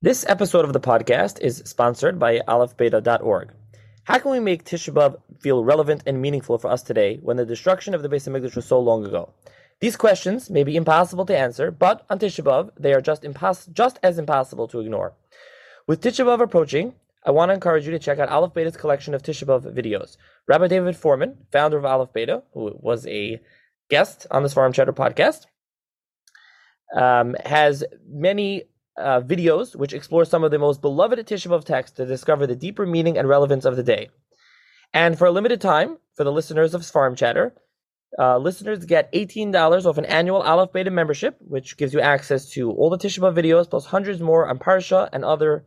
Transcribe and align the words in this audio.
This 0.00 0.24
episode 0.28 0.64
of 0.64 0.72
the 0.72 0.78
podcast 0.78 1.40
is 1.40 1.60
sponsored 1.66 2.20
by 2.20 2.38
aleph-beta.org. 2.46 3.50
How 4.04 4.18
can 4.20 4.30
we 4.30 4.38
make 4.38 4.64
Tisha 4.64 4.94
B'Av 4.94 5.20
feel 5.40 5.64
relevant 5.64 6.04
and 6.06 6.22
meaningful 6.22 6.56
for 6.56 6.70
us 6.70 6.84
today 6.84 7.18
when 7.20 7.36
the 7.36 7.44
destruction 7.44 7.94
of 7.94 8.02
the 8.02 8.08
Beis 8.08 8.28
Hamikdash 8.28 8.54
was 8.54 8.64
so 8.64 8.78
long 8.78 9.04
ago? 9.04 9.34
These 9.80 9.96
questions 9.96 10.50
may 10.50 10.62
be 10.62 10.76
impossible 10.76 11.26
to 11.26 11.36
answer, 11.36 11.72
but 11.72 12.06
on 12.08 12.20
Tisha 12.20 12.44
B'Av, 12.44 12.70
they 12.78 12.92
are 12.92 13.00
just, 13.00 13.22
impos- 13.24 13.72
just 13.72 13.98
as 14.04 14.20
impossible 14.20 14.68
to 14.68 14.78
ignore. 14.78 15.14
With 15.88 16.00
Tisha 16.00 16.24
B'Av 16.24 16.40
approaching, 16.40 16.94
I 17.26 17.32
want 17.32 17.48
to 17.48 17.54
encourage 17.54 17.84
you 17.84 17.90
to 17.90 17.98
check 17.98 18.20
out 18.20 18.28
Aleph 18.28 18.54
Beta's 18.54 18.76
collection 18.76 19.14
of 19.14 19.24
Tisha 19.24 19.48
B'Av 19.48 19.74
videos. 19.74 20.16
Rabbi 20.46 20.68
David 20.68 20.94
Fohrman, 20.94 21.38
founder 21.50 21.76
of 21.76 21.84
Aleph 21.84 22.12
Beta, 22.12 22.44
who 22.54 22.70
was 22.78 23.04
a 23.08 23.40
guest 23.90 24.28
on 24.30 24.44
the 24.44 24.48
Seforim 24.48 24.72
Chatter 24.72 24.92
podcast, 24.92 25.46
um, 26.94 27.34
has 27.44 27.82
many 28.08 28.62
uh, 28.98 29.20
videos 29.20 29.76
which 29.76 29.92
explore 29.92 30.24
some 30.24 30.44
of 30.44 30.50
the 30.50 30.58
most 30.58 30.80
beloved 30.80 31.18
Tisha 31.20 31.64
texts 31.64 31.96
to 31.96 32.06
discover 32.06 32.46
the 32.46 32.56
deeper 32.56 32.86
meaning 32.86 33.16
and 33.16 33.28
relevance 33.28 33.64
of 33.64 33.76
the 33.76 33.82
day. 33.82 34.08
And 34.92 35.18
for 35.18 35.26
a 35.26 35.30
limited 35.30 35.60
time, 35.60 35.98
for 36.14 36.24
the 36.24 36.32
listeners 36.32 36.74
of 36.74 36.82
Seforim 36.82 37.16
Chatter, 37.16 37.54
uh, 38.18 38.38
listeners 38.38 38.84
get 38.84 39.12
$18 39.12 39.84
off 39.84 39.98
an 39.98 40.06
annual 40.06 40.42
Aleph 40.42 40.72
Beta 40.72 40.90
membership, 40.90 41.36
which 41.40 41.76
gives 41.76 41.92
you 41.92 42.00
access 42.00 42.50
to 42.50 42.70
all 42.72 42.90
the 42.90 42.98
Tisha 42.98 43.20
B'Av 43.20 43.36
videos, 43.36 43.68
plus 43.68 43.86
hundreds 43.86 44.20
more 44.20 44.48
on 44.48 44.58
Parsha 44.58 45.08
and 45.12 45.24
other 45.24 45.66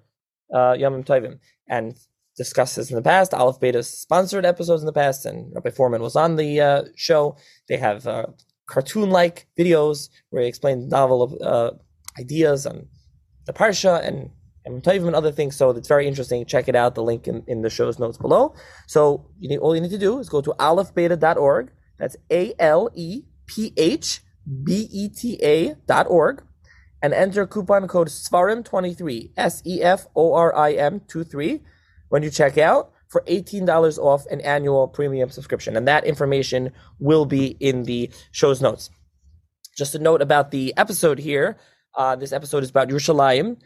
uh, 0.54 0.74
Tovim. 0.74 1.40
And 1.68 1.96
discussed 2.38 2.76
this 2.76 2.90
in 2.90 2.96
the 2.96 3.02
past. 3.02 3.34
Aleph 3.34 3.60
Beta 3.60 3.84
sponsored 3.84 4.46
episodes 4.46 4.82
in 4.82 4.86
the 4.86 4.94
past, 4.94 5.26
and 5.26 5.54
Rabbi 5.54 5.70
Fohrman 5.70 6.00
was 6.00 6.16
on 6.16 6.36
the 6.36 6.60
uh, 6.60 6.84
show. 6.96 7.38
They 7.68 7.78
have 7.78 8.08
uh, 8.08 8.28
cartoon-like 8.68 9.48
videos 9.60 10.10
where 10.30 10.44
he 10.44 10.50
explains 10.50 10.90
novel 10.90 11.38
uh, 11.44 11.72
ideas 12.20 12.66
on 12.66 12.88
the 13.46 13.54
Parsha 13.54 14.06
and 14.06 14.32
and 14.64 14.84
Tovim 14.84 15.08
and 15.08 15.16
other 15.16 15.32
things. 15.32 15.56
So 15.56 15.72
it's 15.72 15.88
very 15.88 16.08
interesting. 16.08 16.46
Check 16.46 16.68
it 16.68 16.76
out. 16.76 16.96
The 16.96 17.04
link 17.04 17.28
in, 17.28 17.44
in 17.48 17.62
the 17.62 17.70
show's 17.70 17.98
notes 17.98 18.18
below. 18.18 18.54
So 18.88 19.26
you 19.40 19.50
need, 19.50 19.58
all 19.58 19.76
you 19.76 19.82
need 19.82 19.92
to 19.92 19.98
do 19.98 20.20
is 20.20 20.30
go 20.30 20.42
to 20.42 20.54
alephbeta.org. 20.60 21.72
That's 21.98 22.16
A 22.30 22.54
L 22.60 22.90
E 22.94 23.24
P 23.48 23.74
H 23.76 24.22
B 24.64 24.88
E 24.92 25.10
T 25.10 25.40
A 25.42 25.76
dot 25.88 26.08
org 26.10 26.44
and 27.02 27.14
enter 27.14 27.48
coupon 27.48 27.88
code 27.88 28.10
SEFORIM23, 28.10 29.32
S 29.36 29.64
E 29.66 29.82
F 29.82 30.08
O 30.16 30.34
R 30.34 30.56
I 30.56 30.74
M 30.74 31.02
23 31.02 31.62
when 32.10 32.24
you 32.24 32.30
check 32.30 32.58
out 32.58 32.92
for 33.08 33.24
$18 33.28 33.98
off 33.98 34.26
an 34.28 34.42
annual 34.42 34.88
premium 34.88 35.30
subscription. 35.30 35.76
And 35.76 35.88
that 35.88 36.06
information 36.06 36.72
will 37.00 37.26
be 37.26 37.58
in 37.60 37.84
the 37.84 38.10
show's 38.32 38.62
notes. 38.62 38.90
Just 39.76 39.96
a 39.96 40.00
note 40.00 40.22
about 40.22 40.52
the 40.52 40.74
episode 40.78 41.20
here. 41.20 41.58
Uh, 41.96 42.16
this 42.16 42.32
episode 42.32 42.64
is 42.64 42.70
about 42.70 42.90
Yerushalayim, 42.90 43.58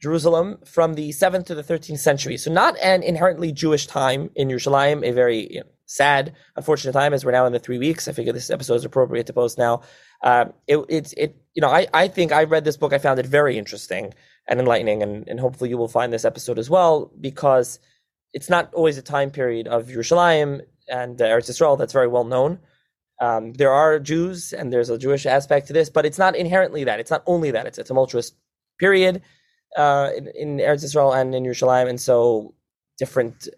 Jerusalem 0.00 0.58
from 0.64 0.94
the 0.94 1.10
7th 1.10 1.46
to 1.46 1.54
the 1.54 1.62
13th 1.62 1.98
century. 1.98 2.36
So 2.36 2.52
not 2.52 2.76
an 2.78 3.02
inherently 3.02 3.52
Jewish 3.52 3.86
time 3.86 4.30
in 4.34 4.48
Yerushalayim, 4.48 5.08
a 5.08 5.12
very 5.12 5.52
you 5.52 5.60
know, 5.60 5.66
sad, 5.86 6.34
unfortunate 6.56 6.92
time 6.92 7.12
as 7.12 7.24
we're 7.24 7.32
now 7.32 7.46
in 7.46 7.52
the 7.52 7.58
three 7.58 7.78
weeks. 7.78 8.08
I 8.08 8.12
figure 8.12 8.32
this 8.32 8.50
episode 8.50 8.74
is 8.74 8.84
appropriate 8.84 9.26
to 9.26 9.32
post 9.32 9.58
now. 9.58 9.82
Uh, 10.22 10.46
it, 10.66 10.84
it's, 10.88 11.12
it, 11.14 11.36
you 11.54 11.60
know, 11.60 11.68
I, 11.68 11.86
I 11.92 12.08
think 12.08 12.32
I 12.32 12.44
read 12.44 12.64
this 12.64 12.76
book. 12.76 12.92
I 12.92 12.98
found 12.98 13.18
it 13.20 13.26
very 13.26 13.58
interesting 13.58 14.14
and 14.48 14.58
enlightening. 14.58 15.02
And, 15.02 15.28
and 15.28 15.38
hopefully 15.38 15.70
you 15.70 15.78
will 15.78 15.88
find 15.88 16.12
this 16.12 16.24
episode 16.24 16.58
as 16.58 16.70
well, 16.70 17.12
because 17.20 17.78
it's 18.32 18.48
not 18.48 18.72
always 18.74 18.98
a 18.98 19.02
time 19.02 19.30
period 19.30 19.68
of 19.68 19.88
Yerushalayim 19.88 20.62
and 20.88 21.20
uh, 21.20 21.26
Eretz 21.26 21.50
Yisrael 21.50 21.78
that's 21.78 21.92
very 21.92 22.08
well 22.08 22.24
known. 22.24 22.58
Um, 23.22 23.52
there 23.52 23.70
are 23.70 24.00
Jews 24.00 24.52
and 24.52 24.72
there's 24.72 24.90
a 24.90 24.98
Jewish 24.98 25.26
aspect 25.26 25.68
to 25.68 25.72
this, 25.72 25.88
but 25.88 26.04
it's 26.04 26.18
not 26.18 26.34
inherently 26.34 26.82
that. 26.82 26.98
It's 26.98 27.10
not 27.10 27.22
only 27.26 27.52
that. 27.52 27.66
It's 27.66 27.78
a 27.78 27.84
tumultuous 27.84 28.32
period 28.80 29.22
uh, 29.76 30.10
in, 30.16 30.26
in 30.34 30.56
Eretz 30.58 30.84
Yisrael 30.84 31.16
and 31.16 31.32
in 31.32 31.44
Yerushalayim, 31.44 31.88
and 31.88 32.00
so 32.00 32.52
different 32.98 33.48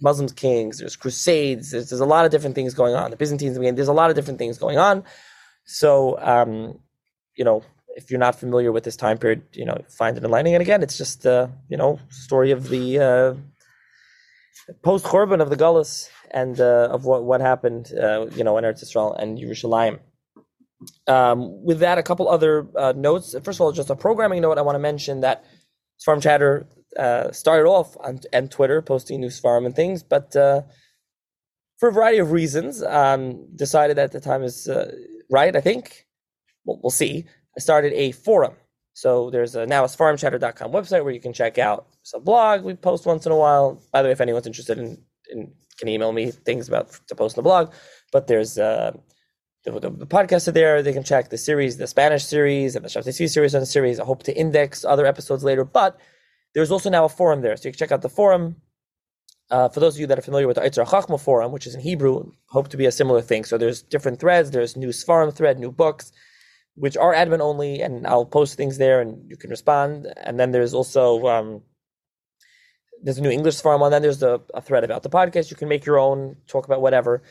Muslim 0.00 0.28
kings. 0.28 0.78
There's 0.78 0.94
crusades. 0.94 1.72
There's, 1.72 1.90
there's 1.90 2.00
a 2.00 2.06
lot 2.06 2.26
of 2.26 2.30
different 2.30 2.54
things 2.54 2.74
going 2.74 2.94
on. 2.94 3.10
The 3.10 3.16
Byzantines 3.16 3.56
again. 3.56 3.74
There's 3.74 3.88
a 3.88 3.92
lot 3.92 4.08
of 4.08 4.14
different 4.14 4.38
things 4.38 4.56
going 4.56 4.78
on. 4.78 5.02
So 5.64 6.16
um, 6.20 6.78
you 7.34 7.44
know, 7.44 7.64
if 7.96 8.12
you're 8.12 8.20
not 8.20 8.36
familiar 8.38 8.70
with 8.70 8.84
this 8.84 8.96
time 8.96 9.18
period, 9.18 9.42
you 9.52 9.64
know, 9.64 9.76
find 9.88 10.16
it 10.16 10.22
enlightening. 10.22 10.54
And 10.54 10.62
again, 10.62 10.80
it's 10.80 10.96
just 10.96 11.26
uh, 11.26 11.48
you 11.68 11.76
know, 11.76 11.98
story 12.08 12.52
of 12.52 12.68
the 12.68 13.00
uh, 13.00 13.34
post 14.82 15.04
Khurban 15.04 15.40
of 15.40 15.50
the 15.50 15.56
Galus 15.56 16.08
and 16.30 16.60
uh, 16.60 16.88
of 16.90 17.04
what 17.04 17.24
what 17.24 17.40
happened, 17.40 17.92
uh, 17.92 18.26
you 18.34 18.44
know, 18.44 18.56
in 18.58 18.64
Eretz 18.64 18.84
Yisrael 18.84 19.20
and 19.20 19.38
Yerushalayim. 19.38 19.98
Um, 21.06 21.64
with 21.64 21.80
that, 21.80 21.98
a 21.98 22.02
couple 22.02 22.28
other 22.28 22.68
uh, 22.76 22.92
notes. 22.96 23.34
First 23.42 23.58
of 23.58 23.62
all, 23.62 23.72
just 23.72 23.90
a 23.90 23.96
programming 23.96 24.42
note. 24.42 24.58
I 24.58 24.62
want 24.62 24.76
to 24.76 24.80
mention 24.80 25.20
that 25.22 25.44
Seforim 26.00 26.22
Chatter 26.22 26.68
uh, 26.96 27.32
started 27.32 27.68
off 27.68 27.96
on, 28.00 28.48
Twitter, 28.48 28.80
posting 28.80 29.20
new 29.20 29.30
farm 29.30 29.66
and 29.66 29.74
things, 29.74 30.02
but 30.02 30.34
uh, 30.36 30.62
for 31.78 31.88
a 31.88 31.92
variety 31.92 32.18
of 32.18 32.32
reasons, 32.32 32.82
um, 32.82 33.46
decided 33.56 33.98
at 33.98 34.12
the 34.12 34.20
time 34.20 34.42
is 34.42 34.68
uh, 34.68 34.92
right. 35.30 35.54
I 35.54 35.60
think 35.60 36.06
we'll, 36.64 36.90
see. 36.90 37.24
I 37.56 37.60
started 37.60 37.92
a 37.94 38.12
forum. 38.12 38.54
So 38.94 39.30
there's 39.30 39.54
a, 39.54 39.64
now 39.64 39.84
a 39.84 39.86
seforimchatter.com 39.86 40.72
website 40.72 41.04
where 41.04 41.12
you 41.12 41.20
can 41.20 41.32
check 41.32 41.56
out 41.58 41.86
a 42.14 42.20
blog 42.20 42.62
we 42.62 42.74
post 42.74 43.06
once 43.06 43.26
in 43.26 43.32
a 43.32 43.36
while. 43.36 43.80
By 43.92 44.02
the 44.02 44.08
way, 44.08 44.12
if 44.12 44.20
anyone's 44.20 44.46
interested 44.46 44.78
in, 44.78 45.00
in 45.30 45.52
can 45.78 45.88
email 45.88 46.12
me 46.12 46.30
things 46.30 46.68
about 46.68 46.90
to 47.08 47.14
post 47.14 47.36
in 47.36 47.40
the 47.40 47.48
blog. 47.48 47.72
But 48.12 48.26
there's 48.26 48.58
uh, 48.58 48.92
the, 49.64 49.72
the, 49.72 49.90
the 49.90 50.06
podcasts 50.06 50.48
are 50.48 50.52
there. 50.52 50.82
They 50.82 50.92
can 50.92 51.04
check 51.04 51.30
the 51.30 51.38
series, 51.38 51.76
the 51.76 51.86
Spanish 51.86 52.24
series, 52.24 52.76
and 52.76 52.84
the 52.84 52.88
Shabtai 52.88 53.28
series 53.28 53.54
on 53.54 53.60
the 53.60 53.66
series. 53.66 54.00
I 54.00 54.04
hope 54.04 54.22
to 54.24 54.36
index 54.36 54.84
other 54.84 55.06
episodes 55.06 55.44
later. 55.44 55.64
But 55.64 55.98
there's 56.54 56.70
also 56.70 56.90
now 56.90 57.04
a 57.04 57.08
forum 57.08 57.42
there, 57.42 57.56
so 57.56 57.68
you 57.68 57.72
can 57.72 57.78
check 57.78 57.92
out 57.92 58.02
the 58.02 58.08
forum. 58.08 58.56
Uh, 59.50 59.68
for 59.68 59.80
those 59.80 59.94
of 59.94 60.00
you 60.00 60.06
that 60.06 60.18
are 60.18 60.22
familiar 60.22 60.46
with 60.46 60.56
the 60.56 60.62
Otzar 60.62 60.86
Chochma 60.86 61.18
forum, 61.18 61.52
which 61.52 61.66
is 61.66 61.74
in 61.74 61.80
Hebrew, 61.80 62.32
hope 62.46 62.68
to 62.68 62.76
be 62.76 62.84
a 62.84 62.92
similar 62.92 63.22
thing. 63.22 63.44
So 63.44 63.56
there's 63.56 63.80
different 63.80 64.20
threads. 64.20 64.50
There's 64.50 64.76
new 64.76 64.88
Seforim 64.88 65.34
thread, 65.34 65.58
new 65.58 65.72
books, 65.72 66.12
which 66.74 66.98
are 66.98 67.14
admin 67.14 67.40
only, 67.40 67.80
and 67.80 68.06
I'll 68.06 68.26
post 68.26 68.56
things 68.56 68.76
there, 68.76 69.00
and 69.00 69.28
you 69.30 69.36
can 69.38 69.48
respond. 69.48 70.06
And 70.18 70.38
then 70.38 70.50
there's 70.52 70.74
also 70.74 71.26
um, 71.26 71.62
there's 73.02 73.18
a 73.18 73.22
new 73.22 73.30
English 73.30 73.60
forum 73.60 73.82
on. 73.82 73.90
Then 73.90 74.02
there's 74.02 74.22
a, 74.22 74.40
a, 74.54 74.60
thread 74.60 74.84
about 74.84 75.02
the 75.02 75.10
podcast. 75.10 75.50
You 75.50 75.56
can 75.56 75.68
make 75.68 75.84
your 75.84 75.98
own, 75.98 76.36
talk 76.46 76.66
about 76.66 76.80
whatever, 76.80 77.22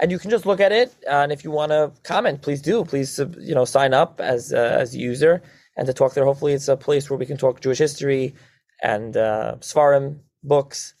and 0.00 0.10
you 0.10 0.18
can 0.18 0.30
just 0.30 0.46
look 0.46 0.60
at 0.60 0.72
it. 0.72 0.94
Uh, 1.06 1.22
and 1.22 1.32
if 1.32 1.44
you 1.44 1.50
want 1.50 1.70
to 1.70 1.92
comment, 2.02 2.42
please 2.42 2.60
do. 2.60 2.84
Please, 2.84 3.18
uh, 3.18 3.26
you 3.38 3.54
know, 3.54 3.64
sign 3.64 3.94
up 3.94 4.20
as 4.20 4.52
uh, 4.52 4.76
as 4.80 4.94
a 4.94 4.98
user 4.98 5.42
and 5.76 5.86
to 5.86 5.92
talk 5.92 6.14
there. 6.14 6.24
Hopefully, 6.24 6.52
it's 6.52 6.68
a 6.68 6.76
place 6.76 7.08
where 7.08 7.18
we 7.18 7.26
can 7.26 7.36
talk 7.36 7.60
Jewish 7.60 7.78
history 7.78 8.34
and 8.82 9.16
uh, 9.16 9.56
Seforim 9.60 10.20
books, 10.42 10.94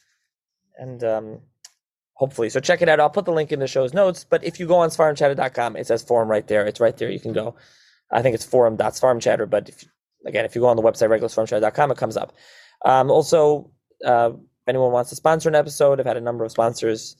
and 0.76 1.02
um, 1.04 1.40
hopefully, 2.14 2.50
so 2.50 2.60
check 2.60 2.82
it 2.82 2.88
out. 2.88 3.00
I'll 3.00 3.10
put 3.10 3.24
the 3.24 3.32
link 3.32 3.52
in 3.52 3.60
the 3.60 3.66
show's 3.66 3.94
notes. 3.94 4.24
But 4.24 4.44
if 4.44 4.58
you 4.58 4.66
go 4.66 4.76
on 4.76 4.90
seforimchatter.com, 4.90 5.76
it 5.76 5.86
says 5.86 6.02
forum 6.02 6.28
right 6.28 6.46
there. 6.46 6.66
It's 6.66 6.80
right 6.80 6.96
there. 6.96 7.10
You 7.10 7.20
can 7.20 7.32
go. 7.32 7.56
I 8.10 8.22
think 8.22 8.34
it's 8.34 8.44
forum.seforimchatter, 8.44 9.48
but 9.48 9.68
if, 9.68 9.84
again, 10.24 10.44
if 10.44 10.54
you 10.54 10.60
go 10.60 10.68
on 10.68 10.76
the 10.76 10.82
website 10.82 11.08
regular 11.08 11.28
seforimchatter.com, 11.28 11.90
it 11.90 11.96
comes 11.96 12.16
up. 12.16 12.32
Um, 12.84 13.10
also, 13.10 13.70
uh, 14.04 14.30
if 14.34 14.68
anyone 14.68 14.92
wants 14.92 15.10
to 15.10 15.16
sponsor 15.16 15.48
an 15.48 15.54
episode, 15.54 16.00
I've 16.00 16.06
had 16.06 16.16
a 16.16 16.20
number 16.20 16.44
of 16.44 16.50
sponsors 16.50 17.16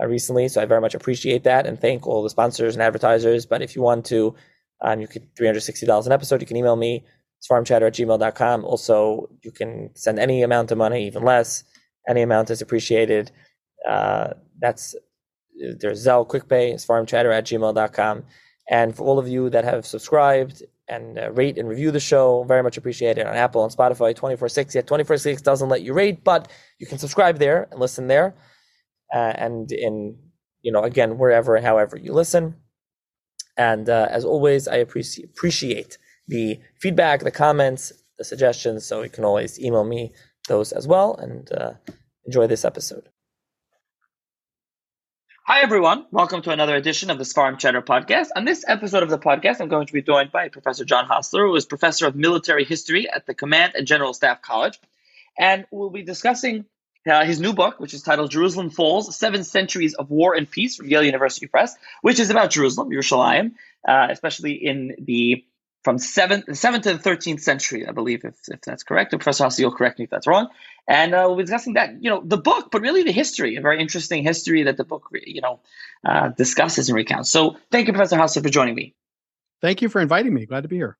uh, 0.00 0.06
recently, 0.06 0.48
so 0.48 0.60
I 0.60 0.64
very 0.66 0.80
much 0.80 0.94
appreciate 0.94 1.44
that 1.44 1.66
and 1.66 1.80
thank 1.80 2.06
all 2.06 2.22
the 2.22 2.30
sponsors 2.30 2.74
and 2.74 2.82
advertisers. 2.82 3.46
But 3.46 3.62
if 3.62 3.76
you 3.76 3.82
want 3.82 4.04
to, 4.06 4.34
um, 4.82 5.00
you 5.00 5.06
could 5.06 5.34
$360 5.34 6.06
an 6.06 6.12
episode. 6.12 6.40
You 6.40 6.46
can 6.46 6.56
email 6.56 6.76
me, 6.76 7.04
seforimchatter 7.42 7.86
at 7.86 7.94
gmail.com. 7.94 8.64
Also, 8.64 9.30
you 9.42 9.52
can 9.52 9.90
send 9.94 10.18
any 10.18 10.42
amount 10.42 10.70
of 10.70 10.78
money, 10.78 11.06
even 11.06 11.24
less. 11.24 11.64
Any 12.08 12.22
amount 12.22 12.50
is 12.50 12.60
appreciated. 12.60 13.30
Uh, 13.88 14.30
that's 14.60 14.94
there's 15.78 16.04
Zelle, 16.04 16.26
QuickPay, 16.26 16.74
seforimchatter 16.74 17.32
at 17.32 17.44
gmail.com. 17.44 18.24
And 18.70 18.96
for 18.96 19.04
all 19.04 19.18
of 19.18 19.28
you 19.28 19.50
that 19.50 19.64
have 19.64 19.86
subscribed 19.86 20.62
and 20.88 21.18
uh, 21.18 21.30
rate 21.32 21.58
and 21.58 21.68
review 21.68 21.90
the 21.90 22.00
show. 22.00 22.44
Very 22.44 22.62
much 22.62 22.76
appreciated 22.76 23.26
on 23.26 23.34
Apple 23.36 23.64
and 23.64 23.74
Spotify 23.74 24.14
24 24.14 24.48
6. 24.48 24.74
Yet 24.74 24.86
24 24.86 25.16
6 25.18 25.42
doesn't 25.42 25.68
let 25.68 25.82
you 25.82 25.92
rate, 25.92 26.24
but 26.24 26.50
you 26.78 26.86
can 26.86 26.98
subscribe 26.98 27.38
there 27.38 27.68
and 27.70 27.80
listen 27.80 28.08
there. 28.08 28.34
Uh, 29.14 29.32
and 29.36 29.70
in, 29.72 30.16
you 30.62 30.72
know, 30.72 30.82
again, 30.82 31.18
wherever 31.18 31.54
and 31.54 31.64
however 31.64 31.96
you 31.96 32.12
listen. 32.12 32.56
And 33.56 33.88
uh, 33.88 34.08
as 34.10 34.24
always, 34.24 34.66
I 34.66 34.76
appreciate 34.76 35.26
appreciate 35.26 35.98
the 36.26 36.58
feedback, 36.80 37.20
the 37.20 37.30
comments, 37.30 37.92
the 38.18 38.24
suggestions. 38.24 38.86
So 38.86 39.02
you 39.02 39.10
can 39.10 39.24
always 39.24 39.60
email 39.60 39.84
me 39.84 40.12
those 40.48 40.72
as 40.72 40.86
well. 40.86 41.14
And 41.16 41.50
uh, 41.52 41.74
enjoy 42.24 42.46
this 42.46 42.64
episode. 42.64 43.11
Hi, 45.54 45.60
everyone. 45.60 46.06
Welcome 46.10 46.40
to 46.42 46.50
another 46.50 46.74
edition 46.74 47.10
of 47.10 47.18
the 47.18 47.24
Seforim 47.24 47.58
Chatter 47.58 47.82
podcast. 47.82 48.28
On 48.34 48.46
this 48.46 48.64
episode 48.66 49.02
of 49.02 49.10
the 49.10 49.18
podcast, 49.18 49.60
I'm 49.60 49.68
going 49.68 49.86
to 49.86 49.92
be 49.92 50.00
joined 50.00 50.32
by 50.32 50.48
Professor 50.48 50.86
John 50.86 51.06
Hosler, 51.06 51.46
who 51.46 51.54
is 51.56 51.66
Professor 51.66 52.06
of 52.06 52.16
Military 52.16 52.64
History 52.64 53.06
at 53.06 53.26
the 53.26 53.34
Command 53.34 53.74
and 53.76 53.86
General 53.86 54.14
Staff 54.14 54.40
College. 54.40 54.80
And 55.38 55.66
we'll 55.70 55.90
be 55.90 56.04
discussing 56.04 56.64
uh, 57.06 57.26
his 57.26 57.38
new 57.38 57.52
book, 57.52 57.80
which 57.80 57.92
is 57.92 58.02
titled 58.02 58.30
Jerusalem 58.30 58.70
Falls 58.70 59.14
Seven 59.14 59.44
Centuries 59.44 59.92
of 59.92 60.10
War 60.10 60.34
and 60.34 60.50
Peace 60.50 60.76
from 60.76 60.88
Yale 60.88 61.02
University 61.02 61.46
Press, 61.48 61.76
which 62.00 62.18
is 62.18 62.30
about 62.30 62.50
Jerusalem, 62.50 62.88
Yerushalayim, 62.88 63.52
uh, 63.86 64.06
especially 64.08 64.52
in 64.52 64.94
the 65.00 65.44
from 65.84 65.98
seventh, 65.98 66.56
seventh 66.56 66.84
to 66.84 66.94
the 66.94 66.98
thirteenth 66.98 67.42
century, 67.42 67.86
I 67.86 67.92
believe, 67.92 68.24
if, 68.24 68.36
if 68.48 68.62
that's 68.62 68.84
correct. 68.84 69.12
And 69.12 69.20
Professor 69.20 69.44
Hosler, 69.44 69.58
you'll 69.58 69.72
correct 69.72 69.98
me 69.98 70.04
if 70.04 70.10
that's 70.10 70.26
wrong. 70.26 70.48
And 70.88 71.14
uh, 71.14 71.24
we'll 71.26 71.36
be 71.36 71.44
discussing 71.44 71.74
that, 71.74 72.02
you 72.02 72.10
know, 72.10 72.22
the 72.24 72.36
book, 72.36 72.70
but 72.72 72.82
really 72.82 73.04
the 73.04 73.12
history, 73.12 73.56
a 73.56 73.60
very 73.60 73.80
interesting 73.80 74.24
history 74.24 74.64
that 74.64 74.76
the 74.76 74.84
book, 74.84 75.08
you 75.24 75.40
know, 75.40 75.60
uh, 76.04 76.28
discusses 76.30 76.88
and 76.88 76.96
recounts. 76.96 77.30
So, 77.30 77.56
thank 77.70 77.86
you, 77.86 77.92
Professor 77.92 78.16
Hosler, 78.16 78.42
for 78.42 78.48
joining 78.48 78.74
me. 78.74 78.94
Thank 79.60 79.80
you 79.80 79.88
for 79.88 80.00
inviting 80.00 80.34
me. 80.34 80.44
Glad 80.44 80.62
to 80.62 80.68
be 80.68 80.76
here. 80.76 80.98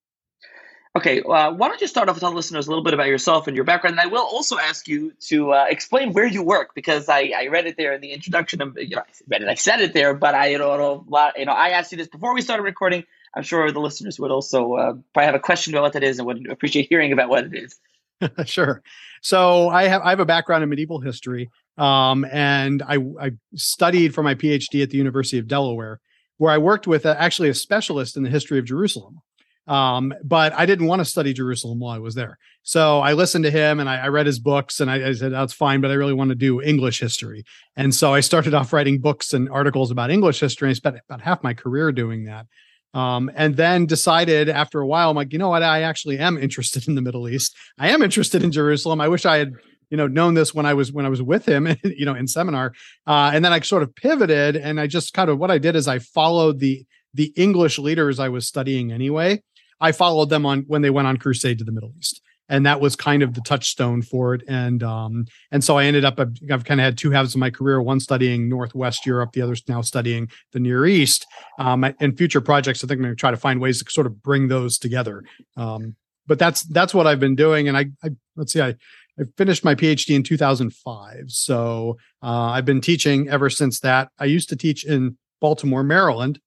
Okay, 0.95 1.23
uh, 1.23 1.53
why 1.53 1.69
don't 1.69 1.81
you 1.81 1.87
start 1.87 2.11
off 2.11 2.17
with 2.17 2.21
telling 2.21 2.37
listeners 2.37 2.67
a 2.67 2.71
little 2.71 2.85
bit 2.85 2.93
about 2.93 3.07
yourself 3.07 3.47
and 3.47 3.57
your 3.57 3.65
background? 3.65 3.99
And 3.99 4.01
I 4.01 4.13
will 4.13 4.23
also 4.23 4.59
ask 4.59 4.87
you 4.87 5.13
to 5.29 5.53
uh, 5.53 5.65
explain 5.69 6.13
where 6.13 6.27
you 6.27 6.43
work 6.43 6.75
because 6.75 7.09
I, 7.09 7.33
I 7.35 7.47
read 7.47 7.67
it 7.67 7.79
there 7.79 7.95
in 7.95 8.03
the 8.03 8.13
introduction. 8.13 8.61
Of, 8.61 8.77
you 8.79 8.97
know, 8.97 9.01
I 9.01 9.13
read 9.27 9.41
it, 9.41 9.49
I 9.49 9.55
said 9.55 9.81
it 9.81 9.95
there, 9.95 10.13
but 10.13 10.35
I 10.35 10.49
you 10.49 10.59
know, 10.59 11.05
you 11.35 11.47
know 11.47 11.53
I 11.53 11.71
asked 11.71 11.93
you 11.93 11.99
this 11.99 12.09
before 12.09 12.35
we 12.35 12.43
started 12.43 12.63
recording. 12.63 13.05
I'm 13.35 13.43
sure 13.43 13.73
the 13.73 13.81
listeners 13.81 14.21
would 14.21 14.31
also 14.31 14.75
uh, 14.75 14.93
probably 15.15 15.27
have 15.27 15.35
a 15.35 15.41
question 15.41 15.73
about 15.73 15.83
what 15.83 15.93
that 15.95 16.03
is 16.03 16.19
and 16.19 16.27
would 16.27 16.51
appreciate 16.51 16.89
hearing 16.91 17.13
about 17.13 17.31
what 17.31 17.45
it 17.45 17.55
is. 17.55 17.81
sure. 18.45 18.83
So 19.21 19.69
I 19.69 19.85
have 19.85 20.03
I 20.03 20.11
have 20.11 20.21
a 20.21 20.27
background 20.27 20.63
in 20.63 20.69
medieval 20.69 21.01
history, 21.01 21.51
um, 21.79 22.25
and 22.31 22.83
I, 22.83 22.99
I 23.21 23.31
studied 23.55 24.15
for 24.15 24.23
my 24.23 24.35
PhD 24.35 24.83
at 24.83 24.91
the 24.91 24.99
University 24.99 25.39
of 25.39 25.47
Delaware, 25.49 26.01
where 26.39 26.53
I 26.53 26.59
worked 26.59 26.87
with 26.87 27.07
a, 27.07 27.21
actually 27.21 27.49
a 27.49 27.55
specialist 27.55 28.17
in 28.17 28.23
the 28.23 28.31
history 28.31 28.59
of 28.59 28.65
Jerusalem. 28.65 29.21
Um, 29.69 30.13
but 30.25 30.53
I 30.55 30.67
didn't 30.67 30.89
want 30.89 31.01
to 31.01 31.05
study 31.05 31.33
Jerusalem 31.33 31.79
while 31.79 31.95
I 31.95 31.99
was 31.99 32.17
there. 32.17 32.37
So 32.65 32.99
I 33.01 33.13
listened 33.13 33.45
to 33.45 33.51
him 33.51 33.79
and 33.79 33.89
I, 33.89 33.99
I 33.99 34.09
read 34.09 34.27
his 34.27 34.41
books 34.41 34.81
and 34.81 34.91
I, 34.91 35.09
I, 35.09 35.13
said, 35.13 35.33
that's 35.33 35.53
fine, 35.53 35.81
but 35.81 35.91
I 35.91 35.95
really 35.95 36.15
want 36.15 36.31
to 36.31 36.35
do 36.35 36.61
English 36.61 36.99
history. 36.99 37.45
And 37.77 37.95
so 37.95 38.13
I 38.13 38.21
started 38.21 38.55
off 38.55 38.73
writing 38.73 38.99
books 38.99 39.33
and 39.33 39.49
articles 39.49 39.93
about 39.93 40.11
English 40.11 40.41
history. 40.41 40.71
I 40.71 40.73
spent 40.73 40.97
about 41.09 41.21
half 41.21 41.45
my 41.45 41.55
career 41.55 41.93
doing 41.93 42.25
that. 42.25 42.47
Um, 42.95 43.31
and 43.35 43.57
then 43.57 43.87
decided 43.87 44.49
after 44.49 44.81
a 44.81 44.87
while, 44.87 45.11
I'm 45.11 45.17
like, 45.17 45.33
you 45.33 45.39
know 45.39 45.49
what? 45.49 45.63
I 45.63 45.83
actually 45.83 46.19
am 46.19 46.37
interested 46.37 46.87
in 46.89 46.95
the 46.95 47.03
Middle 47.03 47.29
East. 47.29 47.57
I 47.79 47.91
am 47.91 48.03
interested 48.03 48.43
in 48.43 48.53
Jerusalem. 48.53 49.01
I 49.01 49.09
wish 49.09 49.25
I 49.25 49.39
had, 49.39 49.53
you 49.91 49.97
know, 49.97 50.07
known 50.07 50.35
this 50.35 50.55
when 50.55 50.67
I 50.67 50.75
was 50.75 50.93
when 50.93 51.07
I 51.07 51.09
was 51.09 51.23
with 51.23 51.47
him, 51.47 51.67
you 51.85 52.05
know, 52.05 52.15
in 52.15 52.27
seminar. 52.27 52.73
Uh, 53.07 53.31
and 53.33 53.45
then 53.45 53.53
I 53.53 53.61
sort 53.61 53.83
of 53.83 53.95
pivoted, 53.95 54.57
and 54.57 54.79
I 54.79 54.87
just 54.87 55.15
kind 55.15 55.31
of 55.31 55.39
what 55.39 55.51
I 55.51 55.59
did 55.59 55.77
is 55.77 55.89
I 55.89 55.99
followed 55.99 56.59
the 56.59 56.85
the 57.15 57.33
English 57.37 57.79
leaders 57.79 58.19
I 58.19 58.29
was 58.29 58.47
studying 58.47 58.91
anyway 58.91 59.43
I 59.83 59.91
followed 59.91 60.31
them 60.31 60.47
on 60.47 60.65
when 60.69 60.81
they 60.83 60.91
went 60.91 61.09
on 61.09 61.17
crusade 61.17 61.59
to 61.59 61.65
the 61.65 61.73
Middle 61.73 61.93
East. 61.99 62.23
And 62.49 62.67
that 62.67 62.81
was 62.81 62.97
kind 62.97 63.23
of 63.23 63.35
the 63.35 63.41
touchstone 63.41 64.03
for 64.03 64.35
it. 64.35 64.43
And 64.47 64.83
um, 64.83 65.27
and 65.51 65.63
so 65.63 65.79
I 65.79 65.85
ended 65.85 66.05
up 66.05 66.21
I've, 66.21 66.33
I've 66.51 66.65
kind 66.65 66.81
of 66.81 66.85
had 66.85 66.99
two 66.99 67.11
halves 67.11 67.35
of 67.35 67.39
my 67.39 67.51
career, 67.51 67.81
one 67.81 68.01
studying 68.01 68.49
Northwest 68.49 69.07
Europe, 69.07 69.33
the 69.33 69.43
other's 69.43 69.63
now 69.69 69.81
studying 69.81 70.31
the 70.53 70.61
Near 70.61 70.85
East. 70.87 71.27
Um, 71.59 71.85
in 72.01 72.17
future 72.17 72.41
projects, 72.41 72.85
I 72.85 72.89
think 72.89 72.99
I'm 72.99 73.05
going 73.05 73.13
to 73.13 73.21
try 73.21 73.31
to 73.31 73.37
find 73.37 73.61
ways 73.61 73.83
to 73.83 73.91
sort 73.91 74.07
of 74.07 74.23
bring 74.23 74.49
those 74.49 74.79
together. 74.79 75.23
Um, 75.57 75.97
but 76.27 76.39
that's 76.39 76.63
that's 76.63 76.95
what 76.95 77.07
I've 77.07 77.21
been 77.21 77.37
doing. 77.37 77.69
And 77.69 77.77
I, 77.77 77.87
I 78.03 78.11
let's 78.37 78.53
see, 78.53 78.61
I 78.61 78.75
I 79.19 79.25
finished 79.37 79.65
my 79.65 79.75
PhD 79.75 80.15
in 80.15 80.23
2005. 80.23 81.25
So 81.29 81.99
uh, 82.23 82.27
I've 82.27 82.65
been 82.65 82.81
teaching 82.81 83.29
ever 83.29 83.51
since 83.51 83.81
that. 83.81 84.09
I 84.19 84.25
used 84.25 84.49
to 84.51 84.57
teach 84.57 84.85
in 84.85 85.17
Baltimore, 85.41 85.83
Maryland, 85.83 86.41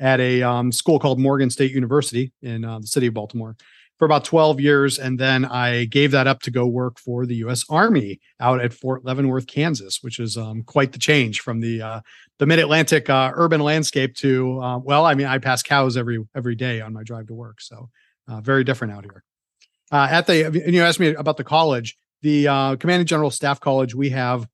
at 0.00 0.20
a 0.20 0.42
um, 0.42 0.72
school 0.72 0.98
called 0.98 1.18
Morgan 1.18 1.50
State 1.50 1.72
University 1.72 2.32
in 2.42 2.64
uh, 2.64 2.80
the 2.80 2.86
city 2.86 3.06
of 3.08 3.14
Baltimore 3.14 3.56
for 3.98 4.04
about 4.04 4.24
12 4.24 4.60
years. 4.60 4.98
And 4.98 5.18
then 5.18 5.44
I 5.44 5.84
gave 5.86 6.12
that 6.12 6.26
up 6.26 6.40
to 6.42 6.50
go 6.50 6.66
work 6.66 6.98
for 6.98 7.26
the 7.26 7.34
U.S. 7.36 7.64
Army 7.68 8.20
out 8.40 8.60
at 8.60 8.72
Fort 8.72 9.04
Leavenworth, 9.04 9.46
Kansas, 9.46 9.98
which 10.02 10.20
is 10.20 10.36
um, 10.36 10.62
quite 10.62 10.92
the 10.92 10.98
change 10.98 11.40
from 11.40 11.60
the 11.60 11.82
uh, 11.82 12.00
the 12.38 12.46
Mid 12.46 12.60
Atlantic 12.60 13.10
uh, 13.10 13.32
urban 13.34 13.60
landscape 13.60 14.14
to 14.16 14.60
uh, 14.62 14.78
well, 14.78 15.04
I 15.04 15.14
mean, 15.14 15.26
I 15.26 15.38
pass 15.38 15.62
cows 15.62 15.96
every 15.96 16.24
every 16.34 16.54
day 16.54 16.80
on 16.80 16.92
my 16.92 17.02
drive 17.02 17.26
to 17.26 17.34
work, 17.34 17.60
so 17.60 17.90
uh, 18.28 18.40
very 18.40 18.64
different 18.64 18.94
out 18.94 19.04
here. 19.04 19.24
Uh, 19.90 20.06
at 20.10 20.26
the 20.26 20.46
and 20.46 20.74
you 20.74 20.82
asked 20.82 21.00
me 21.00 21.14
about 21.14 21.36
the 21.36 21.44
college, 21.44 21.96
the 22.22 22.46
uh, 22.46 22.76
Command 22.76 23.00
and 23.00 23.08
General 23.08 23.30
Staff 23.30 23.60
College. 23.60 23.94
We 23.94 24.10
have 24.10 24.46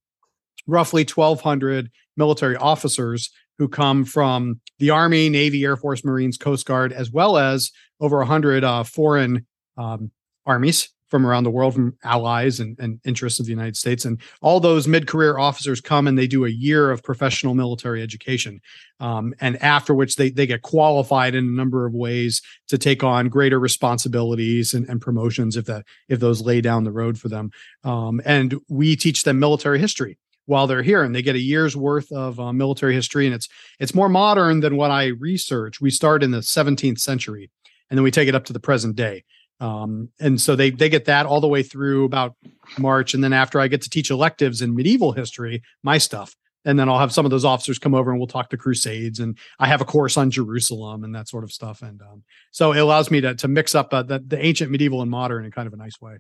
roughly 0.67 1.05
1,200 1.05 1.91
military 2.17 2.57
officers 2.57 3.31
who 3.59 3.69
come 3.69 4.05
from 4.05 4.61
the 4.79 4.91
Army, 4.91 5.29
Navy, 5.29 5.65
Air 5.65 5.77
Force, 5.77 6.05
Marines, 6.05 6.37
Coast 6.37 6.67
Guard, 6.67 6.93
as 6.93 7.11
well 7.11 7.37
as 7.37 7.71
over 8.01 8.19
100 8.19 8.65
uh, 8.65 8.85
foreign 8.85 9.47
um, 9.77 10.11
armies 10.47 10.91
from 11.15 11.27
around 11.27 11.45
the 11.45 11.51
world, 11.51 11.75
from 11.75 11.97
allies 12.03 12.59
and, 12.59 12.77
and, 12.81 12.99
interests 13.05 13.39
of 13.39 13.47
the 13.47 13.53
United 13.53 13.77
States. 13.77 14.05
And 14.05 14.21
all 14.43 14.59
those 14.59 14.89
mid 14.89 15.07
career 15.07 15.39
officers 15.39 15.81
come 15.81 16.09
and 16.09 16.19
they 16.19 16.27
do 16.27 16.45
a 16.45 16.51
year 16.51 16.91
of 16.91 17.05
professional 17.05 17.55
military 17.55 18.03
education. 18.03 18.61
Um, 18.99 19.33
and 19.41 19.57
after 19.63 19.95
which 19.95 20.17
they, 20.17 20.31
they 20.31 20.47
get 20.47 20.63
qualified 20.63 21.37
in 21.37 21.45
a 21.45 21.57
number 21.57 21.87
of 21.87 21.95
ways 21.95 22.43
to 22.67 22.79
take 22.79 23.05
on 23.05 23.29
greater 23.29 23.61
responsibilities 23.61 24.75
and, 24.75 24.89
and 24.89 25.01
promotions 25.01 25.57
if 25.57 25.67
that 25.67 25.85
if 26.09 26.19
those 26.19 26.43
lay 26.43 26.61
down 26.61 26.83
the 26.83 26.91
road 26.91 27.17
for 27.17 27.29
them. 27.29 27.51
Um, 27.85 28.21
and 28.25 28.59
we 28.69 28.97
teach 28.97 29.23
them 29.23 29.39
military 29.39 29.79
history 29.79 30.19
while 30.47 30.67
they're 30.67 30.83
here 30.83 31.03
and 31.03 31.15
they 31.15 31.23
get 31.23 31.37
a 31.37 31.41
year's 31.41 31.77
worth 31.77 32.11
of 32.13 32.39
uh, 32.39 32.53
military 32.53 32.95
history 32.95 33.27
and 33.27 33.35
it's 33.35 33.49
it's 33.79 33.95
more 33.95 34.09
modern 34.09 34.61
than 34.61 34.77
what 34.77 34.91
i 34.91 35.07
research. 35.07 35.81
We 35.81 35.91
start 35.91 36.23
in 36.23 36.31
the 36.31 36.39
17th 36.39 37.01
century 37.01 37.51
and 37.91 37.99
then 37.99 38.03
we 38.03 38.11
take 38.11 38.29
it 38.29 38.35
up 38.35 38.45
to 38.47 38.53
the 38.53 38.61
present 38.61 38.97
day. 38.97 39.25
Um, 39.61 40.11
and 40.21 40.41
so 40.41 40.57
they 40.57 40.71
they 40.71 40.89
get 40.89 41.05
that 41.05 41.27
all 41.27 41.41
the 41.41 41.49
way 41.49 41.63
through 41.63 42.05
about 42.05 42.35
march 42.77 43.15
and 43.15 43.23
then 43.23 43.33
after 43.33 43.61
i 43.61 43.69
get 43.69 43.83
to 43.83 43.91
teach 43.91 44.11
electives 44.11 44.61
in 44.63 44.75
medieval 44.75 45.13
history 45.13 45.63
my 45.83 45.97
stuff 45.97 46.35
and 46.65 46.77
then 46.77 46.89
i'll 46.89 46.99
have 46.99 47.13
some 47.13 47.25
of 47.25 47.31
those 47.31 47.45
officers 47.45 47.79
come 47.79 47.95
over 47.95 48.11
and 48.11 48.19
we'll 48.19 48.27
talk 48.27 48.51
the 48.51 48.57
crusades 48.57 49.21
and 49.21 49.39
i 49.61 49.67
have 49.69 49.81
a 49.81 49.85
course 49.85 50.17
on 50.17 50.29
jerusalem 50.29 51.05
and 51.05 51.15
that 51.15 51.29
sort 51.29 51.45
of 51.45 51.53
stuff 51.53 51.83
and 51.83 52.03
um, 52.03 52.25
so 52.51 52.73
it 52.73 52.79
allows 52.79 53.13
me 53.13 53.21
to, 53.21 53.35
to 53.37 53.47
mix 53.47 53.77
up 53.77 53.95
uh, 53.95 54.03
the, 54.03 54.19
the 54.27 54.45
ancient 54.45 54.73
medieval 54.73 55.03
and 55.03 55.11
modern 55.11 55.45
in 55.45 55.53
kind 55.53 55.69
of 55.69 55.73
a 55.73 55.77
nice 55.77 56.01
way 56.01 56.17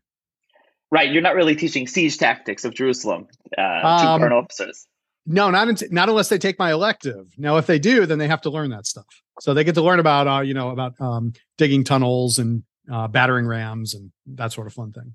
Right, 0.90 1.10
you're 1.10 1.22
not 1.22 1.34
really 1.34 1.56
teaching 1.56 1.86
siege 1.86 2.19
tactics 2.19 2.64
of 2.64 2.75
Jerusalem 2.75 3.26
uh, 3.58 3.81
to 3.81 3.86
um, 3.86 4.20
current 4.20 4.34
officers. 4.34 4.86
No, 5.26 5.50
not 5.50 5.69
in, 5.69 5.76
not 5.90 6.08
unless 6.08 6.28
they 6.28 6.38
take 6.38 6.58
my 6.58 6.70
elective. 6.72 7.26
Now, 7.38 7.56
if 7.56 7.66
they 7.66 7.78
do, 7.78 8.06
then 8.06 8.19
they 8.19 8.28
have 8.28 8.42
to 8.42 8.50
learn 8.50 8.70
that 8.70 8.86
stuff. 8.86 9.06
So 9.40 9.54
they 9.54 9.64
get 9.64 9.75
to 9.76 9.82
learn 9.82 9.98
about, 9.98 10.28
uh, 10.28 10.40
you 10.42 10.54
know, 10.54 10.70
about 10.70 10.94
um, 11.00 11.32
digging 11.56 11.82
tunnels 11.82 12.38
and 12.38 12.62
uh, 12.92 13.08
battering 13.08 13.46
rams 13.46 13.94
and 13.94 14.12
that 14.26 14.52
sort 14.52 14.66
of 14.66 14.75
fun 14.75 14.92
thing. 14.92 15.14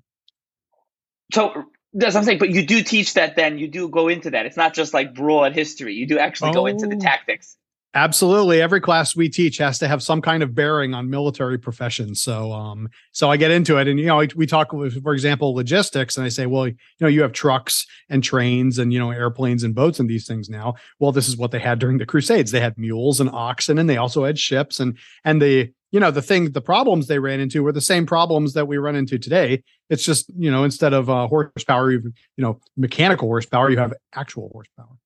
So 1.32 1.64
that's 1.94 2.14
what 2.14 2.20
I'm 2.20 2.24
saying. 2.24 2.38
But 2.38 2.50
you 2.50 2.66
do 2.66 2.82
teach 2.82 3.14
that. 3.14 3.36
Then 3.36 3.58
you 3.58 3.68
do 3.68 3.88
go 3.88 4.08
into 4.08 4.30
that. 4.30 4.46
It's 4.46 4.56
not 4.56 4.74
just 4.74 4.92
like 4.92 5.14
broad 5.14 5.54
history. 5.54 5.94
You 5.94 6.06
do 6.06 6.18
actually 6.18 6.50
oh. 6.50 6.54
go 6.54 6.66
into 6.66 6.88
the 6.88 6.96
oh. 6.96 7.00
tactics. 7.00 7.56
Absolutely. 7.92 8.62
Every 8.62 8.80
class 8.80 9.16
we 9.16 9.28
teach 9.28 9.58
has 9.58 9.80
to 9.80 9.88
have 9.88 10.00
some 10.00 10.22
kind 10.22 10.44
of 10.44 10.54
bearing 10.54 10.94
on 10.94 11.10
military 11.10 11.58
professions. 11.58 12.22
So, 12.22 12.52
um, 12.52 12.88
so 13.10 13.32
I 13.32 13.36
get 13.36 13.50
into 13.50 13.78
it 13.78 13.88
and, 13.88 13.98
you 13.98 14.06
know, 14.06 14.24
we 14.36 14.46
talk 14.46 14.70
for 14.70 15.12
example, 15.12 15.54
logistics 15.54 16.16
and 16.16 16.24
I 16.24 16.28
say, 16.28 16.46
well, 16.46 16.68
you 16.68 16.76
know, 17.00 17.08
you 17.08 17.22
have 17.22 17.32
trucks 17.32 17.84
and 18.08 18.22
trains 18.22 18.78
and, 18.78 18.92
you 18.92 19.00
know, 19.00 19.10
airplanes 19.10 19.64
and 19.64 19.74
boats 19.74 19.98
and 19.98 20.08
these 20.08 20.24
things 20.24 20.48
now. 20.48 20.74
Well, 21.00 21.10
this 21.10 21.26
is 21.26 21.36
what 21.36 21.50
they 21.50 21.58
had 21.58 21.80
during 21.80 21.98
the 21.98 22.06
crusades. 22.06 22.52
They 22.52 22.60
had 22.60 22.78
mules 22.78 23.18
and 23.18 23.28
oxen 23.30 23.76
and 23.76 23.90
they 23.90 23.96
also 23.96 24.24
had 24.24 24.38
ships 24.38 24.78
and, 24.78 24.96
and 25.24 25.42
the, 25.42 25.72
you 25.90 25.98
know, 25.98 26.12
the 26.12 26.22
thing, 26.22 26.52
the 26.52 26.60
problems 26.60 27.08
they 27.08 27.18
ran 27.18 27.40
into 27.40 27.64
were 27.64 27.72
the 27.72 27.80
same 27.80 28.06
problems 28.06 28.52
that 28.52 28.68
we 28.68 28.78
run 28.78 28.94
into 28.94 29.18
today. 29.18 29.64
It's 29.88 30.04
just, 30.04 30.30
you 30.38 30.48
know, 30.48 30.62
instead 30.62 30.92
of 30.92 31.10
uh, 31.10 31.26
horsepower, 31.26 31.90
you 31.90 32.12
you 32.36 32.44
know, 32.44 32.60
mechanical 32.76 33.26
horsepower, 33.26 33.68
you 33.68 33.78
have 33.78 33.94
actual 34.14 34.48
horsepower. 34.52 34.96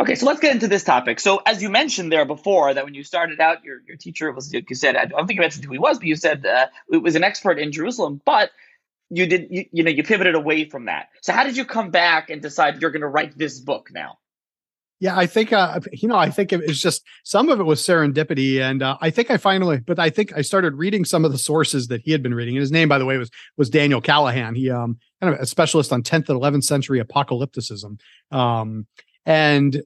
Okay, 0.00 0.14
so 0.14 0.26
let's 0.26 0.40
get 0.40 0.52
into 0.52 0.66
this 0.66 0.82
topic. 0.82 1.20
So, 1.20 1.40
as 1.46 1.62
you 1.62 1.68
mentioned 1.68 2.10
there 2.10 2.24
before, 2.24 2.74
that 2.74 2.84
when 2.84 2.94
you 2.94 3.04
started 3.04 3.40
out, 3.40 3.62
your, 3.64 3.80
your 3.86 3.96
teacher 3.96 4.32
was, 4.32 4.52
you 4.52 4.74
said, 4.74 4.96
I 4.96 5.04
don't 5.04 5.26
think 5.26 5.36
you 5.36 5.40
mentioned 5.40 5.64
who 5.64 5.72
he 5.72 5.78
was, 5.78 5.98
but 5.98 6.08
you 6.08 6.16
said 6.16 6.44
uh, 6.44 6.66
it 6.90 6.98
was 6.98 7.14
an 7.14 7.22
expert 7.22 7.58
in 7.58 7.70
Jerusalem, 7.70 8.20
but 8.24 8.50
you 9.10 9.26
did, 9.26 9.46
you, 9.50 9.66
you 9.72 9.84
know, 9.84 9.90
you 9.90 10.02
pivoted 10.02 10.34
away 10.34 10.64
from 10.64 10.86
that. 10.86 11.08
So, 11.20 11.32
how 11.32 11.44
did 11.44 11.56
you 11.56 11.64
come 11.64 11.90
back 11.90 12.28
and 12.30 12.42
decide 12.42 12.80
you're 12.80 12.90
going 12.90 13.02
to 13.02 13.08
write 13.08 13.38
this 13.38 13.60
book 13.60 13.90
now? 13.92 14.18
Yeah, 15.02 15.18
I 15.18 15.26
think 15.26 15.52
uh, 15.52 15.80
you 15.92 16.06
know. 16.06 16.14
I 16.14 16.30
think 16.30 16.52
it's 16.52 16.80
just 16.80 17.02
some 17.24 17.48
of 17.48 17.58
it 17.58 17.64
was 17.64 17.82
serendipity, 17.82 18.60
and 18.60 18.84
uh, 18.84 18.98
I 19.00 19.10
think 19.10 19.32
I 19.32 19.36
finally. 19.36 19.78
But 19.78 19.98
I 19.98 20.10
think 20.10 20.32
I 20.36 20.42
started 20.42 20.74
reading 20.74 21.04
some 21.04 21.24
of 21.24 21.32
the 21.32 21.38
sources 21.38 21.88
that 21.88 22.02
he 22.02 22.12
had 22.12 22.22
been 22.22 22.34
reading. 22.34 22.54
And 22.54 22.60
his 22.60 22.70
name, 22.70 22.88
by 22.88 22.98
the 22.98 23.04
way, 23.04 23.18
was 23.18 23.28
was 23.56 23.68
Daniel 23.68 24.00
Callahan. 24.00 24.54
He 24.54 24.70
um 24.70 24.98
kind 25.20 25.34
of 25.34 25.40
a 25.40 25.46
specialist 25.46 25.92
on 25.92 26.04
10th 26.04 26.28
and 26.28 26.40
11th 26.40 26.62
century 26.62 27.02
apocalypticism. 27.02 27.98
Um, 28.30 28.86
and 29.26 29.82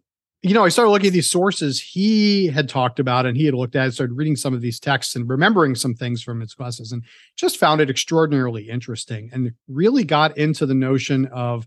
you 0.47 0.55
know, 0.55 0.65
I 0.65 0.69
started 0.69 0.93
looking 0.93 1.09
at 1.09 1.13
these 1.13 1.31
sources 1.31 1.81
he 1.81 2.47
had 2.47 2.69
talked 2.69 3.01
about 3.01 3.27
and 3.27 3.37
he 3.37 3.47
had 3.47 3.55
looked 3.55 3.75
at, 3.75 3.93
started 3.95 4.15
reading 4.15 4.37
some 4.37 4.55
of 4.55 4.61
these 4.61 4.79
texts 4.79 5.17
and 5.17 5.29
remembering 5.29 5.75
some 5.75 5.93
things 5.93 6.23
from 6.23 6.41
his 6.41 6.55
classes 6.55 6.93
and 6.93 7.03
just 7.35 7.57
found 7.57 7.81
it 7.81 7.91
extraordinarily 7.91 8.69
interesting 8.69 9.29
and 9.33 9.51
really 9.67 10.05
got 10.05 10.39
into 10.39 10.65
the 10.65 10.75
notion 10.75 11.27
of 11.33 11.67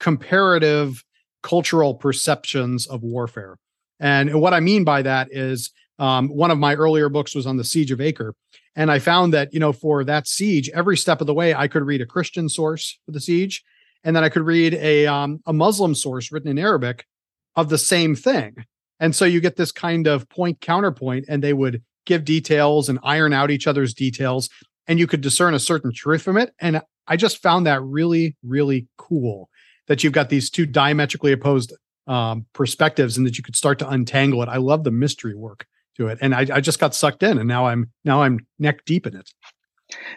comparative 0.00 1.04
cultural 1.44 1.94
perceptions 1.94 2.88
of 2.88 3.04
warfare. 3.04 3.56
And 4.00 4.40
what 4.40 4.52
I 4.52 4.58
mean 4.58 4.82
by 4.82 5.02
that 5.02 5.28
is 5.30 5.70
um, 6.00 6.28
one 6.28 6.50
of 6.50 6.58
my 6.58 6.74
earlier 6.74 7.08
books 7.08 7.36
was 7.36 7.46
on 7.46 7.56
the 7.56 7.62
siege 7.62 7.92
of 7.92 8.00
Acre. 8.00 8.34
And 8.74 8.90
I 8.90 8.98
found 8.98 9.32
that, 9.32 9.54
you 9.54 9.60
know, 9.60 9.72
for 9.72 10.02
that 10.04 10.26
siege, 10.26 10.68
every 10.70 10.96
step 10.96 11.20
of 11.20 11.28
the 11.28 11.34
way, 11.34 11.54
I 11.54 11.68
could 11.68 11.84
read 11.84 12.00
a 12.00 12.06
Christian 12.06 12.48
source 12.48 12.98
for 13.06 13.12
the 13.12 13.20
siege 13.20 13.62
and 14.04 14.14
then 14.14 14.24
I 14.24 14.28
could 14.28 14.42
read 14.42 14.74
a 14.74 15.06
um, 15.06 15.40
a 15.46 15.52
Muslim 15.52 15.94
source 15.94 16.32
written 16.32 16.50
in 16.50 16.58
Arabic 16.58 17.06
of 17.56 17.68
the 17.68 17.78
same 17.78 18.14
thing. 18.14 18.64
And 19.00 19.14
so 19.14 19.24
you 19.24 19.40
get 19.40 19.56
this 19.56 19.72
kind 19.72 20.06
of 20.06 20.28
point 20.28 20.60
counterpoint, 20.60 21.26
and 21.28 21.42
they 21.42 21.52
would 21.52 21.82
give 22.06 22.24
details 22.24 22.88
and 22.88 22.98
iron 23.02 23.32
out 23.32 23.50
each 23.50 23.66
other's 23.66 23.94
details, 23.94 24.48
and 24.86 24.98
you 24.98 25.06
could 25.06 25.20
discern 25.20 25.54
a 25.54 25.58
certain 25.58 25.92
truth 25.92 26.22
from 26.22 26.36
it. 26.36 26.52
And 26.58 26.82
I 27.06 27.16
just 27.16 27.42
found 27.42 27.66
that 27.66 27.82
really, 27.82 28.36
really 28.42 28.88
cool 28.96 29.50
that 29.86 30.02
you've 30.02 30.12
got 30.12 30.28
these 30.28 30.50
two 30.50 30.66
diametrically 30.66 31.32
opposed 31.32 31.72
um, 32.06 32.46
perspectives 32.54 33.16
and 33.16 33.26
that 33.26 33.36
you 33.36 33.44
could 33.44 33.56
start 33.56 33.78
to 33.78 33.88
untangle 33.88 34.42
it. 34.42 34.48
I 34.48 34.56
love 34.56 34.84
the 34.84 34.90
mystery 34.90 35.34
work 35.34 35.66
to 35.96 36.08
it, 36.08 36.18
and 36.20 36.34
I, 36.34 36.46
I 36.52 36.60
just 36.60 36.78
got 36.78 36.94
sucked 36.94 37.22
in, 37.22 37.38
and 37.38 37.48
now 37.48 37.66
I'm 37.66 37.90
now 38.04 38.22
I'm 38.22 38.46
neck 38.58 38.84
deep 38.84 39.06
in 39.06 39.16
it. 39.16 39.30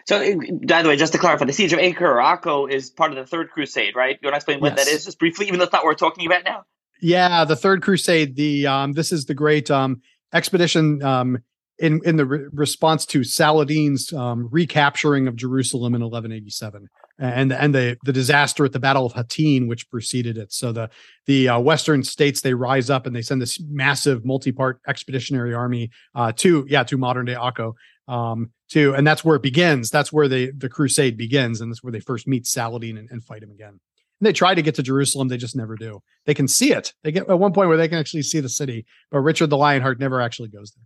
So, 0.06 0.18
by 0.66 0.82
the 0.82 0.88
way, 0.88 0.96
just 0.96 1.12
to 1.14 1.18
clarify, 1.18 1.46
the 1.46 1.52
siege 1.52 1.72
of 1.72 1.78
Acre 1.78 2.06
or 2.06 2.22
Akko 2.22 2.70
is 2.70 2.90
part 2.90 3.10
of 3.10 3.16
the 3.16 3.26
Third 3.26 3.50
Crusade, 3.50 3.96
right? 3.96 4.18
You 4.20 4.26
want 4.26 4.34
to 4.34 4.36
explain 4.36 4.60
what 4.60 4.76
yes. 4.76 4.84
that 4.84 4.92
is, 4.92 5.04
just 5.06 5.18
briefly, 5.18 5.46
even 5.46 5.58
though 5.58 5.64
it's 5.64 5.72
not 5.72 5.80
what 5.80 5.90
we're 5.90 5.94
talking 5.94 6.26
about 6.26 6.44
now? 6.44 6.64
Yeah, 7.00 7.44
the 7.44 7.56
Third 7.56 7.82
Crusade. 7.82 8.36
The 8.36 8.66
um, 8.66 8.92
this 8.92 9.12
is 9.12 9.24
the 9.24 9.34
great 9.34 9.70
um, 9.70 10.02
expedition 10.34 11.02
um, 11.02 11.38
in 11.78 12.00
in 12.04 12.16
the 12.16 12.26
re- 12.26 12.46
response 12.52 13.06
to 13.06 13.24
Saladin's 13.24 14.12
um, 14.12 14.48
recapturing 14.50 15.26
of 15.26 15.36
Jerusalem 15.36 15.94
in 15.94 16.02
1187 16.02 16.88
and 17.18 17.52
and 17.52 17.74
the 17.74 17.96
the 18.04 18.12
disaster 18.12 18.64
at 18.64 18.72
the 18.72 18.80
Battle 18.80 19.06
of 19.06 19.12
Hattin, 19.12 19.68
which 19.68 19.88
preceded 19.90 20.38
it. 20.38 20.52
So 20.52 20.72
the 20.72 20.90
the 21.26 21.48
uh, 21.48 21.60
Western 21.60 22.02
states 22.02 22.40
they 22.40 22.54
rise 22.54 22.90
up 22.90 23.06
and 23.06 23.14
they 23.14 23.22
send 23.22 23.40
this 23.40 23.60
massive 23.68 24.24
multi-part 24.24 24.80
expeditionary 24.86 25.54
army 25.54 25.90
uh, 26.14 26.32
to 26.36 26.66
yeah 26.68 26.82
to 26.84 26.96
modern 26.96 27.26
day 27.26 27.34
Akko 27.34 27.74
um, 28.08 28.50
to 28.70 28.94
and 28.94 29.06
that's 29.06 29.24
where 29.24 29.36
it 29.36 29.42
begins. 29.42 29.90
That's 29.90 30.12
where 30.12 30.28
the 30.28 30.52
the 30.52 30.68
crusade 30.68 31.16
begins, 31.16 31.60
and 31.60 31.70
that's 31.70 31.82
where 31.82 31.92
they 31.92 32.00
first 32.00 32.26
meet 32.26 32.46
Saladin 32.46 32.98
and, 32.98 33.10
and 33.10 33.24
fight 33.24 33.42
him 33.42 33.50
again. 33.50 33.80
And 34.20 34.26
they 34.26 34.32
try 34.32 34.54
to 34.54 34.62
get 34.62 34.76
to 34.76 34.82
Jerusalem, 34.82 35.28
they 35.28 35.36
just 35.36 35.56
never 35.56 35.76
do. 35.76 36.00
They 36.26 36.34
can 36.34 36.46
see 36.46 36.72
it. 36.72 36.92
They 37.02 37.12
get 37.12 37.28
at 37.28 37.38
one 37.38 37.52
point 37.52 37.68
where 37.68 37.76
they 37.76 37.88
can 37.88 37.98
actually 37.98 38.22
see 38.22 38.40
the 38.40 38.48
city, 38.48 38.86
but 39.10 39.20
Richard 39.20 39.50
the 39.50 39.56
Lionheart 39.56 39.98
never 39.98 40.20
actually 40.20 40.48
goes 40.48 40.72
there. 40.72 40.84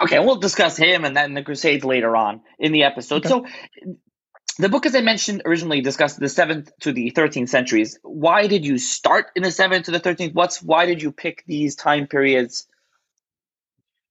Okay, 0.00 0.18
we'll 0.18 0.36
discuss 0.36 0.76
him 0.76 1.04
and 1.04 1.16
then 1.16 1.34
the 1.34 1.42
Crusades 1.42 1.84
later 1.84 2.16
on 2.16 2.40
in 2.58 2.72
the 2.72 2.82
episode. 2.82 3.24
Okay. 3.24 3.28
So 3.28 3.46
the 4.58 4.68
book, 4.68 4.86
as 4.86 4.94
I 4.94 5.00
mentioned 5.00 5.42
originally, 5.44 5.80
discussed 5.80 6.18
the 6.18 6.28
seventh 6.28 6.70
to 6.80 6.92
the 6.92 7.10
thirteenth 7.10 7.48
centuries. 7.48 7.98
Why 8.02 8.46
did 8.46 8.66
you 8.66 8.78
start 8.78 9.26
in 9.36 9.42
the 9.42 9.50
seventh 9.50 9.86
to 9.86 9.92
the 9.92 10.00
thirteenth? 10.00 10.34
What's 10.34 10.62
why 10.62 10.86
did 10.86 11.00
you 11.00 11.12
pick 11.12 11.44
these 11.46 11.74
time 11.74 12.06
periods? 12.06 12.66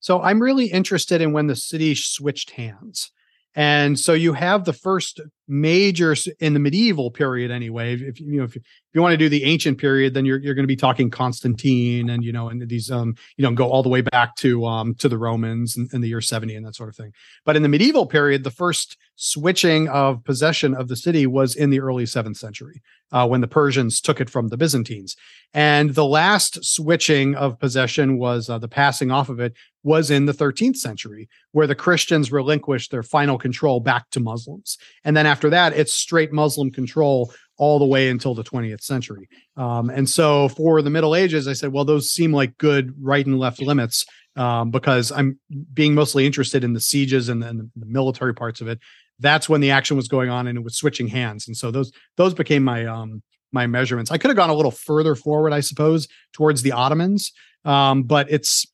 So 0.01 0.21
I'm 0.21 0.41
really 0.41 0.65
interested 0.65 1.21
in 1.21 1.31
when 1.31 1.47
the 1.47 1.55
city 1.55 1.95
switched 1.95 2.51
hands. 2.51 3.11
And 3.55 3.99
so 3.99 4.13
you 4.13 4.33
have 4.33 4.65
the 4.65 4.73
first 4.73 5.21
major 5.51 6.15
in 6.39 6.53
the 6.53 6.59
medieval 6.59 7.11
period 7.11 7.51
anyway. 7.51 7.93
If 7.93 8.21
you 8.21 8.37
know 8.37 8.45
if 8.45 8.55
you, 8.55 9.01
want 9.01 9.11
to 9.11 9.17
do 9.17 9.27
the 9.27 9.43
ancient 9.43 9.77
period, 9.77 10.13
then 10.13 10.25
you're 10.25 10.39
you're 10.39 10.55
going 10.55 10.63
to 10.63 10.67
be 10.67 10.77
talking 10.77 11.09
Constantine 11.09 12.09
and 12.09 12.23
you 12.23 12.31
know 12.31 12.47
and 12.47 12.67
these 12.69 12.89
um 12.89 13.15
you 13.35 13.43
know 13.43 13.51
go 13.51 13.69
all 13.69 13.83
the 13.83 13.89
way 13.89 14.01
back 14.01 14.35
to 14.37 14.65
um 14.65 14.95
to 14.95 15.09
the 15.09 15.17
Romans 15.17 15.75
in, 15.75 15.89
in 15.91 16.01
the 16.01 16.07
year 16.07 16.21
70 16.21 16.55
and 16.55 16.65
that 16.65 16.75
sort 16.75 16.89
of 16.89 16.95
thing. 16.95 17.11
But 17.43 17.57
in 17.57 17.63
the 17.63 17.69
medieval 17.69 18.05
period, 18.05 18.43
the 18.45 18.51
first 18.51 18.97
switching 19.15 19.89
of 19.89 20.23
possession 20.23 20.73
of 20.73 20.87
the 20.87 20.95
city 20.95 21.27
was 21.27 21.55
in 21.55 21.69
the 21.69 21.81
early 21.81 22.05
seventh 22.05 22.37
century 22.37 22.81
uh, 23.11 23.27
when 23.27 23.41
the 23.41 23.47
Persians 23.47 24.01
took 24.01 24.21
it 24.21 24.29
from 24.29 24.47
the 24.47 24.57
Byzantines. 24.57 25.15
And 25.53 25.91
the 25.95 26.05
last 26.05 26.63
switching 26.63 27.35
of 27.35 27.59
possession 27.59 28.17
was 28.17 28.49
uh, 28.49 28.57
the 28.57 28.67
passing 28.69 29.11
off 29.11 29.29
of 29.29 29.39
it 29.39 29.53
was 29.83 30.11
in 30.11 30.25
the 30.25 30.33
13th 30.33 30.77
century, 30.77 31.27
where 31.51 31.67
the 31.67 31.75
Christians 31.75 32.31
relinquished 32.31 32.91
their 32.91 33.03
final 33.03 33.37
control 33.37 33.79
back 33.79 34.09
to 34.11 34.19
Muslims. 34.19 34.77
And 35.03 35.17
then 35.17 35.25
after 35.25 35.40
that, 35.49 35.73
it's 35.73 35.93
straight 35.93 36.31
Muslim 36.31 36.71
control 36.71 37.33
all 37.57 37.79
the 37.79 37.85
way 37.85 38.09
until 38.09 38.33
the 38.33 38.43
20th 38.43 38.81
century. 38.81 39.29
Um, 39.57 39.89
and 39.89 40.09
so 40.09 40.49
for 40.49 40.81
the 40.81 40.89
Middle 40.89 41.15
Ages, 41.15 41.47
I 41.47 41.53
said, 41.53 41.71
well, 41.71 41.85
those 41.85 42.09
seem 42.09 42.33
like 42.33 42.57
good 42.57 42.93
right 42.99 43.25
and 43.25 43.39
left 43.39 43.61
limits 43.61 44.05
um, 44.35 44.71
because 44.71 45.11
I'm 45.11 45.39
being 45.73 45.93
mostly 45.93 46.25
interested 46.25 46.63
in 46.63 46.73
the 46.73 46.81
sieges 46.81 47.29
and, 47.29 47.43
and 47.43 47.71
the 47.75 47.85
military 47.85 48.33
parts 48.33 48.61
of 48.61 48.67
it. 48.67 48.79
That's 49.19 49.47
when 49.47 49.61
the 49.61 49.71
action 49.71 49.97
was 49.97 50.07
going 50.07 50.29
on 50.29 50.47
and 50.47 50.57
it 50.57 50.63
was 50.63 50.75
switching 50.75 51.07
hands. 51.07 51.47
And 51.47 51.55
so 51.55 51.69
those 51.69 51.91
those 52.17 52.33
became 52.33 52.63
my 52.63 52.85
um, 52.85 53.21
my 53.51 53.67
measurements. 53.67 54.09
I 54.09 54.17
could 54.17 54.29
have 54.29 54.37
gone 54.37 54.49
a 54.49 54.55
little 54.55 54.71
further 54.71 55.15
forward, 55.15 55.53
I 55.53 55.59
suppose, 55.59 56.07
towards 56.33 56.61
the 56.61 56.71
Ottomans, 56.71 57.31
um, 57.65 58.03
but 58.03 58.31
it's 58.31 58.65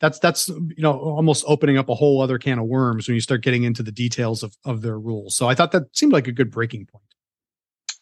that's 0.00 0.18
that's 0.18 0.48
you 0.48 0.74
know 0.78 0.98
almost 0.98 1.44
opening 1.46 1.78
up 1.78 1.88
a 1.88 1.94
whole 1.94 2.20
other 2.20 2.38
can 2.38 2.58
of 2.58 2.66
worms 2.66 3.08
when 3.08 3.14
you 3.14 3.20
start 3.20 3.42
getting 3.42 3.64
into 3.64 3.82
the 3.82 3.92
details 3.92 4.42
of 4.42 4.56
of 4.64 4.82
their 4.82 4.98
rules. 4.98 5.34
So 5.34 5.48
I 5.48 5.54
thought 5.54 5.72
that 5.72 5.96
seemed 5.96 6.12
like 6.12 6.28
a 6.28 6.32
good 6.32 6.50
breaking 6.50 6.86
point. 6.86 7.04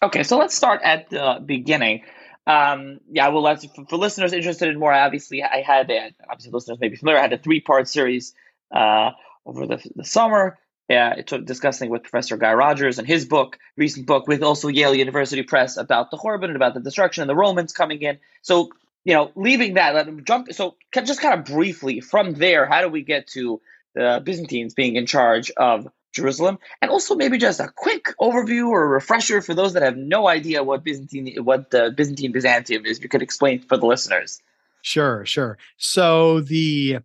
Okay, 0.03 0.25
so 0.25 0.37
let's 0.37 0.55
start 0.55 0.81
at 0.83 1.11
the 1.11 1.41
beginning. 1.45 2.03
Um, 2.47 2.99
yeah, 3.09 3.29
well, 3.29 3.43
let 3.43 3.63
for, 3.63 3.85
for, 3.87 3.97
listeners 3.97 4.33
interested 4.33 4.69
in 4.69 4.79
more, 4.79 4.93
obviously, 4.93 5.45
I 5.45 5.63
had 5.63 5.91
uh, 5.91 6.11
obviously 6.29 6.51
listeners 6.51 6.81
may 6.81 6.89
be 6.89 6.97
familiar. 6.97 7.21
I 7.21 7.23
had 7.23 7.33
a 7.33 7.39
three 7.39 7.61
part 7.61 7.89
series 7.89 8.35
uh, 8.75 9.13
over 9.47 9.67
the, 9.67 9.91
the 9.95 10.05
summer. 10.05 10.59
Yeah, 10.89 11.15
it 11.15 11.29
took 11.29 11.47
discussing 11.47 11.89
with 11.89 12.03
Professor 12.03 12.37
Guy 12.37 12.53
Rogers 12.53 12.99
and 12.99 13.07
his 13.07 13.25
book, 13.25 13.59
recent 13.77 14.07
book, 14.07 14.27
with 14.27 14.43
also 14.43 14.67
Yale 14.67 14.95
University 14.95 15.45
Press 15.45 15.77
about 15.77 16.11
the 16.11 16.17
Khurban 16.17 16.47
and 16.47 16.57
about 16.57 16.75
the 16.75 16.81
destruction 16.81 17.23
and 17.23 17.31
the 17.31 17.37
Romans 17.37 17.73
coming 17.73 18.03
in. 18.03 18.19
So 18.43 18.71
you 19.05 19.15
know, 19.15 19.31
leaving 19.35 19.75
that, 19.75 19.95
let 19.95 20.07
them 20.07 20.25
jump. 20.25 20.53
So, 20.53 20.77
just 20.95 21.21
kind 21.21 21.39
of 21.39 21.45
briefly 21.45 22.01
from 22.01 22.35
there, 22.35 22.67
how 22.67 22.81
do 22.81 22.89
we 22.89 23.03
get 23.03 23.27
to 23.29 23.61
the 23.95 24.23
Byzantines 24.25 24.75
being 24.75 24.97
in 24.97 25.07
charge 25.07 25.51
of 25.57 25.89
Jerusalem, 26.13 26.59
and 26.81 26.91
also 26.91 27.15
maybe 27.15 27.39
just 27.39 27.59
a 27.59 27.69
quick 27.75 28.15
overview 28.21 28.69
or 28.69 28.85
a 28.85 28.87
refresher 28.87 29.41
for 29.41 29.55
those 29.55 29.73
that 29.73 29.83
have 29.83 29.97
no 29.97 30.29
idea 30.29 30.63
what 30.63 30.85
Byzantine, 30.85 31.37
what 31.43 31.71
the 31.71 31.93
Byzantine 31.97 32.33
Byzantium 32.33 32.85
is. 32.85 33.01
You 33.01 33.09
could 33.09 33.23
explain 33.23 33.61
for 33.61 33.77
the 33.77 33.87
listeners. 33.87 34.41
Sure, 34.83 35.25
sure. 35.25 35.59
So 35.77 36.41
the 36.41 36.99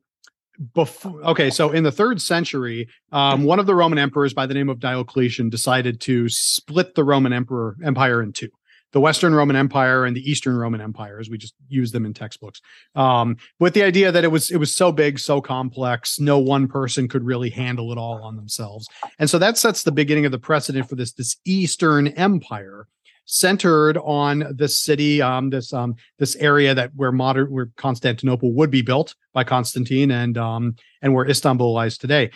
before 0.74 1.22
okay 1.24 1.52
so 1.52 1.70
in 1.70 1.84
the 1.84 1.92
third 1.92 2.20
century 2.20 2.88
um, 3.12 3.44
one 3.44 3.60
of 3.60 3.68
the 3.68 3.76
roman 3.76 4.00
emperors 4.00 4.34
by 4.34 4.48
the 4.48 4.56
name 4.56 4.70
of 4.70 4.80
diocletian 4.80 5.52
decided 5.52 6.02
to 6.02 6.28
split 6.30 6.96
the 6.96 7.04
roman 7.04 7.32
emperor 7.32 7.78
empire 7.84 8.24
in 8.24 8.34
two 8.34 8.50
the 8.94 9.02
Western 9.02 9.34
Roman 9.36 9.56
Empire 9.56 10.06
and 10.06 10.16
the 10.16 10.30
Eastern 10.30 10.56
Roman 10.56 10.82
Empire, 10.82 11.20
as 11.20 11.30
we 11.30 11.38
just 11.38 11.54
use 11.68 11.92
them 11.92 12.06
in 12.06 12.14
textbooks, 12.14 12.62
um, 12.96 13.38
with 13.60 13.74
the 13.74 13.84
idea 13.84 14.12
that 14.12 14.24
it 14.24 14.32
was 14.32 14.50
it 14.50 14.58
was 14.58 14.76
so 14.76 14.92
big, 14.92 15.20
so 15.20 15.42
complex, 15.42 16.20
no 16.20 16.40
one 16.40 16.68
person 16.68 17.08
could 17.08 17.24
really 17.24 17.50
handle 17.50 17.92
it 17.92 17.98
all 17.98 18.22
on 18.24 18.36
themselves, 18.36 18.88
and 19.20 19.30
so 19.30 19.38
that 19.38 19.58
sets 19.58 19.84
the 19.84 19.92
beginning 19.92 20.26
of 20.26 20.32
the 20.32 20.40
precedent 20.40 20.88
for 20.90 20.96
this 20.96 21.14
this 21.14 21.38
Eastern 21.46 22.08
Empire 22.10 22.88
centered 23.28 23.98
on 23.98 24.56
this 24.56 24.80
city, 24.80 25.22
um, 25.22 25.50
this 25.50 25.72
um, 25.74 25.96
this 26.18 26.36
area 26.38 26.74
that 26.74 26.92
where 26.96 27.12
modern 27.12 27.52
where 27.52 27.70
Constantinople 27.76 28.52
would 28.54 28.72
be 28.72 28.82
built 28.82 29.14
by 29.34 29.44
Constantine 29.44 30.10
and 30.12 30.38
um, 30.38 30.76
and 31.02 31.14
where 31.14 31.30
Istanbul 31.30 31.74
lies 31.74 31.98
today. 31.98 32.32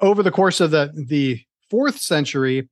Over 0.00 0.22
the 0.22 0.30
course 0.30 0.60
of 0.60 0.70
the 0.70 0.92
the 1.08 1.40
fourth 1.70 1.98
century, 1.98 2.68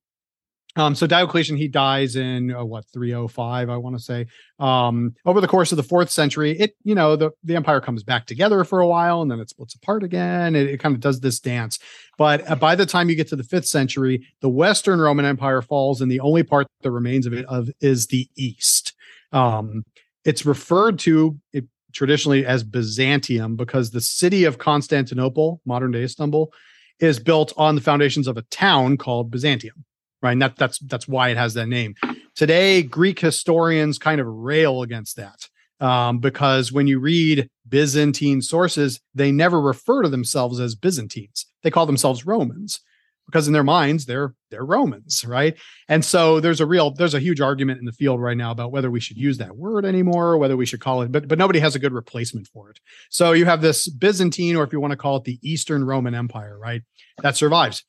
um, 0.78 0.94
so 0.94 1.08
Diocletian 1.08 1.56
he 1.56 1.66
dies 1.66 2.14
in 2.14 2.54
uh, 2.54 2.64
what 2.64 2.85
305, 2.92 3.68
I 3.68 3.76
want 3.76 3.97
to 3.97 4.02
say. 4.02 4.26
Um, 4.61 5.16
over 5.26 5.40
the 5.40 5.49
course 5.49 5.73
of 5.73 5.76
the 5.76 5.82
fourth 5.82 6.08
century, 6.08 6.56
it 6.56 6.76
you 6.85 6.94
know 6.94 7.16
the 7.16 7.32
the 7.42 7.56
empire 7.56 7.80
comes 7.80 8.04
back 8.04 8.26
together 8.26 8.62
for 8.62 8.78
a 8.78 8.87
while 8.87 9.20
and 9.20 9.28
then 9.28 9.40
it 9.40 9.50
splits 9.50 9.75
apart 9.75 10.04
again. 10.04 10.54
It, 10.54 10.68
it 10.68 10.78
kind 10.78 10.94
of 10.94 11.00
does 11.00 11.18
this 11.18 11.40
dance. 11.40 11.80
But 12.16 12.49
uh, 12.49 12.54
by 12.54 12.76
the 12.76 12.87
time 12.87 13.11
you 13.11 13.16
get 13.16 13.26
to 13.28 13.37
the 13.37 13.42
fifth 13.42 13.66
century, 13.66 14.25
the 14.40 14.49
Western 14.49 15.00
Roman 15.00 15.25
Empire 15.25 15.62
falls, 15.62 16.00
and 16.00 16.11
the 16.11 16.20
only 16.20 16.44
part 16.44 16.68
that 16.82 16.90
remains 16.92 17.26
of 17.26 17.32
it 17.32 17.44
of 17.47 17.68
is 17.80 18.06
the 18.06 18.28
East. 18.37 18.94
Um, 19.32 19.85
it's 20.25 20.47
referred 20.47 21.00
to 21.00 21.37
it, 21.52 21.64
traditionally 21.92 22.47
as 22.47 22.62
Byzantium 22.62 23.56
because 23.56 23.90
the 23.90 24.00
city 24.00 24.44
of 24.44 24.58
Constantinople, 24.58 25.61
modern 25.64 25.90
day 25.90 26.04
Istanbul, 26.04 26.52
is 27.00 27.18
built 27.18 27.52
on 27.56 27.75
the 27.75 27.80
foundations 27.80 28.28
of 28.28 28.37
a 28.37 28.42
town 28.42 28.97
called 28.97 29.32
Byzantium 29.32 29.85
right? 30.22 30.32
And 30.32 30.42
that, 30.42 30.56
that's 30.56 30.78
that's 30.80 31.08
why 31.08 31.28
it 31.30 31.37
has 31.37 31.54
that 31.54 31.68
name. 31.68 31.94
Today, 32.34 32.82
Greek 32.82 33.18
historians 33.18 33.98
kind 33.98 34.20
of 34.20 34.26
rail 34.26 34.82
against 34.82 35.16
that 35.16 35.48
um, 35.80 36.18
because 36.18 36.72
when 36.72 36.87
you 36.87 36.98
read 36.98 37.48
Byzantine 37.68 38.42
sources, 38.42 39.00
they 39.14 39.32
never 39.32 39.60
refer 39.60 40.02
to 40.02 40.08
themselves 40.08 40.60
as 40.60 40.75
Byzantines. 40.75 41.46
They 41.62 41.70
call 41.70 41.87
themselves 41.87 42.26
Romans 42.26 42.80
because 43.28 43.46
in 43.46 43.52
their 43.52 43.64
minds 43.64 44.06
they're 44.06 44.34
they're 44.50 44.64
Romans, 44.64 45.25
right? 45.25 45.56
And 45.88 46.04
so 46.04 46.40
there's 46.40 46.60
a 46.60 46.66
real 46.66 46.92
there's 46.92 47.14
a 47.14 47.20
huge 47.20 47.40
argument 47.40 47.78
in 47.78 47.84
the 47.84 47.92
field 47.92 48.20
right 48.20 48.37
now 48.37 48.50
about 48.50 48.72
whether 48.72 48.90
we 48.90 49.00
should 49.00 49.18
use 49.18 49.38
that 49.38 49.56
word 49.56 49.84
anymore, 49.84 50.28
or 50.28 50.38
whether 50.38 50.56
we 50.56 50.66
should 50.66 50.80
call 50.80 51.02
it, 51.02 51.12
but 51.12 51.28
but 51.28 51.38
nobody 51.38 51.58
has 51.58 51.75
a 51.75 51.78
good 51.78 51.92
replacement 51.92 52.46
for 52.48 52.70
it. 52.70 52.80
So 53.10 53.32
you 53.32 53.44
have 53.44 53.60
this 53.60 53.88
Byzantine, 53.88 54.56
or 54.56 54.64
if 54.64 54.72
you 54.72 54.80
want 54.80 54.92
to 54.92 54.96
call 54.96 55.16
it 55.16 55.25
the 55.25 55.38
Eastern 55.42 55.84
Roman 55.84 56.14
Empire, 56.14 56.58
right? 56.58 56.82
That 57.22 57.37
survives. 57.37 57.84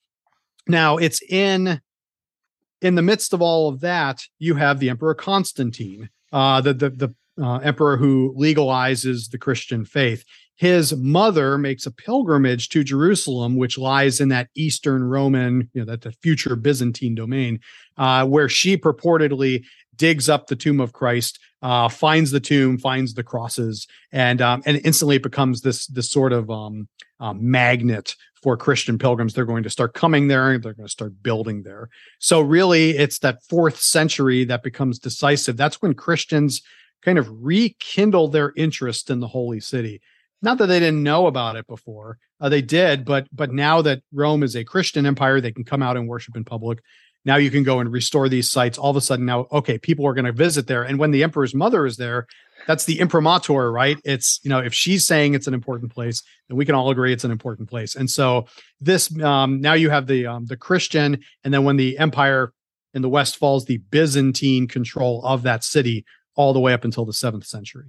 Now 0.67 0.97
it's 0.97 1.21
in 1.21 1.81
in 2.81 2.95
the 2.95 3.01
midst 3.01 3.33
of 3.33 3.41
all 3.41 3.67
of 3.67 3.81
that, 3.81 4.21
you 4.39 4.55
have 4.55 4.79
the 4.79 4.89
Emperor 4.89 5.13
Constantine, 5.13 6.09
uh, 6.31 6.61
the 6.61 6.73
the, 6.73 6.89
the 6.89 7.15
uh, 7.41 7.57
emperor 7.59 7.97
who 7.97 8.33
legalizes 8.37 9.31
the 9.31 9.37
Christian 9.37 9.85
faith. 9.85 10.23
his 10.57 10.93
mother 10.93 11.57
makes 11.57 11.85
a 11.85 11.91
pilgrimage 11.91 12.67
to 12.67 12.83
Jerusalem, 12.83 13.55
which 13.55 13.77
lies 13.77 14.19
in 14.19 14.27
that 14.27 14.49
Eastern 14.55 15.05
Roman, 15.05 15.69
you 15.73 15.81
know, 15.81 15.85
that 15.85 16.01
the 16.01 16.11
future 16.21 16.57
Byzantine 16.57 17.15
domain, 17.15 17.61
uh, 17.95 18.25
where 18.25 18.49
she 18.49 18.75
purportedly 18.75 19.63
digs 19.95 20.27
up 20.27 20.47
the 20.47 20.57
tomb 20.57 20.81
of 20.81 20.91
Christ, 20.91 21.39
uh, 21.61 21.87
finds 21.87 22.31
the 22.31 22.41
tomb, 22.41 22.77
finds 22.77 23.13
the 23.13 23.23
crosses, 23.23 23.87
and 24.11 24.41
um, 24.41 24.61
and 24.65 24.81
instantly 24.83 25.17
becomes 25.17 25.61
this 25.61 25.87
this 25.87 26.11
sort 26.11 26.33
of 26.33 26.49
um, 26.49 26.89
uh, 27.19 27.33
magnet 27.33 28.15
for 28.41 28.57
Christian 28.57 28.97
pilgrims. 28.97 29.33
They're 29.33 29.45
going 29.45 29.63
to 29.63 29.69
start 29.69 29.93
coming 29.93 30.27
there. 30.27 30.57
They're 30.57 30.73
going 30.73 30.87
to 30.87 30.91
start 30.91 31.21
building 31.21 31.63
there. 31.63 31.89
So 32.19 32.41
really, 32.41 32.91
it's 32.91 33.19
that 33.19 33.43
fourth 33.43 33.79
century 33.79 34.43
that 34.45 34.63
becomes 34.63 34.99
decisive. 34.99 35.57
That's 35.57 35.81
when 35.81 35.93
Christians 35.93 36.61
kind 37.03 37.17
of 37.17 37.27
rekindle 37.29 38.27
their 38.27 38.53
interest 38.55 39.09
in 39.09 39.19
the 39.19 39.27
holy 39.27 39.59
city 39.59 40.01
not 40.41 40.57
that 40.57 40.67
they 40.67 40.79
didn't 40.79 41.03
know 41.03 41.27
about 41.27 41.55
it 41.55 41.67
before 41.67 42.17
uh, 42.39 42.49
they 42.49 42.61
did 42.61 43.05
but 43.05 43.27
but 43.31 43.51
now 43.51 43.81
that 43.81 44.01
rome 44.13 44.43
is 44.43 44.55
a 44.55 44.63
christian 44.63 45.05
empire 45.05 45.39
they 45.39 45.51
can 45.51 45.63
come 45.63 45.81
out 45.81 45.97
and 45.97 46.07
worship 46.07 46.35
in 46.35 46.43
public 46.43 46.81
now 47.25 47.35
you 47.35 47.51
can 47.51 47.63
go 47.63 47.79
and 47.79 47.91
restore 47.91 48.29
these 48.29 48.49
sites 48.49 48.77
all 48.77 48.91
of 48.91 48.95
a 48.95 49.01
sudden 49.01 49.25
now 49.25 49.47
okay 49.51 49.77
people 49.77 50.05
are 50.05 50.13
going 50.13 50.25
to 50.25 50.31
visit 50.31 50.67
there 50.67 50.83
and 50.83 50.99
when 50.99 51.11
the 51.11 51.23
emperor's 51.23 51.55
mother 51.55 51.85
is 51.85 51.97
there 51.97 52.27
that's 52.69 52.85
the 52.85 52.99
imprimatur 52.99 53.71
right 53.71 53.97
it's 54.05 54.39
you 54.43 54.49
know 54.49 54.59
if 54.59 54.75
she's 54.75 55.05
saying 55.07 55.33
it's 55.33 55.47
an 55.47 55.55
important 55.55 55.91
place 55.91 56.21
then 56.47 56.55
we 56.55 56.65
can 56.65 56.75
all 56.75 56.91
agree 56.91 57.11
it's 57.11 57.23
an 57.23 57.31
important 57.31 57.67
place 57.67 57.95
and 57.95 58.07
so 58.07 58.45
this 58.79 59.11
um, 59.21 59.59
now 59.59 59.73
you 59.73 59.89
have 59.89 60.05
the 60.05 60.27
um, 60.27 60.45
the 60.45 60.55
christian 60.55 61.19
and 61.43 61.51
then 61.51 61.63
when 61.63 61.77
the 61.77 61.97
empire 61.97 62.53
in 62.93 63.01
the 63.01 63.09
west 63.09 63.37
falls 63.37 63.65
the 63.65 63.77
byzantine 63.89 64.67
control 64.67 65.25
of 65.25 65.41
that 65.41 65.63
city 65.63 66.05
all 66.35 66.53
the 66.53 66.59
way 66.59 66.71
up 66.71 66.85
until 66.85 67.05
the 67.05 67.13
seventh 67.13 67.45
century 67.45 67.87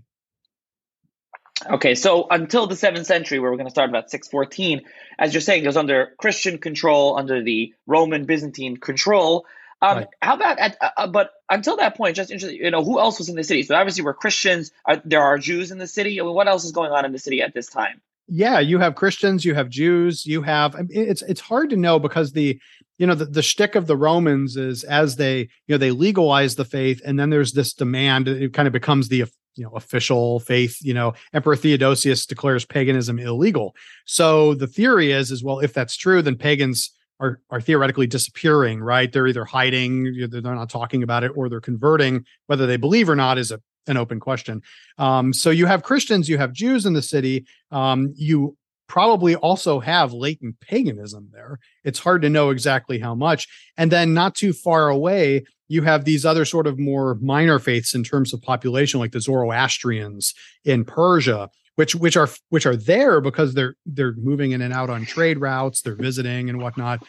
Okay, 1.68 1.94
so 1.94 2.26
until 2.30 2.66
the 2.66 2.74
seventh 2.74 3.06
century, 3.06 3.38
where 3.38 3.50
we're 3.50 3.58
going 3.58 3.66
to 3.66 3.70
start 3.70 3.90
about 3.90 4.10
614, 4.10 4.80
as 5.18 5.34
you're 5.34 5.42
saying, 5.42 5.62
it 5.62 5.66
was 5.66 5.76
under 5.76 6.14
Christian 6.16 6.56
control, 6.56 7.18
under 7.18 7.42
the 7.42 7.74
Roman 7.86 8.24
Byzantine 8.24 8.78
control. 8.78 9.44
Um, 9.82 9.98
right. 9.98 10.06
How 10.20 10.34
about 10.34 10.58
at, 10.58 10.76
uh, 10.80 10.90
uh, 10.96 11.06
but 11.06 11.30
until 11.48 11.76
that 11.78 11.96
point, 11.96 12.16
just 12.16 12.30
interesting, 12.30 12.60
you 12.62 12.70
know, 12.70 12.84
who 12.84 12.98
else 12.98 13.18
was 13.18 13.28
in 13.28 13.36
the 13.36 13.44
city? 13.44 13.62
So 13.62 13.74
obviously, 13.74 14.04
we're 14.04 14.14
Christians. 14.14 14.70
Are, 14.84 15.00
there 15.04 15.22
are 15.22 15.38
Jews 15.38 15.70
in 15.70 15.78
the 15.78 15.86
city. 15.86 16.20
I 16.20 16.24
mean, 16.24 16.34
what 16.34 16.48
else 16.48 16.64
is 16.64 16.72
going 16.72 16.92
on 16.92 17.04
in 17.04 17.12
the 17.12 17.18
city 17.18 17.40
at 17.40 17.54
this 17.54 17.68
time? 17.68 18.00
Yeah, 18.28 18.60
you 18.60 18.78
have 18.78 18.94
Christians, 18.94 19.44
you 19.44 19.54
have 19.54 19.68
Jews, 19.68 20.24
you 20.24 20.42
have. 20.42 20.76
it's 20.90 21.22
it's 21.22 21.40
hard 21.40 21.70
to 21.70 21.76
know 21.76 21.98
because 21.98 22.32
the 22.32 22.60
you 22.98 23.06
know 23.06 23.14
the, 23.14 23.24
the 23.24 23.42
shtick 23.42 23.74
of 23.74 23.88
the 23.88 23.96
Romans 23.96 24.56
is 24.56 24.84
as 24.84 25.16
they 25.16 25.40
you 25.40 25.48
know 25.70 25.78
they 25.78 25.90
legalize 25.90 26.54
the 26.54 26.64
faith, 26.64 27.00
and 27.04 27.18
then 27.18 27.30
there's 27.30 27.52
this 27.52 27.72
demand. 27.72 28.28
It 28.28 28.52
kind 28.52 28.68
of 28.68 28.72
becomes 28.72 29.08
the 29.08 29.24
you 29.56 29.64
know 29.64 29.70
official 29.70 30.38
faith 30.40 30.78
you 30.80 30.94
know 30.94 31.12
emperor 31.34 31.56
theodosius 31.56 32.24
declares 32.24 32.64
paganism 32.64 33.18
illegal 33.18 33.74
so 34.04 34.54
the 34.54 34.68
theory 34.68 35.10
is 35.10 35.32
is 35.32 35.42
well 35.42 35.58
if 35.58 35.72
that's 35.72 35.96
true 35.96 36.22
then 36.22 36.36
pagans 36.36 36.92
are 37.20 37.40
are 37.50 37.60
theoretically 37.60 38.06
disappearing 38.06 38.80
right? 38.80 39.12
They're 39.12 39.26
either 39.26 39.44
hiding 39.44 40.28
they're 40.30 40.40
not 40.40 40.70
talking 40.70 41.02
about 41.02 41.24
it 41.24 41.32
or 41.34 41.48
they're 41.48 41.60
converting. 41.60 42.24
Whether 42.46 42.66
they 42.66 42.76
believe 42.76 43.08
or 43.08 43.16
not 43.16 43.38
is 43.38 43.52
a 43.52 43.60
an 43.86 43.96
open 43.96 44.20
question. 44.20 44.62
Um, 44.98 45.32
so 45.32 45.50
you 45.50 45.66
have 45.66 45.82
christians 45.82 46.28
you 46.28 46.38
have 46.38 46.52
jews 46.52 46.86
in 46.86 46.92
the 46.92 47.02
city. 47.02 47.46
Um, 47.70 48.12
you 48.16 48.56
probably 48.88 49.36
also 49.36 49.78
have 49.78 50.12
latent 50.12 50.58
paganism 50.60 51.28
there. 51.32 51.60
It's 51.84 52.00
hard 52.00 52.22
to 52.22 52.28
know 52.28 52.50
exactly 52.50 52.98
how 52.98 53.14
much. 53.14 53.46
And 53.76 53.92
then 53.92 54.14
not 54.14 54.34
too 54.34 54.52
far 54.52 54.88
away 54.88 55.44
you 55.70 55.82
have 55.82 56.04
these 56.04 56.26
other 56.26 56.44
sort 56.44 56.66
of 56.66 56.80
more 56.80 57.14
minor 57.22 57.60
faiths 57.60 57.94
in 57.94 58.02
terms 58.02 58.34
of 58.34 58.42
population, 58.42 58.98
like 58.98 59.12
the 59.12 59.20
Zoroastrians 59.20 60.34
in 60.64 60.84
Persia, 60.84 61.48
which 61.76 61.94
which 61.94 62.16
are 62.16 62.28
which 62.48 62.66
are 62.66 62.76
there 62.76 63.20
because 63.20 63.54
they're 63.54 63.74
they're 63.86 64.14
moving 64.14 64.52
in 64.52 64.62
and 64.62 64.72
out 64.72 64.90
on 64.90 65.04
trade 65.04 65.40
routes, 65.40 65.82
they're 65.82 65.94
visiting 65.94 66.48
and 66.48 66.60
whatnot. 66.60 67.02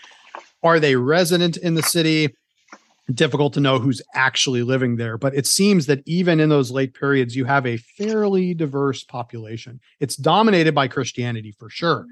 Are 0.64 0.80
they 0.80 0.96
resident 0.96 1.58
in 1.58 1.76
the 1.76 1.84
city? 1.84 2.36
Difficult 3.12 3.54
to 3.56 3.60
know 3.60 3.80
who's 3.80 4.02
actually 4.16 4.64
living 4.64 4.96
there, 4.96 5.18
but 5.18 5.36
it 5.36 5.46
seems 5.46 5.88
that 5.88 6.02
even 6.06 6.40
in 6.40 6.50
those 6.50 6.72
late 6.72 6.94
periods, 6.94 7.36
you 7.36 7.46
have 7.46 7.66
a 7.66 7.78
fairly 7.78 8.54
diverse 8.54 9.04
population. 9.04 9.82
It's 10.00 10.16
dominated 10.16 10.74
by 10.74 10.88
Christianity 10.88 11.52
for 11.52 11.70
sure, 11.70 12.06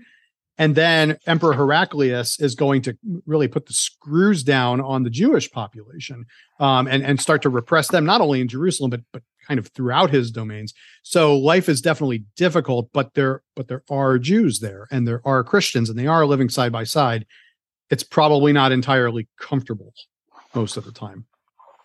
and 0.59 0.75
then 0.75 1.17
Emperor 1.25 1.53
Heraclius 1.53 2.37
is 2.41 2.53
going 2.53 2.81
to 2.81 2.97
really 3.25 3.47
put 3.47 3.65
the 3.65 3.73
screws 3.73 4.43
down 4.43 4.81
on 4.81 5.03
the 5.03 5.09
Jewish 5.09 5.49
population 5.49 6.25
um, 6.59 6.85
and, 6.85 7.01
and 7.01 7.19
start 7.19 7.41
to 7.43 7.49
repress 7.49 7.87
them, 7.87 8.05
not 8.05 8.19
only 8.19 8.41
in 8.41 8.49
Jerusalem, 8.49 8.91
but, 8.91 8.99
but 9.13 9.23
kind 9.47 9.57
of 9.57 9.67
throughout 9.69 10.09
his 10.11 10.31
domains. 10.31 10.73
So 11.01 11.37
life 11.37 11.69
is 11.69 11.79
definitely 11.79 12.25
difficult, 12.35 12.89
but 12.91 13.13
there, 13.13 13.41
but 13.55 13.69
there 13.69 13.83
are 13.89 14.19
Jews 14.19 14.59
there 14.59 14.85
and 14.91 15.07
there 15.07 15.21
are 15.25 15.45
Christians 15.45 15.89
and 15.89 15.97
they 15.97 16.07
are 16.07 16.25
living 16.25 16.49
side 16.49 16.73
by 16.73 16.83
side. 16.83 17.25
It's 17.89 18.03
probably 18.03 18.51
not 18.51 18.73
entirely 18.73 19.29
comfortable 19.39 19.93
most 20.53 20.75
of 20.75 20.83
the 20.83 20.91
time. 20.91 21.25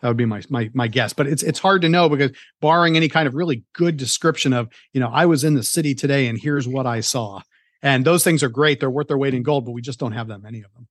That 0.03 0.09
would 0.09 0.19
be 0.19 0.27
my 0.27 0.43
my 0.51 0.71
my 0.75 0.87
guess, 0.87 1.15
but 1.15 1.27
it's 1.27 1.43
it's 1.43 1.59
hard 1.59 1.81
to 1.81 1.89
know 1.89 2.11
because 2.11 2.33
barring 2.61 2.95
any 2.95 3.09
kind 3.09 3.27
of 3.27 3.35
really 3.35 3.65
good 3.73 3.97
description 3.97 4.53
of 4.53 4.69
you 4.93 5.01
know 5.01 5.09
I 5.09 5.25
was 5.25 5.45
in 5.45 5.55
the 5.55 5.63
city 5.63 5.95
today 5.95 6.27
and 6.27 6.39
here's 6.39 6.69
what 6.69 6.87
I 6.87 7.01
saw, 7.01 7.41
and 7.85 8.05
those 8.05 8.25
things 8.25 8.43
are 8.43 8.49
great. 8.49 8.81
They're 8.81 8.91
worth 8.91 9.09
their 9.09 9.19
weight 9.19 9.35
in 9.35 9.43
gold, 9.43 9.67
but 9.67 9.73
we 9.73 9.83
just 9.83 10.01
don't 10.01 10.13
have 10.13 10.29
that 10.29 10.43
many 10.43 10.63
of 10.63 10.73
them. 10.73 10.89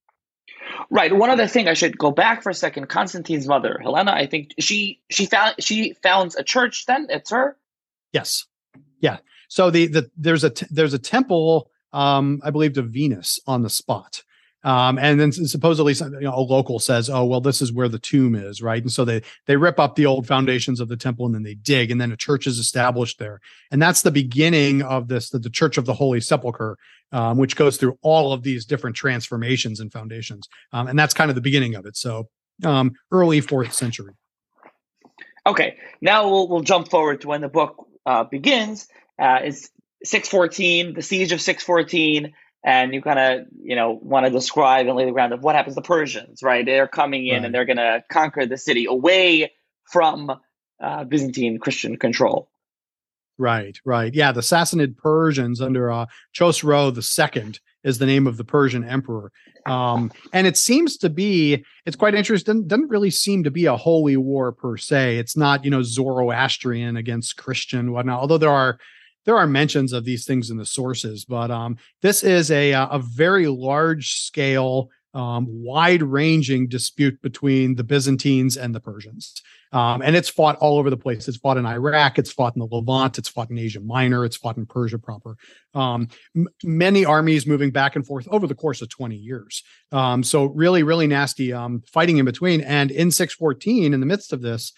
Right. 0.89 1.13
One 1.13 1.32
other 1.32 1.47
thing 1.47 1.67
I 1.67 1.73
should 1.73 1.97
go 1.97 2.12
back 2.12 2.43
for 2.43 2.51
a 2.51 2.53
second. 2.53 2.88
Constantine's 2.88 3.47
mother, 3.47 3.79
Helena, 3.82 4.12
I 4.12 4.27
think 4.27 4.53
she 4.60 5.01
she 5.10 5.25
found 5.25 5.56
she 5.60 5.93
founds 6.03 6.36
a 6.36 6.43
church. 6.43 6.86
Then 6.86 7.08
it's 7.10 7.32
her. 7.32 7.58
Yes. 8.12 8.45
Yeah. 8.99 9.17
So 9.47 9.71
the 9.71 9.88
the 9.88 10.12
there's 10.15 10.43
a 10.43 10.51
t- 10.51 10.67
there's 10.69 10.93
a 10.93 10.99
temple, 10.99 11.69
um, 11.93 12.41
I 12.43 12.51
believe, 12.51 12.73
to 12.73 12.84
Venus 12.84 13.39
on 13.47 13.63
the 13.63 13.69
spot. 13.69 14.23
Um, 14.63 14.97
and 14.97 15.19
then 15.19 15.32
supposedly 15.32 15.93
you 15.93 16.21
know, 16.21 16.36
a 16.36 16.39
local 16.39 16.80
says, 16.80 17.10
"Oh, 17.10 17.26
well, 17.26 17.41
this 17.41 17.62
is 17.62 17.73
where 17.73 17.89
the 17.89 17.99
tomb 17.99 18.34
is, 18.34 18.62
right?" 18.62 18.82
And 18.82 18.91
so 18.91 19.04
they 19.04 19.21
they 19.45 19.58
rip 19.58 19.80
up 19.80 19.95
the 19.95 20.06
old 20.06 20.26
foundations 20.26 20.80
of 20.80 20.88
the 20.88 20.95
temple 20.95 21.26
and 21.26 21.36
then 21.36 21.43
they 21.43 21.56
dig, 21.56 21.91
and 21.91 21.99
then 21.99 22.12
a 22.12 22.17
church 22.17 22.47
is 22.47 22.60
established 22.60 23.19
there, 23.19 23.41
and 23.71 23.82
that's 23.82 24.02
the 24.02 24.12
beginning 24.12 24.82
of 24.82 25.10
this, 25.10 25.30
the, 25.30 25.39
the 25.39 25.49
Church 25.49 25.78
of 25.78 25.86
the 25.86 25.93
Holy 25.93 26.21
Sepulchre, 26.21 26.78
um, 27.12 27.38
which 27.38 27.58
goes 27.58 27.76
through 27.78 27.97
all 28.02 28.32
of 28.32 28.43
these 28.43 28.65
different 28.65 28.95
transformations 28.95 29.82
and 29.82 29.91
foundations, 29.91 30.47
um, 30.71 30.88
and 30.88 30.97
that's 30.97 31.13
kind 31.13 31.30
of 31.30 31.36
the 31.36 31.41
beginning 31.41 31.76
of 31.76 31.86
it. 31.86 31.97
So 31.97 32.30
um, 32.63 32.93
early 33.12 33.41
fourth 33.41 33.73
century. 33.73 34.13
Okay, 35.45 35.76
now 35.99 36.30
we'll 36.30 36.47
we'll 36.47 36.62
jump 36.62 36.89
forward 36.89 37.21
to 37.21 37.28
when 37.28 37.41
the 37.41 37.49
book 37.49 37.86
uh, 38.06 38.23
begins. 38.23 38.88
Uh, 39.19 39.39
it's 39.43 39.69
six 40.06 40.30
fourteen, 40.30 40.93
the 40.93 41.02
siege 41.02 41.34
of 41.34 41.41
six 41.41 41.63
fourteen 41.63 42.34
and 42.63 42.93
you 42.93 43.02
kind 43.02 43.19
of 43.19 43.47
you 43.62 43.76
know 43.76 43.99
want 44.02 44.26
to 44.26 44.32
describe 44.32 44.88
and 44.88 44.95
lay 44.95 45.06
the 45.06 45.12
ground 45.12 45.34
of 45.34 45.43
what 45.43 45.56
happens 45.56 45.76
to 45.76 45.82
Persians, 45.82 46.41
right? 46.41 46.65
They're 46.65 46.88
coming 46.88 47.28
in 47.28 47.36
right. 47.36 47.45
and 47.45 47.54
they're 47.54 47.65
going 47.65 47.78
to 47.78 48.04
conquer 48.10 48.45
the 48.45 48.58
city 48.58 48.86
away 48.86 49.52
from 49.91 50.32
uh, 50.82 51.04
Byzantine 51.04 51.60
Christian 51.60 51.97
control. 51.97 52.49
Right, 53.38 53.78
right, 53.84 54.13
yeah. 54.13 54.32
The 54.32 54.41
Sassanid 54.41 54.95
Persians 54.95 55.60
under 55.60 55.91
uh, 55.91 56.06
Chosroe 56.34 56.91
II 56.95 57.54
is 57.84 57.97
the 57.97 58.06
name 58.06 58.28
of 58.28 58.38
the 58.38 58.43
Persian 58.43 58.84
emperor, 58.84 59.32
um, 59.65 60.12
and 60.32 60.45
it 60.45 60.56
seems 60.56 60.97
to 60.97 61.10
be 61.10 61.65
it's 61.86 61.95
quite 61.95 62.13
interesting. 62.13 62.67
Doesn't 62.67 62.89
really 62.89 63.10
seem 63.10 63.43
to 63.43 63.52
be 63.52 63.65
a 63.65 63.76
holy 63.76 64.17
war 64.17 64.52
per 64.52 64.78
se. 64.78 65.17
It's 65.17 65.36
not 65.36 65.65
you 65.65 65.71
know 65.71 65.82
Zoroastrian 65.82 66.95
against 66.95 67.36
Christian 67.36 67.91
whatnot. 67.91 68.19
Although 68.19 68.38
there 68.38 68.52
are 68.52 68.78
there 69.25 69.38
are 69.38 69.47
mentions 69.47 69.93
of 69.93 70.05
these 70.05 70.25
things 70.25 70.49
in 70.49 70.57
the 70.57 70.65
sources, 70.65 71.25
but 71.25 71.51
um, 71.51 71.77
this 72.01 72.23
is 72.23 72.51
a 72.51 72.73
uh, 72.73 72.88
a 72.88 72.99
very 72.99 73.47
large 73.47 74.13
scale, 74.13 74.89
um, 75.13 75.47
wide 75.49 76.03
ranging 76.03 76.67
dispute 76.67 77.21
between 77.21 77.75
the 77.75 77.83
Byzantines 77.83 78.57
and 78.57 78.73
the 78.73 78.79
Persians. 78.79 79.41
Um, 79.73 80.03
and 80.03 80.15
it's 80.15 80.29
fought 80.29 80.55
all 80.57 80.77
over 80.77 80.91
the 80.91 80.97
place. 80.97 81.27
It's 81.27 81.38
fought 81.38 81.57
in 81.57 81.65
Iraq. 81.65 82.19
It's 82.19 82.31
fought 82.31 82.55
in 82.55 82.59
the 82.59 82.67
Levant. 82.67 83.17
It's 83.17 83.27
fought 83.27 83.49
in 83.49 83.57
Asia 83.57 83.79
Minor. 83.79 84.23
It's 84.23 84.38
fought 84.38 84.55
in 84.55 84.67
Persia 84.67 84.99
proper. 84.99 85.36
Um, 85.73 86.09
m- 86.36 86.47
many 86.63 87.05
armies 87.05 87.47
moving 87.47 87.71
back 87.71 87.95
and 87.95 88.05
forth 88.05 88.27
over 88.29 88.45
the 88.45 88.53
course 88.53 88.83
of 88.83 88.89
20 88.89 89.15
years. 89.15 89.63
Um, 89.91 90.21
so 90.21 90.45
really, 90.45 90.83
really 90.83 91.07
nasty 91.07 91.51
um, 91.51 91.81
fighting 91.91 92.17
in 92.17 92.25
between. 92.25 92.62
And 92.62 92.91
in 92.91 93.09
614, 93.09 93.95
in 93.95 93.99
the 93.99 94.05
midst 94.05 94.31
of 94.31 94.43
this, 94.43 94.73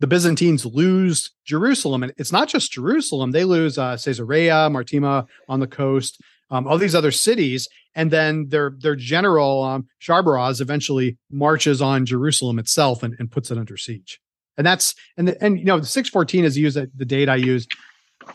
the 0.00 0.06
Byzantines 0.06 0.64
lose 0.64 1.32
Jerusalem, 1.44 2.02
and 2.02 2.12
it's 2.16 2.32
not 2.32 2.48
just 2.48 2.72
Jerusalem; 2.72 3.32
they 3.32 3.44
lose 3.44 3.78
uh, 3.78 3.96
Caesarea, 4.02 4.68
Maritima 4.70 5.26
on 5.48 5.60
the 5.60 5.66
coast, 5.66 6.20
um, 6.50 6.66
all 6.66 6.78
these 6.78 6.94
other 6.94 7.10
cities, 7.10 7.68
and 7.94 8.10
then 8.10 8.48
their 8.48 8.72
their 8.78 8.96
general 8.96 9.62
um, 9.62 9.88
Sharbaraz 10.00 10.60
eventually 10.60 11.18
marches 11.30 11.82
on 11.82 12.06
Jerusalem 12.06 12.58
itself 12.58 13.02
and, 13.02 13.14
and 13.18 13.30
puts 13.30 13.50
it 13.50 13.58
under 13.58 13.76
siege. 13.76 14.20
And 14.56 14.66
that's 14.66 14.94
and 15.16 15.28
the, 15.28 15.44
and 15.44 15.58
you 15.58 15.64
know 15.64 15.80
the 15.80 15.86
six 15.86 16.08
fourteen 16.08 16.44
is 16.44 16.56
used 16.56 16.76
the 16.76 17.04
date 17.04 17.28
I 17.28 17.36
used. 17.36 17.70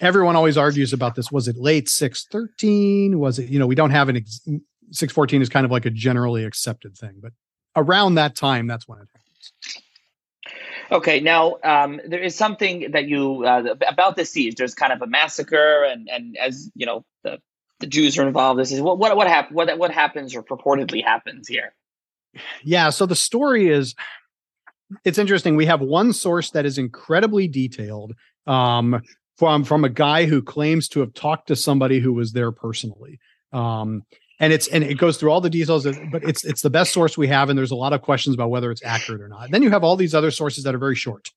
Everyone 0.01 0.35
always 0.35 0.57
argues 0.57 0.91
about 0.91 1.15
this. 1.15 1.31
Was 1.31 1.47
it 1.47 1.55
late 1.57 1.89
six 1.89 2.25
thirteen? 2.25 3.19
Was 3.19 3.39
it 3.39 3.49
you 3.49 3.59
know 3.59 3.67
we 3.67 3.75
don't 3.75 3.91
have 3.91 4.09
an 4.09 4.17
ex- 4.17 4.41
six 4.91 5.13
fourteen 5.13 5.41
is 5.41 5.49
kind 5.49 5.65
of 5.65 5.71
like 5.71 5.85
a 5.85 5.89
generally 5.89 6.43
accepted 6.43 6.97
thing, 6.97 7.19
but 7.21 7.31
around 7.75 8.15
that 8.15 8.35
time 8.35 8.67
that's 8.67 8.87
when 8.87 8.99
it 8.99 9.07
happens. 9.13 9.82
Okay, 10.93 11.19
now 11.19 11.57
um, 11.63 11.99
there 12.07 12.21
is 12.21 12.35
something 12.35 12.91
that 12.91 13.07
you 13.07 13.43
uh, 13.45 13.75
about 13.87 14.15
the 14.15 14.25
siege. 14.25 14.55
There's 14.55 14.75
kind 14.75 14.93
of 14.93 15.01
a 15.01 15.07
massacre, 15.07 15.83
and 15.83 16.07
and 16.07 16.37
as 16.37 16.69
you 16.75 16.85
know, 16.85 17.03
the 17.23 17.39
the 17.79 17.87
Jews 17.87 18.17
are 18.19 18.27
involved. 18.27 18.59
This 18.59 18.71
is 18.71 18.79
what 18.79 18.99
what 18.99 19.17
what 19.17 19.27
happened. 19.27 19.55
What 19.55 19.77
what 19.79 19.91
happens 19.91 20.35
or 20.35 20.43
purportedly 20.43 21.03
happens 21.03 21.47
here? 21.47 21.73
Yeah. 22.63 22.91
So 22.91 23.07
the 23.07 23.15
story 23.15 23.69
is, 23.69 23.95
it's 25.03 25.17
interesting. 25.17 25.55
We 25.55 25.65
have 25.65 25.81
one 25.81 26.13
source 26.13 26.51
that 26.51 26.65
is 26.65 26.77
incredibly 26.77 27.47
detailed. 27.47 28.13
Um, 28.45 29.01
from 29.37 29.63
from 29.63 29.83
a 29.83 29.89
guy 29.89 30.25
who 30.25 30.41
claims 30.41 30.87
to 30.89 30.99
have 30.99 31.13
talked 31.13 31.47
to 31.47 31.55
somebody 31.55 31.99
who 31.99 32.13
was 32.13 32.33
there 32.33 32.51
personally. 32.51 33.19
Um, 33.51 34.03
and 34.43 34.51
it's 34.51 34.67
and 34.67 34.83
it 34.83 34.95
goes 34.95 35.15
through 35.15 35.31
all 35.31 35.39
the 35.39 35.49
details 35.49 35.85
of, 35.85 35.97
but 36.11 36.21
it's 36.25 36.43
it's 36.43 36.61
the 36.61 36.69
best 36.69 36.91
source 36.91 37.17
we 37.17 37.27
have 37.27 37.49
and 37.49 37.57
there's 37.57 37.71
a 37.71 37.75
lot 37.75 37.93
of 37.93 38.01
questions 38.01 38.33
about 38.35 38.49
whether 38.49 38.71
it's 38.71 38.83
accurate 38.83 39.21
or 39.21 39.29
not. 39.29 39.51
Then 39.51 39.63
you 39.63 39.69
have 39.69 39.85
all 39.85 39.95
these 39.95 40.13
other 40.13 40.31
sources 40.31 40.65
that 40.65 40.75
are 40.75 40.79
very 40.79 40.95
short. 40.95 41.31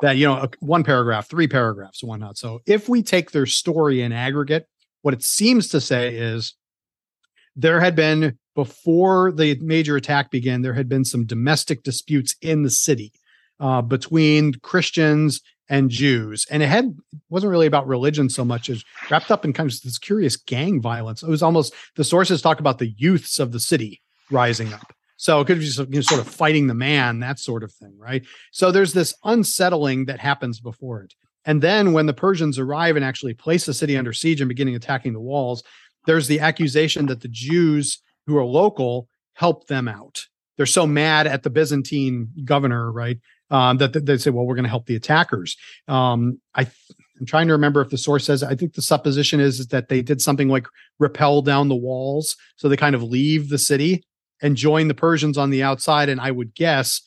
That 0.00 0.16
you 0.16 0.26
know 0.26 0.46
one 0.60 0.84
paragraph 0.84 1.28
three 1.28 1.48
paragraphs 1.48 2.02
and 2.02 2.10
whatnot 2.10 2.36
so 2.36 2.60
if 2.66 2.86
we 2.86 3.02
take 3.02 3.30
their 3.30 3.46
story 3.46 4.02
in 4.02 4.12
aggregate 4.12 4.66
what 5.00 5.14
it 5.14 5.22
seems 5.22 5.68
to 5.68 5.80
say 5.80 6.14
is 6.14 6.54
there 7.56 7.80
had 7.80 7.96
been 7.96 8.38
before 8.54 9.32
the 9.32 9.58
major 9.62 9.96
attack 9.96 10.30
began 10.30 10.60
there 10.60 10.74
had 10.74 10.90
been 10.90 11.06
some 11.06 11.24
domestic 11.24 11.82
disputes 11.82 12.36
in 12.42 12.62
the 12.62 12.68
city 12.68 13.10
uh, 13.58 13.80
between 13.80 14.52
christians 14.60 15.40
and 15.68 15.90
Jews. 15.90 16.46
And 16.50 16.62
it 16.62 16.68
had 16.68 16.96
wasn't 17.28 17.50
really 17.50 17.66
about 17.66 17.86
religion 17.86 18.28
so 18.28 18.44
much 18.44 18.68
as 18.68 18.84
wrapped 19.10 19.30
up 19.30 19.44
in 19.44 19.52
kind 19.52 19.70
of 19.70 19.80
this 19.82 19.98
curious 19.98 20.36
gang 20.36 20.80
violence. 20.80 21.22
It 21.22 21.28
was 21.28 21.42
almost 21.42 21.74
the 21.96 22.04
sources 22.04 22.42
talk 22.42 22.60
about 22.60 22.78
the 22.78 22.94
youths 22.96 23.38
of 23.38 23.52
the 23.52 23.60
city 23.60 24.02
rising 24.30 24.72
up. 24.72 24.92
So 25.16 25.40
it 25.40 25.46
could 25.46 25.60
be 25.60 25.66
you 25.66 25.86
know, 25.86 26.00
sort 26.02 26.20
of 26.20 26.28
fighting 26.28 26.66
the 26.66 26.74
man, 26.74 27.20
that 27.20 27.38
sort 27.38 27.62
of 27.62 27.72
thing, 27.72 27.94
right? 27.98 28.24
So 28.52 28.70
there's 28.70 28.92
this 28.92 29.14
unsettling 29.24 30.04
that 30.06 30.20
happens 30.20 30.60
before 30.60 31.02
it. 31.02 31.14
And 31.46 31.62
then 31.62 31.92
when 31.92 32.06
the 32.06 32.12
Persians 32.12 32.58
arrive 32.58 32.96
and 32.96 33.04
actually 33.04 33.32
place 33.32 33.64
the 33.64 33.72
city 33.72 33.96
under 33.96 34.12
siege 34.12 34.40
and 34.40 34.48
beginning 34.48 34.74
attacking 34.74 35.14
the 35.14 35.20
walls, 35.20 35.62
there's 36.04 36.26
the 36.26 36.40
accusation 36.40 37.06
that 37.06 37.20
the 37.20 37.28
Jews 37.28 38.02
who 38.26 38.36
are 38.36 38.44
local 38.44 39.08
helped 39.34 39.68
them 39.68 39.88
out. 39.88 40.26
They're 40.56 40.66
so 40.66 40.86
mad 40.86 41.26
at 41.26 41.42
the 41.42 41.50
Byzantine 41.50 42.30
governor, 42.44 42.90
right? 42.90 43.18
Um, 43.50 43.78
that, 43.78 43.92
that 43.92 44.06
they 44.06 44.18
say, 44.18 44.30
well, 44.30 44.44
we're 44.44 44.54
going 44.54 44.64
to 44.64 44.70
help 44.70 44.86
the 44.86 44.96
attackers. 44.96 45.56
Um, 45.88 46.40
I, 46.54 46.66
I'm 47.18 47.26
trying 47.26 47.46
to 47.46 47.52
remember 47.52 47.80
if 47.80 47.90
the 47.90 47.98
source 47.98 48.24
says. 48.24 48.42
I 48.42 48.54
think 48.54 48.74
the 48.74 48.82
supposition 48.82 49.40
is, 49.40 49.60
is 49.60 49.68
that 49.68 49.88
they 49.88 50.02
did 50.02 50.20
something 50.20 50.48
like 50.48 50.66
rappel 50.98 51.42
down 51.42 51.68
the 51.68 51.76
walls, 51.76 52.36
so 52.56 52.68
they 52.68 52.76
kind 52.76 52.94
of 52.94 53.02
leave 53.02 53.48
the 53.48 53.58
city 53.58 54.04
and 54.42 54.56
join 54.56 54.88
the 54.88 54.94
Persians 54.94 55.38
on 55.38 55.50
the 55.50 55.62
outside. 55.62 56.08
And 56.08 56.20
I 56.20 56.30
would 56.30 56.54
guess 56.54 57.00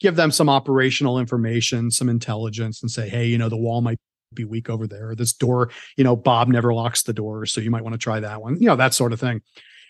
give 0.00 0.16
them 0.16 0.30
some 0.30 0.48
operational 0.48 1.18
information, 1.18 1.90
some 1.90 2.08
intelligence, 2.08 2.82
and 2.82 2.90
say, 2.90 3.08
hey, 3.08 3.26
you 3.26 3.38
know, 3.38 3.48
the 3.48 3.56
wall 3.56 3.80
might 3.80 3.98
be 4.34 4.44
weak 4.44 4.68
over 4.68 4.86
there. 4.86 5.14
This 5.14 5.32
door, 5.32 5.70
you 5.96 6.04
know, 6.04 6.14
Bob 6.14 6.48
never 6.48 6.72
locks 6.74 7.02
the 7.02 7.12
door, 7.12 7.46
so 7.46 7.60
you 7.60 7.70
might 7.70 7.82
want 7.82 7.94
to 7.94 7.98
try 7.98 8.20
that 8.20 8.42
one. 8.42 8.60
You 8.60 8.66
know, 8.66 8.76
that 8.76 8.94
sort 8.94 9.12
of 9.12 9.20
thing. 9.20 9.40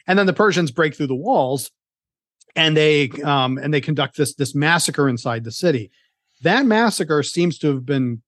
And 0.06 0.18
then 0.18 0.26
the 0.26 0.32
Persians 0.32 0.70
break 0.70 0.94
through 0.94 1.08
the 1.08 1.14
walls 1.16 1.70
and 2.56 2.76
they 2.76 3.10
um, 3.22 3.58
and 3.58 3.72
they 3.72 3.80
conduct 3.80 4.16
this 4.16 4.34
this 4.34 4.54
massacre 4.54 5.08
inside 5.08 5.44
the 5.44 5.52
city. 5.52 5.90
That 6.42 6.66
massacre 6.66 7.22
seems 7.22 7.58
to 7.58 7.68
have 7.68 7.86
been 7.86 8.22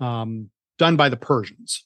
um, 0.00 0.50
done 0.78 0.96
by 0.96 1.08
the 1.08 1.16
Persians. 1.16 1.84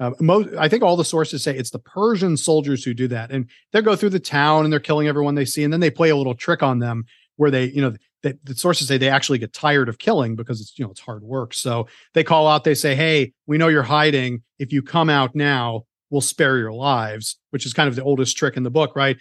Uh, 0.00 0.12
most, 0.20 0.50
I 0.56 0.68
think 0.68 0.84
all 0.84 0.96
the 0.96 1.04
sources 1.04 1.42
say 1.42 1.56
it's 1.56 1.70
the 1.70 1.80
Persian 1.80 2.36
soldiers 2.36 2.84
who 2.84 2.94
do 2.94 3.08
that, 3.08 3.30
and 3.30 3.48
they 3.72 3.82
go 3.82 3.96
through 3.96 4.10
the 4.10 4.20
town 4.20 4.64
and 4.64 4.72
they're 4.72 4.80
killing 4.80 5.08
everyone 5.08 5.34
they 5.34 5.44
see, 5.44 5.64
and 5.64 5.72
then 5.72 5.80
they 5.80 5.90
play 5.90 6.10
a 6.10 6.16
little 6.16 6.34
trick 6.34 6.62
on 6.62 6.78
them 6.78 7.04
where 7.36 7.50
they, 7.50 7.66
you 7.66 7.80
know, 7.80 7.94
the 8.22 8.54
sources 8.54 8.88
say 8.88 8.98
they 8.98 9.08
actually 9.08 9.38
get 9.38 9.52
tired 9.52 9.88
of 9.88 9.98
killing 9.98 10.34
because 10.34 10.60
it's 10.60 10.76
you 10.78 10.84
know 10.84 10.90
it's 10.90 11.00
hard 11.00 11.22
work. 11.22 11.54
So 11.54 11.86
they 12.14 12.24
call 12.24 12.48
out, 12.48 12.64
they 12.64 12.74
say, 12.74 12.94
"Hey, 12.94 13.32
we 13.46 13.58
know 13.58 13.68
you're 13.68 13.82
hiding. 13.82 14.42
If 14.58 14.72
you 14.72 14.82
come 14.82 15.08
out 15.08 15.34
now, 15.34 15.84
we'll 16.10 16.20
spare 16.20 16.58
your 16.58 16.72
lives," 16.72 17.38
which 17.50 17.64
is 17.64 17.72
kind 17.72 17.88
of 17.88 17.94
the 17.94 18.02
oldest 18.02 18.36
trick 18.36 18.56
in 18.56 18.64
the 18.64 18.70
book, 18.70 18.96
right? 18.96 19.16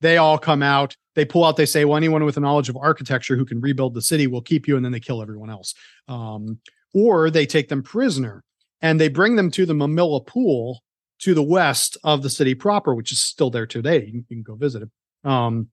They 0.00 0.18
all 0.18 0.38
come 0.38 0.62
out. 0.62 0.96
They 1.14 1.24
pull 1.24 1.44
out. 1.44 1.56
They 1.56 1.66
say, 1.66 1.84
"Well, 1.84 1.96
anyone 1.96 2.24
with 2.24 2.36
a 2.36 2.40
knowledge 2.40 2.68
of 2.68 2.76
architecture 2.76 3.36
who 3.36 3.44
can 3.44 3.60
rebuild 3.60 3.94
the 3.94 4.02
city 4.02 4.26
will 4.26 4.42
keep 4.42 4.66
you," 4.66 4.76
and 4.76 4.84
then 4.84 4.92
they 4.92 5.00
kill 5.00 5.22
everyone 5.22 5.50
else. 5.50 5.74
Um, 6.08 6.58
or 6.94 7.30
they 7.30 7.46
take 7.46 7.68
them 7.68 7.82
prisoner 7.82 8.44
and 8.80 9.00
they 9.00 9.08
bring 9.08 9.36
them 9.36 9.50
to 9.50 9.64
the 9.64 9.72
Mamilla 9.72 10.26
Pool 10.26 10.82
to 11.20 11.34
the 11.34 11.42
west 11.42 11.96
of 12.02 12.22
the 12.22 12.30
city 12.30 12.54
proper, 12.54 12.94
which 12.94 13.12
is 13.12 13.20
still 13.20 13.50
there 13.50 13.66
today. 13.66 14.10
You, 14.12 14.24
you 14.28 14.36
can 14.36 14.42
go 14.42 14.56
visit 14.56 14.82
it. 14.82 15.28
Um, 15.28 15.68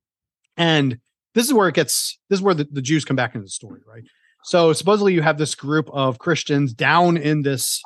and 0.56 1.00
this 1.34 1.48
is 1.48 1.54
where 1.54 1.68
it 1.68 1.76
gets. 1.76 2.20
This 2.30 2.40
is 2.40 2.44
where 2.44 2.54
the, 2.54 2.68
the 2.72 2.82
Jews 2.82 3.06
come 3.06 3.16
back 3.16 3.34
into 3.36 3.46
the 3.46 3.50
story, 3.50 3.82
right? 3.88 4.04
So 4.44 4.72
supposedly 4.74 5.14
you 5.14 5.22
have 5.22 5.38
this 5.38 5.56
group 5.56 5.90
of 5.92 6.20
Christians 6.20 6.74
down 6.74 7.18
in 7.18 7.42
this 7.42 7.82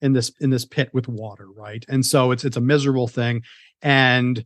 in 0.00 0.12
this 0.12 0.32
in 0.40 0.50
this 0.50 0.64
pit 0.64 0.90
with 0.92 1.08
water, 1.08 1.48
right? 1.50 1.84
And 1.88 2.06
so 2.06 2.30
it's 2.30 2.44
it's 2.44 2.56
a 2.56 2.62
miserable 2.62 3.08
thing. 3.08 3.42
And 3.82 4.44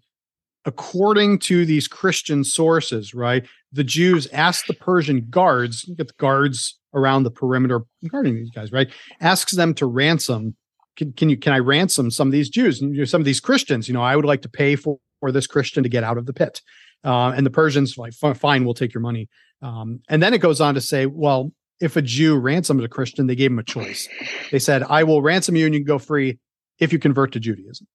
according 0.65 1.39
to 1.41 1.65
these 1.67 1.89
Christian 1.89 2.45
sources, 2.45 3.15
right, 3.15 3.47
the 3.73 3.85
Jews 3.85 4.29
asked 4.33 4.67
the 4.67 4.75
Persian 4.75 5.27
guards, 5.31 5.85
get 5.97 6.09
the 6.09 6.15
guards 6.19 6.79
around 6.95 7.23
the 7.23 7.31
perimeter 7.31 7.83
guarding 8.09 8.35
these 8.35 8.51
guys, 8.51 8.71
right, 8.73 8.91
asks 9.21 9.53
them 9.55 9.75
to 9.75 9.87
ransom. 9.87 10.57
Can, 10.97 11.13
can 11.15 11.31
you 11.31 11.39
can 11.39 11.55
I 11.55 11.59
ransom 11.59 12.11
some 12.11 12.29
of 12.29 12.33
these 12.33 12.51
Jews 12.51 12.83
and 12.83 13.09
some 13.09 13.21
of 13.21 13.25
these 13.25 13.41
Christians? 13.41 13.89
You 13.89 13.95
know, 13.95 14.03
I 14.03 14.15
would 14.15 14.27
like 14.27 14.43
to 14.43 14.49
pay 14.49 14.77
for, 14.77 14.99
for 15.21 15.33
this 15.33 15.47
Christian 15.47 15.83
to 15.83 15.89
get 15.89 16.05
out 16.05 16.19
of 16.19 16.27
the 16.27 16.35
pit. 16.35 16.61
Uh, 17.03 17.33
and 17.35 17.45
the 17.47 17.51
Persians 17.51 17.97
like, 17.97 18.13
fine, 18.13 18.65
we'll 18.65 18.75
take 18.75 18.95
your 18.95 19.01
money. 19.01 19.29
Um, 19.63 20.01
and 20.09 20.23
then 20.23 20.35
it 20.35 20.39
goes 20.39 20.61
on 20.61 20.75
to 20.75 20.81
say, 20.81 21.07
well, 21.07 21.53
if 21.81 21.97
a 21.97 22.03
Jew 22.03 22.37
ransomed 22.37 22.85
a 22.85 22.89
Christian, 22.89 23.27
they 23.27 23.35
gave 23.35 23.51
him 23.51 23.59
a 23.59 23.65
choice. 23.65 24.07
They 24.53 24.59
said, 24.59 24.85
I 24.85 25.03
will 25.03 25.23
ransom 25.23 25.57
you 25.57 25.67
and 25.67 25.75
you 25.75 25.81
can 25.81 25.87
go 25.87 25.99
free 25.99 26.39
if 26.79 26.93
you 26.93 26.99
convert 26.99 27.33
to 27.33 27.41
Judaism. 27.41 27.87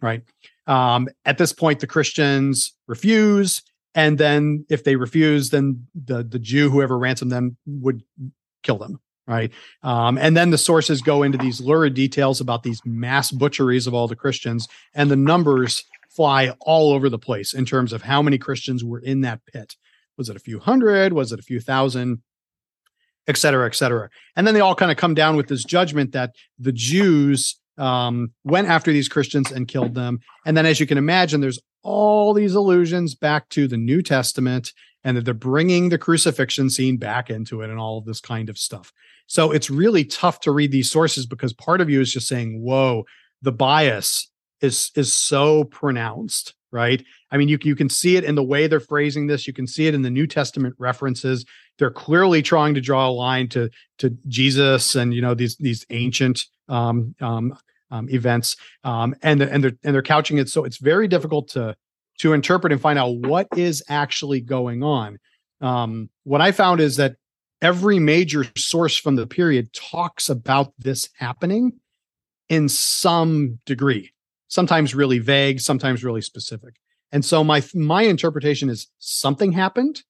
Right. 0.00 0.22
Um, 0.66 1.08
at 1.24 1.38
this 1.38 1.52
point, 1.52 1.80
the 1.80 1.86
Christians 1.86 2.72
refuse, 2.86 3.62
and 3.94 4.18
then 4.18 4.64
if 4.70 4.84
they 4.84 4.96
refuse, 4.96 5.50
then 5.50 5.86
the 5.94 6.22
the 6.22 6.38
Jew, 6.38 6.70
whoever 6.70 6.98
ransomed 6.98 7.32
them, 7.32 7.56
would 7.66 8.02
kill 8.62 8.78
them. 8.78 9.00
Right. 9.26 9.52
Um, 9.82 10.18
and 10.18 10.36
then 10.36 10.50
the 10.50 10.58
sources 10.58 11.00
go 11.00 11.22
into 11.22 11.38
these 11.38 11.60
lurid 11.60 11.94
details 11.94 12.40
about 12.40 12.64
these 12.64 12.80
mass 12.84 13.30
butcheries 13.30 13.86
of 13.86 13.94
all 13.94 14.08
the 14.08 14.16
Christians, 14.16 14.66
and 14.94 15.10
the 15.10 15.16
numbers 15.16 15.84
fly 16.10 16.54
all 16.60 16.92
over 16.92 17.08
the 17.08 17.18
place 17.18 17.54
in 17.54 17.64
terms 17.64 17.92
of 17.92 18.02
how 18.02 18.20
many 18.20 18.36
Christians 18.36 18.84
were 18.84 18.98
in 18.98 19.20
that 19.22 19.40
pit. 19.46 19.76
Was 20.18 20.28
it 20.28 20.36
a 20.36 20.40
few 20.40 20.58
hundred? 20.58 21.12
Was 21.12 21.32
it 21.32 21.38
a 21.38 21.42
few 21.42 21.60
thousand? 21.60 22.22
Et 23.28 23.36
cetera, 23.36 23.66
et 23.66 23.74
cetera. 23.76 24.10
And 24.34 24.44
then 24.44 24.54
they 24.54 24.60
all 24.60 24.74
kind 24.74 24.90
of 24.90 24.96
come 24.96 25.14
down 25.14 25.36
with 25.36 25.46
this 25.46 25.64
judgment 25.64 26.10
that 26.12 26.34
the 26.58 26.72
Jews 26.72 27.60
um, 27.78 28.32
went 28.44 28.68
after 28.68 28.92
these 28.92 29.08
Christians 29.08 29.50
and 29.50 29.68
killed 29.68 29.94
them. 29.94 30.20
And 30.46 30.56
then, 30.56 30.66
as 30.66 30.80
you 30.80 30.86
can 30.86 30.98
imagine, 30.98 31.40
there's 31.40 31.60
all 31.82 32.32
these 32.32 32.54
allusions 32.54 33.14
back 33.14 33.48
to 33.50 33.66
the 33.66 33.76
New 33.76 34.02
Testament 34.02 34.72
and 35.04 35.16
that 35.16 35.24
they're 35.24 35.34
bringing 35.34 35.88
the 35.88 35.98
crucifixion 35.98 36.70
scene 36.70 36.96
back 36.96 37.28
into 37.28 37.62
it 37.62 37.70
and 37.70 37.78
all 37.78 37.98
of 37.98 38.04
this 38.04 38.20
kind 38.20 38.48
of 38.48 38.56
stuff. 38.56 38.92
So 39.26 39.50
it's 39.50 39.70
really 39.70 40.04
tough 40.04 40.40
to 40.40 40.52
read 40.52 40.70
these 40.70 40.90
sources 40.90 41.26
because 41.26 41.52
part 41.52 41.80
of 41.80 41.90
you 41.90 42.00
is 42.00 42.12
just 42.12 42.28
saying, 42.28 42.62
whoa, 42.62 43.04
the 43.40 43.52
bias 43.52 44.30
is 44.60 44.92
is 44.94 45.12
so 45.12 45.64
pronounced 45.64 46.54
right 46.70 47.04
i 47.32 47.36
mean 47.36 47.48
you, 47.48 47.58
you 47.62 47.74
can 47.74 47.88
see 47.88 48.16
it 48.16 48.22
in 48.22 48.36
the 48.36 48.42
way 48.42 48.68
they're 48.68 48.78
phrasing 48.78 49.26
this 49.26 49.46
you 49.46 49.52
can 49.52 49.66
see 49.66 49.88
it 49.88 49.94
in 49.94 50.02
the 50.02 50.10
new 50.10 50.26
testament 50.26 50.74
references 50.78 51.44
they're 51.78 51.90
clearly 51.90 52.42
trying 52.42 52.74
to 52.74 52.80
draw 52.80 53.08
a 53.08 53.10
line 53.10 53.48
to 53.48 53.68
to 53.98 54.16
jesus 54.28 54.94
and 54.94 55.12
you 55.12 55.20
know 55.20 55.34
these 55.34 55.56
these 55.56 55.84
ancient 55.90 56.44
um, 56.68 57.14
um, 57.20 57.56
um, 57.92 58.08
events, 58.08 58.56
um, 58.82 59.14
and 59.22 59.40
and 59.42 59.62
they're 59.62 59.78
and 59.84 59.94
they're 59.94 60.02
couching 60.02 60.38
it 60.38 60.48
so 60.48 60.64
it's 60.64 60.78
very 60.78 61.06
difficult 61.06 61.48
to 61.48 61.76
to 62.18 62.32
interpret 62.32 62.72
and 62.72 62.80
find 62.80 62.98
out 62.98 63.16
what 63.16 63.46
is 63.56 63.82
actually 63.88 64.40
going 64.40 64.82
on. 64.82 65.18
Um, 65.60 66.10
what 66.24 66.40
I 66.40 66.52
found 66.52 66.80
is 66.80 66.96
that 66.96 67.16
every 67.60 67.98
major 67.98 68.44
source 68.56 68.96
from 68.96 69.16
the 69.16 69.26
period 69.26 69.72
talks 69.72 70.28
about 70.28 70.72
this 70.78 71.08
happening 71.16 71.72
in 72.48 72.68
some 72.68 73.58
degree, 73.66 74.12
sometimes 74.48 74.94
really 74.94 75.18
vague, 75.18 75.60
sometimes 75.60 76.02
really 76.02 76.22
specific. 76.22 76.74
And 77.12 77.24
so 77.24 77.44
my 77.44 77.62
my 77.74 78.02
interpretation 78.02 78.68
is 78.68 78.88
something 78.98 79.52
happened. 79.52 80.02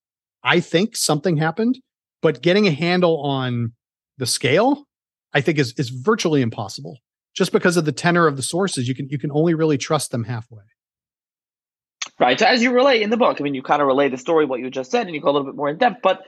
I 0.44 0.60
think 0.60 0.96
something 0.96 1.36
happened, 1.36 1.80
but 2.20 2.42
getting 2.42 2.66
a 2.66 2.72
handle 2.72 3.20
on 3.22 3.72
the 4.18 4.26
scale 4.26 4.86
I 5.32 5.40
think 5.40 5.58
is 5.58 5.72
is 5.78 5.88
virtually 5.88 6.42
impossible. 6.42 6.98
Just 7.34 7.52
because 7.52 7.76
of 7.76 7.84
the 7.84 7.92
tenor 7.92 8.26
of 8.26 8.36
the 8.36 8.42
sources, 8.42 8.86
you 8.86 8.94
can 8.94 9.08
you 9.08 9.18
can 9.18 9.30
only 9.32 9.54
really 9.54 9.78
trust 9.78 10.10
them 10.10 10.24
halfway. 10.24 10.62
Right. 12.18 12.38
So 12.38 12.46
as 12.46 12.62
you 12.62 12.72
relay 12.72 13.02
in 13.02 13.10
the 13.10 13.16
book, 13.16 13.40
I 13.40 13.44
mean, 13.44 13.54
you 13.54 13.62
kind 13.62 13.80
of 13.80 13.88
relay 13.88 14.08
the 14.08 14.18
story 14.18 14.44
what 14.44 14.60
you 14.60 14.70
just 14.70 14.90
said, 14.90 15.06
and 15.06 15.14
you 15.14 15.20
go 15.20 15.30
a 15.30 15.32
little 15.32 15.46
bit 15.46 15.56
more 15.56 15.70
in 15.70 15.78
depth. 15.78 16.02
But 16.02 16.22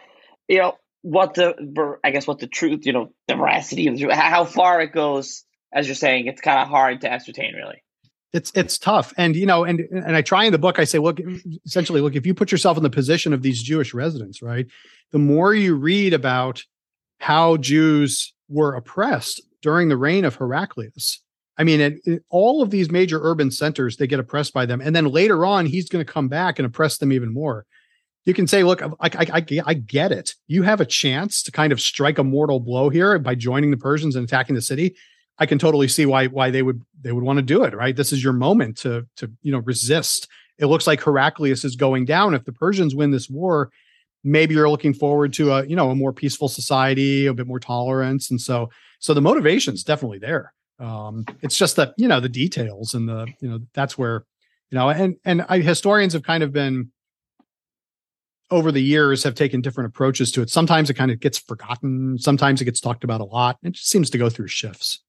you 0.48 0.58
know 0.58 0.74
what 1.02 1.34
the 1.34 1.98
I 2.02 2.10
guess 2.10 2.26
what 2.26 2.38
the 2.38 2.46
truth, 2.46 2.86
you 2.86 2.92
know, 2.92 3.12
the 3.28 3.36
veracity 3.36 3.86
of 3.88 3.94
the, 3.94 4.00
truth, 4.00 4.14
how 4.14 4.44
far 4.44 4.80
it 4.80 4.92
goes. 4.92 5.44
As 5.72 5.86
you're 5.86 5.96
saying, 5.96 6.26
it's 6.26 6.40
kind 6.40 6.60
of 6.60 6.68
hard 6.68 7.00
to 7.00 7.12
ascertain, 7.12 7.54
really. 7.54 7.82
It's 8.34 8.50
it's 8.54 8.76
tough, 8.78 9.14
and 9.16 9.36
you 9.36 9.46
know, 9.46 9.64
and 9.64 9.80
and 9.92 10.16
I 10.16 10.20
try 10.20 10.44
in 10.44 10.52
the 10.52 10.58
book. 10.58 10.80
I 10.80 10.84
say, 10.84 10.98
look, 10.98 11.20
essentially, 11.64 12.00
look, 12.00 12.16
if 12.16 12.26
you 12.26 12.34
put 12.34 12.50
yourself 12.50 12.76
in 12.76 12.82
the 12.82 12.90
position 12.90 13.32
of 13.32 13.42
these 13.42 13.62
Jewish 13.62 13.94
residents, 13.94 14.42
right, 14.42 14.66
the 15.12 15.18
more 15.18 15.54
you 15.54 15.76
read 15.76 16.12
about 16.12 16.62
how 17.20 17.56
Jews 17.56 18.34
were 18.48 18.74
oppressed 18.74 19.40
during 19.62 19.88
the 19.88 19.96
reign 19.96 20.24
of 20.24 20.34
Heraclius. 20.34 21.22
I 21.56 21.62
mean, 21.62 22.00
all 22.28 22.62
of 22.62 22.70
these 22.70 22.90
major 22.90 23.20
urban 23.22 23.50
centers, 23.50 23.96
they 23.96 24.08
get 24.08 24.18
oppressed 24.18 24.52
by 24.52 24.66
them. 24.66 24.80
And 24.80 24.94
then 24.94 25.06
later 25.06 25.46
on, 25.46 25.66
he's 25.66 25.88
going 25.88 26.04
to 26.04 26.12
come 26.12 26.28
back 26.28 26.58
and 26.58 26.66
oppress 26.66 26.98
them 26.98 27.12
even 27.12 27.32
more. 27.32 27.64
You 28.24 28.34
can 28.34 28.46
say, 28.46 28.64
look, 28.64 28.82
I, 28.82 28.88
I, 29.00 29.26
I, 29.32 29.46
I 29.64 29.74
get 29.74 30.10
it. 30.10 30.34
You 30.48 30.62
have 30.62 30.80
a 30.80 30.86
chance 30.86 31.42
to 31.44 31.52
kind 31.52 31.72
of 31.72 31.80
strike 31.80 32.18
a 32.18 32.24
mortal 32.24 32.58
blow 32.58 32.88
here 32.88 33.18
by 33.18 33.36
joining 33.36 33.70
the 33.70 33.76
Persians 33.76 34.16
and 34.16 34.24
attacking 34.24 34.56
the 34.56 34.62
city. 34.62 34.96
I 35.38 35.46
can 35.46 35.58
totally 35.58 35.88
see 35.88 36.06
why 36.06 36.26
why 36.26 36.50
they 36.50 36.62
would 36.62 36.82
they 37.00 37.12
would 37.12 37.24
want 37.24 37.38
to 37.38 37.42
do 37.42 37.64
it, 37.64 37.74
right? 37.74 37.94
This 37.94 38.12
is 38.12 38.22
your 38.22 38.32
moment 38.32 38.76
to 38.78 39.06
to 39.16 39.30
you 39.42 39.52
know 39.52 39.58
resist. 39.58 40.28
It 40.58 40.66
looks 40.66 40.86
like 40.86 41.02
Heraclius 41.02 41.64
is 41.64 41.76
going 41.76 42.04
down. 42.04 42.34
If 42.34 42.44
the 42.44 42.52
Persians 42.52 42.94
win 42.94 43.10
this 43.10 43.28
war, 43.28 43.70
maybe 44.22 44.54
you're 44.54 44.70
looking 44.70 44.94
forward 44.94 45.32
to 45.34 45.52
a 45.52 45.66
you 45.66 45.76
know 45.76 45.90
a 45.90 45.94
more 45.94 46.12
peaceful 46.12 46.48
society, 46.48 47.26
a 47.26 47.34
bit 47.34 47.46
more 47.46 47.60
tolerance, 47.60 48.30
and 48.30 48.40
so 48.40 48.70
so 48.98 49.14
the 49.14 49.20
motivation 49.20 49.74
is 49.74 49.84
definitely 49.84 50.18
there. 50.18 50.52
Um, 50.78 51.24
it's 51.42 51.56
just 51.56 51.76
that 51.76 51.94
you 51.96 52.08
know 52.08 52.20
the 52.20 52.28
details 52.28 52.94
and 52.94 53.08
the 53.08 53.26
you 53.40 53.48
know 53.48 53.60
that's 53.74 53.98
where 53.98 54.24
you 54.70 54.78
know 54.78 54.88
and 54.90 55.16
and 55.24 55.44
I, 55.48 55.58
historians 55.60 56.12
have 56.12 56.22
kind 56.22 56.42
of 56.42 56.52
been 56.52 56.90
over 58.50 58.70
the 58.70 58.82
years 58.82 59.24
have 59.24 59.34
taken 59.34 59.60
different 59.60 59.88
approaches 59.88 60.30
to 60.32 60.42
it. 60.42 60.50
Sometimes 60.50 60.90
it 60.90 60.94
kind 60.94 61.10
of 61.10 61.18
gets 61.18 61.38
forgotten. 61.38 62.18
Sometimes 62.18 62.60
it 62.60 62.66
gets 62.66 62.80
talked 62.80 63.02
about 63.02 63.20
a 63.20 63.24
lot. 63.24 63.58
It 63.62 63.72
just 63.72 63.88
seems 63.88 64.10
to 64.10 64.18
go 64.18 64.28
through 64.28 64.48
shifts. 64.48 65.00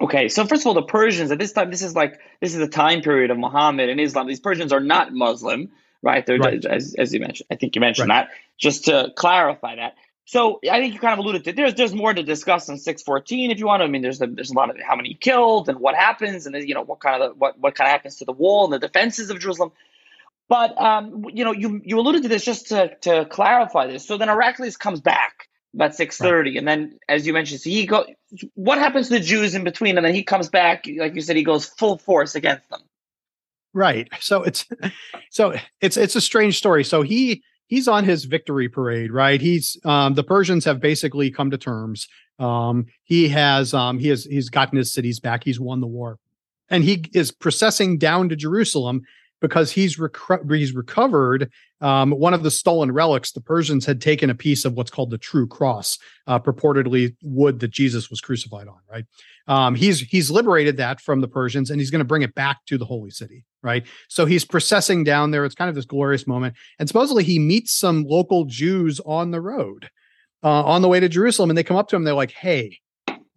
Okay, 0.00 0.28
so 0.28 0.46
first 0.46 0.62
of 0.62 0.68
all, 0.68 0.74
the 0.74 0.82
Persians 0.82 1.30
at 1.30 1.38
this 1.38 1.52
time, 1.52 1.70
this 1.70 1.82
is 1.82 1.96
like 1.96 2.20
this 2.40 2.52
is 2.52 2.58
the 2.58 2.68
time 2.68 3.00
period 3.00 3.30
of 3.30 3.38
Muhammad 3.38 3.88
and 3.88 4.00
Islam. 4.00 4.26
These 4.26 4.40
Persians 4.40 4.72
are 4.72 4.80
not 4.80 5.12
Muslim, 5.12 5.70
right? 6.02 6.24
They're 6.24 6.38
right. 6.38 6.64
As, 6.64 6.94
as 6.96 7.12
you 7.12 7.20
mentioned. 7.20 7.48
I 7.50 7.56
think 7.56 7.74
you 7.74 7.80
mentioned 7.80 8.08
right. 8.08 8.28
that. 8.28 8.36
Just 8.56 8.84
to 8.84 9.12
clarify 9.16 9.76
that. 9.76 9.94
So 10.24 10.60
I 10.70 10.78
think 10.78 10.94
you 10.94 11.00
kind 11.00 11.14
of 11.14 11.20
alluded 11.20 11.44
to 11.44 11.52
there's 11.52 11.74
there's 11.74 11.94
more 11.94 12.12
to 12.12 12.22
discuss 12.22 12.68
in 12.68 12.78
614 12.78 13.50
if 13.50 13.58
you 13.58 13.66
want 13.66 13.80
to. 13.80 13.84
I 13.84 13.88
mean, 13.88 14.02
there's 14.02 14.20
a, 14.20 14.26
there's 14.26 14.50
a 14.50 14.54
lot 14.54 14.70
of 14.70 14.76
how 14.80 14.94
many 14.94 15.14
killed 15.14 15.68
and 15.68 15.80
what 15.80 15.94
happens 15.94 16.46
and 16.46 16.54
you 16.68 16.74
know 16.74 16.82
what 16.82 17.00
kind 17.00 17.20
of 17.20 17.30
the, 17.30 17.34
what 17.34 17.58
what 17.58 17.74
kind 17.74 17.88
of 17.88 17.92
happens 17.92 18.16
to 18.16 18.24
the 18.24 18.32
wall 18.32 18.64
and 18.64 18.72
the 18.72 18.78
defenses 18.78 19.30
of 19.30 19.40
Jerusalem. 19.40 19.72
But 20.48 20.80
um, 20.80 21.24
you 21.32 21.44
know, 21.44 21.52
you 21.52 21.80
you 21.84 21.98
alluded 21.98 22.22
to 22.22 22.28
this 22.28 22.44
just 22.44 22.68
to 22.68 22.94
to 23.00 23.24
clarify 23.24 23.86
this. 23.86 24.06
So 24.06 24.16
then 24.16 24.28
Heraclius 24.28 24.76
comes 24.76 25.00
back 25.00 25.47
about 25.74 25.94
630 25.94 26.50
right. 26.50 26.58
and 26.58 26.66
then 26.66 26.98
as 27.08 27.26
you 27.26 27.32
mentioned 27.32 27.60
so 27.60 27.70
he 27.70 27.86
go 27.86 28.06
what 28.54 28.78
happens 28.78 29.08
to 29.08 29.14
the 29.14 29.20
jews 29.20 29.54
in 29.54 29.64
between 29.64 29.96
and 29.96 30.04
then 30.04 30.14
he 30.14 30.22
comes 30.22 30.48
back 30.48 30.86
like 30.98 31.14
you 31.14 31.20
said 31.20 31.36
he 31.36 31.42
goes 31.42 31.66
full 31.66 31.98
force 31.98 32.34
against 32.34 32.68
them 32.70 32.80
right 33.74 34.08
so 34.20 34.42
it's 34.42 34.66
so 35.30 35.54
it's 35.80 35.96
it's 35.96 36.16
a 36.16 36.20
strange 36.20 36.56
story 36.56 36.82
so 36.82 37.02
he 37.02 37.42
he's 37.68 37.86
on 37.86 38.04
his 38.04 38.24
victory 38.24 38.68
parade, 38.68 39.12
right? 39.12 39.40
He's 39.40 39.76
um, 39.84 40.14
the 40.14 40.24
Persians 40.24 40.64
have 40.64 40.80
basically 40.80 41.30
come 41.30 41.50
to 41.50 41.58
terms. 41.58 42.08
Um, 42.38 42.86
he 43.04 43.28
has 43.28 43.72
um, 43.72 43.98
he 43.98 44.08
has 44.08 44.24
he's 44.24 44.50
gotten 44.50 44.76
his 44.76 44.92
cities 44.92 45.20
back. 45.20 45.44
He's 45.44 45.60
won 45.60 45.80
the 45.80 45.86
war, 45.86 46.18
and 46.68 46.82
he 46.82 47.04
is 47.14 47.30
processing 47.30 47.98
down 47.98 48.28
to 48.30 48.36
Jerusalem 48.36 49.02
because 49.40 49.72
he's 49.72 50.00
he's 50.50 50.72
recovered 50.74 51.50
um, 51.80 52.10
one 52.10 52.34
of 52.34 52.42
the 52.42 52.50
stolen 52.50 52.90
relics. 52.92 53.32
The 53.32 53.40
Persians 53.40 53.86
had 53.86 54.00
taken 54.00 54.30
a 54.30 54.34
piece 54.34 54.64
of 54.64 54.74
what's 54.74 54.90
called 54.90 55.10
the 55.10 55.18
true 55.18 55.46
cross, 55.46 55.98
uh, 56.26 56.38
purportedly 56.38 57.14
wood 57.22 57.60
that 57.60 57.70
Jesus 57.70 58.10
was 58.10 58.20
crucified 58.20 58.68
on. 58.68 58.78
Right? 58.90 59.04
Um, 59.46 59.74
he's 59.74 60.00
he's 60.00 60.30
liberated 60.30 60.76
that 60.78 61.00
from 61.00 61.20
the 61.20 61.28
Persians, 61.28 61.70
and 61.70 61.80
he's 61.80 61.90
going 61.90 62.00
to 62.00 62.04
bring 62.04 62.22
it 62.22 62.34
back 62.34 62.64
to 62.66 62.78
the 62.78 62.84
holy 62.84 63.10
city. 63.10 63.44
Right? 63.62 63.86
So 64.08 64.26
he's 64.26 64.44
processing 64.44 65.04
down 65.04 65.30
there. 65.30 65.44
It's 65.44 65.54
kind 65.54 65.68
of 65.68 65.74
this 65.74 65.84
glorious 65.84 66.26
moment, 66.26 66.56
and 66.78 66.88
supposedly 66.88 67.24
he 67.24 67.38
meets 67.38 67.72
some 67.72 68.04
local 68.04 68.44
Jews 68.44 69.00
on 69.06 69.30
the 69.30 69.40
road, 69.40 69.88
uh, 70.42 70.64
on 70.64 70.82
the 70.82 70.88
way 70.88 71.00
to 71.00 71.08
Jerusalem, 71.08 71.50
and 71.50 71.56
they 71.56 71.64
come 71.64 71.76
up 71.76 71.88
to 71.88 71.96
him. 71.96 72.04
They're 72.04 72.14
like, 72.14 72.32
"Hey." 72.32 72.80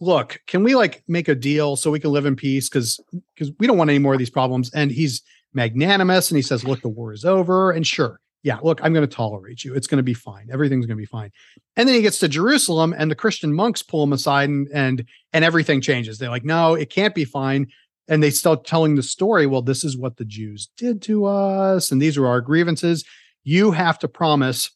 Look, 0.04 0.40
can 0.48 0.64
we 0.64 0.74
like 0.74 1.04
make 1.08 1.28
a 1.28 1.36
deal 1.36 1.76
so 1.76 1.92
we 1.92 2.00
can 2.00 2.10
live 2.10 2.26
in 2.26 2.36
peace? 2.36 2.68
Because 2.68 3.00
because 3.36 3.54
we 3.60 3.68
don't 3.68 3.78
want 3.78 3.92
any 3.92 4.00
more 4.00 4.14
of 4.14 4.18
these 4.18 4.32
problems. 4.32 4.72
And 4.74 4.90
he's 4.90 5.22
magnanimous 5.54 6.30
and 6.30 6.38
he 6.38 6.42
says, 6.42 6.64
Look, 6.64 6.82
the 6.82 6.90
war 6.90 7.14
is 7.14 7.26
over. 7.26 7.72
And 7.72 7.86
sure, 7.86 8.20
yeah, 8.44 8.58
look, 8.64 8.80
I'm 8.84 8.94
going 8.94 9.08
to 9.08 9.16
tolerate 9.16 9.64
you. 9.64 9.74
It's 9.76 9.88
going 9.88 9.98
to 9.98 10.04
be 10.04 10.14
fine. 10.14 10.50
Everything's 10.52 10.86
going 10.86 10.98
to 10.98 11.02
be 11.02 11.06
fine. 11.06 11.32
And 11.76 11.88
then 11.88 11.96
he 11.96 12.02
gets 12.02 12.20
to 12.20 12.28
Jerusalem 12.28 12.94
and 12.98 13.12
the 13.12 13.16
Christian 13.16 13.54
monks 13.54 13.84
pull 13.84 14.04
him 14.04 14.14
aside 14.14 14.50
and 14.50 14.68
and 14.74 15.06
and 15.34 15.46
everything 15.46 15.82
changes. 15.82 16.18
They're 16.18 16.30
like, 16.30 16.46
no, 16.46 16.74
it 16.74 16.90
can't 16.90 17.16
be 17.16 17.26
fine. 17.26 17.68
And 18.08 18.22
they 18.22 18.32
start 18.32 18.66
telling 18.66 18.96
the 18.96 19.04
story. 19.04 19.46
Well, 19.46 19.62
this 19.62 19.84
is 19.84 19.96
what 19.96 20.18
the 20.18 20.26
Jews 20.26 20.70
did 20.76 21.02
to 21.04 21.26
us, 21.26 21.92
and 21.92 22.02
these 22.02 22.18
are 22.18 22.28
our 22.28 22.42
grievances. 22.42 23.06
You 23.44 23.72
have 23.72 24.00
to 24.00 24.08
promise 24.08 24.72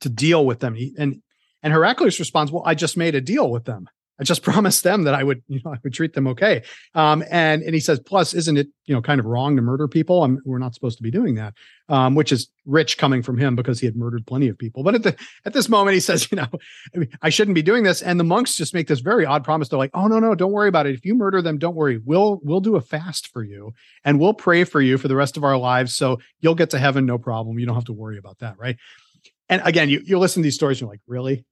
to 0.00 0.08
deal 0.08 0.44
with 0.44 0.60
them. 0.60 0.76
And 0.98 1.22
and 1.62 1.72
Heraclius 1.72 2.18
responds, 2.18 2.52
Well, 2.52 2.62
I 2.66 2.74
just 2.74 2.96
made 2.96 3.14
a 3.14 3.20
deal 3.20 3.50
with 3.50 3.64
them. 3.64 3.88
I 4.22 4.24
just 4.24 4.42
promised 4.50 4.84
them 4.84 5.02
that 5.02 5.14
I 5.14 5.24
would, 5.24 5.42
you 5.48 5.60
know, 5.64 5.72
I 5.72 5.78
would 5.82 5.92
treat 5.92 6.14
them 6.14 6.28
okay. 6.28 6.62
Um, 6.94 7.24
and 7.28 7.60
and 7.62 7.74
he 7.74 7.80
says, 7.80 7.98
plus, 7.98 8.34
isn't 8.34 8.56
it, 8.56 8.68
you 8.84 8.94
know, 8.94 9.02
kind 9.02 9.18
of 9.18 9.26
wrong 9.26 9.56
to 9.56 9.62
murder 9.62 9.88
people? 9.88 10.22
I'm, 10.22 10.40
we're 10.44 10.58
not 10.58 10.74
supposed 10.74 10.96
to 10.98 11.02
be 11.02 11.10
doing 11.10 11.34
that, 11.34 11.54
um, 11.88 12.14
which 12.14 12.30
is 12.30 12.48
rich 12.64 12.98
coming 12.98 13.20
from 13.22 13.36
him 13.36 13.56
because 13.56 13.80
he 13.80 13.86
had 13.86 13.96
murdered 13.96 14.24
plenty 14.24 14.46
of 14.46 14.56
people. 14.56 14.84
But 14.84 14.94
at 14.94 15.02
the 15.02 15.16
at 15.44 15.54
this 15.54 15.68
moment, 15.68 15.94
he 15.94 16.00
says, 16.00 16.28
you 16.32 16.36
know, 16.36 16.46
I, 16.94 16.98
mean, 16.98 17.08
I 17.20 17.30
shouldn't 17.30 17.56
be 17.56 17.62
doing 17.62 17.82
this. 17.82 18.00
And 18.00 18.20
the 18.20 18.24
monks 18.24 18.54
just 18.54 18.74
make 18.74 18.86
this 18.86 19.00
very 19.00 19.26
odd 19.26 19.42
promise. 19.42 19.68
They're 19.68 19.78
like, 19.78 19.90
oh 19.92 20.06
no, 20.06 20.20
no, 20.20 20.36
don't 20.36 20.52
worry 20.52 20.68
about 20.68 20.86
it. 20.86 20.94
If 20.94 21.04
you 21.04 21.16
murder 21.16 21.42
them, 21.42 21.58
don't 21.58 21.74
worry. 21.74 21.98
We'll 21.98 22.40
we'll 22.44 22.60
do 22.60 22.76
a 22.76 22.80
fast 22.80 23.26
for 23.32 23.42
you 23.42 23.72
and 24.04 24.20
we'll 24.20 24.34
pray 24.34 24.62
for 24.62 24.80
you 24.80 24.98
for 24.98 25.08
the 25.08 25.16
rest 25.16 25.36
of 25.36 25.42
our 25.42 25.58
lives. 25.58 25.96
So 25.96 26.20
you'll 26.40 26.54
get 26.54 26.70
to 26.70 26.78
heaven, 26.78 27.06
no 27.06 27.18
problem. 27.18 27.58
You 27.58 27.66
don't 27.66 27.74
have 27.74 27.84
to 27.86 27.92
worry 27.92 28.18
about 28.18 28.38
that, 28.38 28.56
right? 28.56 28.76
And 29.48 29.60
again, 29.64 29.88
you 29.88 30.00
you 30.04 30.20
listen 30.20 30.42
to 30.42 30.46
these 30.46 30.54
stories, 30.54 30.80
you're 30.80 30.88
like, 30.88 31.00
really? 31.08 31.44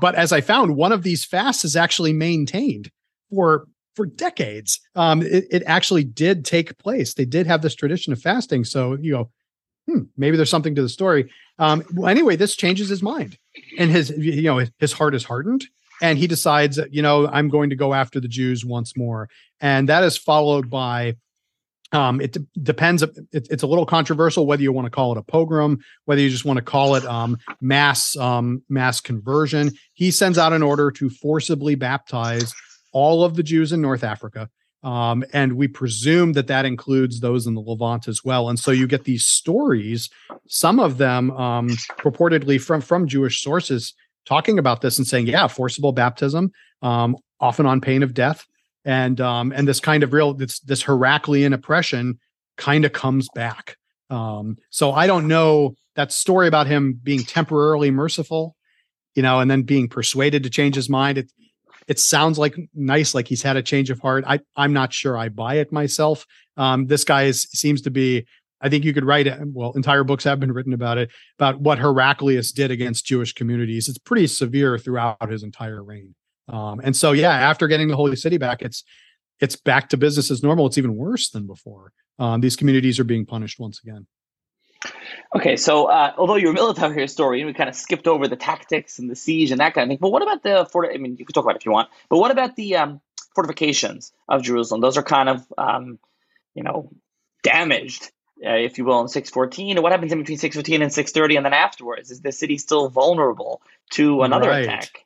But 0.00 0.14
as 0.14 0.32
I 0.32 0.40
found, 0.40 0.76
one 0.76 0.92
of 0.92 1.02
these 1.02 1.24
fasts 1.24 1.64
is 1.64 1.76
actually 1.76 2.12
maintained 2.12 2.90
for 3.30 3.66
for 3.96 4.06
decades. 4.06 4.80
Um, 4.94 5.22
it, 5.22 5.46
it, 5.50 5.62
actually 5.66 6.04
did 6.04 6.44
take 6.44 6.78
place. 6.78 7.14
They 7.14 7.24
did 7.24 7.46
have 7.46 7.60
this 7.60 7.74
tradition 7.74 8.12
of 8.12 8.22
fasting. 8.22 8.64
So 8.64 8.96
you 9.00 9.12
go, 9.12 9.30
hmm, 9.88 10.02
maybe 10.16 10.36
there's 10.36 10.50
something 10.50 10.76
to 10.76 10.82
the 10.82 10.88
story. 10.88 11.30
Um, 11.58 11.82
well, 11.92 12.08
anyway, 12.08 12.36
this 12.36 12.56
changes 12.56 12.88
his 12.88 13.02
mind, 13.02 13.36
and 13.78 13.90
his 13.90 14.10
you 14.10 14.42
know 14.42 14.64
his 14.78 14.92
heart 14.92 15.14
is 15.14 15.24
hardened, 15.24 15.66
and 16.00 16.18
he 16.18 16.26
decides, 16.26 16.78
you 16.90 17.02
know, 17.02 17.26
I'm 17.28 17.48
going 17.48 17.70
to 17.70 17.76
go 17.76 17.92
after 17.92 18.20
the 18.20 18.28
Jews 18.28 18.64
once 18.64 18.96
more, 18.96 19.28
and 19.60 19.88
that 19.88 20.04
is 20.04 20.16
followed 20.16 20.70
by 20.70 21.16
um, 21.92 22.20
it 22.20 22.32
de- 22.32 22.46
depends. 22.62 23.02
It, 23.02 23.18
it's 23.32 23.62
a 23.62 23.66
little 23.66 23.86
controversial 23.86 24.46
whether 24.46 24.62
you 24.62 24.72
want 24.72 24.86
to 24.86 24.90
call 24.90 25.12
it 25.12 25.18
a 25.18 25.22
pogrom, 25.22 25.80
whether 26.04 26.20
you 26.20 26.30
just 26.30 26.44
want 26.44 26.58
to 26.58 26.62
call 26.62 26.94
it 26.94 27.04
um, 27.04 27.36
mass 27.60 28.16
um, 28.16 28.62
mass 28.68 29.00
conversion. 29.00 29.72
He 29.94 30.10
sends 30.10 30.38
out 30.38 30.52
an 30.52 30.62
order 30.62 30.90
to 30.92 31.10
forcibly 31.10 31.74
baptize 31.74 32.54
all 32.92 33.24
of 33.24 33.34
the 33.34 33.42
Jews 33.42 33.72
in 33.72 33.80
North 33.80 34.04
Africa, 34.04 34.48
um, 34.82 35.24
and 35.32 35.54
we 35.54 35.68
presume 35.68 36.32
that 36.34 36.46
that 36.46 36.64
includes 36.64 37.20
those 37.20 37.46
in 37.46 37.54
the 37.54 37.60
Levant 37.60 38.08
as 38.08 38.24
well. 38.24 38.48
And 38.48 38.58
so 38.58 38.70
you 38.70 38.86
get 38.86 39.04
these 39.04 39.26
stories, 39.26 40.10
some 40.48 40.78
of 40.78 40.98
them 40.98 41.30
um, 41.32 41.68
purportedly 41.98 42.60
from 42.60 42.80
from 42.80 43.08
Jewish 43.08 43.42
sources, 43.42 43.94
talking 44.26 44.58
about 44.58 44.80
this 44.80 44.96
and 44.96 45.06
saying, 45.06 45.26
yeah, 45.26 45.48
forcible 45.48 45.92
baptism, 45.92 46.52
um, 46.82 47.16
often 47.40 47.66
on 47.66 47.80
pain 47.80 48.04
of 48.04 48.14
death 48.14 48.46
and 48.84 49.20
um, 49.20 49.52
and 49.52 49.66
this 49.68 49.80
kind 49.80 50.02
of 50.02 50.12
real 50.12 50.34
this 50.34 50.60
this 50.60 50.82
Heraclean 50.82 51.52
oppression 51.52 52.18
kind 52.56 52.84
of 52.84 52.92
comes 52.92 53.28
back. 53.34 53.76
Um, 54.10 54.56
so 54.70 54.92
I 54.92 55.06
don't 55.06 55.28
know 55.28 55.74
that 55.96 56.12
story 56.12 56.48
about 56.48 56.66
him 56.66 56.98
being 57.02 57.20
temporarily 57.20 57.90
merciful, 57.90 58.56
you 59.14 59.22
know, 59.22 59.40
and 59.40 59.50
then 59.50 59.62
being 59.62 59.88
persuaded 59.88 60.42
to 60.42 60.50
change 60.50 60.74
his 60.74 60.88
mind. 60.88 61.18
It 61.18 61.30
it 61.86 61.98
sounds 61.98 62.38
like 62.38 62.56
nice, 62.74 63.14
like 63.14 63.26
he's 63.28 63.42
had 63.42 63.56
a 63.56 63.62
change 63.62 63.90
of 63.90 64.00
heart. 64.00 64.24
I 64.26 64.40
I'm 64.56 64.72
not 64.72 64.92
sure 64.92 65.16
I 65.16 65.28
buy 65.28 65.56
it 65.56 65.72
myself. 65.72 66.26
Um, 66.56 66.86
this 66.86 67.04
guy 67.04 67.24
is, 67.24 67.42
seems 67.42 67.82
to 67.82 67.90
be. 67.90 68.26
I 68.62 68.68
think 68.68 68.84
you 68.84 68.92
could 68.92 69.06
write 69.06 69.26
it. 69.26 69.38
Well, 69.42 69.72
entire 69.72 70.04
books 70.04 70.24
have 70.24 70.38
been 70.38 70.52
written 70.52 70.74
about 70.74 70.98
it, 70.98 71.10
about 71.38 71.60
what 71.60 71.78
Heraclius 71.78 72.52
did 72.52 72.70
against 72.70 73.06
Jewish 73.06 73.32
communities. 73.32 73.88
It's 73.88 73.96
pretty 73.96 74.26
severe 74.26 74.78
throughout 74.78 75.30
his 75.30 75.42
entire 75.42 75.82
reign. 75.82 76.14
Um, 76.50 76.80
and 76.82 76.96
so, 76.96 77.12
yeah, 77.12 77.32
after 77.32 77.68
getting 77.68 77.88
the 77.88 77.96
holy 77.96 78.16
city 78.16 78.36
back, 78.36 78.60
it's 78.60 78.84
it's 79.40 79.56
back 79.56 79.88
to 79.90 79.96
business 79.96 80.30
as 80.30 80.42
normal. 80.42 80.66
It's 80.66 80.78
even 80.78 80.96
worse 80.96 81.30
than 81.30 81.46
before. 81.46 81.92
Um, 82.18 82.40
these 82.40 82.56
communities 82.56 83.00
are 83.00 83.04
being 83.04 83.24
punished 83.24 83.58
once 83.58 83.80
again. 83.82 84.06
Okay, 85.36 85.56
so 85.56 85.86
uh, 85.86 86.12
although 86.16 86.36
you're 86.36 86.50
a 86.50 86.54
military 86.54 87.00
historian, 87.00 87.46
we 87.46 87.52
kind 87.52 87.68
of 87.68 87.74
skipped 87.74 88.06
over 88.06 88.26
the 88.26 88.36
tactics 88.36 88.98
and 88.98 89.10
the 89.10 89.16
siege 89.16 89.50
and 89.50 89.60
that 89.60 89.74
kind 89.74 89.84
of 89.84 89.88
thing. 89.90 89.98
But 90.00 90.10
what 90.10 90.22
about 90.22 90.42
the 90.42 90.66
fort? 90.70 90.90
I 90.92 90.98
mean, 90.98 91.16
you 91.18 91.24
could 91.24 91.34
talk 91.34 91.44
about 91.44 91.56
it 91.56 91.62
if 91.62 91.66
you 91.66 91.72
want. 91.72 91.88
But 92.08 92.18
what 92.18 92.30
about 92.30 92.56
the 92.56 92.76
um, 92.76 93.00
fortifications 93.34 94.12
of 94.28 94.42
Jerusalem? 94.42 94.80
Those 94.80 94.96
are 94.96 95.02
kind 95.02 95.28
of, 95.28 95.46
um, 95.56 95.98
you 96.54 96.62
know, 96.62 96.90
damaged, 97.42 98.10
uh, 98.44 98.54
if 98.54 98.78
you 98.78 98.84
will, 98.84 99.00
in 99.02 99.08
614. 99.08 99.76
And 99.76 99.82
what 99.82 99.92
happens 99.92 100.12
in 100.12 100.18
between 100.18 100.38
615 100.38 100.82
and 100.82 100.92
630, 100.92 101.36
and 101.36 101.46
then 101.46 101.52
afterwards? 101.52 102.10
Is 102.10 102.22
the 102.22 102.32
city 102.32 102.58
still 102.58 102.88
vulnerable 102.88 103.62
to 103.92 104.22
another 104.22 104.48
right. 104.48 104.64
attack? 104.64 105.04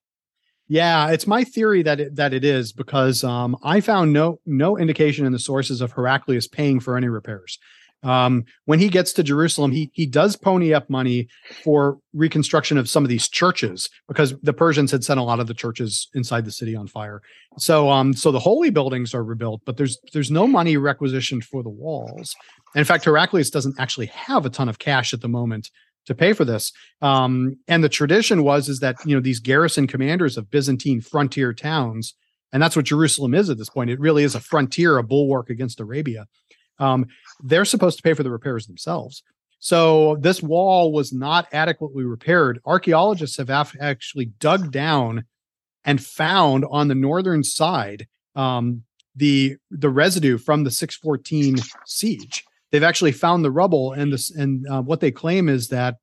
Yeah, 0.67 1.11
it's 1.11 1.27
my 1.27 1.45
theory 1.45 1.83
that 1.83 2.01
it, 2.01 2.17
that 2.17 2.33
it 2.33 2.45
is 2.45 2.73
because 2.73 3.23
um, 3.23 3.57
I 3.63 3.81
found 3.81 4.13
no 4.13 4.41
no 4.47 4.79
indication 4.79 5.27
in 5.27 5.33
the 5.33 5.39
sources 5.39 5.81
of 5.81 5.93
Heraclius 5.93 6.49
paying 6.49 6.81
for 6.81 6.97
any 6.97 7.09
repairs. 7.09 7.59
Um, 8.03 8.45
when 8.67 8.79
he 8.79 8.89
gets 8.89 9.13
to 9.15 9.23
Jerusalem, 9.23 9.73
he 9.73 9.91
he 9.95 10.07
does 10.07 10.37
pony 10.37 10.73
up 10.73 10.89
money 10.89 11.29
for 11.63 11.99
reconstruction 12.13 12.79
of 12.79 12.89
some 12.89 13.03
of 13.03 13.09
these 13.09 13.29
churches 13.29 13.89
because 14.09 14.35
the 14.43 14.53
Persians 14.53 14.91
had 14.91 15.05
set 15.05 15.19
a 15.19 15.23
lot 15.23 15.41
of 15.41 15.47
the 15.47 15.55
churches 15.55 16.09
inside 16.15 16.45
the 16.45 16.53
city 16.53 16.77
on 16.77 16.87
fire. 16.87 17.23
So 17.59 17.91
um 17.91 18.13
so 18.15 18.31
the 18.31 18.39
holy 18.39 18.71
buildings 18.71 19.15
are 19.15 19.25
rebuilt, 19.25 19.63
but 19.65 19.77
there's 19.77 19.99
there's 20.13 20.31
no 20.31 20.47
money 20.47 20.77
requisitioned 20.77 21.45
for 21.45 21.63
the 21.63 21.71
walls. 21.71 22.37
And 22.75 22.81
in 22.81 22.87
fact, 22.87 23.05
Heraclius 23.05 23.51
doesn't 23.51 23.79
actually 23.79 24.07
have 24.07 24.45
a 24.45 24.51
ton 24.51 24.69
of 24.69 24.79
cash 24.79 25.15
at 25.15 25.21
the 25.21 25.29
moment 25.29 25.71
to 26.07 26.15
pay 26.15 26.33
for 26.33 26.45
this. 26.45 26.73
Um, 27.03 27.57
and 27.69 27.83
the 27.83 27.89
tradition 27.89 28.43
was 28.43 28.69
is 28.69 28.81
that 28.81 28.97
you 29.05 29.15
know 29.15 29.21
these 29.21 29.41
garrison 29.41 29.87
commanders 29.87 30.37
of 30.37 30.51
Byzantine 30.51 31.01
frontier 31.01 31.53
towns, 31.53 32.15
and 32.53 32.63
that's 32.63 32.77
what 32.77 32.85
Jerusalem 32.85 33.35
is 33.35 33.51
at 33.51 33.59
this 33.59 33.71
point. 33.71 33.91
It 33.91 34.01
really 34.01 34.25
is 34.25 34.35
a 34.35 34.41
frontier, 34.41 34.99
a 34.99 35.03
bulwark 35.03 35.51
against 35.51 35.81
Arabia 35.81 36.27
um, 36.79 37.07
they're 37.43 37.65
supposed 37.65 37.97
to 37.99 38.03
pay 38.03 38.15
for 38.15 38.23
the 38.23 38.31
repairs 38.31 38.67
themselves. 38.67 39.23
So 39.59 40.17
this 40.21 40.43
wall 40.43 40.93
was 40.93 41.13
not 41.13 41.49
adequately 41.53 42.05
repaired. 42.05 42.61
Archaeologists 42.67 43.39
have 43.39 43.51
actually 43.51 44.27
dug 44.27 44.71
down 44.71 45.25
and 45.85 46.03
found 46.03 46.65
on 46.71 46.89
the 46.89 46.95
northern 46.95 47.45
side 47.45 48.07
um, 48.35 48.83
the 49.17 49.57
the 49.71 49.91
residue 49.91 50.39
from 50.39 50.65
the 50.65 50.71
614 50.71 51.57
siege. 51.87 52.45
They've 52.75 52.83
actually 52.83 53.13
found 53.13 53.45
the 53.45 53.53
rubble, 53.53 53.93
and 53.93 54.13
this 54.13 54.33
and 54.33 54.67
uh, 54.69 54.83
what 54.83 54.99
they 54.99 55.13
claim 55.13 55.49
is 55.49 55.69
that 55.69 55.95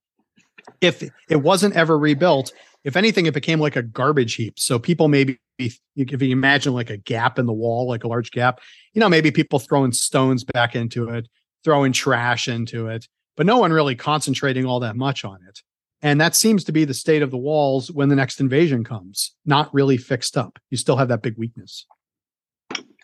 if 0.79 1.03
it 1.29 1.35
wasn't 1.35 1.75
ever 1.75 1.99
rebuilt, 1.99 2.53
if 2.85 2.95
anything, 2.95 3.25
it 3.25 3.33
became 3.33 3.59
like 3.59 3.75
a 3.75 3.83
garbage 3.83 4.35
heap. 4.35 4.57
So 4.57 4.79
people 4.79 5.09
maybe 5.09 5.37
if 5.57 5.77
you 5.95 6.31
imagine 6.31 6.71
like 6.71 6.89
a 6.89 6.95
gap 6.95 7.37
in 7.37 7.45
the 7.45 7.51
wall, 7.51 7.89
like 7.89 8.05
a 8.05 8.07
large 8.07 8.31
gap, 8.31 8.61
you 8.93 9.01
know, 9.01 9.09
maybe 9.09 9.31
people 9.31 9.59
throwing 9.59 9.91
stones 9.91 10.45
back 10.45 10.73
into 10.73 11.09
it, 11.09 11.27
throwing 11.65 11.91
trash 11.91 12.47
into 12.47 12.87
it, 12.87 13.05
but 13.35 13.45
no 13.45 13.57
one 13.57 13.73
really 13.73 13.95
concentrating 13.95 14.65
all 14.65 14.79
that 14.79 14.95
much 14.95 15.25
on 15.25 15.39
it. 15.49 15.59
And 16.01 16.21
that 16.21 16.37
seems 16.37 16.63
to 16.63 16.71
be 16.71 16.85
the 16.85 16.93
state 16.93 17.21
of 17.21 17.31
the 17.31 17.37
walls 17.37 17.91
when 17.91 18.07
the 18.07 18.15
next 18.15 18.39
invasion 18.39 18.85
comes, 18.85 19.35
not 19.45 19.73
really 19.73 19.97
fixed 19.97 20.37
up. 20.37 20.57
You 20.69 20.77
still 20.77 20.95
have 20.95 21.09
that 21.09 21.21
big 21.21 21.37
weakness. 21.37 21.85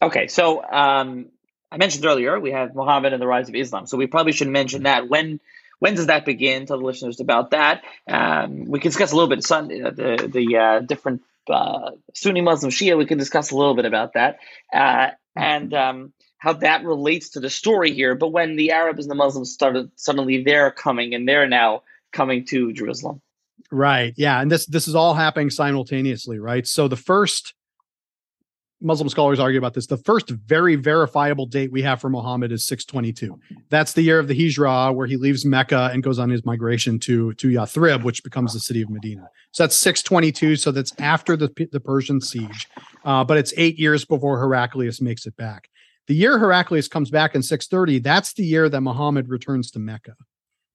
Okay, 0.02 0.28
so 0.28 0.64
um, 0.72 1.26
I 1.72 1.78
mentioned 1.78 2.06
earlier 2.06 2.40
we 2.40 2.52
have 2.52 2.76
Muhammad 2.76 3.14
and 3.14 3.22
the 3.22 3.28
rise 3.28 3.50
of 3.50 3.56
Islam, 3.56 3.88
so 3.88 3.98
we 3.98 4.08
probably 4.08 4.32
should 4.32 4.48
mention 4.48 4.84
that 4.84 5.10
when 5.10 5.40
when 5.80 5.96
does 5.96 6.08
that 6.08 6.26
begin? 6.26 6.66
Tell 6.66 6.80
the 6.80 6.86
listeners 6.86 7.20
about 7.20 7.52
that. 7.52 7.84
Um, 8.08 8.66
we 8.66 8.80
can 8.80 8.90
discuss 8.90 9.12
a 9.12 9.16
little 9.16 9.30
bit 9.30 9.44
Sun, 9.44 9.66
uh, 9.66 9.92
the 9.92 10.30
the 10.32 10.58
uh, 10.58 10.80
different 10.80 11.22
uh, 11.50 11.92
Sunni 12.14 12.42
Muslim 12.42 12.72
Shia. 12.72 12.98
We 12.98 13.06
can 13.06 13.18
discuss 13.18 13.52
a 13.52 13.58
little 13.58 13.76
bit 13.76 13.86
about 13.86 14.14
that 14.14 14.40
uh, 14.74 15.10
and 15.36 15.74
um, 15.74 16.14
how 16.38 16.54
that 16.54 16.84
relates 16.84 17.30
to 17.30 17.40
the 17.40 17.50
story 17.50 17.94
here. 17.94 18.16
But 18.16 18.30
when 18.30 18.56
the 18.56 18.72
Arabs 18.72 19.06
and 19.06 19.12
the 19.12 19.16
Muslims 19.16 19.52
started 19.52 19.92
suddenly 19.96 20.44
they're 20.44 20.72
coming 20.72 21.14
and 21.14 21.28
they're 21.28 21.48
now 21.48 21.84
coming 22.12 22.46
to 22.46 22.74
Jerusalem. 22.74 23.22
Right. 23.72 24.14
Yeah, 24.16 24.42
and 24.42 24.50
this 24.50 24.66
this 24.66 24.88
is 24.88 24.96
all 24.96 25.14
happening 25.14 25.50
simultaneously, 25.50 26.40
right? 26.40 26.66
So 26.66 26.88
the 26.88 26.96
first 26.96 27.54
Muslim 28.80 29.10
scholars 29.10 29.40
argue 29.40 29.58
about 29.58 29.74
this. 29.74 29.88
The 29.88 29.98
first 29.98 30.30
very 30.30 30.76
verifiable 30.76 31.48
date 31.48 31.72
we 31.72 31.82
have 31.82 32.00
for 32.00 32.10
Muhammad 32.10 32.52
is 32.52 32.66
622. 32.66 33.40
That's 33.70 33.94
the 33.94 34.04
year 34.04 34.20
of 34.20 34.28
the 34.28 34.36
Hijrah, 34.36 34.94
where 34.94 35.08
he 35.08 35.18
leaves 35.18 35.46
Mecca 35.46 35.90
and 35.92 36.04
goes 36.04 36.20
on 36.20 36.30
his 36.30 36.46
migration 36.46 37.00
to 37.00 37.34
to 37.36 37.48
Yathrib, 37.48 38.04
which 38.04 38.24
becomes 38.24 38.54
the 38.54 38.60
city 38.60 38.82
of 38.82 38.90
Medina. 38.90 39.30
So 39.52 39.64
that's 39.64 39.78
622. 39.78 40.58
So 40.58 40.72
that's 40.72 40.94
after 41.00 41.36
the 41.36 41.50
the 41.72 41.80
Persian 41.80 42.22
siege, 42.22 42.68
uh, 43.04 43.24
but 43.24 43.38
it's 43.38 43.54
eight 43.58 43.80
years 43.80 44.06
before 44.06 44.40
Heraclius 44.40 45.02
makes 45.02 45.26
it 45.26 45.36
back. 45.38 45.70
The 46.08 46.16
year 46.16 46.40
Heraclius 46.40 46.88
comes 46.88 47.10
back 47.10 47.36
in 47.36 47.44
630, 47.44 48.00
that's 48.00 48.34
the 48.34 48.46
year 48.46 48.70
that 48.70 48.82
Muhammad 48.82 49.28
returns 49.28 49.70
to 49.72 49.80
Mecca. 49.80 50.16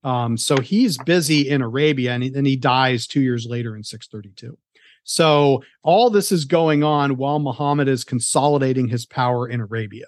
Um, 0.04 0.36
so 0.36 0.58
he's 0.58 0.98
busy 0.98 1.48
in 1.48 1.62
Arabia, 1.62 2.12
and 2.12 2.34
then 2.34 2.44
he 2.44 2.56
dies 2.56 3.06
two 3.06 3.20
years 3.20 3.46
later 3.46 3.74
in 3.74 3.82
632. 3.82 4.58
So 5.04 5.62
all 5.82 6.10
this 6.10 6.32
is 6.32 6.44
going 6.44 6.84
on 6.84 7.16
while 7.16 7.38
Muhammad 7.38 7.88
is 7.88 8.04
consolidating 8.04 8.88
his 8.88 9.06
power 9.06 9.48
in 9.48 9.60
Arabia, 9.60 10.06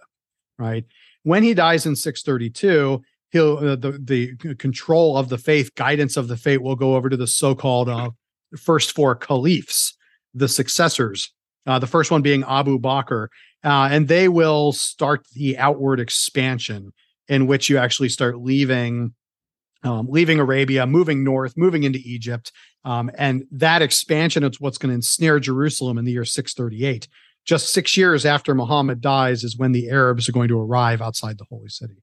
right? 0.59 0.85
When 1.25 1.43
he 1.43 1.55
dies 1.55 1.87
in 1.87 1.97
632, 1.97 3.03
he'll 3.31 3.57
uh, 3.59 3.77
the 3.77 3.99
the 4.03 4.55
control 4.57 5.17
of 5.17 5.29
the 5.29 5.39
faith, 5.39 5.75
guidance 5.75 6.17
of 6.17 6.29
the 6.29 6.37
faith 6.37 6.61
will 6.61 6.77
go 6.77 6.95
over 6.95 7.09
to 7.09 7.17
the 7.17 7.27
so-called 7.27 7.89
uh, 7.89 8.11
first 8.57 8.93
four 8.93 9.15
caliphs, 9.15 9.97
the 10.33 10.49
successors. 10.49 11.31
Uh, 11.67 11.79
the 11.79 11.87
first 11.87 12.11
one 12.11 12.21
being 12.21 12.45
Abu 12.47 12.79
Bakr, 12.79 13.29
uh, 13.65 13.89
and 13.91 14.07
they 14.07 14.29
will 14.29 14.71
start 14.73 15.27
the 15.33 15.57
outward 15.57 15.99
expansion 15.99 16.93
in 17.27 17.47
which 17.47 17.71
you 17.71 17.79
actually 17.79 18.11
start 18.11 18.39
leaving 18.39 19.15
um, 19.85 20.07
leaving 20.09 20.41
Arabia, 20.41 20.87
moving 20.87 21.23
north, 21.23 21.57
moving 21.57 21.85
into 21.85 22.01
Egypt. 22.05 22.51
Um, 22.85 23.11
and 23.17 23.45
that 23.53 23.83
expansion 23.83 24.43
is 24.43 24.61
what's 24.61 24.79
going 24.79 24.91
to 24.91 24.95
ensnare 24.95 25.39
Jerusalem 25.39 25.99
in 25.99 26.05
the 26.05 26.13
year 26.13 26.25
638. 26.25 27.07
Just 27.45 27.73
six 27.73 27.97
years 27.97 28.25
after 28.25 28.55
Muhammad 28.55 29.01
dies 29.01 29.45
is 29.45 29.57
when 29.57 29.73
the 29.73 29.91
Arabs 29.91 30.29
are 30.29 30.33
going 30.33 30.49
to 30.49 30.59
arrive 30.59 31.03
outside 31.03 31.39
the 31.39 31.45
holy 31.45 31.69
city. 31.69 32.03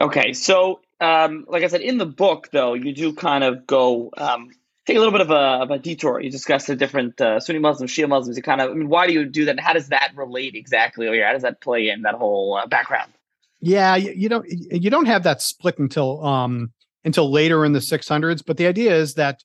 Okay, 0.00 0.32
so 0.32 0.80
um, 1.00 1.44
like 1.48 1.62
I 1.62 1.68
said, 1.68 1.80
in 1.80 1.98
the 1.98 2.06
book, 2.06 2.50
though, 2.52 2.74
you 2.74 2.92
do 2.92 3.12
kind 3.12 3.44
of 3.44 3.66
go 3.66 4.10
um, 4.16 4.50
take 4.86 4.96
a 4.96 5.00
little 5.00 5.12
bit 5.12 5.20
of 5.20 5.30
a, 5.30 5.62
of 5.62 5.70
a 5.70 5.78
detour. 5.78 6.20
You 6.20 6.30
discuss 6.30 6.66
the 6.66 6.74
different 6.74 7.20
uh, 7.20 7.40
Sunni 7.40 7.58
Muslims, 7.58 7.90
Shia 7.90 8.08
Muslims. 8.08 8.36
You 8.36 8.42
kind 8.42 8.60
of, 8.60 8.70
I 8.70 8.74
mean, 8.74 8.88
why 8.88 9.06
do 9.06 9.12
you 9.12 9.24
do 9.24 9.44
that? 9.44 9.60
How 9.60 9.72
does 9.72 9.88
that 9.88 10.12
relate 10.16 10.54
exactly? 10.54 11.06
Or 11.06 11.24
how 11.24 11.32
does 11.32 11.42
that 11.42 11.60
play 11.60 11.88
in 11.88 12.02
that 12.02 12.14
whole 12.14 12.56
uh, 12.56 12.66
background? 12.66 13.12
Yeah, 13.60 13.96
you, 13.96 14.12
you 14.12 14.28
don't 14.28 14.46
you 14.48 14.90
don't 14.90 15.06
have 15.06 15.24
that 15.24 15.42
split 15.42 15.78
until 15.78 16.24
um 16.24 16.72
until 17.04 17.30
later 17.30 17.64
in 17.64 17.72
the 17.72 17.78
600s, 17.78 18.42
but 18.44 18.56
the 18.56 18.66
idea 18.66 18.94
is 18.94 19.14
that 19.14 19.42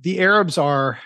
the 0.00 0.20
Arabs 0.20 0.58
are 0.58 0.98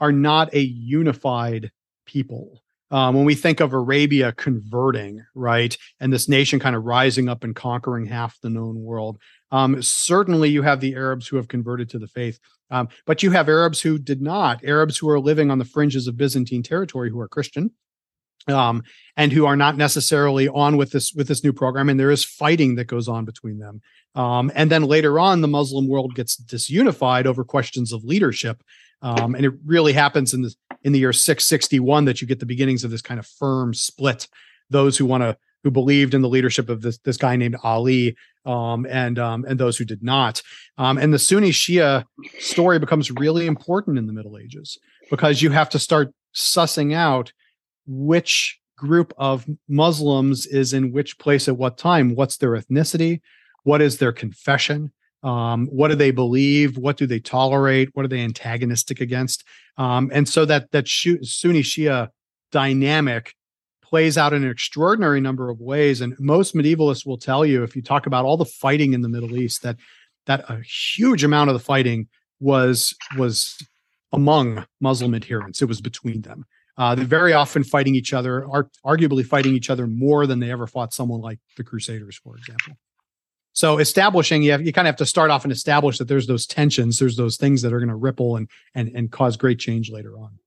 are 0.00 0.12
not 0.12 0.52
a 0.54 0.60
unified 0.60 1.70
people. 2.06 2.62
Um, 2.90 3.16
when 3.16 3.24
we 3.24 3.34
think 3.34 3.58
of 3.58 3.72
Arabia 3.72 4.32
converting, 4.32 5.24
right, 5.34 5.76
and 5.98 6.12
this 6.12 6.28
nation 6.28 6.60
kind 6.60 6.76
of 6.76 6.84
rising 6.84 7.28
up 7.28 7.42
and 7.42 7.54
conquering 7.54 8.06
half 8.06 8.38
the 8.40 8.50
known 8.50 8.80
world, 8.80 9.18
um, 9.50 9.82
certainly 9.82 10.50
you 10.50 10.62
have 10.62 10.80
the 10.80 10.94
Arabs 10.94 11.26
who 11.26 11.36
have 11.36 11.48
converted 11.48 11.90
to 11.90 11.98
the 11.98 12.06
faith, 12.06 12.38
um, 12.70 12.88
but 13.04 13.24
you 13.24 13.32
have 13.32 13.48
Arabs 13.48 13.80
who 13.80 13.98
did 13.98 14.22
not, 14.22 14.64
Arabs 14.64 14.98
who 14.98 15.08
are 15.08 15.18
living 15.18 15.50
on 15.50 15.58
the 15.58 15.64
fringes 15.64 16.06
of 16.06 16.16
Byzantine 16.16 16.62
territory 16.62 17.10
who 17.10 17.18
are 17.18 17.28
Christian, 17.28 17.72
um, 18.48 18.82
and 19.16 19.32
who 19.32 19.46
are 19.46 19.56
not 19.56 19.76
necessarily 19.76 20.48
on 20.48 20.76
with 20.76 20.90
this 20.90 21.12
with 21.12 21.28
this 21.28 21.42
new 21.42 21.52
program. 21.52 21.88
And 21.88 21.98
there 21.98 22.10
is 22.10 22.24
fighting 22.24 22.76
that 22.76 22.86
goes 22.86 23.08
on 23.08 23.24
between 23.24 23.58
them. 23.58 23.80
Um, 24.14 24.50
and 24.54 24.70
then 24.70 24.84
later 24.84 25.18
on, 25.18 25.40
the 25.40 25.48
Muslim 25.48 25.88
world 25.88 26.14
gets 26.14 26.36
disunified 26.36 27.26
over 27.26 27.44
questions 27.44 27.92
of 27.92 28.04
leadership. 28.04 28.62
Um, 29.02 29.34
and 29.34 29.44
it 29.44 29.52
really 29.64 29.92
happens 29.92 30.32
in 30.32 30.42
the 30.42 30.54
in 30.82 30.92
the 30.92 30.98
year 31.00 31.12
661 31.12 32.04
that 32.06 32.20
you 32.20 32.26
get 32.26 32.40
the 32.40 32.46
beginnings 32.46 32.84
of 32.84 32.90
this 32.90 33.02
kind 33.02 33.20
of 33.20 33.26
firm 33.26 33.74
split. 33.74 34.28
Those 34.70 34.96
who 34.96 35.06
want 35.06 35.22
to 35.22 35.36
who 35.62 35.70
believed 35.70 36.14
in 36.14 36.22
the 36.22 36.28
leadership 36.28 36.68
of 36.68 36.80
this 36.80 36.98
this 36.98 37.16
guy 37.16 37.36
named 37.36 37.56
Ali, 37.62 38.16
um, 38.44 38.86
and 38.88 39.18
um, 39.18 39.44
and 39.46 39.58
those 39.58 39.76
who 39.76 39.84
did 39.84 40.02
not. 40.02 40.40
Um, 40.78 40.96
and 40.96 41.12
the 41.12 41.18
Sunni 41.18 41.50
Shia 41.50 42.04
story 42.38 42.78
becomes 42.78 43.10
really 43.10 43.46
important 43.46 43.98
in 43.98 44.06
the 44.06 44.12
Middle 44.12 44.38
Ages 44.38 44.78
because 45.10 45.42
you 45.42 45.50
have 45.50 45.68
to 45.70 45.78
start 45.78 46.12
sussing 46.34 46.94
out 46.94 47.32
which 47.86 48.60
group 48.76 49.12
of 49.16 49.46
Muslims 49.68 50.46
is 50.46 50.72
in 50.72 50.92
which 50.92 51.18
place 51.18 51.48
at 51.48 51.56
what 51.56 51.78
time. 51.78 52.14
What's 52.14 52.36
their 52.36 52.50
ethnicity? 52.50 53.20
What 53.64 53.82
is 53.82 53.98
their 53.98 54.12
confession? 54.12 54.92
Um, 55.22 55.66
what 55.66 55.88
do 55.88 55.94
they 55.94 56.10
believe? 56.10 56.76
What 56.76 56.96
do 56.96 57.06
they 57.06 57.18
tolerate? 57.18 57.88
What 57.94 58.04
are 58.04 58.08
they 58.08 58.20
antagonistic 58.20 59.00
against? 59.00 59.44
Um, 59.76 60.10
and 60.12 60.28
so 60.28 60.44
that 60.44 60.70
that 60.72 60.86
Sunni 60.86 61.62
Shia 61.62 62.10
dynamic 62.52 63.34
plays 63.82 64.18
out 64.18 64.32
in 64.32 64.44
an 64.44 64.50
extraordinary 64.50 65.20
number 65.20 65.48
of 65.48 65.60
ways. 65.60 66.00
And 66.00 66.14
most 66.18 66.54
medievalists 66.54 67.06
will 67.06 67.18
tell 67.18 67.44
you, 67.44 67.62
if 67.62 67.74
you 67.74 67.82
talk 67.82 68.06
about 68.06 68.24
all 68.24 68.36
the 68.36 68.44
fighting 68.44 68.92
in 68.92 69.00
the 69.00 69.08
Middle 69.08 69.36
East, 69.36 69.62
that 69.62 69.76
that 70.26 70.48
a 70.50 70.60
huge 70.60 71.24
amount 71.24 71.50
of 71.50 71.54
the 71.54 71.60
fighting 71.60 72.08
was 72.40 72.94
was 73.16 73.58
among 74.12 74.64
Muslim 74.80 75.14
adherents. 75.14 75.62
It 75.62 75.66
was 75.68 75.80
between 75.80 76.22
them. 76.22 76.44
Uh, 76.78 76.94
they're 76.94 77.04
very 77.04 77.32
often 77.32 77.64
fighting 77.64 77.94
each 77.94 78.12
other, 78.12 78.46
are 78.50 78.68
arguably 78.84 79.24
fighting 79.24 79.54
each 79.54 79.70
other 79.70 79.86
more 79.86 80.26
than 80.26 80.40
they 80.40 80.50
ever 80.50 80.66
fought 80.66 80.92
someone 80.92 81.20
like 81.20 81.38
the 81.56 81.64
Crusaders, 81.64 82.16
for 82.16 82.36
example. 82.36 82.76
So 83.54 83.78
establishing, 83.78 84.42
you, 84.42 84.52
have, 84.52 84.66
you 84.66 84.72
kind 84.72 84.86
of 84.86 84.92
have 84.92 84.98
to 84.98 85.06
start 85.06 85.30
off 85.30 85.44
and 85.44 85.52
establish 85.52 85.96
that 85.96 86.08
there's 86.08 86.26
those 86.26 86.46
tensions, 86.46 86.98
there's 86.98 87.16
those 87.16 87.38
things 87.38 87.62
that 87.62 87.72
are 87.72 87.78
going 87.78 87.88
to 87.88 87.96
ripple 87.96 88.36
and 88.36 88.48
and 88.74 88.90
and 88.94 89.10
cause 89.10 89.38
great 89.38 89.58
change 89.58 89.90
later 89.90 90.18
on. 90.18 90.38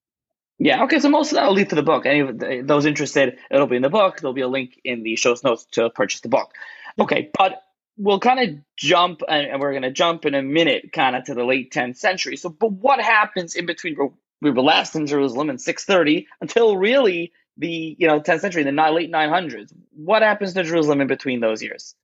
Yeah. 0.59 0.83
Okay. 0.83 0.99
So 0.99 1.09
most 1.09 1.31
of 1.31 1.37
that 1.37 1.47
will 1.47 1.53
lead 1.53 1.69
to 1.69 1.75
the 1.75 1.81
book. 1.81 2.05
Any 2.05 2.19
of 2.19 2.67
those 2.67 2.85
interested, 2.85 3.39
it'll 3.49 3.65
be 3.65 3.77
in 3.77 3.81
the 3.81 3.89
book. 3.89 4.19
There'll 4.19 4.33
be 4.33 4.41
a 4.41 4.47
link 4.47 4.79
in 4.83 5.01
the 5.01 5.15
show's 5.15 5.43
notes 5.43 5.65
to 5.71 5.89
purchase 5.89 6.21
the 6.21 6.29
book. 6.29 6.53
Okay, 6.99 7.31
but 7.37 7.63
we'll 7.97 8.19
kind 8.19 8.39
of 8.39 8.63
jump, 8.77 9.21
and 9.27 9.59
we're 9.59 9.71
going 9.71 9.83
to 9.83 9.91
jump 9.91 10.25
in 10.25 10.35
a 10.35 10.41
minute, 10.41 10.91
kind 10.93 11.15
of 11.15 11.23
to 11.25 11.33
the 11.33 11.45
late 11.45 11.71
10th 11.71 11.97
century. 11.97 12.37
So, 12.37 12.49
but 12.49 12.71
what 12.71 12.99
happens 12.99 13.55
in 13.55 13.65
between 13.65 13.95
we 14.41 14.51
were 14.51 14.61
last 14.61 14.95
in 14.95 15.05
Jerusalem 15.05 15.49
in 15.49 15.57
630 15.57 16.27
until 16.41 16.77
really 16.77 17.31
the 17.57 17.95
you 17.99 18.07
know 18.07 18.19
10th 18.19 18.39
century, 18.41 18.63
the 18.63 18.71
late 18.71 19.11
900s. 19.11 19.71
What 19.91 20.21
happens 20.21 20.53
to 20.53 20.63
Jerusalem 20.63 21.01
in 21.01 21.07
between 21.07 21.41
those 21.41 21.61
years? 21.61 21.95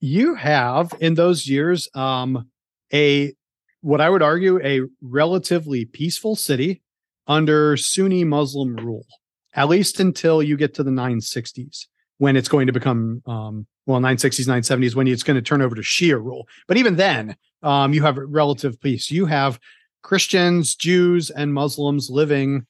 You 0.00 0.34
have 0.34 0.92
in 1.00 1.14
those 1.14 1.46
years 1.46 1.88
um, 1.94 2.48
a 2.92 3.32
what 3.80 4.00
I 4.00 4.10
would 4.10 4.22
argue 4.22 4.60
a 4.64 4.80
relatively 5.02 5.84
peaceful 5.84 6.36
city 6.36 6.82
under 7.26 7.76
Sunni 7.76 8.24
Muslim 8.24 8.76
rule, 8.76 9.06
at 9.54 9.68
least 9.68 10.00
until 10.00 10.42
you 10.42 10.56
get 10.56 10.74
to 10.74 10.82
the 10.82 10.90
960s 10.90 11.86
when 12.18 12.36
it's 12.36 12.48
going 12.48 12.66
to 12.66 12.72
become 12.72 13.22
um, 13.26 13.66
well 13.86 14.00
960s 14.00 14.48
970s 14.48 14.94
when 14.94 15.06
it's 15.06 15.22
going 15.22 15.36
to 15.36 15.42
turn 15.42 15.62
over 15.62 15.74
to 15.74 15.82
Shia 15.82 16.22
rule. 16.22 16.48
But 16.66 16.76
even 16.76 16.96
then, 16.96 17.36
um, 17.62 17.94
you 17.94 18.02
have 18.02 18.16
relative 18.16 18.80
peace. 18.80 19.10
You 19.10 19.26
have 19.26 19.60
Christians, 20.04 20.76
Jews, 20.76 21.30
and 21.30 21.54
Muslims 21.54 22.10
living 22.10 22.66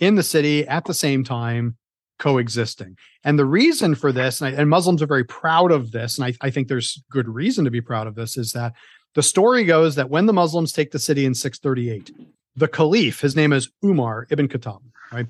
in 0.00 0.14
the 0.14 0.22
city 0.22 0.66
at 0.66 0.86
the 0.86 0.94
same 0.94 1.22
time 1.22 1.76
coexisting. 2.18 2.96
And 3.22 3.38
the 3.38 3.44
reason 3.44 3.94
for 3.94 4.10
this, 4.10 4.40
and, 4.40 4.56
I, 4.56 4.58
and 4.58 4.70
Muslims 4.70 5.02
are 5.02 5.06
very 5.06 5.22
proud 5.22 5.70
of 5.70 5.92
this, 5.92 6.18
and 6.18 6.24
I, 6.24 6.32
I, 6.40 6.50
think 6.50 6.66
there's 6.66 7.00
good 7.10 7.28
reason 7.28 7.64
to 7.66 7.70
be 7.70 7.82
proud 7.82 8.06
of 8.06 8.14
this, 8.14 8.36
is 8.36 8.52
that 8.52 8.72
the 9.14 9.22
story 9.22 9.64
goes 9.64 9.96
that 9.96 10.08
when 10.08 10.26
the 10.26 10.32
Muslims 10.32 10.72
take 10.72 10.90
the 10.90 10.98
city 10.98 11.26
in 11.26 11.34
638, 11.34 12.10
the 12.56 12.66
Caliph, 12.66 13.20
his 13.20 13.36
name 13.36 13.52
is 13.52 13.70
Umar 13.84 14.26
ibn 14.30 14.48
Khattab, 14.48 14.80
right? 15.12 15.26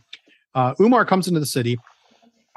Uh, 0.54 0.74
Umar 0.80 1.04
comes 1.04 1.26
into 1.26 1.40
the 1.40 1.46
city 1.46 1.76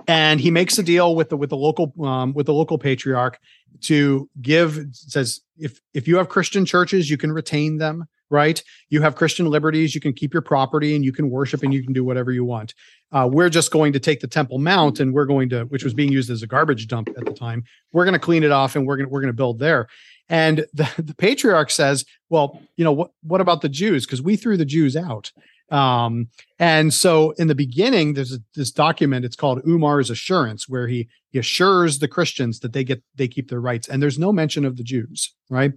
and 0.08 0.39
he 0.39 0.52
makes 0.52 0.78
a 0.78 0.84
deal 0.84 1.16
with 1.16 1.30
the 1.30 1.38
with 1.38 1.49
the 1.49 1.58
local 1.58 1.93
um, 2.06 2.34
with 2.34 2.45
the 2.45 2.54
local 2.54 2.78
patriarch 2.78 3.38
to 3.82 4.30
give 4.41 4.80
says 4.93 5.41
if 5.58 5.80
if 5.93 6.08
you 6.08 6.18
have 6.18 6.30
Christian 6.30 6.66
churches, 6.66 7.10
you 7.10 7.18
can 7.18 7.32
retain 7.32 7.78
them 7.78 8.08
right? 8.32 8.64
You 8.90 9.02
have 9.02 9.16
Christian 9.16 9.46
liberties, 9.46 9.94
you 9.94 10.02
can 10.02 10.14
keep 10.14 10.34
your 10.34 10.42
property 10.42 10.96
and 10.96 11.06
you 11.06 11.12
can 11.12 11.30
worship 11.30 11.62
and 11.62 11.74
you 11.74 11.84
can 11.84 11.94
do 11.94 12.04
whatever 12.04 12.32
you 12.32 12.46
want. 12.46 12.74
Uh, 13.12 13.30
we're 13.32 13.50
just 13.50 13.72
going 13.72 13.94
to 13.94 14.00
take 14.00 14.22
the 14.22 14.28
Temple 14.28 14.58
Mount 14.58 15.00
and 15.00 15.14
we're 15.14 15.26
going 15.26 15.50
to, 15.50 15.66
which 15.66 15.84
was 15.84 15.94
being 15.94 16.12
used 16.12 16.30
as 16.30 16.42
a 16.42 16.48
garbage 16.48 16.88
dump 16.88 17.10
at 17.10 17.26
the 17.26 17.34
time, 17.34 17.64
we're 17.92 18.06
going 18.06 18.14
to 18.14 18.20
clean 18.20 18.44
it 18.44 18.52
off 18.52 18.76
and 18.76 18.88
we're 18.88 18.96
going 18.96 19.08
to, 19.08 19.12
we're 19.12 19.22
going 19.22 19.34
to 19.34 19.38
build 19.38 19.60
there. 19.60 19.88
And 20.30 20.66
the, 20.74 20.90
the 20.98 21.14
patriarch 21.14 21.70
says, 21.70 22.06
well, 22.30 22.60
you 22.78 22.86
know, 22.86 22.94
what, 22.94 23.12
what 23.22 23.42
about 23.42 23.62
the 23.62 23.70
Jews? 23.70 24.06
Because 24.06 24.22
we 24.22 24.36
threw 24.38 24.58
the 24.58 24.66
Jews 24.66 24.96
out. 24.96 25.32
Um, 25.70 26.28
and 26.60 26.94
so 26.94 27.32
in 27.32 27.48
the 27.48 27.56
beginning, 27.56 28.14
there's 28.14 28.34
a, 28.34 28.40
this 28.56 28.72
document, 28.72 29.24
it's 29.24 29.38
called 29.38 29.62
Umar's 29.66 30.10
Assurance, 30.10 30.68
where 30.68 30.88
he, 30.88 31.08
he 31.30 31.40
assures 31.40 32.00
the 32.00 32.10
Christians 32.10 32.60
that 32.60 32.74
they 32.74 32.84
get, 32.84 33.02
they 33.16 33.30
keep 33.30 33.50
their 33.50 33.62
rights. 33.62 33.88
And 33.88 34.04
there's 34.04 34.20
no 34.20 34.34
mention 34.34 34.66
of 34.66 34.76
the 34.76 34.84
Jews, 34.84 35.34
right? 35.50 35.72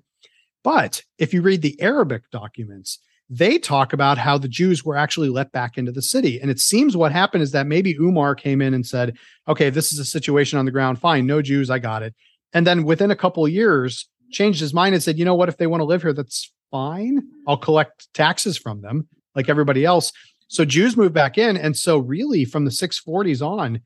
But 0.65 1.03
if 1.19 1.33
you 1.33 1.43
read 1.43 1.63
the 1.63 1.81
Arabic 1.81 2.31
documents, 2.31 2.99
they 3.31 3.59
talk 3.59 3.93
about 3.93 4.19
how 4.19 4.39
the 4.39 4.49
Jews 4.49 4.85
were 4.85 4.97
actually 4.97 5.29
let 5.29 5.53
back 5.53 5.79
into 5.79 5.93
the 5.93 6.03
city. 6.03 6.41
And 6.41 6.51
it 6.51 6.59
seems 6.59 6.97
what 6.97 7.13
happened 7.13 7.43
is 7.43 7.53
that 7.53 7.67
maybe 7.67 7.95
Umar 7.95 8.35
came 8.35 8.61
in 8.61 8.75
and 8.75 8.85
said, 8.85 9.17
okay, 9.47 9.71
this 9.71 9.93
is 9.93 9.99
a 9.99 10.05
situation 10.05 10.59
on 10.59 10.65
the 10.65 10.71
ground. 10.71 10.99
Fine, 10.99 11.27
no 11.27 11.41
Jews, 11.41 11.71
I 11.71 11.79
got 11.79 12.03
it. 12.03 12.15
And 12.53 12.67
then 12.67 12.85
within 12.85 13.11
a 13.11 13.17
couple 13.17 13.47
years, 13.47 14.09
changed 14.31 14.61
his 14.61 14.75
mind 14.75 14.95
and 14.95 15.03
said, 15.03 15.19
you 15.19 15.25
know 15.25 15.35
what, 15.35 15.49
if 15.49 15.59
they 15.59 15.67
want 15.67 15.81
to 15.81 15.85
live 15.85 16.03
here, 16.03 16.13
that's 16.13 16.53
fine. 16.71 17.23
I'll 17.47 17.57
collect 17.57 18.13
taxes 18.15 18.59
from 18.59 18.81
them 18.81 19.09
like 19.35 19.49
everybody 19.49 19.85
else. 19.85 20.13
So 20.49 20.65
Jews 20.65 20.97
moved 20.97 21.15
back 21.15 21.39
in. 21.39 21.57
And 21.57 21.77
so, 21.77 21.99
really, 21.99 22.45
from 22.45 22.65
the 22.65 22.71
640s 22.71 23.45
on, 23.45 23.81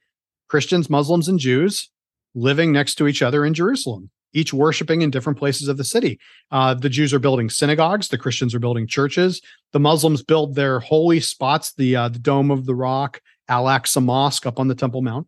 Christians, 0.48 0.90
Muslims, 0.90 1.28
and 1.28 1.38
Jews 1.38 1.90
living 2.34 2.72
next 2.72 2.96
to 2.96 3.06
each 3.06 3.22
other 3.22 3.44
in 3.44 3.54
Jerusalem 3.54 4.10
each 4.32 4.52
worshiping 4.52 5.02
in 5.02 5.10
different 5.10 5.38
places 5.38 5.68
of 5.68 5.76
the 5.76 5.84
city. 5.84 6.18
Uh, 6.50 6.74
the 6.74 6.88
Jews 6.88 7.14
are 7.14 7.18
building 7.18 7.50
synagogues, 7.50 8.08
the 8.08 8.18
Christians 8.18 8.54
are 8.54 8.60
building 8.60 8.86
churches, 8.86 9.40
the 9.72 9.80
Muslims 9.80 10.22
build 10.22 10.54
their 10.54 10.80
holy 10.80 11.20
spots, 11.20 11.72
the 11.74 11.96
uh, 11.96 12.08
the 12.08 12.18
Dome 12.18 12.50
of 12.50 12.66
the 12.66 12.74
Rock, 12.74 13.20
Al 13.48 13.64
Aqsa 13.64 14.02
Mosque 14.02 14.46
up 14.46 14.58
on 14.58 14.68
the 14.68 14.74
Temple 14.74 15.02
Mount, 15.02 15.26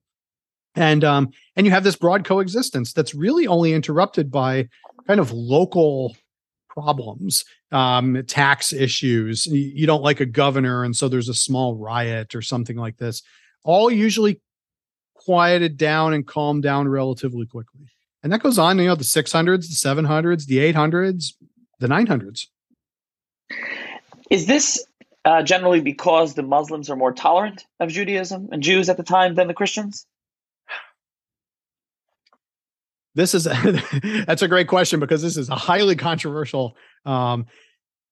and 0.74 1.05
um, 1.05 1.30
and 1.57 1.66
you 1.66 1.72
have 1.72 1.84
this 1.84 1.96
broad 1.96 2.24
coexistence 2.24 2.92
that's 2.92 3.14
really 3.14 3.46
only 3.46 3.72
interrupted 3.72 4.30
by 4.30 4.68
kind 5.07 5.20
of 5.20 5.32
local 5.32 6.16
problems, 6.68 7.44
um, 7.72 8.22
tax 8.26 8.72
issues. 8.72 9.46
You 9.46 9.86
don't 9.86 10.03
like 10.03 10.20
a 10.20 10.26
governor, 10.26 10.84
and 10.84 10.96
so 10.96 11.09
there's 11.09 11.28
a 11.28 11.34
small 11.34 11.76
riot 11.76 12.34
or 12.34 12.42
something 12.42 12.76
like 12.76 12.96
this. 12.96 13.22
All 13.64 13.90
usually 13.90 14.40
quieted 15.14 15.76
down 15.76 16.14
and 16.14 16.26
calmed 16.26 16.62
down 16.62 16.88
relatively 16.88 17.46
quickly. 17.46 17.89
And 18.22 18.32
that 18.32 18.42
goes 18.42 18.58
on, 18.58 18.78
you 18.78 18.86
know, 18.86 18.94
the 18.94 19.04
600s, 19.04 19.68
the 19.68 20.02
700s, 20.02 20.46
the 20.46 20.58
800s, 20.58 21.34
the 21.78 21.86
900s. 21.86 22.46
Is 24.30 24.46
this 24.46 24.84
uh, 25.24 25.42
generally 25.42 25.80
because 25.80 26.34
the 26.34 26.42
Muslims 26.42 26.90
are 26.90 26.96
more 26.96 27.12
tolerant 27.12 27.64
of 27.78 27.88
Judaism 27.88 28.48
and 28.52 28.62
Jews 28.62 28.88
at 28.88 28.96
the 28.96 29.02
time 29.02 29.34
than 29.34 29.48
the 29.48 29.54
Christians? 29.54 30.06
This 33.14 33.34
is 33.34 33.44
that's 34.26 34.42
a 34.42 34.48
great 34.48 34.68
question 34.68 35.00
because 35.00 35.22
this 35.22 35.36
is 35.36 35.48
a 35.48 35.56
highly 35.56 35.96
controversial. 35.96 36.76
Um, 37.04 37.46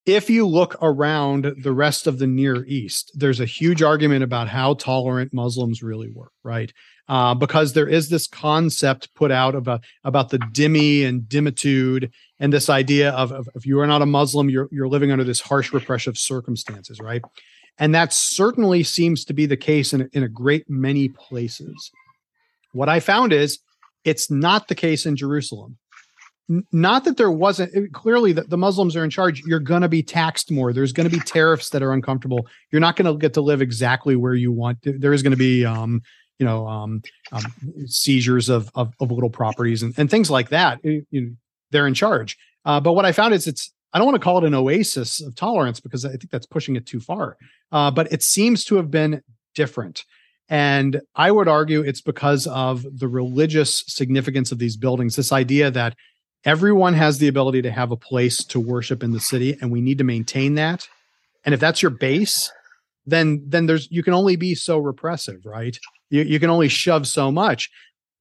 if 0.06 0.30
you 0.30 0.46
look 0.46 0.76
around 0.80 1.54
the 1.62 1.72
rest 1.72 2.06
of 2.06 2.18
the 2.18 2.26
Near 2.26 2.64
East, 2.66 3.12
there's 3.14 3.40
a 3.40 3.44
huge 3.44 3.82
argument 3.82 4.24
about 4.24 4.48
how 4.48 4.74
tolerant 4.74 5.34
Muslims 5.34 5.82
really 5.82 6.11
were, 6.11 6.32
right? 6.42 6.72
Uh, 7.09 7.34
because 7.34 7.72
there 7.72 7.88
is 7.88 8.09
this 8.09 8.26
concept 8.26 9.14
put 9.14 9.30
out 9.30 9.54
about 9.54 9.82
about 10.04 10.28
the 10.28 10.38
dhimmi 10.38 11.06
and 11.06 11.28
dhimmitude 11.28 12.12
and 12.38 12.52
this 12.52 12.68
idea 12.68 13.11
of, 13.12 13.32
of 13.32 13.48
if 13.54 13.66
you 13.66 13.80
are 13.80 13.86
not 13.86 14.02
a 14.02 14.06
Muslim, 14.06 14.50
you're 14.50 14.68
you're 14.70 14.88
living 14.88 15.11
under 15.11 15.24
this 15.24 15.40
harsh 15.40 15.72
repressive 15.72 16.18
circumstances, 16.18 17.00
right? 17.00 17.22
And 17.78 17.94
that 17.94 18.12
certainly 18.12 18.82
seems 18.82 19.24
to 19.26 19.32
be 19.32 19.46
the 19.46 19.56
case 19.56 19.92
in, 19.92 20.09
in 20.12 20.22
a 20.22 20.28
great 20.28 20.68
many 20.68 21.09
places. 21.09 21.90
What 22.72 22.88
I 22.88 23.00
found 23.00 23.32
is 23.32 23.61
it's 24.04 24.30
not 24.30 24.68
the 24.68 24.74
case 24.74 25.06
in 25.06 25.16
Jerusalem. 25.16 25.78
N- 26.50 26.66
not 26.72 27.04
that 27.04 27.16
there 27.16 27.30
wasn't 27.30 27.92
clearly 27.92 28.32
that 28.32 28.50
the 28.50 28.59
Muslims 28.59 28.96
are 28.96 29.04
in 29.04 29.11
charge. 29.11 29.42
You're 29.46 29.61
going 29.61 29.82
to 29.82 29.88
be 29.88 30.02
taxed 30.02 30.50
more. 30.50 30.72
There's 30.72 30.92
going 30.92 31.09
to 31.09 31.16
be 31.16 31.22
tariffs 31.22 31.70
that 31.70 31.82
are 31.82 31.92
uncomfortable. 31.92 32.46
You're 32.72 32.80
not 32.80 32.96
going 32.96 33.12
to 33.12 33.18
get 33.18 33.34
to 33.34 33.40
live 33.40 33.62
exactly 33.62 34.16
where 34.16 34.34
you 34.34 34.50
want. 34.50 34.78
There 34.82 35.12
is 35.12 35.22
going 35.22 35.32
to 35.32 35.36
be 35.36 35.64
um, 35.64 36.02
you 36.39 36.47
know 36.47 36.66
um, 36.66 37.03
um, 37.32 37.43
seizures 37.86 38.49
of, 38.49 38.70
of, 38.74 38.95
of 39.01 39.11
little 39.11 39.30
properties 39.30 39.82
and, 39.82 39.95
and 39.99 40.11
things 40.11 40.30
like 40.30 40.51
that. 40.51 40.80
You 40.84 41.05
know, 41.11 41.30
they're 41.70 41.86
in 41.86 41.95
charge. 41.95 42.36
Uh, 42.64 42.80
but 42.80 42.93
what 42.93 43.05
I 43.05 43.12
found 43.12 43.34
is 43.34 43.47
it's 43.47 43.72
I 43.93 43.99
don't 43.99 44.07
want 44.07 44.16
to 44.16 44.24
call 44.24 44.39
it 44.39 44.45
an 44.45 44.55
oasis 44.55 45.20
of 45.20 45.34
tolerance 45.34 45.80
because 45.80 46.05
I 46.05 46.11
think 46.11 46.30
that's 46.30 46.47
pushing 46.47 46.76
it 46.76 46.86
too 46.86 47.01
far. 47.01 47.36
Uh, 47.72 47.91
but 47.91 48.12
it 48.12 48.22
seems 48.22 48.64
to 48.66 48.76
have 48.76 48.91
been 48.91 49.22
different. 49.55 50.05
And 50.49 51.01
I 51.14 51.30
would 51.30 51.49
argue 51.49 51.82
it's 51.82 52.01
because 52.01 52.47
of 52.47 52.84
the 52.99 53.09
religious 53.09 53.84
significance 53.86 54.53
of 54.53 54.59
these 54.59 54.76
buildings. 54.76 55.16
This 55.16 55.32
idea 55.32 55.70
that 55.70 55.95
everyone 56.45 56.95
has 56.95 57.18
the 57.18 57.28
ability 57.28 57.62
to 57.62 57.70
have 57.70 57.91
a 57.91 57.97
place 57.97 58.39
to 58.45 58.61
worship 58.61 59.03
in 59.03 59.12
the 59.12 59.20
city, 59.20 59.57
and 59.61 59.70
we 59.70 59.80
need 59.80 59.99
to 59.99 60.05
maintain 60.05 60.55
that. 60.55 60.89
And 61.45 61.55
if 61.55 61.61
that's 61.61 61.82
your 61.82 61.91
base, 61.91 62.51
then 63.09 63.42
then 63.46 63.66
there's 63.66 63.88
you 63.90 64.02
can 64.02 64.14
only 64.14 64.36
be 64.36 64.54
so 64.54 64.78
repressive, 64.78 65.44
right? 65.44 65.78
You, 66.11 66.22
you 66.22 66.40
can 66.40 66.50
only 66.50 66.68
shove 66.68 67.06
so 67.06 67.30
much. 67.30 67.70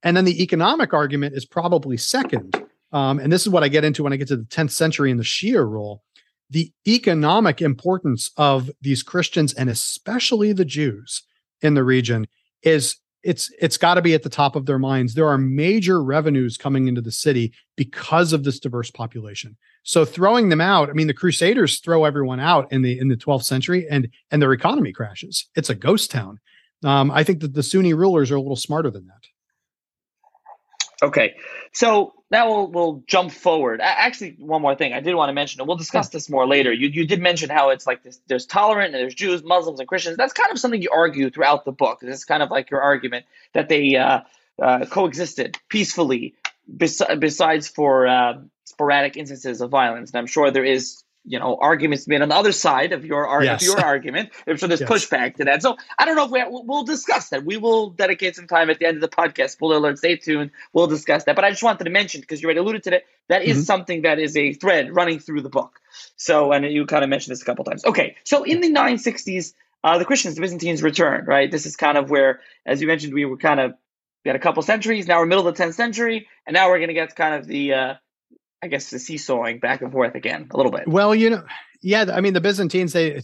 And 0.03 0.15
then 0.15 0.25
the 0.25 0.41
economic 0.41 0.93
argument 0.93 1.35
is 1.35 1.45
probably 1.45 1.97
second. 1.97 2.55
Um, 2.91 3.19
and 3.19 3.31
this 3.31 3.41
is 3.41 3.49
what 3.49 3.63
I 3.63 3.67
get 3.67 3.83
into 3.83 4.03
when 4.03 4.13
I 4.13 4.17
get 4.17 4.27
to 4.29 4.37
the 4.37 4.43
10th 4.43 4.71
century 4.71 5.11
and 5.11 5.19
the 5.19 5.23
Shia 5.23 5.67
rule. 5.67 6.03
The 6.49 6.71
economic 6.87 7.61
importance 7.61 8.31
of 8.37 8.71
these 8.81 9.03
Christians 9.03 9.53
and 9.53 9.69
especially 9.69 10.53
the 10.53 10.63
Jews 10.63 11.23
in 11.61 11.73
the 11.73 11.83
region 11.83 12.27
is 12.63 12.95
it's 13.23 13.51
it's 13.59 13.77
got 13.77 13.95
to 13.95 14.01
be 14.01 14.13
at 14.13 14.23
the 14.23 14.29
top 14.29 14.55
of 14.55 14.65
their 14.65 14.79
minds. 14.79 15.13
There 15.13 15.27
are 15.27 15.37
major 15.37 16.01
revenues 16.01 16.55
coming 16.55 16.87
into 16.87 17.01
the 17.01 17.11
city 17.11 17.51
because 17.75 18.31
of 18.31 18.45
this 18.45 18.59
diverse 18.59 18.89
population. 18.91 19.57
So 19.87 20.03
throwing 20.03 20.49
them 20.49 20.59
out, 20.59 20.89
I 20.89 20.93
mean, 20.93 21.07
the 21.07 21.13
Crusaders 21.13 21.79
throw 21.79 22.03
everyone 22.03 22.41
out 22.41 22.73
in 22.73 22.81
the 22.81 22.99
in 22.99 23.07
the 23.07 23.15
12th 23.15 23.45
century, 23.45 23.87
and 23.89 24.09
and 24.29 24.41
their 24.41 24.51
economy 24.51 24.91
crashes. 24.91 25.47
It's 25.55 25.69
a 25.69 25.75
ghost 25.75 26.11
town. 26.11 26.41
Um, 26.83 27.09
I 27.09 27.23
think 27.23 27.39
that 27.39 27.53
the 27.53 27.63
Sunni 27.63 27.93
rulers 27.93 28.29
are 28.29 28.35
a 28.35 28.41
little 28.41 28.57
smarter 28.57 28.91
than 28.91 29.07
that. 29.07 31.05
Okay, 31.07 31.35
so 31.71 32.13
now 32.29 32.49
we'll 32.49 32.67
we'll 32.69 33.03
jump 33.07 33.31
forward. 33.31 33.79
Actually, 33.81 34.35
one 34.39 34.61
more 34.61 34.75
thing 34.75 34.91
I 34.91 34.99
did 34.99 35.15
want 35.15 35.29
to 35.29 35.33
mention, 35.33 35.61
and 35.61 35.69
we'll 35.69 35.77
discuss 35.77 36.09
this 36.09 36.29
more 36.29 36.45
later. 36.45 36.73
You 36.73 36.89
you 36.89 37.07
did 37.07 37.21
mention 37.21 37.49
how 37.49 37.69
it's 37.69 37.87
like 37.87 38.03
this, 38.03 38.19
there's 38.27 38.45
tolerant 38.45 38.93
and 38.93 39.01
there's 39.01 39.15
Jews, 39.15 39.41
Muslims, 39.41 39.79
and 39.79 39.87
Christians. 39.87 40.17
That's 40.17 40.33
kind 40.33 40.51
of 40.51 40.59
something 40.59 40.81
you 40.81 40.89
argue 40.93 41.29
throughout 41.29 41.63
the 41.63 41.71
book. 41.71 42.01
This 42.01 42.17
is 42.17 42.25
kind 42.25 42.43
of 42.43 42.51
like 42.51 42.69
your 42.69 42.81
argument 42.81 43.25
that 43.53 43.69
they 43.69 43.95
uh, 43.95 44.19
uh, 44.61 44.85
coexisted 44.87 45.57
peacefully, 45.69 46.35
bes- 46.67 47.01
besides 47.19 47.67
for 47.67 48.07
uh, 48.07 48.33
sporadic 48.65 49.17
instances 49.17 49.61
of 49.61 49.69
violence. 49.69 50.11
And 50.11 50.19
I'm 50.19 50.27
sure 50.27 50.51
there 50.51 50.63
is 50.63 51.03
you 51.27 51.37
know 51.37 51.57
arguments 51.59 52.07
made 52.07 52.21
on 52.21 52.29
the 52.29 52.35
other 52.35 52.53
side 52.53 52.93
of 52.93 53.05
your 53.05 53.43
yes. 53.43 53.61
of 53.61 53.67
your 53.67 53.85
argument. 53.85 54.29
I'm 54.47 54.57
sure 54.57 54.67
there's 54.67 54.79
yes. 54.89 54.89
pushback 54.89 55.35
to 55.35 55.45
that. 55.45 55.61
So 55.61 55.75
I 55.99 56.05
don't 56.05 56.15
know 56.15 56.25
if 56.25 56.31
we, 56.31 56.43
we'll 56.47 56.83
discuss 56.83 57.29
that. 57.29 57.43
We 57.43 57.57
will 57.57 57.89
dedicate 57.89 58.35
some 58.35 58.47
time 58.47 58.69
at 58.69 58.79
the 58.79 58.85
end 58.85 58.95
of 58.95 59.01
the 59.01 59.09
podcast. 59.09 59.51
Spoiler 59.51 59.75
alert! 59.75 59.97
Stay 59.97 60.15
tuned. 60.15 60.51
We'll 60.73 60.87
discuss 60.87 61.25
that. 61.25 61.35
But 61.35 61.45
I 61.45 61.49
just 61.51 61.63
wanted 61.63 61.83
to 61.83 61.89
mention 61.89 62.21
because 62.21 62.41
you 62.41 62.47
already 62.47 62.61
alluded 62.61 62.83
to 62.83 62.95
it. 62.95 63.05
That 63.27 63.43
is 63.43 63.57
mm-hmm. 63.57 63.63
something 63.63 64.01
that 64.03 64.19
is 64.19 64.37
a 64.37 64.53
thread 64.53 64.95
running 64.95 65.19
through 65.19 65.41
the 65.41 65.49
book. 65.49 65.79
So 66.15 66.53
and 66.53 66.65
you 66.65 66.85
kind 66.85 67.03
of 67.03 67.09
mentioned 67.09 67.33
this 67.33 67.41
a 67.41 67.45
couple 67.45 67.65
times. 67.65 67.83
Okay, 67.85 68.15
so 68.23 68.43
in 68.43 68.61
the 68.61 68.71
960s. 68.71 69.53
uh, 69.83 69.97
the 69.97 70.05
Christians, 70.05 70.35
the 70.35 70.41
Byzantines 70.41 70.81
returned, 70.81 71.27
right? 71.27 71.51
This 71.51 71.65
is 71.65 71.75
kind 71.75 71.97
of 71.97 72.09
where, 72.09 72.39
as 72.65 72.81
you 72.81 72.87
mentioned, 72.87 73.13
we 73.13 73.25
were 73.25 73.37
kind 73.37 73.59
of 73.59 73.73
we 74.23 74.29
had 74.29 74.35
a 74.35 74.39
couple 74.39 74.61
centuries. 74.63 75.07
Now 75.07 75.19
we're 75.19 75.25
middle 75.25 75.47
of 75.47 75.55
the 75.55 75.63
10th 75.63 75.73
century, 75.73 76.27
and 76.45 76.53
now 76.53 76.69
we're 76.69 76.79
going 76.79 76.89
to 76.89 76.93
get 76.93 77.15
kind 77.15 77.35
of 77.35 77.47
the, 77.47 77.73
uh, 77.73 77.93
I 78.61 78.67
guess, 78.67 78.89
the 78.89 78.99
seesawing 78.99 79.59
back 79.59 79.81
and 79.81 79.91
forth 79.91 80.15
again 80.15 80.47
a 80.51 80.57
little 80.57 80.71
bit. 80.71 80.87
Well, 80.87 81.15
you 81.15 81.29
know, 81.29 81.43
yeah, 81.81 82.05
I 82.11 82.21
mean, 82.21 82.33
the 82.33 82.41
Byzantines 82.41 82.93
they 82.93 83.21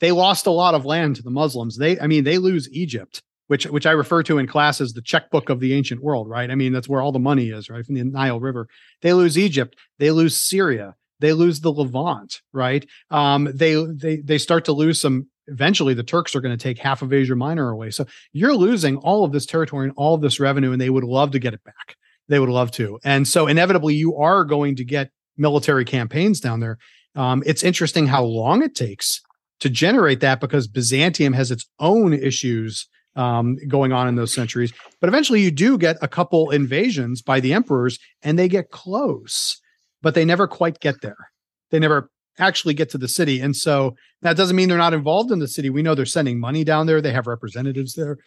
they 0.00 0.12
lost 0.12 0.46
a 0.46 0.50
lot 0.50 0.74
of 0.74 0.84
land 0.84 1.16
to 1.16 1.22
the 1.22 1.30
Muslims. 1.30 1.76
They, 1.76 1.98
I 2.00 2.06
mean, 2.06 2.24
they 2.24 2.38
lose 2.38 2.68
Egypt, 2.72 3.22
which 3.46 3.64
which 3.66 3.86
I 3.86 3.92
refer 3.92 4.22
to 4.24 4.38
in 4.38 4.46
class 4.46 4.80
as 4.80 4.94
the 4.94 5.02
checkbook 5.02 5.48
of 5.48 5.60
the 5.60 5.74
ancient 5.74 6.02
world, 6.02 6.28
right? 6.28 6.50
I 6.50 6.54
mean, 6.54 6.72
that's 6.72 6.88
where 6.88 7.02
all 7.02 7.12
the 7.12 7.18
money 7.18 7.50
is, 7.50 7.70
right, 7.70 7.84
from 7.84 7.94
the 7.94 8.04
Nile 8.04 8.40
River. 8.40 8.68
They 9.02 9.12
lose 9.12 9.38
Egypt. 9.38 9.76
They 9.98 10.10
lose 10.10 10.40
Syria 10.40 10.96
they 11.22 11.32
lose 11.32 11.60
the 11.60 11.72
Levant, 11.72 12.42
right? 12.52 12.84
Um, 13.10 13.48
they 13.54 13.74
they 13.74 14.16
they 14.16 14.38
start 14.38 14.66
to 14.66 14.72
lose 14.72 15.00
some. 15.00 15.28
Eventually, 15.48 15.94
the 15.94 16.02
Turks 16.02 16.34
are 16.34 16.40
going 16.40 16.56
to 16.56 16.62
take 16.62 16.78
half 16.78 17.02
of 17.02 17.12
Asia 17.12 17.34
Minor 17.34 17.70
away. 17.70 17.90
So 17.90 18.06
you're 18.32 18.54
losing 18.54 18.96
all 18.98 19.24
of 19.24 19.32
this 19.32 19.46
territory 19.46 19.86
and 19.86 19.94
all 19.96 20.14
of 20.14 20.20
this 20.20 20.40
revenue, 20.40 20.72
and 20.72 20.80
they 20.80 20.90
would 20.90 21.04
love 21.04 21.32
to 21.32 21.38
get 21.38 21.54
it 21.54 21.64
back. 21.64 21.96
They 22.28 22.38
would 22.38 22.48
love 22.48 22.70
to, 22.72 22.98
and 23.04 23.26
so 23.26 23.46
inevitably, 23.46 23.94
you 23.94 24.16
are 24.16 24.44
going 24.44 24.76
to 24.76 24.84
get 24.84 25.10
military 25.36 25.84
campaigns 25.84 26.40
down 26.40 26.60
there. 26.60 26.78
Um, 27.14 27.42
it's 27.44 27.62
interesting 27.62 28.06
how 28.06 28.24
long 28.24 28.62
it 28.62 28.74
takes 28.74 29.20
to 29.60 29.68
generate 29.68 30.20
that 30.20 30.40
because 30.40 30.68
Byzantium 30.68 31.32
has 31.32 31.50
its 31.50 31.66
own 31.78 32.12
issues 32.12 32.86
um, 33.16 33.58
going 33.68 33.92
on 33.92 34.08
in 34.08 34.14
those 34.14 34.32
centuries. 34.32 34.72
But 35.00 35.08
eventually, 35.08 35.42
you 35.42 35.50
do 35.50 35.76
get 35.76 35.98
a 36.00 36.08
couple 36.08 36.50
invasions 36.50 37.22
by 37.22 37.40
the 37.40 37.52
emperors, 37.52 37.98
and 38.22 38.38
they 38.38 38.48
get 38.48 38.70
close 38.70 39.60
but 40.02 40.14
they 40.14 40.24
never 40.24 40.46
quite 40.46 40.80
get 40.80 41.00
there. 41.00 41.30
They 41.70 41.78
never 41.78 42.10
actually 42.38 42.74
get 42.74 42.90
to 42.90 42.98
the 42.98 43.08
city. 43.08 43.40
And 43.40 43.54
so 43.54 43.94
that 44.22 44.36
doesn't 44.36 44.56
mean 44.56 44.68
they're 44.68 44.78
not 44.78 44.94
involved 44.94 45.30
in 45.30 45.38
the 45.38 45.48
city. 45.48 45.70
We 45.70 45.82
know 45.82 45.94
they're 45.94 46.06
sending 46.06 46.40
money 46.40 46.64
down 46.64 46.86
there, 46.86 47.00
they 47.00 47.12
have 47.12 47.26
representatives 47.26 47.94
there. 47.94 48.18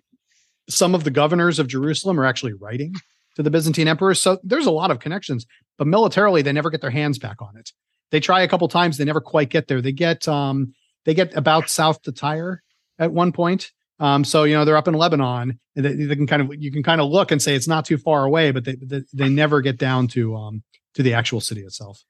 Some 0.69 0.95
of 0.95 1.03
the 1.03 1.11
governors 1.11 1.59
of 1.59 1.67
Jerusalem 1.67 2.19
are 2.19 2.25
actually 2.25 2.53
writing 2.53 2.93
to 3.35 3.43
the 3.43 3.51
Byzantine 3.51 3.87
emperor. 3.87 4.13
So 4.13 4.39
there's 4.43 4.65
a 4.65 4.71
lot 4.71 4.91
of 4.91 4.99
connections, 4.99 5.45
but 5.77 5.87
militarily, 5.87 6.41
they 6.41 6.53
never 6.53 6.69
get 6.69 6.81
their 6.81 6.89
hands 6.89 7.19
back 7.19 7.41
on 7.41 7.57
it. 7.57 7.71
They 8.11 8.19
try 8.19 8.41
a 8.41 8.47
couple 8.47 8.67
times, 8.67 8.97
they 8.97 9.05
never 9.05 9.21
quite 9.21 9.49
get 9.49 9.67
there. 9.67 9.81
They 9.81 9.91
get 9.91 10.27
um, 10.27 10.73
they 11.05 11.13
get 11.13 11.35
about 11.35 11.69
south 11.69 12.01
to 12.03 12.11
Tyre 12.11 12.61
at 12.97 13.11
one 13.11 13.31
point. 13.31 13.71
Um, 13.99 14.23
so 14.23 14.43
you 14.43 14.53
know 14.53 14.65
they're 14.65 14.77
up 14.77 14.87
in 14.87 14.93
Lebanon, 14.93 15.59
and 15.75 15.85
they, 15.85 15.93
they, 15.93 16.15
can 16.15 16.27
kind 16.27 16.41
of 16.41 16.51
you 16.57 16.71
can 16.71 16.83
kind 16.83 16.99
of 16.99 17.09
look 17.09 17.31
and 17.31 17.41
say 17.41 17.55
it's 17.55 17.67
not 17.67 17.85
too 17.85 17.97
far 17.97 18.25
away, 18.25 18.51
but 18.51 18.65
they 18.65 18.75
they, 18.81 19.01
they 19.13 19.29
never 19.29 19.61
get 19.61 19.77
down 19.77 20.07
to 20.09 20.35
um, 20.35 20.63
to 20.95 21.03
the 21.03 21.13
actual 21.13 21.39
city 21.39 21.61
itself. 21.61 22.03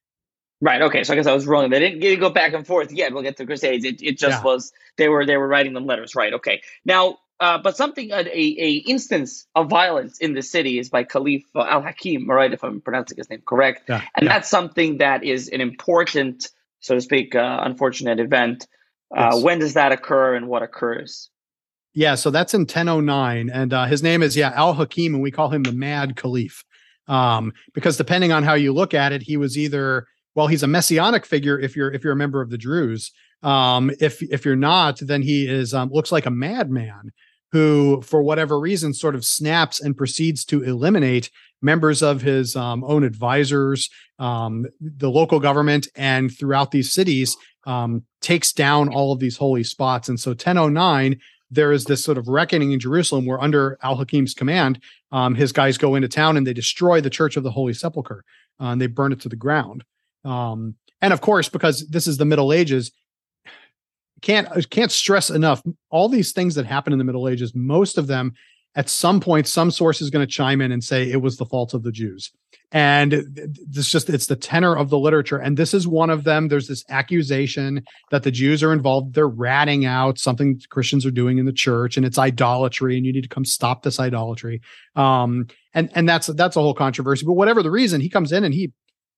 Right. 0.65 0.81
Okay. 0.81 1.03
So 1.03 1.13
I 1.13 1.15
guess 1.15 1.27
I 1.27 1.33
was 1.33 1.45
wrong. 1.45 1.69
They 1.69 1.77
didn't, 1.77 2.19
go 2.19 2.31
back 2.31 2.53
and 2.53 2.65
forth 2.65 2.91
yet. 2.91 3.13
We'll 3.13 3.21
get 3.21 3.37
to 3.37 3.45
Crusades. 3.45 3.85
It, 3.85 4.01
it 4.01 4.17
just 4.17 4.39
yeah. 4.39 4.43
was 4.43 4.73
they 4.97 5.09
were 5.09 5.23
they 5.23 5.37
were 5.37 5.47
writing 5.47 5.73
them 5.73 5.85
letters. 5.85 6.15
Right. 6.15 6.33
Okay. 6.33 6.63
Now, 6.83 7.19
uh, 7.39 7.59
but 7.59 7.77
something 7.77 8.09
a, 8.09 8.23
a 8.33 8.83
instance 8.87 9.45
of 9.53 9.69
violence 9.69 10.17
in 10.17 10.33
the 10.33 10.41
city 10.41 10.79
is 10.79 10.89
by 10.89 11.03
Caliph 11.03 11.43
uh, 11.53 11.67
Al 11.69 11.83
Hakim. 11.83 12.27
Right, 12.27 12.51
if 12.51 12.63
I'm 12.63 12.81
pronouncing 12.81 13.17
his 13.17 13.29
name 13.29 13.43
correct. 13.45 13.83
Yeah. 13.87 14.01
And 14.15 14.25
yeah. 14.25 14.33
that's 14.33 14.49
something 14.49 14.97
that 14.97 15.23
is 15.23 15.49
an 15.49 15.61
important, 15.61 16.49
so 16.79 16.95
to 16.95 17.01
speak, 17.01 17.35
uh, 17.35 17.59
unfortunate 17.61 18.19
event. 18.19 18.65
Uh, 19.15 19.33
yes. 19.33 19.43
When 19.43 19.59
does 19.59 19.75
that 19.75 19.91
occur, 19.91 20.33
and 20.33 20.47
what 20.47 20.63
occurs? 20.63 21.29
Yeah, 21.93 22.15
so 22.15 22.31
that's 22.31 22.55
in 22.55 22.61
1009, 22.61 23.51
and 23.51 23.71
uh, 23.71 23.85
his 23.85 24.01
name 24.01 24.23
is 24.23 24.35
yeah 24.35 24.51
Al 24.55 24.73
Hakim, 24.73 25.13
and 25.13 25.21
we 25.21 25.29
call 25.29 25.49
him 25.49 25.61
the 25.61 25.73
Mad 25.73 26.15
Caliph 26.15 26.65
um, 27.07 27.53
because 27.73 27.97
depending 27.97 28.31
on 28.31 28.43
how 28.43 28.53
you 28.53 28.73
look 28.73 28.93
at 28.93 29.11
it, 29.11 29.21
he 29.21 29.37
was 29.37 29.57
either 29.57 30.07
well, 30.35 30.47
he's 30.47 30.63
a 30.63 30.67
messianic 30.67 31.25
figure 31.25 31.59
if 31.59 31.75
you're 31.75 31.91
if 31.91 32.03
you're 32.03 32.13
a 32.13 32.17
member 32.17 32.41
of 32.41 32.49
the 32.49 32.57
Druze. 32.57 33.11
Um, 33.41 33.91
if 33.99 34.21
if 34.21 34.45
you're 34.45 34.55
not, 34.55 34.99
then 34.99 35.21
he 35.21 35.47
is 35.47 35.73
um, 35.73 35.89
looks 35.91 36.11
like 36.11 36.25
a 36.25 36.31
madman 36.31 37.11
who, 37.51 38.01
for 38.01 38.21
whatever 38.21 38.59
reason, 38.59 38.93
sort 38.93 39.15
of 39.15 39.23
snaps 39.23 39.79
and 39.79 39.95
proceeds 39.95 40.43
to 40.45 40.61
eliminate 40.63 41.29
members 41.61 42.03
of 42.03 42.21
his 42.21 42.55
um, 42.55 42.83
own 42.83 43.03
advisors, 43.03 43.89
um, 44.19 44.65
the 44.81 45.09
local 45.09 45.39
government, 45.39 45.87
and 45.95 46.35
throughout 46.37 46.71
these 46.71 46.91
cities, 46.91 47.37
um, 47.65 48.03
takes 48.21 48.51
down 48.51 48.89
all 48.89 49.13
of 49.13 49.19
these 49.19 49.37
holy 49.37 49.63
spots. 49.63 50.09
And 50.09 50.19
so, 50.19 50.31
1009 50.31 51.19
there 51.51 51.71
is 51.71 51.85
this 51.85 52.03
sort 52.03 52.17
of 52.17 52.27
reckoning 52.27 52.71
in 52.71 52.79
Jerusalem 52.79 53.25
where, 53.25 53.41
under 53.41 53.77
Al 53.83 53.95
Hakim's 53.95 54.33
command, 54.33 54.81
um, 55.11 55.35
his 55.35 55.51
guys 55.51 55.77
go 55.77 55.95
into 55.95 56.07
town 56.07 56.37
and 56.37 56.45
they 56.45 56.53
destroy 56.53 57.01
the 57.01 57.09
Church 57.09 57.37
of 57.37 57.43
the 57.43 57.51
Holy 57.51 57.73
Sepulchre 57.73 58.25
uh, 58.59 58.65
and 58.65 58.81
they 58.81 58.87
burn 58.87 59.11
it 59.11 59.21
to 59.21 59.29
the 59.29 59.35
ground. 59.35 59.83
Um, 60.25 60.75
and 61.01 61.13
of 61.13 61.21
course, 61.21 61.49
because 61.49 61.87
this 61.87 62.07
is 62.07 62.17
the 62.17 62.25
Middle 62.25 62.51
Ages, 62.51 62.91
can't 64.21 64.69
can't 64.69 64.91
stress 64.91 65.29
enough 65.29 65.61
all 65.89 66.09
these 66.09 66.31
things 66.31 66.55
that 66.55 66.65
happen 66.65 66.93
in 66.93 66.99
the 66.99 67.05
Middle 67.05 67.29
Ages. 67.29 67.53
Most 67.53 67.97
of 67.97 68.07
them, 68.07 68.33
at 68.75 68.89
some 68.89 69.19
point, 69.19 69.47
some 69.47 69.71
source 69.71 70.01
is 70.01 70.09
going 70.09 70.25
to 70.25 70.31
chime 70.31 70.61
in 70.61 70.71
and 70.71 70.83
say 70.83 71.09
it 71.09 71.21
was 71.21 71.37
the 71.37 71.45
fault 71.45 71.73
of 71.73 71.83
the 71.83 71.91
Jews. 71.91 72.31
And 72.71 73.13
it's 73.13 73.89
just 73.89 74.09
it's 74.09 74.25
the 74.25 74.35
tenor 74.35 74.75
of 74.75 74.89
the 74.89 74.97
literature. 74.97 75.37
And 75.37 75.55
this 75.55 75.73
is 75.73 75.87
one 75.87 76.09
of 76.09 76.23
them. 76.23 76.47
There's 76.47 76.67
this 76.67 76.83
accusation 76.89 77.85
that 78.11 78.23
the 78.23 78.31
jews 78.31 78.63
are 78.63 78.73
involved. 78.73 79.13
They're 79.13 79.27
ratting 79.27 79.85
out 79.85 80.17
something 80.17 80.59
christians 80.69 81.05
are 81.05 81.11
doing 81.11 81.37
in 81.37 81.45
the 81.45 81.53
church 81.53 81.95
and 81.95 82.05
it's 82.05 82.17
idolatry 82.17 82.97
and 82.97 83.05
you 83.05 83.13
need 83.13 83.21
to 83.21 83.29
come 83.29 83.45
stop 83.45 83.83
this 83.83 83.99
idolatry. 83.99 84.61
Um 84.95 85.47
and 85.73 85.89
and 85.95 86.09
that's 86.09 86.27
that's 86.27 86.55
a 86.55 86.61
whole 86.61 86.73
controversy. 86.73 87.25
But 87.25 87.33
whatever 87.33 87.61
the 87.63 87.71
reason 87.71 88.01
he 88.01 88.09
comes 88.09 88.31
in 88.31 88.43
and 88.43 88.53
he 88.53 88.73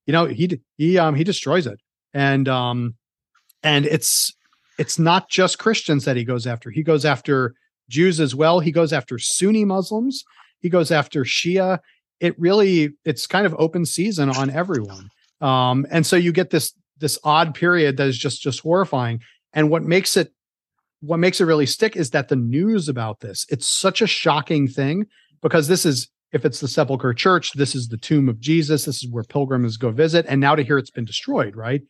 you 0.07 0.13
know 0.13 0.25
he 0.25 0.59
he 0.77 0.97
um 0.97 1.13
he 1.13 1.23
destroys 1.23 1.67
it. 1.67 1.79
And 2.13 2.49
um 2.49 2.95
and 3.61 3.85
it's 3.85 4.33
it's 4.79 4.97
not 4.97 5.29
just 5.29 5.59
christians 5.59 6.05
that 6.05 6.15
he 6.15 6.23
goes 6.23 6.47
after. 6.47 6.71
He 6.71 6.81
goes 6.81 7.05
after 7.05 7.53
jews 7.89 8.19
as 8.19 8.33
well. 8.33 8.59
He 8.59 8.71
goes 8.71 8.91
after 8.91 9.19
sunni 9.19 9.65
muslims. 9.65 10.23
He 10.59 10.69
goes 10.69 10.91
after 10.91 11.23
shia. 11.23 11.79
It 12.19 12.39
really 12.39 12.93
it's 13.05 13.27
kind 13.27 13.45
of 13.45 13.55
open 13.59 13.85
season 13.85 14.29
on 14.29 14.49
everyone. 14.49 15.11
Um, 15.41 15.85
and 15.91 16.05
so 16.05 16.15
you 16.15 16.31
get 16.31 16.49
this 16.49 16.73
this 16.97 17.19
odd 17.23 17.53
period 17.53 17.97
that 17.97 18.07
is 18.07 18.17
just 18.17 18.41
just 18.41 18.61
horrifying. 18.61 19.21
And 19.53 19.69
what 19.69 19.83
makes 19.83 20.17
it 20.17 20.33
what 21.01 21.17
makes 21.17 21.39
it 21.39 21.45
really 21.45 21.67
stick 21.67 21.95
is 21.95 22.09
that 22.11 22.29
the 22.29 22.35
news 22.35 22.89
about 22.89 23.19
this 23.19 23.45
it's 23.49 23.67
such 23.67 24.01
a 24.01 24.07
shocking 24.07 24.67
thing 24.67 25.05
because 25.41 25.67
this 25.67 25.85
is 25.85 26.09
if 26.31 26.45
it's 26.45 26.59
the 26.59 26.67
sepulchre 26.67 27.13
church 27.13 27.53
this 27.53 27.75
is 27.75 27.87
the 27.87 27.97
tomb 27.97 28.29
of 28.29 28.39
jesus 28.39 28.85
this 28.85 29.03
is 29.03 29.09
where 29.11 29.23
pilgrims 29.23 29.77
go 29.77 29.91
visit 29.91 30.25
and 30.27 30.41
now 30.41 30.55
to 30.55 30.63
hear 30.63 30.77
it's 30.77 30.91
been 30.91 31.05
destroyed 31.05 31.55
right 31.55 31.81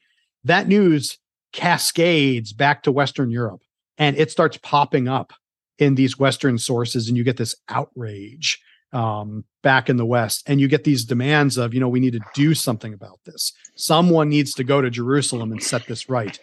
that 0.43 0.67
news 0.67 1.17
cascades 1.53 2.53
back 2.53 2.83
to 2.83 2.91
western 2.91 3.31
europe 3.31 3.61
and 3.97 4.17
it 4.17 4.31
starts 4.31 4.57
popping 4.57 5.07
up 5.07 5.33
in 5.79 5.95
these 5.95 6.17
western 6.17 6.57
sources 6.57 7.07
and 7.07 7.17
you 7.17 7.23
get 7.23 7.37
this 7.37 7.55
outrage 7.69 8.59
um, 8.93 9.43
back 9.63 9.89
in 9.89 9.97
the 9.97 10.05
West. 10.05 10.43
And 10.47 10.59
you 10.59 10.67
get 10.67 10.83
these 10.83 11.05
demands 11.05 11.57
of, 11.57 11.73
you 11.73 11.79
know, 11.79 11.89
we 11.89 11.99
need 11.99 12.13
to 12.13 12.21
do 12.33 12.53
something 12.53 12.93
about 12.93 13.19
this. 13.25 13.53
Someone 13.75 14.29
needs 14.29 14.53
to 14.55 14.63
go 14.63 14.81
to 14.81 14.89
Jerusalem 14.89 15.51
and 15.51 15.61
set 15.61 15.85
this 15.87 16.09
right. 16.09 16.39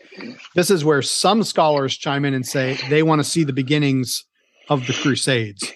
This 0.54 0.70
is 0.70 0.84
where 0.84 1.02
some 1.02 1.42
scholars 1.42 1.96
chime 1.96 2.24
in 2.24 2.34
and 2.34 2.46
say 2.46 2.78
they 2.88 3.02
want 3.02 3.20
to 3.20 3.24
see 3.24 3.44
the 3.44 3.52
beginnings 3.52 4.24
of 4.68 4.86
the 4.86 4.92
Crusades 4.92 5.72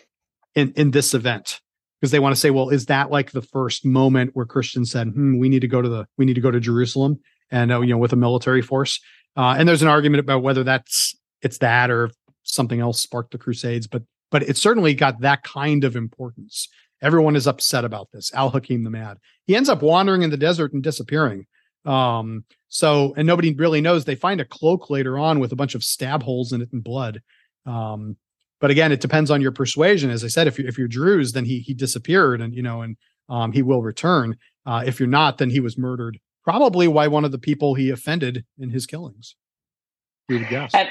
in, 0.54 0.72
in 0.76 0.90
this 0.90 1.14
event. 1.14 1.60
Because 2.00 2.12
they 2.12 2.20
want 2.20 2.34
to 2.34 2.40
say, 2.40 2.50
well, 2.50 2.68
is 2.68 2.86
that 2.86 3.10
like 3.10 3.32
the 3.32 3.42
first 3.42 3.84
moment 3.84 4.30
where 4.34 4.46
Christians 4.46 4.90
said, 4.90 5.08
hmm, 5.08 5.38
we 5.38 5.48
need 5.48 5.60
to 5.60 5.68
go 5.68 5.82
to 5.82 5.88
the, 5.88 6.06
we 6.16 6.24
need 6.24 6.34
to 6.34 6.40
go 6.40 6.50
to 6.50 6.60
Jerusalem 6.60 7.18
and, 7.50 7.72
uh, 7.72 7.80
you 7.80 7.92
know, 7.92 7.98
with 7.98 8.12
a 8.12 8.16
military 8.16 8.62
force? 8.62 9.00
Uh, 9.36 9.56
and 9.58 9.68
there's 9.68 9.82
an 9.82 9.88
argument 9.88 10.20
about 10.20 10.42
whether 10.42 10.62
that's, 10.62 11.16
it's 11.42 11.58
that 11.58 11.90
or 11.90 12.10
something 12.44 12.80
else 12.80 13.00
sparked 13.00 13.32
the 13.32 13.38
Crusades. 13.38 13.86
But 13.86 14.02
but 14.30 14.42
it 14.42 14.56
certainly 14.56 14.94
got 14.94 15.20
that 15.20 15.42
kind 15.42 15.84
of 15.84 15.96
importance. 15.96 16.68
Everyone 17.00 17.36
is 17.36 17.46
upset 17.46 17.84
about 17.84 18.08
this. 18.12 18.32
Al 18.34 18.50
Hakim 18.50 18.84
the 18.84 18.90
Mad. 18.90 19.18
He 19.46 19.56
ends 19.56 19.68
up 19.68 19.82
wandering 19.82 20.22
in 20.22 20.30
the 20.30 20.36
desert 20.36 20.72
and 20.72 20.82
disappearing. 20.82 21.46
Um, 21.84 22.44
so, 22.68 23.14
and 23.16 23.26
nobody 23.26 23.54
really 23.54 23.80
knows. 23.80 24.04
They 24.04 24.16
find 24.16 24.40
a 24.40 24.44
cloak 24.44 24.90
later 24.90 25.18
on 25.18 25.38
with 25.38 25.52
a 25.52 25.56
bunch 25.56 25.74
of 25.74 25.84
stab 25.84 26.22
holes 26.22 26.52
in 26.52 26.60
it 26.60 26.72
and 26.72 26.82
blood. 26.82 27.22
Um, 27.64 28.16
but 28.60 28.70
again, 28.70 28.92
it 28.92 29.00
depends 29.00 29.30
on 29.30 29.40
your 29.40 29.52
persuasion. 29.52 30.10
As 30.10 30.24
I 30.24 30.28
said, 30.28 30.46
if 30.46 30.58
you're 30.58 30.68
if 30.68 30.78
you're 30.78 30.88
Druze, 30.88 31.32
then 31.32 31.44
he 31.44 31.60
he 31.60 31.74
disappeared, 31.74 32.40
and 32.40 32.54
you 32.54 32.62
know, 32.62 32.82
and 32.82 32.96
um, 33.28 33.52
he 33.52 33.62
will 33.62 33.82
return. 33.82 34.36
Uh, 34.66 34.82
if 34.86 34.98
you're 35.00 35.08
not, 35.08 35.38
then 35.38 35.50
he 35.50 35.60
was 35.60 35.78
murdered, 35.78 36.18
probably 36.44 36.88
by 36.88 37.08
one 37.08 37.24
of 37.24 37.32
the 37.32 37.38
people 37.38 37.74
he 37.74 37.90
offended 37.90 38.44
in 38.58 38.70
his 38.70 38.86
killings. 38.86 39.34
We 40.28 40.38
would 40.38 40.48
guess. 40.48 40.74
And- 40.74 40.90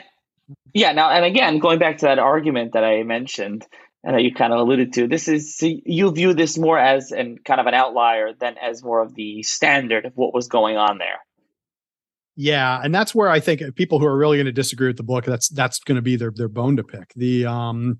yeah. 0.74 0.94
Now, 0.94 1.10
and 1.10 1.26
again, 1.26 1.60
going 1.60 1.80
back 1.80 1.98
to 1.98 2.06
that 2.06 2.20
argument 2.20 2.74
that 2.74 2.84
I 2.84 3.04
mentioned 3.04 3.66
and 4.04 4.16
that 4.16 4.24
you 4.24 4.34
kind 4.34 4.54
of 4.54 4.60
alluded 4.60 4.94
to, 4.94 5.08
this 5.08 5.28
is 5.28 5.58
you 5.62 6.12
view 6.12 6.34
this 6.34 6.58
more 6.58 6.80
as 6.80 7.12
and 7.12 7.44
kind 7.44 7.60
of 7.60 7.68
an 7.68 7.74
outlier 7.74 8.32
than 8.34 8.58
as 8.58 8.82
more 8.84 9.02
of 9.02 9.14
the 9.14 9.44
standard 9.44 10.06
of 10.06 10.14
what 10.16 10.34
was 10.34 10.48
going 10.48 10.78
on 10.78 10.98
there. 11.00 11.20
Yeah, 12.40 12.80
and 12.84 12.94
that's 12.94 13.16
where 13.16 13.30
I 13.30 13.40
think 13.40 13.76
people 13.76 14.00
who 14.00 14.06
are 14.06 14.16
really 14.16 14.38
going 14.38 14.46
to 14.46 14.52
disagree 14.52 14.88
with 14.88 14.98
the 14.98 15.04
book 15.04 15.26
that's 15.26 15.50
that's 15.50 15.80
going 15.80 15.96
to 15.96 16.04
be 16.04 16.16
their 16.16 16.32
their 16.32 16.48
bone 16.48 16.78
to 16.78 16.84
pick. 16.84 17.12
The 17.16 17.48
um 17.48 18.00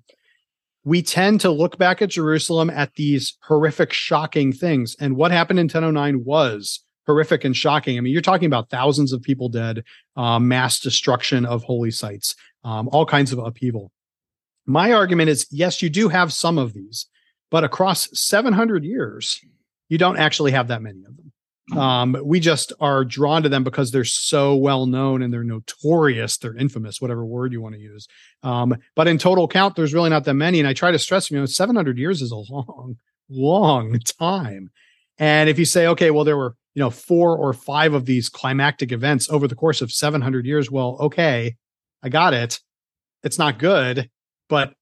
we 0.84 1.02
tend 1.02 1.40
to 1.40 1.50
look 1.50 1.76
back 1.76 2.00
at 2.00 2.10
Jerusalem 2.10 2.70
at 2.70 2.94
these 2.94 3.36
horrific 3.42 3.92
shocking 3.92 4.52
things 4.52 4.94
and 5.00 5.16
what 5.16 5.32
happened 5.32 5.58
in 5.58 5.64
1009 5.64 6.24
was 6.24 6.84
horrific 7.04 7.44
and 7.44 7.56
shocking. 7.56 7.98
I 7.98 8.00
mean, 8.00 8.12
you're 8.12 8.22
talking 8.22 8.46
about 8.46 8.70
thousands 8.70 9.12
of 9.12 9.22
people 9.22 9.48
dead, 9.48 9.82
um, 10.14 10.46
mass 10.46 10.78
destruction 10.78 11.44
of 11.44 11.64
holy 11.64 11.90
sites, 11.90 12.36
um, 12.62 12.88
all 12.92 13.04
kinds 13.04 13.32
of 13.32 13.40
upheaval. 13.40 13.90
My 14.66 14.92
argument 14.92 15.30
is 15.30 15.48
yes, 15.50 15.82
you 15.82 15.90
do 15.90 16.08
have 16.10 16.32
some 16.32 16.58
of 16.58 16.74
these, 16.74 17.06
but 17.50 17.64
across 17.64 18.08
700 18.12 18.84
years, 18.84 19.40
you 19.88 19.98
don't 19.98 20.16
actually 20.16 20.52
have 20.52 20.68
that 20.68 20.80
many 20.80 21.00
of 21.00 21.16
them. 21.16 21.27
Um, 21.76 22.16
we 22.24 22.40
just 22.40 22.72
are 22.80 23.04
drawn 23.04 23.42
to 23.42 23.48
them 23.48 23.62
because 23.62 23.90
they're 23.90 24.04
so 24.04 24.56
well 24.56 24.86
known 24.86 25.22
and 25.22 25.32
they're 25.32 25.44
notorious, 25.44 26.38
they're 26.38 26.56
infamous, 26.56 27.00
whatever 27.00 27.26
word 27.26 27.52
you 27.52 27.60
want 27.60 27.74
to 27.74 27.80
use. 27.80 28.08
Um, 28.42 28.76
but 28.94 29.08
in 29.08 29.18
total 29.18 29.46
count, 29.46 29.76
there's 29.76 29.92
really 29.92 30.10
not 30.10 30.24
that 30.24 30.34
many. 30.34 30.60
And 30.60 30.68
I 30.68 30.72
try 30.72 30.90
to 30.90 30.98
stress, 30.98 31.30
you 31.30 31.38
know, 31.38 31.46
700 31.46 31.98
years 31.98 32.22
is 32.22 32.30
a 32.30 32.36
long, 32.36 32.96
long 33.28 33.98
time. 34.00 34.70
And 35.18 35.50
if 35.50 35.58
you 35.58 35.64
say, 35.64 35.86
okay, 35.88 36.10
well, 36.10 36.24
there 36.24 36.36
were, 36.36 36.54
you 36.74 36.80
know, 36.80 36.90
four 36.90 37.36
or 37.36 37.52
five 37.52 37.92
of 37.92 38.06
these 38.06 38.28
climactic 38.28 38.92
events 38.92 39.28
over 39.28 39.48
the 39.48 39.56
course 39.56 39.82
of 39.82 39.92
700 39.92 40.46
years, 40.46 40.70
well, 40.70 40.96
okay, 41.00 41.56
I 42.02 42.08
got 42.08 42.34
it. 42.34 42.60
It's 43.24 43.38
not 43.38 43.58
good, 43.58 44.08
but 44.48 44.74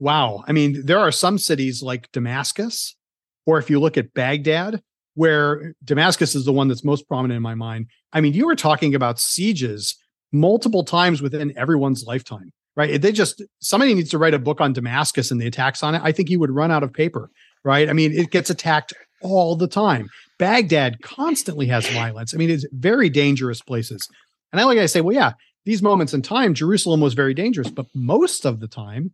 wow. 0.00 0.44
I 0.48 0.52
mean, 0.52 0.86
there 0.86 0.98
are 0.98 1.12
some 1.12 1.38
cities 1.38 1.82
like 1.82 2.10
Damascus, 2.10 2.96
or 3.44 3.58
if 3.58 3.68
you 3.68 3.78
look 3.78 3.98
at 3.98 4.14
Baghdad, 4.14 4.82
where 5.14 5.74
Damascus 5.84 6.34
is 6.34 6.44
the 6.44 6.52
one 6.52 6.68
that's 6.68 6.84
most 6.84 7.06
prominent 7.06 7.36
in 7.36 7.42
my 7.42 7.54
mind. 7.54 7.86
I 8.12 8.20
mean, 8.20 8.32
you 8.32 8.46
were 8.46 8.56
talking 8.56 8.94
about 8.94 9.18
sieges 9.18 9.94
multiple 10.32 10.84
times 10.84 11.20
within 11.20 11.56
everyone's 11.56 12.04
lifetime, 12.06 12.50
right? 12.76 13.00
They 13.00 13.12
just, 13.12 13.42
somebody 13.60 13.94
needs 13.94 14.10
to 14.10 14.18
write 14.18 14.34
a 14.34 14.38
book 14.38 14.60
on 14.60 14.72
Damascus 14.72 15.30
and 15.30 15.40
the 15.40 15.46
attacks 15.46 15.82
on 15.82 15.94
it. 15.94 16.00
I 16.02 16.12
think 16.12 16.28
he 16.28 16.36
would 16.36 16.50
run 16.50 16.70
out 16.70 16.82
of 16.82 16.92
paper, 16.92 17.30
right? 17.64 17.88
I 17.90 17.92
mean, 17.92 18.12
it 18.12 18.30
gets 18.30 18.48
attacked 18.48 18.94
all 19.20 19.54
the 19.54 19.68
time. 19.68 20.08
Baghdad 20.38 21.02
constantly 21.02 21.66
has 21.66 21.86
violence. 21.90 22.34
I 22.34 22.38
mean, 22.38 22.50
it's 22.50 22.66
very 22.72 23.10
dangerous 23.10 23.60
places. 23.60 24.08
And 24.50 24.60
I 24.60 24.64
like 24.64 24.78
I 24.78 24.86
say, 24.86 25.00
well, 25.00 25.14
yeah, 25.14 25.32
these 25.64 25.82
moments 25.82 26.14
in 26.14 26.22
time, 26.22 26.54
Jerusalem 26.54 27.00
was 27.00 27.14
very 27.14 27.34
dangerous, 27.34 27.70
but 27.70 27.86
most 27.94 28.44
of 28.44 28.60
the 28.60 28.66
time, 28.66 29.12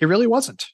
it 0.00 0.06
really 0.06 0.26
wasn't. 0.26 0.66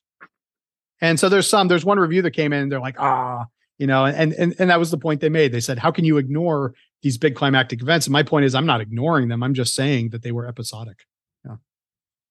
And 1.01 1.21
so 1.21 1.29
there's 1.29 1.49
some, 1.49 1.69
there's 1.69 1.85
one 1.85 1.99
review 1.99 2.23
that 2.23 2.33
came 2.33 2.53
in, 2.53 2.69
they're 2.69 2.81
like, 2.81 2.99
ah, 2.99 3.45
you 3.79 3.87
know, 3.87 4.05
and 4.05 4.33
and 4.33 4.55
and 4.59 4.71
that 4.71 4.79
was 4.79 4.91
the 4.91 4.99
point 4.99 5.21
they 5.21 5.29
made. 5.29 5.53
They 5.53 5.61
said, 5.61 5.79
how 5.79 5.91
can 5.91 6.05
you 6.05 6.19
ignore 6.19 6.75
these 7.03 7.19
big 7.19 7.35
climactic 7.35 7.83
events? 7.83 8.07
And 8.07 8.13
my 8.13 8.23
point 8.23 8.45
is, 8.45 8.55
I'm 8.55 8.67
not 8.67 8.81
ignoring 8.81 9.29
them. 9.29 9.43
I'm 9.43 9.55
just 9.55 9.75
saying 9.75 10.11
that 10.11 10.23
they 10.23 10.33
were 10.33 10.47
episodic. 10.47 11.07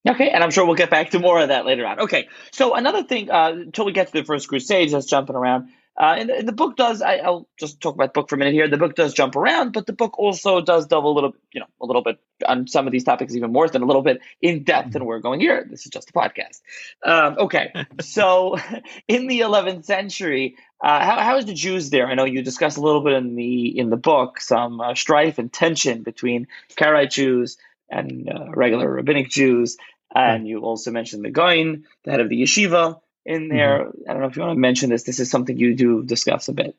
Okay, 0.07 0.31
and 0.31 0.43
I'm 0.43 0.49
sure 0.49 0.65
we'll 0.65 0.75
get 0.75 0.89
back 0.89 1.11
to 1.11 1.19
more 1.19 1.39
of 1.39 1.49
that 1.49 1.65
later 1.65 1.85
on. 1.85 1.99
Okay, 1.99 2.27
so 2.51 2.73
another 2.73 3.03
thing, 3.03 3.29
uh, 3.29 3.51
until 3.51 3.85
we 3.85 3.91
get 3.91 4.07
to 4.07 4.13
the 4.13 4.23
first 4.23 4.47
crusades, 4.47 4.93
that's 4.93 5.05
jumping 5.05 5.35
around. 5.35 5.69
Uh, 5.97 6.15
and, 6.17 6.29
the, 6.29 6.37
and 6.37 6.47
the 6.47 6.53
book 6.53 6.75
does. 6.75 7.01
I, 7.01 7.17
will 7.29 7.47
just 7.59 7.81
talk 7.81 7.93
about 7.93 8.13
the 8.13 8.19
book 8.19 8.29
for 8.29 8.35
a 8.35 8.37
minute 8.39 8.53
here. 8.53 8.67
The 8.67 8.77
book 8.77 8.95
does 8.95 9.13
jump 9.13 9.35
around, 9.35 9.73
but 9.73 9.85
the 9.85 9.93
book 9.93 10.17
also 10.17 10.61
does 10.61 10.87
delve 10.87 11.03
a 11.03 11.09
little, 11.09 11.35
you 11.53 11.59
know, 11.59 11.67
a 11.81 11.85
little 11.85 12.01
bit 12.01 12.17
on 12.47 12.65
some 12.67 12.87
of 12.87 12.93
these 12.93 13.03
topics, 13.03 13.35
even 13.35 13.51
more 13.51 13.67
than 13.67 13.83
a 13.83 13.85
little 13.85 14.01
bit 14.01 14.21
in 14.41 14.63
depth. 14.63 14.95
And 14.95 15.05
we're 15.05 15.19
going 15.19 15.41
here. 15.41 15.67
This 15.69 15.85
is 15.85 15.91
just 15.91 16.09
a 16.09 16.13
podcast. 16.13 16.61
Um, 17.05 17.35
okay, 17.37 17.73
so 17.99 18.57
in 19.07 19.27
the 19.27 19.41
11th 19.41 19.85
century, 19.85 20.55
uh, 20.81 21.05
how 21.05 21.19
how 21.19 21.37
is 21.37 21.45
the 21.45 21.53
Jews 21.53 21.89
there? 21.89 22.07
I 22.07 22.15
know 22.15 22.25
you 22.25 22.41
discuss 22.41 22.75
a 22.75 22.81
little 22.81 23.01
bit 23.01 23.13
in 23.13 23.35
the 23.35 23.77
in 23.77 23.89
the 23.89 23.97
book 23.97 24.39
some 24.39 24.81
uh, 24.81 24.95
strife 24.95 25.37
and 25.37 25.51
tension 25.51 26.01
between 26.03 26.47
Karaite 26.75 27.11
Jews 27.11 27.57
and 27.89 28.29
uh, 28.29 28.51
regular 28.51 28.89
rabbinic 28.89 29.29
Jews, 29.29 29.77
and 30.15 30.47
you 30.47 30.61
also 30.61 30.91
mentioned 30.91 31.23
the 31.23 31.29
Gaon, 31.29 31.85
the 32.03 32.11
head 32.11 32.19
of 32.19 32.29
the 32.29 32.41
yeshiva 32.41 32.99
in 33.25 33.43
mm-hmm. 33.43 33.55
there. 33.55 33.79
Mm-hmm. 33.79 34.09
I 34.09 34.13
don't 34.13 34.21
know 34.21 34.27
if 34.27 34.35
you 34.35 34.41
want 34.41 34.55
to 34.55 34.59
mention 34.59 34.89
this. 34.89 35.03
This 35.03 35.19
is 35.19 35.29
something 35.29 35.57
you 35.57 35.75
do 35.75 36.03
discuss 36.03 36.47
a 36.47 36.53
bit. 36.53 36.75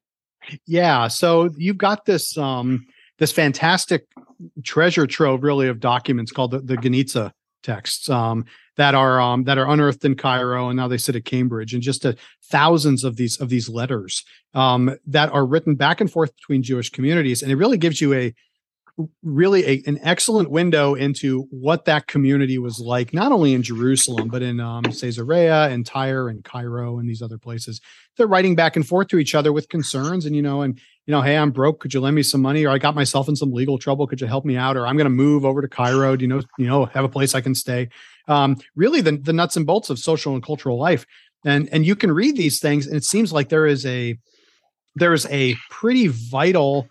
Yeah. 0.67 1.09
So 1.09 1.51
you've 1.57 1.79
got 1.79 2.05
this 2.05 2.37
um 2.37 2.87
this 3.19 3.31
fantastic 3.31 4.07
treasure 4.65 5.07
trove 5.07 5.45
really 5.45 5.69
of 5.69 5.79
documents 5.79 6.33
called 6.33 6.51
the, 6.51 6.59
the 6.59 6.77
Geniza 6.77 7.33
texts 7.63 8.09
um, 8.09 8.45
that 8.77 8.95
are 8.95 9.21
um, 9.21 9.45
that 9.45 9.59
are 9.59 9.69
unearthed 9.69 10.05
in 10.05 10.15
Cairo 10.15 10.69
and 10.69 10.77
now 10.77 10.89
they 10.89 10.99
sit 10.99 11.17
at 11.17 11.25
Cambridge 11.25 11.75
and 11.75 11.83
just 11.83 12.05
uh, 12.05 12.13
thousands 12.45 13.05
of 13.05 13.17
these 13.17 13.41
of 13.41 13.49
these 13.49 13.69
letters 13.69 14.25
um, 14.55 14.97
that 15.07 15.31
are 15.33 15.47
written 15.47 15.75
back 15.75 16.01
and 16.01 16.11
forth 16.11 16.35
between 16.37 16.63
Jewish 16.63 16.91
communities 16.91 17.43
and 17.43 17.53
it 17.53 17.57
really 17.57 17.79
gives 17.79 18.01
you 18.01 18.15
a 18.15 18.35
really 19.23 19.65
a, 19.67 19.83
an 19.87 19.99
excellent 20.03 20.51
window 20.51 20.95
into 20.95 21.47
what 21.51 21.87
that 21.87 22.07
community 22.07 22.59
was 22.59 22.79
like, 22.79 23.15
not 23.15 23.33
only 23.33 23.55
in 23.55 23.63
Jerusalem, 23.63 24.29
but 24.29 24.43
in 24.43 24.61
um, 24.61 24.85
Caesarea 24.85 25.69
and 25.69 25.87
Tyre 25.87 26.29
and 26.29 26.45
Cairo 26.45 26.99
and 26.99 27.09
these 27.09 27.23
other 27.23 27.39
places. 27.39 27.81
They're 28.17 28.27
writing 28.27 28.55
back 28.55 28.77
and 28.77 28.87
forth 28.87 29.09
to 29.09 29.19
each 29.19 29.35
other 29.35 29.53
with 29.53 29.69
concerns 29.69 30.27
and, 30.27 30.37
you 30.37 30.43
know, 30.43 30.63
and, 30.63 30.79
you 31.07 31.13
know, 31.13 31.21
hey, 31.21 31.37
I'm 31.37 31.51
broke. 31.51 31.81
Could 31.81 31.93
you 31.93 32.01
lend 32.01 32.15
me 32.15 32.23
some 32.23 32.41
money? 32.41 32.65
Or 32.65 32.71
I 32.71 32.79
got 32.79 32.95
myself 32.95 33.29
in 33.29 33.35
some 33.35 33.53
legal 33.53 33.79
trouble. 33.79 34.07
Could 34.07 34.21
you 34.21 34.27
help 34.27 34.45
me 34.45 34.57
out? 34.57 34.77
Or 34.77 34.87
I'm 34.87 34.97
going 34.97 35.07
to 35.07 35.11
move 35.11 35.45
over 35.45 35.61
to 35.61 35.69
Cairo. 35.69 36.15
Do 36.17 36.23
you 36.23 36.29
know, 36.29 36.43
you 36.59 36.67
know, 36.67 36.85
have 36.87 37.05
a 37.05 37.09
place 37.09 37.35
I 37.35 37.41
can 37.41 37.55
stay? 37.55 37.89
Um, 38.29 38.57
really 38.77 39.01
the, 39.01 39.17
the 39.17 39.33
nuts 39.33 39.57
and 39.57 39.67
bolts 39.67 39.91
of 39.91 39.99
social 39.99 40.35
and 40.35 40.43
cultural 40.43 40.79
life. 40.79 41.05
And, 41.45 41.69
and 41.73 41.85
you 41.85 41.97
can 41.97 42.13
read 42.13 42.37
these 42.37 42.61
things 42.61 42.87
and 42.87 42.97
it 42.97 43.05
seems 43.05 43.33
like 43.33 43.49
there 43.49 43.67
is 43.67 43.85
a, 43.85 44.17
there 44.95 45.13
is 45.13 45.27
a 45.27 45.57
pretty 45.71 46.07
vital 46.07 46.89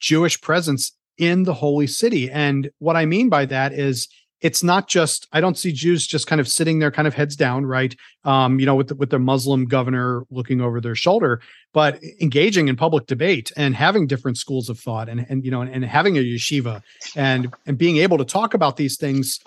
Jewish 0.00 0.40
presence 0.40 0.92
in 1.18 1.44
the 1.44 1.54
holy 1.54 1.86
city. 1.86 2.30
And 2.30 2.70
what 2.78 2.96
I 2.96 3.06
mean 3.06 3.28
by 3.28 3.46
that 3.46 3.72
is 3.72 4.08
it's 4.42 4.62
not 4.62 4.88
just 4.88 5.28
I 5.32 5.40
don't 5.40 5.56
see 5.56 5.72
Jews 5.72 6.06
just 6.06 6.26
kind 6.26 6.40
of 6.40 6.48
sitting 6.48 6.80
there, 6.80 6.90
kind 6.90 7.08
of 7.08 7.14
heads 7.14 7.36
down, 7.36 7.64
right? 7.64 7.94
Um, 8.24 8.58
you 8.60 8.66
know, 8.66 8.74
with 8.74 8.88
the, 8.88 8.94
with 8.96 9.10
their 9.10 9.20
Muslim 9.20 9.64
governor 9.64 10.24
looking 10.30 10.60
over 10.60 10.80
their 10.80 10.96
shoulder, 10.96 11.40
but 11.72 12.02
engaging 12.20 12.68
in 12.68 12.76
public 12.76 13.06
debate 13.06 13.52
and 13.56 13.74
having 13.74 14.06
different 14.06 14.36
schools 14.36 14.68
of 14.68 14.78
thought, 14.78 15.08
and 15.08 15.24
and 15.28 15.44
you 15.44 15.50
know, 15.50 15.62
and, 15.62 15.72
and 15.72 15.84
having 15.84 16.18
a 16.18 16.20
yeshiva, 16.20 16.82
and 17.16 17.54
and 17.66 17.78
being 17.78 17.98
able 17.98 18.18
to 18.18 18.24
talk 18.24 18.52
about 18.52 18.76
these 18.76 18.96
things 18.96 19.40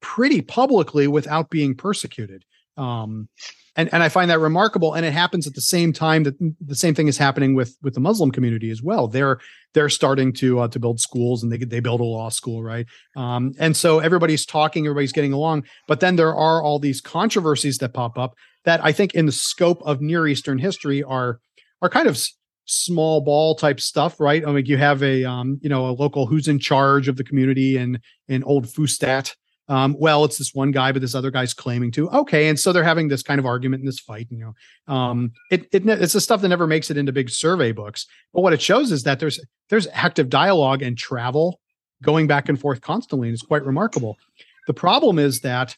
pretty 0.00 0.42
publicly 0.42 1.06
without 1.06 1.48
being 1.48 1.74
persecuted. 1.74 2.44
Um, 2.76 3.28
and 3.76 3.92
and 3.92 4.02
I 4.02 4.08
find 4.08 4.30
that 4.30 4.40
remarkable. 4.40 4.94
And 4.94 5.06
it 5.06 5.12
happens 5.12 5.46
at 5.46 5.54
the 5.54 5.60
same 5.60 5.92
time 5.92 6.24
that 6.24 6.34
the 6.60 6.74
same 6.74 6.94
thing 6.94 7.08
is 7.08 7.18
happening 7.18 7.54
with 7.54 7.76
with 7.82 7.94
the 7.94 8.00
Muslim 8.00 8.30
community 8.30 8.70
as 8.70 8.82
well. 8.82 9.08
They're 9.08 9.38
they're 9.74 9.88
starting 9.88 10.32
to 10.34 10.60
uh, 10.60 10.68
to 10.68 10.78
build 10.78 11.00
schools 11.00 11.42
and 11.42 11.52
they 11.52 11.58
they 11.58 11.80
build 11.80 12.00
a 12.00 12.04
law 12.04 12.28
school, 12.28 12.62
right? 12.62 12.86
Um, 13.16 13.52
and 13.58 13.76
so 13.76 13.98
everybody's 14.00 14.44
talking, 14.44 14.86
everybody's 14.86 15.12
getting 15.12 15.32
along. 15.32 15.64
But 15.86 16.00
then 16.00 16.16
there 16.16 16.34
are 16.34 16.62
all 16.62 16.78
these 16.78 17.00
controversies 17.00 17.78
that 17.78 17.94
pop 17.94 18.18
up 18.18 18.34
that 18.64 18.84
I 18.84 18.92
think 18.92 19.14
in 19.14 19.26
the 19.26 19.32
scope 19.32 19.80
of 19.84 20.00
Near 20.00 20.26
Eastern 20.26 20.58
history 20.58 21.02
are 21.02 21.40
are 21.82 21.88
kind 21.88 22.08
of 22.08 22.18
small 22.66 23.20
ball 23.20 23.54
type 23.56 23.80
stuff, 23.80 24.20
right? 24.20 24.46
I 24.46 24.52
mean, 24.52 24.66
you 24.66 24.76
have 24.76 25.02
a 25.02 25.24
um, 25.24 25.58
you 25.62 25.68
know 25.68 25.88
a 25.88 25.92
local 25.92 26.26
who's 26.26 26.48
in 26.48 26.58
charge 26.58 27.08
of 27.08 27.16
the 27.16 27.24
community 27.24 27.76
in 27.76 28.00
in 28.28 28.42
Old 28.44 28.66
Fustat, 28.66 29.34
um, 29.70 29.94
well, 30.00 30.24
it's 30.24 30.36
this 30.36 30.52
one 30.52 30.72
guy, 30.72 30.90
but 30.90 31.00
this 31.00 31.14
other 31.14 31.30
guy's 31.30 31.54
claiming 31.54 31.92
to. 31.92 32.10
Okay, 32.10 32.48
and 32.48 32.58
so 32.58 32.72
they're 32.72 32.82
having 32.82 33.06
this 33.06 33.22
kind 33.22 33.38
of 33.38 33.46
argument 33.46 33.80
in 33.80 33.86
this 33.86 34.00
fight. 34.00 34.26
You 34.28 34.38
know, 34.38 34.92
um, 34.92 35.30
it, 35.52 35.68
it 35.70 35.86
it's 35.86 36.12
the 36.12 36.20
stuff 36.20 36.40
that 36.40 36.48
never 36.48 36.66
makes 36.66 36.90
it 36.90 36.96
into 36.96 37.12
big 37.12 37.30
survey 37.30 37.70
books. 37.70 38.04
But 38.34 38.40
what 38.42 38.52
it 38.52 38.60
shows 38.60 38.90
is 38.90 39.04
that 39.04 39.20
there's 39.20 39.38
there's 39.68 39.86
active 39.92 40.28
dialogue 40.28 40.82
and 40.82 40.98
travel 40.98 41.60
going 42.02 42.26
back 42.26 42.48
and 42.48 42.60
forth 42.60 42.80
constantly, 42.80 43.28
and 43.28 43.34
it's 43.34 43.44
quite 43.44 43.64
remarkable. 43.64 44.18
The 44.66 44.74
problem 44.74 45.20
is 45.20 45.40
that 45.42 45.76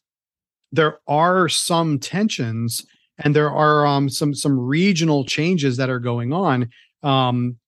there 0.72 0.98
are 1.06 1.50
some 1.50 1.98
tensions 1.98 2.86
and 3.18 3.36
there 3.36 3.50
are 3.50 3.86
um, 3.86 4.08
some 4.08 4.34
some 4.34 4.58
regional 4.58 5.22
changes 5.26 5.76
that 5.76 5.90
are 5.90 6.00
going 6.00 6.32
on. 6.32 6.70
Um, 7.02 7.58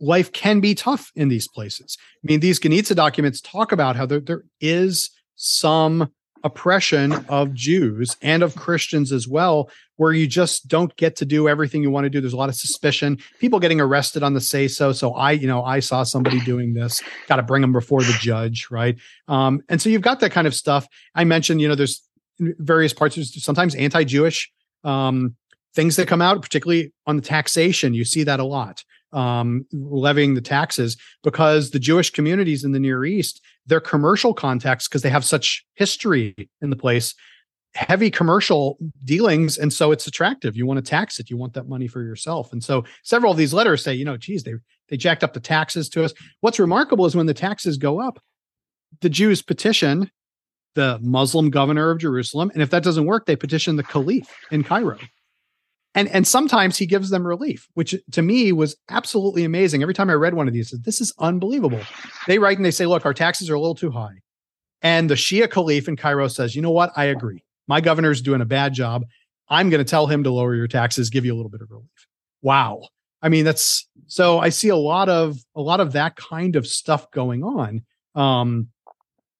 life 0.00 0.32
can 0.32 0.60
be 0.60 0.74
tough 0.74 1.10
in 1.14 1.28
these 1.28 1.48
places. 1.48 1.96
I 2.00 2.26
mean, 2.26 2.40
these 2.40 2.60
Geniza 2.60 2.94
documents 2.94 3.40
talk 3.40 3.72
about 3.72 3.96
how 3.96 4.06
there, 4.06 4.20
there 4.20 4.44
is 4.60 5.10
some 5.36 6.10
oppression 6.44 7.12
of 7.28 7.52
Jews 7.54 8.16
and 8.22 8.42
of 8.42 8.54
Christians 8.54 9.10
as 9.10 9.26
well, 9.26 9.68
where 9.96 10.12
you 10.12 10.26
just 10.26 10.68
don't 10.68 10.94
get 10.96 11.16
to 11.16 11.24
do 11.24 11.48
everything 11.48 11.82
you 11.82 11.90
want 11.90 12.04
to 12.04 12.10
do. 12.10 12.20
There's 12.20 12.32
a 12.32 12.36
lot 12.36 12.48
of 12.48 12.54
suspicion, 12.54 13.18
people 13.40 13.58
getting 13.58 13.80
arrested 13.80 14.22
on 14.22 14.34
the 14.34 14.40
say 14.40 14.68
so. 14.68 14.92
So 14.92 15.12
I, 15.14 15.32
you 15.32 15.46
know, 15.46 15.64
I 15.64 15.80
saw 15.80 16.04
somebody 16.04 16.40
doing 16.40 16.74
this, 16.74 17.02
got 17.26 17.36
to 17.36 17.42
bring 17.42 17.62
them 17.62 17.72
before 17.72 18.02
the 18.02 18.16
judge, 18.20 18.68
right? 18.70 18.96
Um, 19.28 19.62
and 19.68 19.82
so 19.82 19.88
you've 19.88 20.02
got 20.02 20.20
that 20.20 20.30
kind 20.30 20.46
of 20.46 20.54
stuff. 20.54 20.86
I 21.14 21.24
mentioned, 21.24 21.60
you 21.60 21.68
know, 21.68 21.74
there's 21.74 22.02
various 22.38 22.92
parts, 22.92 23.16
there's 23.16 23.42
sometimes 23.42 23.74
anti 23.74 24.04
Jewish 24.04 24.50
um, 24.84 25.34
things 25.76 25.94
that 25.96 26.08
come 26.08 26.22
out, 26.22 26.42
particularly 26.42 26.92
on 27.06 27.14
the 27.14 27.22
taxation. 27.22 27.94
You 27.94 28.04
see 28.04 28.24
that 28.24 28.40
a 28.40 28.44
lot 28.44 28.82
um, 29.12 29.66
levying 29.72 30.34
the 30.34 30.40
taxes 30.40 30.96
because 31.22 31.70
the 31.70 31.78
Jewish 31.78 32.10
communities 32.10 32.64
in 32.64 32.72
the 32.72 32.80
Near 32.80 33.04
East, 33.04 33.40
their 33.66 33.80
commercial 33.80 34.34
contacts, 34.34 34.88
because 34.88 35.02
they 35.02 35.10
have 35.10 35.24
such 35.24 35.64
history 35.74 36.34
in 36.60 36.70
the 36.70 36.76
place, 36.76 37.14
heavy 37.74 38.10
commercial 38.10 38.78
dealings. 39.04 39.58
And 39.58 39.72
so 39.72 39.92
it's 39.92 40.06
attractive. 40.06 40.56
You 40.56 40.66
want 40.66 40.78
to 40.84 40.90
tax 40.90 41.20
it. 41.20 41.30
You 41.30 41.36
want 41.36 41.52
that 41.52 41.68
money 41.68 41.86
for 41.86 42.02
yourself. 42.02 42.52
And 42.52 42.64
so 42.64 42.84
several 43.04 43.32
of 43.32 43.38
these 43.38 43.54
letters 43.54 43.84
say, 43.84 43.94
you 43.94 44.04
know, 44.04 44.16
geez, 44.16 44.42
they, 44.42 44.54
they 44.88 44.96
jacked 44.96 45.22
up 45.22 45.34
the 45.34 45.40
taxes 45.40 45.88
to 45.90 46.04
us. 46.04 46.14
What's 46.40 46.58
remarkable 46.58 47.06
is 47.06 47.14
when 47.14 47.26
the 47.26 47.34
taxes 47.34 47.76
go 47.76 48.00
up, 48.00 48.18
the 49.02 49.10
Jews 49.10 49.42
petition 49.42 50.10
the 50.74 50.98
Muslim 51.00 51.48
governor 51.48 51.90
of 51.90 51.98
Jerusalem. 51.98 52.50
And 52.52 52.62
if 52.62 52.68
that 52.68 52.82
doesn't 52.82 53.06
work, 53.06 53.24
they 53.24 53.34
petition 53.34 53.76
the 53.76 53.82
caliph 53.82 54.28
in 54.50 54.62
Cairo 54.62 54.98
and 55.96 56.08
and 56.10 56.28
sometimes 56.28 56.76
he 56.76 56.86
gives 56.86 57.10
them 57.10 57.26
relief, 57.26 57.68
which 57.74 57.94
to 58.12 58.22
me 58.22 58.52
was 58.52 58.76
absolutely 58.90 59.44
amazing. 59.44 59.82
Every 59.82 59.94
time 59.94 60.10
I 60.10 60.12
read 60.12 60.34
one 60.34 60.46
of 60.46 60.54
these, 60.54 60.70
this 60.70 61.00
is 61.00 61.12
unbelievable. 61.18 61.80
They 62.28 62.38
write 62.38 62.58
and 62.58 62.64
they 62.64 62.70
say, 62.70 62.86
"Look, 62.86 63.06
our 63.06 63.14
taxes 63.14 63.50
are 63.50 63.54
a 63.54 63.60
little 63.60 63.74
too 63.74 63.90
high," 63.90 64.20
and 64.82 65.10
the 65.10 65.14
Shia 65.14 65.50
Caliph 65.50 65.88
in 65.88 65.96
Cairo 65.96 66.28
says, 66.28 66.54
"You 66.54 66.62
know 66.62 66.70
what? 66.70 66.92
I 66.96 67.06
agree. 67.06 67.42
My 67.66 67.80
governor's 67.80 68.20
doing 68.20 68.42
a 68.42 68.46
bad 68.46 68.74
job. 68.74 69.04
I'm 69.48 69.70
going 69.70 69.84
to 69.84 69.90
tell 69.90 70.06
him 70.06 70.22
to 70.24 70.30
lower 70.30 70.54
your 70.54 70.68
taxes, 70.68 71.10
give 71.10 71.24
you 71.24 71.34
a 71.34 71.36
little 71.36 71.50
bit 71.50 71.62
of 71.62 71.70
relief." 71.70 72.06
Wow. 72.42 72.82
I 73.22 73.30
mean, 73.30 73.46
that's 73.46 73.88
so 74.06 74.38
I 74.38 74.50
see 74.50 74.68
a 74.68 74.76
lot 74.76 75.08
of 75.08 75.38
a 75.56 75.62
lot 75.62 75.80
of 75.80 75.92
that 75.92 76.16
kind 76.16 76.56
of 76.56 76.66
stuff 76.66 77.10
going 77.10 77.42
on. 77.42 77.82
Um, 78.14 78.68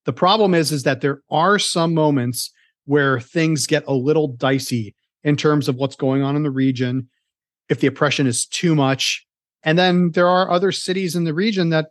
the 0.06 0.14
problem 0.14 0.54
is 0.54 0.72
is 0.72 0.84
that 0.84 1.02
there 1.02 1.20
are 1.30 1.58
some 1.58 1.92
moments 1.92 2.50
where 2.86 3.20
things 3.20 3.66
get 3.66 3.84
a 3.86 3.92
little 3.92 4.28
dicey 4.28 4.94
in 5.26 5.36
terms 5.36 5.68
of 5.68 5.74
what's 5.74 5.96
going 5.96 6.22
on 6.22 6.36
in 6.36 6.44
the 6.44 6.50
region 6.50 7.08
if 7.68 7.80
the 7.80 7.88
oppression 7.88 8.28
is 8.28 8.46
too 8.46 8.76
much. 8.76 9.26
And 9.64 9.76
then 9.76 10.12
there 10.12 10.28
are 10.28 10.48
other 10.48 10.70
cities 10.70 11.16
in 11.16 11.24
the 11.24 11.34
region 11.34 11.70
that 11.70 11.88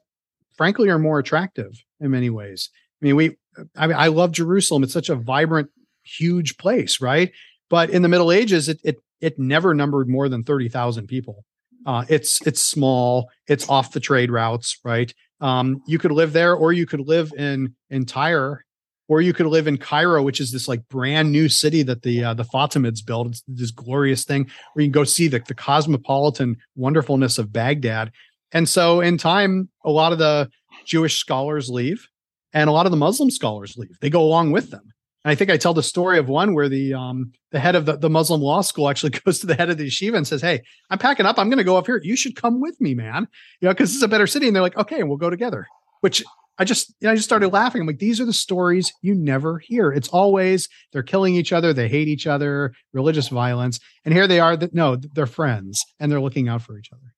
frankly 0.56 0.90
are 0.90 0.98
more 0.98 1.20
attractive 1.20 1.74
in 2.00 2.10
many 2.10 2.30
ways. 2.30 2.70
I 2.74 3.06
mean 3.06 3.16
we 3.18 3.38
i 3.76 3.88
mean 3.88 3.98
i 3.98 4.08
love 4.08 4.32
jerusalem. 4.32 4.84
It's 4.84 4.94
such 4.94 5.10
a 5.10 5.16
vibrant 5.16 5.70
huge 6.04 6.58
place 6.58 7.02
right? 7.02 7.32
But 7.70 7.90
in 7.90 8.02
the 8.02 8.08
middle 8.08 8.32
ages 8.32 8.70
it 8.70 8.80
it 8.84 8.98
it 9.20 9.38
never 9.38 9.74
numbered 9.74 10.08
more 10.08 10.30
than 10.30 10.44
30,000 10.44 11.08
people. 11.08 11.44
Uh, 11.86 12.06
it's 12.10 12.42
it's 12.48 12.62
small. 12.62 13.30
It's 13.48 13.68
off 13.70 13.92
the 13.92 14.00
trade 14.00 14.32
routes 14.32 14.80
right? 14.86 15.14
Um, 15.42 15.82
you 15.86 16.00
could 16.00 16.14
live 16.14 16.32
there 16.32 16.56
or 16.56 16.72
you 16.72 16.86
could 16.86 17.02
live 17.02 17.34
in 17.34 17.76
in 17.90 18.06
tyre 18.06 18.66
or 19.08 19.22
you 19.22 19.34
could 19.34 19.46
live 19.46 19.68
in 19.68 19.78
Cairo, 19.78 20.24
which 20.24 20.40
is 20.40 20.52
this 20.52 20.68
like 20.68 20.88
brand 20.90 21.32
new 21.32 21.48
city 21.48 21.84
that 21.84 22.02
the 22.02 22.24
uh, 22.24 22.34
the 22.34 22.44
Fatimids 22.44 23.06
built. 23.06 23.28
It's 23.28 23.44
this 23.48 23.72
glorious 23.72 24.24
thing 24.24 24.50
where 24.74 24.84
you 24.84 24.88
can 24.88 24.94
go 24.94 25.04
see 25.04 25.28
the, 25.28 25.40
the 25.40 25.54
cosmopolitan 25.54 26.58
wonderfulness 26.76 27.38
of 27.38 27.54
Baghdad. 27.54 28.12
And 28.52 28.68
so, 28.68 29.02
in 29.02 29.18
time, 29.18 29.70
a 29.84 29.92
lot 29.92 30.12
of 30.12 30.20
the 30.20 30.50
Jewish 30.86 31.18
scholars 31.18 31.70
leave, 31.70 32.08
and 32.54 32.70
a 32.70 32.74
lot 32.74 32.86
of 32.86 32.92
the 32.92 32.98
Muslim 32.98 33.30
scholars 33.30 33.78
leave. 33.78 33.98
They 34.02 34.10
go 34.10 34.22
along 34.22 34.52
with 34.52 34.72
them. 34.72 34.94
And 35.24 35.32
I 35.32 35.36
think 35.36 35.50
I 35.50 35.58
tell 35.58 35.74
the 35.74 35.84
story 35.84 36.20
of 36.20 36.30
one 36.30 36.54
where 36.54 36.70
the 36.70 36.94
um, 36.94 37.32
the 37.52 37.60
head 37.60 37.76
of 37.76 37.86
the, 37.86 37.98
the 37.98 38.10
Muslim 38.10 38.42
law 38.42 38.62
school 38.62 38.90
actually 38.90 39.10
goes 39.26 39.40
to 39.40 39.48
the 39.48 39.56
head 39.56 39.70
of 39.70 39.78
the 39.78 39.88
yeshiva 39.88 40.16
and 40.16 40.28
says, 40.28 40.42
"Hey, 40.42 40.62
I'm 40.90 41.00
packing 41.00 41.26
up. 41.26 41.38
I'm 41.38 41.50
going 41.50 41.58
to 41.58 41.64
go 41.64 41.78
up 41.78 41.86
here. 41.86 42.00
You 42.04 42.16
should 42.16 42.36
come 42.36 42.62
with 42.62 42.80
me, 42.80 42.94
man. 42.94 43.28
You 43.60 43.68
know, 43.68 43.74
because 43.74 43.96
is 43.96 44.04
a 44.04 44.08
better 44.08 44.28
city." 44.28 44.48
And 44.48 44.56
they're 44.56 44.64
like, 44.64 44.78
"Okay, 44.78 45.04
we'll 45.04 45.18
go 45.18 45.30
together." 45.30 45.68
Which 46.02 46.24
I 46.58 46.64
just, 46.64 46.94
you 47.00 47.08
know, 47.08 47.12
I 47.12 47.16
just 47.16 47.26
started 47.26 47.50
laughing. 47.50 47.82
I'm 47.82 47.88
like, 47.88 48.00
these 48.00 48.22
are 48.22 48.26
the 48.26 48.34
stories 48.34 48.94
you 49.02 49.14
never 49.14 49.60
hear. 49.60 49.92
It's 49.92 50.08
always 50.08 50.70
they're 50.92 51.04
killing 51.04 51.36
each 51.36 51.52
other, 51.52 51.74
they 51.74 51.90
hate 51.90 52.08
each 52.08 52.28
other, 52.28 52.74
religious 52.94 53.28
violence, 53.28 53.80
and 54.04 54.14
here 54.14 54.28
they 54.28 54.40
are. 54.40 54.56
That 54.56 54.74
no, 54.74 54.96
they're 54.96 55.26
friends 55.26 55.84
and 56.00 56.12
they're 56.12 56.22
looking 56.22 56.48
out 56.48 56.62
for 56.62 56.78
each 56.78 56.92
other. 56.92 57.14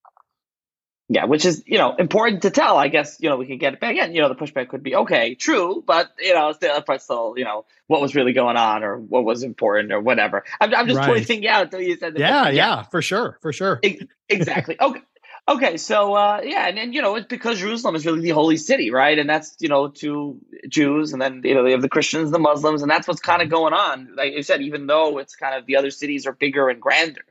Yeah, 1.09 1.23
which 1.23 1.45
is 1.45 1.63
you 1.65 1.77
know 1.77 1.95
important 1.95 2.41
to 2.41 2.49
tell. 2.49 2.77
I 2.77 2.89
guess 2.89 3.17
you 3.21 3.29
know 3.29 3.37
we 3.37 3.45
could 3.45 3.61
get 3.61 3.73
it 3.73 3.79
back 3.79 3.95
in. 3.95 4.13
You 4.13 4.21
know, 4.21 4.27
the 4.27 4.35
pushback 4.35 4.67
could 4.67 4.83
be 4.83 4.93
okay, 4.93 5.35
true, 5.35 5.81
but 5.87 6.09
you 6.19 6.33
know, 6.33 6.51
still, 6.51 6.83
still, 6.97 7.33
you 7.37 7.45
know, 7.45 7.63
what 7.87 8.01
was 8.01 8.13
really 8.13 8.33
going 8.33 8.57
on 8.57 8.83
or 8.83 8.97
what 8.97 9.23
was 9.23 9.41
important 9.41 9.93
or 9.93 10.01
whatever. 10.01 10.43
I'm, 10.59 10.75
I'm 10.75 10.85
just 10.85 10.97
right. 10.97 11.07
pointing 11.07 11.47
out 11.47 11.65
until 11.65 11.81
you 11.81 11.95
said. 11.95 12.17
Yeah, 12.17 12.49
yeah, 12.49 12.83
for 12.83 13.01
sure, 13.01 13.37
for 13.41 13.53
sure. 13.53 13.79
exactly. 14.27 14.75
Okay. 14.81 15.01
Okay, 15.49 15.77
so 15.77 16.13
uh, 16.13 16.41
yeah, 16.43 16.67
and, 16.67 16.77
and 16.77 16.93
you 16.93 17.01
know 17.01 17.15
it's 17.15 17.27
because 17.27 17.59
Jerusalem 17.59 17.95
is 17.95 18.05
really 18.05 18.19
the 18.19 18.31
holy 18.31 18.57
city, 18.57 18.91
right? 18.91 19.17
And 19.17 19.29
that's 19.29 19.55
you 19.59 19.69
know 19.69 19.87
to 19.87 20.37
Jews, 20.67 21.13
and 21.13 21.21
then 21.21 21.41
you 21.45 21.55
know 21.55 21.63
they 21.63 21.71
have 21.71 21.81
the 21.81 21.87
Christians, 21.87 22.31
the 22.31 22.39
Muslims, 22.39 22.81
and 22.81 22.91
that's 22.91 23.07
what's 23.07 23.21
kind 23.21 23.41
of 23.41 23.49
going 23.49 23.73
on. 23.73 24.13
Like 24.15 24.33
you 24.33 24.43
said, 24.43 24.61
even 24.61 24.87
though 24.87 25.19
it's 25.19 25.35
kind 25.35 25.55
of 25.55 25.65
the 25.65 25.77
other 25.77 25.89
cities 25.89 26.27
are 26.27 26.33
bigger 26.33 26.67
and 26.67 26.81
grander. 26.81 27.23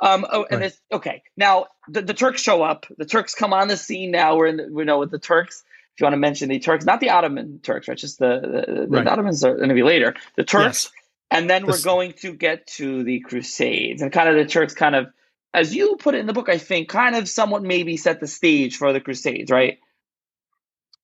Um, 0.00 0.26
oh, 0.32 0.46
and 0.50 0.62
right. 0.62 0.80
okay. 0.90 1.22
Now 1.36 1.66
the, 1.88 2.02
the 2.02 2.14
Turks 2.14 2.42
show 2.42 2.62
up. 2.62 2.86
The 2.98 3.04
Turks 3.04 3.34
come 3.36 3.52
on 3.52 3.68
the 3.68 3.76
scene 3.76 4.10
now. 4.10 4.36
We're 4.36 4.46
in, 4.46 4.56
the, 4.56 4.68
we 4.70 4.84
know 4.84 4.98
with 4.98 5.12
the 5.12 5.18
Turks. 5.18 5.62
If 5.94 6.00
you 6.00 6.04
want 6.06 6.14
to 6.14 6.18
mention 6.18 6.48
the 6.48 6.58
Turks, 6.58 6.84
not 6.84 6.98
the 6.98 7.10
Ottoman 7.10 7.60
Turks, 7.62 7.86
right? 7.86 7.96
Just 7.96 8.18
the 8.18 8.64
the, 8.66 8.86
right. 8.88 9.04
the 9.04 9.10
Ottomans 9.12 9.44
are 9.44 9.54
going 9.54 9.68
to 9.68 9.74
be 9.76 9.84
later. 9.84 10.16
The 10.36 10.44
Turks, 10.44 10.90
yes. 10.90 10.92
and 11.30 11.48
then 11.48 11.62
the, 11.62 11.68
we're 11.68 11.82
going 11.82 12.14
to 12.14 12.32
get 12.32 12.66
to 12.78 13.04
the 13.04 13.20
Crusades 13.20 14.02
and 14.02 14.10
kind 14.10 14.28
of 14.28 14.34
the 14.34 14.46
Turks 14.46 14.74
kind 14.74 14.96
of 14.96 15.12
as 15.52 15.74
you 15.74 15.96
put 15.96 16.14
it 16.14 16.18
in 16.18 16.26
the 16.26 16.32
book, 16.32 16.48
I 16.48 16.58
think, 16.58 16.88
kind 16.88 17.16
of 17.16 17.28
somewhat 17.28 17.62
maybe 17.62 17.96
set 17.96 18.20
the 18.20 18.26
stage 18.26 18.76
for 18.76 18.92
the 18.92 19.00
Crusades, 19.00 19.50
right? 19.50 19.78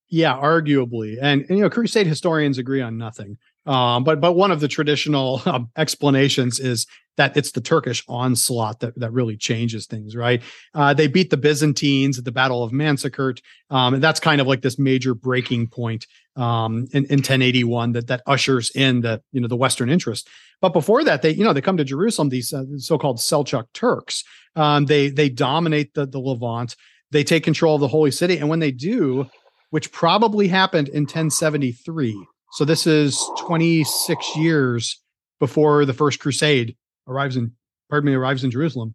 Yeah, 0.08 0.34
arguably, 0.34 1.18
and, 1.20 1.44
and 1.48 1.58
you 1.58 1.64
know, 1.64 1.70
Crusade 1.70 2.06
historians 2.06 2.58
agree 2.58 2.80
on 2.80 2.96
nothing. 2.96 3.38
Um, 3.66 4.04
but 4.04 4.20
but 4.20 4.32
one 4.32 4.50
of 4.50 4.60
the 4.60 4.68
traditional 4.68 5.42
um, 5.46 5.70
explanations 5.76 6.58
is 6.58 6.86
that 7.16 7.36
it's 7.36 7.52
the 7.52 7.60
Turkish 7.60 8.04
onslaught 8.08 8.80
that, 8.80 8.98
that 8.98 9.10
really 9.10 9.36
changes 9.36 9.86
things, 9.86 10.14
right? 10.14 10.42
Uh, 10.74 10.92
they 10.92 11.06
beat 11.06 11.30
the 11.30 11.36
Byzantines 11.36 12.18
at 12.18 12.24
the 12.24 12.32
Battle 12.32 12.62
of 12.62 12.72
Manzikert, 12.72 13.40
um, 13.70 13.94
and 13.94 14.02
that's 14.02 14.20
kind 14.20 14.40
of 14.40 14.46
like 14.46 14.60
this 14.60 14.78
major 14.78 15.14
breaking 15.14 15.68
point 15.68 16.06
um, 16.36 16.86
in, 16.92 17.04
in 17.06 17.18
1081 17.18 17.92
that 17.92 18.06
that 18.08 18.22
ushers 18.26 18.70
in 18.74 19.00
the 19.00 19.22
you 19.32 19.40
know 19.40 19.48
the 19.48 19.56
Western 19.56 19.90
interest. 19.90 20.28
But 20.60 20.72
before 20.72 21.04
that, 21.04 21.22
they 21.22 21.30
you 21.30 21.44
know 21.44 21.52
they 21.52 21.60
come 21.60 21.76
to 21.78 21.84
Jerusalem. 21.84 22.28
These 22.28 22.52
uh, 22.52 22.64
so-called 22.76 23.18
Seljuk 23.18 23.66
Turks. 23.72 24.22
Um, 24.54 24.86
they 24.86 25.08
they 25.08 25.28
dominate 25.28 25.94
the 25.94 26.06
the 26.06 26.18
Levant. 26.18 26.76
They 27.12 27.24
take 27.24 27.44
control 27.44 27.76
of 27.76 27.80
the 27.80 27.88
Holy 27.88 28.10
City, 28.10 28.38
and 28.38 28.48
when 28.48 28.58
they 28.58 28.72
do, 28.72 29.30
which 29.70 29.92
probably 29.92 30.48
happened 30.48 30.88
in 30.88 31.02
1073. 31.02 32.26
So 32.52 32.64
this 32.64 32.86
is 32.86 33.22
26 33.38 34.36
years 34.36 35.00
before 35.40 35.84
the 35.84 35.92
first 35.92 36.20
crusade 36.20 36.76
arrives 37.06 37.36
in 37.36 37.52
pardon 37.90 38.06
me 38.06 38.14
arrives 38.14 38.44
in 38.44 38.50
Jerusalem. 38.50 38.94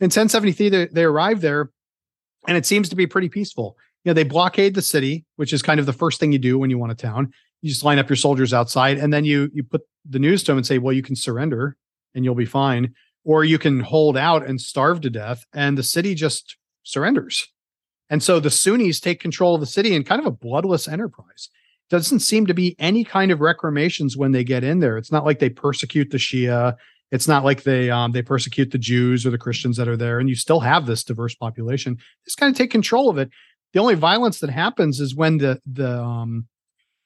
In 0.00 0.06
1073 0.06 0.68
they, 0.68 0.86
they 0.86 1.04
arrive 1.04 1.40
there 1.40 1.70
and 2.46 2.56
it 2.56 2.66
seems 2.66 2.88
to 2.88 2.96
be 2.96 3.06
pretty 3.06 3.28
peaceful. 3.28 3.76
You 4.04 4.10
know, 4.10 4.14
they 4.14 4.24
blockade 4.24 4.74
the 4.74 4.82
city, 4.82 5.24
which 5.36 5.52
is 5.52 5.62
kind 5.62 5.80
of 5.80 5.86
the 5.86 5.92
first 5.92 6.20
thing 6.20 6.32
you 6.32 6.38
do 6.38 6.58
when 6.58 6.70
you 6.70 6.78
want 6.78 6.92
a 6.92 6.94
town. 6.94 7.32
You 7.60 7.68
just 7.68 7.84
line 7.84 7.98
up 7.98 8.08
your 8.08 8.16
soldiers 8.16 8.54
outside 8.54 8.98
and 8.98 9.12
then 9.12 9.24
you 9.24 9.50
you 9.52 9.64
put 9.64 9.82
the 10.08 10.18
news 10.18 10.42
to 10.44 10.52
them 10.52 10.58
and 10.58 10.66
say, 10.66 10.78
"Well, 10.78 10.94
you 10.94 11.02
can 11.02 11.16
surrender 11.16 11.76
and 12.14 12.24
you'll 12.24 12.34
be 12.34 12.46
fine." 12.46 12.94
Or 13.24 13.44
you 13.44 13.58
can 13.58 13.80
hold 13.80 14.16
out 14.16 14.46
and 14.46 14.58
starve 14.58 15.02
to 15.02 15.10
death 15.10 15.44
and 15.52 15.76
the 15.76 15.82
city 15.82 16.14
just 16.14 16.56
surrenders. 16.82 17.46
And 18.08 18.22
so 18.22 18.40
the 18.40 18.50
Sunnis 18.50 19.00
take 19.00 19.20
control 19.20 19.54
of 19.54 19.60
the 19.60 19.66
city 19.66 19.94
in 19.94 20.04
kind 20.04 20.20
of 20.20 20.26
a 20.26 20.30
bloodless 20.30 20.88
enterprise. 20.88 21.50
Doesn't 21.90 22.20
seem 22.20 22.46
to 22.46 22.54
be 22.54 22.76
any 22.78 23.04
kind 23.04 23.30
of 23.30 23.40
recriminations 23.40 24.16
when 24.16 24.32
they 24.32 24.44
get 24.44 24.62
in 24.64 24.80
there. 24.80 24.98
It's 24.98 25.12
not 25.12 25.24
like 25.24 25.38
they 25.38 25.48
persecute 25.48 26.10
the 26.10 26.18
Shia. 26.18 26.76
It's 27.10 27.26
not 27.26 27.44
like 27.44 27.62
they 27.62 27.90
um, 27.90 28.12
they 28.12 28.22
persecute 28.22 28.70
the 28.70 28.78
Jews 28.78 29.24
or 29.24 29.30
the 29.30 29.38
Christians 29.38 29.76
that 29.78 29.88
are 29.88 29.96
there, 29.96 30.18
and 30.18 30.28
you 30.28 30.34
still 30.34 30.60
have 30.60 30.86
this 30.86 31.02
diverse 31.02 31.34
population. 31.34 31.96
Just 32.24 32.36
kind 32.36 32.50
of 32.52 32.58
take 32.58 32.70
control 32.70 33.08
of 33.08 33.16
it. 33.16 33.30
The 33.72 33.80
only 33.80 33.94
violence 33.94 34.40
that 34.40 34.50
happens 34.50 35.00
is 35.00 35.14
when 35.14 35.38
the 35.38 35.60
the 35.66 35.98
um, 35.98 36.46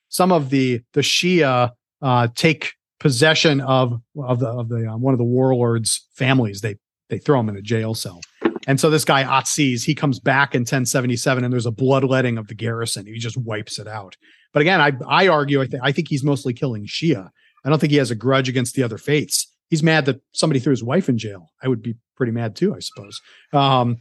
some 0.08 0.32
of 0.32 0.50
the 0.50 0.82
the 0.92 1.00
Shia 1.00 1.70
uh, 2.00 2.28
take 2.34 2.72
possession 2.98 3.60
of 3.60 4.00
of 4.16 4.40
the 4.40 4.48
of 4.48 4.68
the 4.68 4.88
um, 4.88 5.00
one 5.00 5.14
of 5.14 5.18
the 5.18 5.24
warlords' 5.24 6.08
families. 6.14 6.60
They 6.60 6.76
they 7.08 7.18
throw 7.18 7.38
him 7.38 7.48
in 7.48 7.56
a 7.56 7.62
jail 7.62 7.94
cell. 7.94 8.20
And 8.66 8.78
so 8.78 8.90
this 8.90 9.04
guy 9.04 9.24
Atsiz, 9.24 9.84
he 9.84 9.94
comes 9.94 10.20
back 10.20 10.54
in 10.54 10.60
1077, 10.60 11.42
and 11.42 11.52
there's 11.52 11.66
a 11.66 11.72
bloodletting 11.72 12.38
of 12.38 12.46
the 12.46 12.54
garrison. 12.54 13.06
He 13.06 13.18
just 13.18 13.36
wipes 13.36 13.78
it 13.78 13.88
out. 13.88 14.16
But 14.52 14.62
again, 14.62 14.80
I 14.80 14.92
I 15.06 15.28
argue 15.28 15.62
I 15.62 15.66
think 15.66 15.82
I 15.82 15.92
think 15.92 16.08
he's 16.08 16.24
mostly 16.24 16.52
killing 16.52 16.86
Shia. 16.86 17.30
I 17.64 17.68
don't 17.68 17.78
think 17.78 17.92
he 17.92 17.98
has 17.98 18.10
a 18.10 18.16
grudge 18.16 18.48
against 18.48 18.74
the 18.74 18.82
other 18.82 18.98
faiths 18.98 19.46
he's 19.72 19.82
mad 19.82 20.04
that 20.04 20.20
somebody 20.32 20.60
threw 20.60 20.70
his 20.70 20.84
wife 20.84 21.08
in 21.08 21.16
jail. 21.16 21.50
I 21.62 21.68
would 21.68 21.80
be 21.80 21.94
pretty 22.14 22.30
mad 22.30 22.54
too, 22.56 22.74
I 22.74 22.80
suppose. 22.80 23.22
Um, 23.54 23.96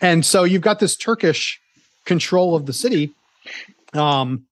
and 0.00 0.24
so 0.24 0.44
you've 0.44 0.62
got 0.62 0.78
this 0.78 0.96
Turkish 0.96 1.60
control 2.06 2.56
of 2.56 2.64
the 2.64 2.72
city. 2.72 3.12
Um, 3.92 4.46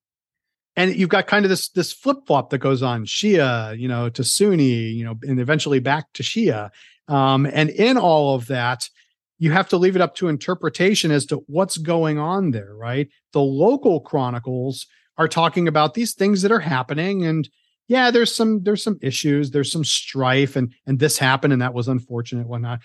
and 0.77 0.95
you've 0.95 1.09
got 1.09 1.27
kind 1.27 1.47
of 1.47 1.49
this 1.49 1.71
this 1.71 1.91
flip 1.91 2.19
flop 2.27 2.51
that 2.51 2.59
goes 2.59 2.83
on 2.83 3.07
Shia, 3.07 3.79
you 3.79 3.89
know, 3.89 4.11
to 4.11 4.23
Sunni, 4.23 4.91
you 4.91 5.07
know, 5.07 5.15
and 5.23 5.41
eventually 5.41 5.79
back 5.79 6.13
to 6.13 6.23
Shia. 6.23 6.69
Um, 7.09 7.47
and 7.47 7.71
in 7.71 7.97
all 7.97 8.35
of 8.35 8.49
that, 8.49 8.91
you 9.39 9.53
have 9.53 9.71
to 9.71 9.79
leave 9.79 9.97
it 9.97 10.03
up 10.03 10.17
to 10.17 10.29
interpretation 10.29 11.11
as 11.11 11.25
to 11.27 11.37
what's 11.47 11.79
going 11.79 12.19
on 12.19 12.51
there, 12.51 12.75
right? 12.75 13.09
The 13.33 13.41
local 13.41 14.01
chronicles 14.03 14.87
are 15.19 15.29
talking 15.29 15.69
about 15.69 15.95
these 15.95 16.15
things 16.15 16.43
that 16.43 16.53
are 16.53 16.61
happening, 16.61 17.25
and 17.25 17.49
yeah, 17.89 18.11
there's 18.11 18.35
some 18.35 18.63
there's 18.63 18.83
some 18.83 18.99
issues, 19.03 19.51
there's 19.51 19.73
some 19.73 19.85
strife, 19.85 20.57
and 20.57 20.73
and 20.87 20.99
this 20.99 21.19
happened 21.19 21.53
and 21.53 21.63
that 21.63 21.75
was 21.75 21.89
unfortunate, 21.89 22.47
whatnot. 22.47 22.81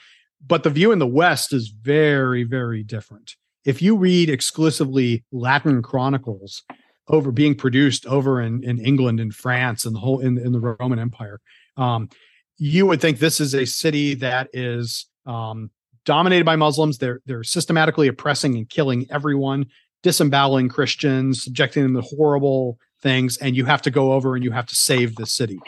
But 0.46 0.64
the 0.64 0.70
view 0.70 0.92
in 0.92 1.00
the 1.00 1.08
West 1.08 1.54
is 1.54 1.70
very, 1.70 2.44
very 2.44 2.84
different. 2.84 3.36
If 3.66 3.82
you 3.82 3.96
read 3.96 4.30
exclusively 4.30 5.24
Latin 5.32 5.82
chronicles 5.82 6.64
over 7.08 7.32
being 7.32 7.56
produced 7.56 8.06
over 8.08 8.42
in, 8.42 8.64
in 8.64 8.80
England 8.80 9.20
and 9.20 9.34
France 9.34 9.86
and 9.86 9.96
the 9.96 10.00
whole 10.00 10.20
in, 10.20 10.38
in 10.38 10.52
the 10.52 10.60
Roman 10.60 11.00
Empire, 11.00 11.40
um, 11.78 12.10
you 12.58 12.86
would 12.86 13.02
think 13.02 13.20
this 13.20 13.40
is 13.40 13.54
a 13.56 13.66
city 13.66 14.16
that 14.16 14.50
is 14.54 15.08
um, 15.26 15.70
dominated 16.06 16.46
by 16.46 16.56
Muslims. 16.56 16.98
They're 16.98 17.22
they're 17.26 17.44
systematically 17.44 18.08
oppressing 18.08 18.56
and 18.56 18.70
killing 18.70 19.08
everyone, 19.10 19.68
disemboweling 20.04 20.70
Christians, 20.70 21.44
subjecting 21.44 21.84
them 21.84 21.96
to 21.96 22.02
horrible 22.02 22.78
things 23.02 23.38
and 23.38 23.56
you 23.56 23.66
have 23.66 23.82
to 23.84 23.92
go 23.92 24.14
over 24.14 24.36
and 24.36 24.44
you 24.44 24.52
have 24.52 24.68
to 24.68 24.76
save 24.76 25.16
the 25.16 25.26
city. 25.26 25.60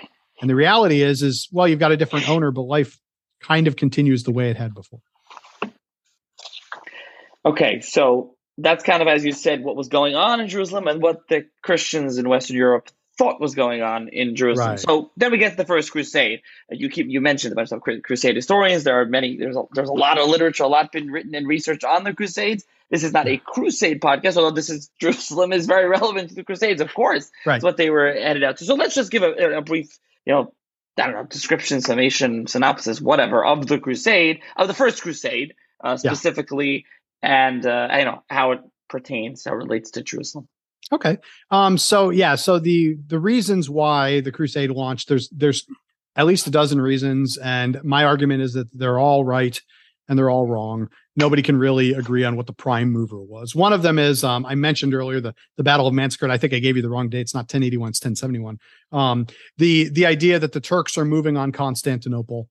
And 0.42 0.50
the 0.50 0.56
reality 0.56 1.02
is, 1.02 1.22
is 1.22 1.48
well, 1.52 1.68
you've 1.68 1.80
got 1.80 1.92
a 1.92 1.98
different 1.98 2.30
owner, 2.30 2.52
but 2.52 2.64
life 2.64 3.00
kind 3.42 3.68
of 3.68 3.76
continues 3.76 4.24
the 4.24 4.32
way 4.32 4.50
it 4.50 4.58
had 4.58 4.74
before. 4.74 5.02
Okay, 7.46 7.82
so 7.82 8.36
that's 8.58 8.84
kind 8.84 9.02
of 9.02 9.08
as 9.08 9.24
you 9.24 9.32
said 9.32 9.64
what 9.64 9.76
was 9.76 9.88
going 9.88 10.16
on 10.16 10.40
in 10.40 10.48
Jerusalem 10.48 10.88
and 10.88 11.02
what 11.02 11.28
the 11.28 11.46
Christians 11.62 12.18
in 12.18 12.28
Western 12.28 12.56
Europe 12.56 12.90
thought 13.18 13.40
was 13.40 13.56
going 13.56 13.82
on 13.82 14.10
in 14.10 14.36
Jerusalem. 14.36 14.72
Right. 14.72 14.80
So 14.80 15.12
then 15.16 15.32
we 15.32 15.38
get 15.38 15.52
to 15.52 15.58
the 15.58 15.66
First 15.66 15.92
Crusade. 15.92 16.42
You 16.70 16.90
keep 16.90 17.08
you 17.08 17.22
mentioned 17.22 17.54
a 17.54 17.56
bunch 17.56 17.72
of 17.72 17.82
Crusade 17.82 18.36
historians. 18.36 18.84
There 18.84 19.00
are 19.00 19.06
many. 19.06 19.38
There's 19.38 19.56
a, 19.56 19.64
there's 19.74 19.90
a 19.90 19.94
lot 19.94 20.18
of 20.18 20.28
literature, 20.28 20.64
a 20.64 20.68
lot 20.68 20.92
been 20.92 21.12
written 21.12 21.36
and 21.36 21.48
research 21.48 21.84
on 21.84 22.04
the 22.04 22.14
Crusades. 22.14 22.66
This 22.92 23.04
is 23.04 23.14
not 23.14 23.28
a 23.28 23.38
Crusade 23.38 24.00
podcast, 24.00 24.38
although 24.38 24.52
this 24.52 24.70
is 24.70 24.90
Jerusalem 25.02 25.52
is 25.54 25.66
very 25.66 25.88
relevant 25.88 26.30
to 26.30 26.36
the 26.36 26.44
Crusades, 26.44 26.82
of 26.82 26.94
course. 26.94 27.32
Right. 27.46 27.56
It's 27.56 27.64
what 27.64 27.78
they 27.78 27.90
were 27.90 28.14
headed 28.14 28.44
out 28.44 28.58
to. 28.58 28.66
So 28.66 28.76
let's 28.76 28.96
just 28.96 29.12
give 29.12 29.24
a, 29.24 29.58
a 29.58 29.62
brief, 29.62 29.98
you 30.26 30.34
know, 30.34 30.54
I 30.98 31.08
don't 31.08 31.16
know, 31.16 31.24
description, 31.24 31.82
summation, 31.82 32.48
synopsis, 32.48 33.02
whatever, 33.02 33.44
of 33.44 33.68
the 33.68 33.80
Crusade, 33.80 34.42
of 34.56 34.68
the 34.68 34.74
First 34.74 35.02
Crusade 35.02 35.54
uh, 35.84 35.98
specifically, 35.98 36.86
yeah. 37.22 37.48
and 37.48 37.66
uh, 37.66 37.88
you 37.98 38.06
know 38.06 38.24
how 38.30 38.52
it 38.52 38.60
pertains, 38.90 39.44
how 39.46 39.54
it 39.54 39.58
relates 39.58 39.92
to 39.92 40.04
Jerusalem. 40.04 40.48
Okay. 40.92 41.18
Um, 41.52 41.78
so 41.78 42.10
yeah, 42.10 42.36
so 42.36 42.60
the 42.60 42.98
the 43.08 43.20
reasons 43.20 43.70
why 43.70 44.22
the 44.22 44.32
crusade 44.32 44.72
launched, 44.72 45.10
there's 45.10 45.30
there's 45.30 45.66
at 46.16 46.26
least 46.26 46.48
a 46.48 46.52
dozen 46.52 46.80
reasons, 46.80 47.38
and 47.38 47.84
my 47.84 48.04
argument 48.06 48.42
is 48.42 48.54
that 48.54 48.68
they're 48.78 49.00
all 49.00 49.26
right 49.26 49.60
and 50.08 50.18
they're 50.18 50.30
all 50.30 50.48
wrong. 50.48 50.90
Nobody 51.16 51.42
can 51.42 51.58
really 51.58 51.94
agree 51.94 52.24
on 52.24 52.36
what 52.36 52.46
the 52.46 52.54
prime 52.54 52.92
mover 52.92 53.22
was. 53.22 53.56
One 53.56 53.72
of 53.74 53.82
them 53.82 53.98
is 53.98 54.24
um, 54.24 54.46
I 54.46 54.56
mentioned 54.56 54.94
earlier 54.94 55.20
the 55.20 55.34
the 55.58 55.64
Battle 55.64 55.88
of 55.88 55.94
Manzikert. 55.94 56.30
I 56.30 56.38
think 56.38 56.54
I 56.54 56.60
gave 56.60 56.76
you 56.76 56.82
the 56.82 56.90
wrong 56.90 57.10
date. 57.10 57.22
It's 57.22 57.34
not 57.34 57.44
1081, 57.44 57.90
it's 57.90 58.00
1071. 58.00 58.60
Um, 58.92 59.28
the 59.58 59.90
the 59.90 60.06
idea 60.06 60.40
that 60.40 60.52
the 60.52 60.62
Turks 60.62 60.98
are 60.98 61.06
moving 61.06 61.38
on 61.38 61.52
Constantinople 61.52 62.50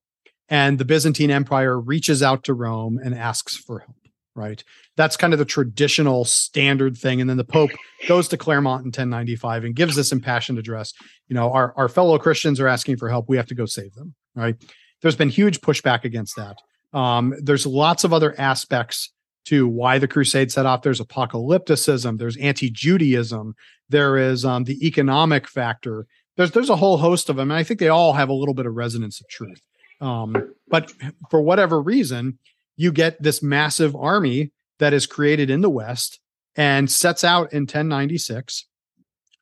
and 0.49 0.77
the 0.77 0.85
Byzantine 0.85 1.31
Empire 1.31 1.79
reaches 1.79 2.21
out 2.21 2.43
to 2.45 2.53
Rome 2.53 2.99
and 3.03 3.15
asks 3.15 3.55
for 3.55 3.79
help 3.79 3.95
right? 4.35 4.63
That's 4.97 5.17
kind 5.17 5.33
of 5.33 5.39
the 5.39 5.45
traditional 5.45 6.25
standard 6.25 6.97
thing. 6.97 7.21
And 7.21 7.29
then 7.29 7.37
the 7.37 7.45
Pope 7.45 7.71
goes 8.07 8.27
to 8.27 8.37
Clermont 8.37 8.81
in 8.81 8.87
1095 8.87 9.63
and 9.63 9.75
gives 9.75 9.95
this 9.95 10.11
impassioned 10.11 10.59
address. 10.59 10.93
You 11.27 11.35
know, 11.35 11.51
our, 11.51 11.73
our 11.77 11.89
fellow 11.89 12.19
Christians 12.19 12.59
are 12.59 12.67
asking 12.67 12.97
for 12.97 13.09
help. 13.09 13.29
We 13.29 13.37
have 13.37 13.47
to 13.47 13.55
go 13.55 13.65
save 13.65 13.93
them, 13.95 14.13
right? 14.35 14.55
There's 15.01 15.15
been 15.15 15.29
huge 15.29 15.61
pushback 15.61 16.03
against 16.03 16.35
that. 16.35 16.57
Um, 16.95 17.35
there's 17.39 17.67
lots 17.67 18.03
of 18.03 18.13
other 18.13 18.33
aspects 18.39 19.11
to 19.45 19.67
why 19.67 19.99
the 19.99 20.07
crusade 20.07 20.51
set 20.51 20.65
off. 20.65 20.81
There's 20.81 21.01
apocalypticism, 21.01 22.17
there's 22.17 22.37
anti-Judaism, 22.37 23.53
there 23.89 24.17
is 24.17 24.43
um, 24.45 24.63
the 24.63 24.85
economic 24.85 25.47
factor. 25.47 26.07
There's 26.37 26.51
there's 26.51 26.69
a 26.69 26.75
whole 26.75 26.97
host 26.97 27.29
of 27.29 27.35
them, 27.35 27.51
and 27.51 27.57
I 27.57 27.63
think 27.63 27.79
they 27.79 27.89
all 27.89 28.13
have 28.13 28.29
a 28.29 28.33
little 28.33 28.53
bit 28.53 28.65
of 28.65 28.73
resonance 28.73 29.21
of 29.21 29.27
truth. 29.27 29.61
Um, 30.01 30.53
but 30.67 30.91
for 31.29 31.41
whatever 31.41 31.81
reason, 31.81 32.39
you 32.75 32.91
get 32.91 33.21
this 33.21 33.43
massive 33.43 33.95
army 33.95 34.51
that 34.79 34.93
is 34.93 35.05
created 35.05 35.49
in 35.49 35.61
the 35.61 35.69
West 35.69 36.19
and 36.55 36.89
sets 36.89 37.23
out 37.23 37.53
in 37.53 37.61
1096 37.61 38.67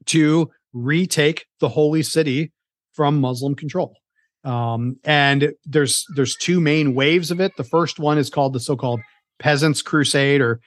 to 0.05 0.51
retake 0.73 1.45
the 1.59 1.69
holy 1.69 2.03
city 2.03 2.51
from 2.93 3.21
Muslim 3.21 3.55
control. 3.55 3.95
Um, 4.43 4.97
and 5.03 5.53
there's 5.65 6.05
there's 6.15 6.35
two 6.35 6.59
main 6.59 6.95
waves 6.95 7.31
of 7.31 7.39
it. 7.39 7.55
The 7.55 7.63
first 7.63 7.99
one 7.99 8.17
is 8.17 8.29
called 8.29 8.53
the 8.53 8.59
so-called 8.59 9.01
Peasants 9.39 9.81
Crusade, 9.81 10.41
or 10.41 10.59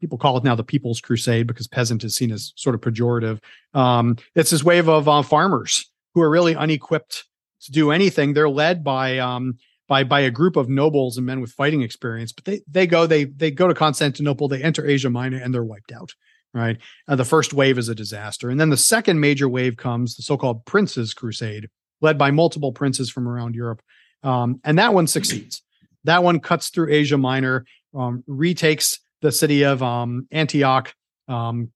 people 0.00 0.18
call 0.18 0.36
it 0.36 0.44
now 0.44 0.54
the 0.54 0.64
People's 0.64 1.00
Crusade 1.00 1.46
because 1.46 1.66
peasant 1.66 2.04
is 2.04 2.14
seen 2.14 2.30
as 2.30 2.52
sort 2.56 2.74
of 2.74 2.80
pejorative. 2.80 3.40
Um, 3.74 4.16
it's 4.34 4.50
this 4.50 4.64
wave 4.64 4.88
of 4.88 5.08
uh, 5.08 5.22
farmers 5.22 5.90
who 6.14 6.20
are 6.20 6.30
really 6.30 6.54
unequipped 6.54 7.24
to 7.62 7.72
do 7.72 7.90
anything. 7.90 8.34
They're 8.34 8.48
led 8.48 8.84
by 8.84 9.18
um, 9.18 9.56
by 9.88 10.04
by 10.04 10.20
a 10.20 10.30
group 10.30 10.56
of 10.56 10.68
nobles 10.68 11.16
and 11.16 11.26
men 11.26 11.40
with 11.40 11.52
fighting 11.52 11.82
experience. 11.82 12.32
But 12.32 12.44
they 12.44 12.60
they 12.68 12.86
go 12.86 13.06
they 13.06 13.24
they 13.24 13.50
go 13.50 13.68
to 13.68 13.74
Constantinople, 13.74 14.48
they 14.48 14.62
enter 14.62 14.86
Asia 14.86 15.10
Minor, 15.10 15.38
and 15.38 15.54
they're 15.54 15.64
wiped 15.64 15.92
out. 15.92 16.12
Right. 16.54 16.76
Uh, 17.08 17.16
the 17.16 17.24
first 17.24 17.54
wave 17.54 17.78
is 17.78 17.88
a 17.88 17.94
disaster, 17.94 18.50
and 18.50 18.60
then 18.60 18.68
the 18.68 18.76
second 18.76 19.20
major 19.20 19.48
wave 19.48 19.78
comes, 19.78 20.16
the 20.16 20.22
so-called 20.22 20.66
Princes 20.66 21.14
Crusade, 21.14 21.70
led 22.02 22.18
by 22.18 22.30
multiple 22.30 22.72
princes 22.72 23.10
from 23.10 23.26
around 23.26 23.54
Europe, 23.54 23.82
um, 24.22 24.60
and 24.64 24.78
that 24.78 24.94
one 24.94 25.06
succeeds. 25.06 25.62
That 26.04 26.24
one 26.24 26.40
cuts 26.40 26.68
through 26.68 26.92
Asia 26.92 27.16
Minor, 27.16 27.64
um, 27.94 28.24
retakes 28.26 28.98
the 29.20 29.32
city 29.32 29.64
of 29.64 29.82
um, 29.82 30.26
Antioch, 30.30 30.94
um, 31.28 31.70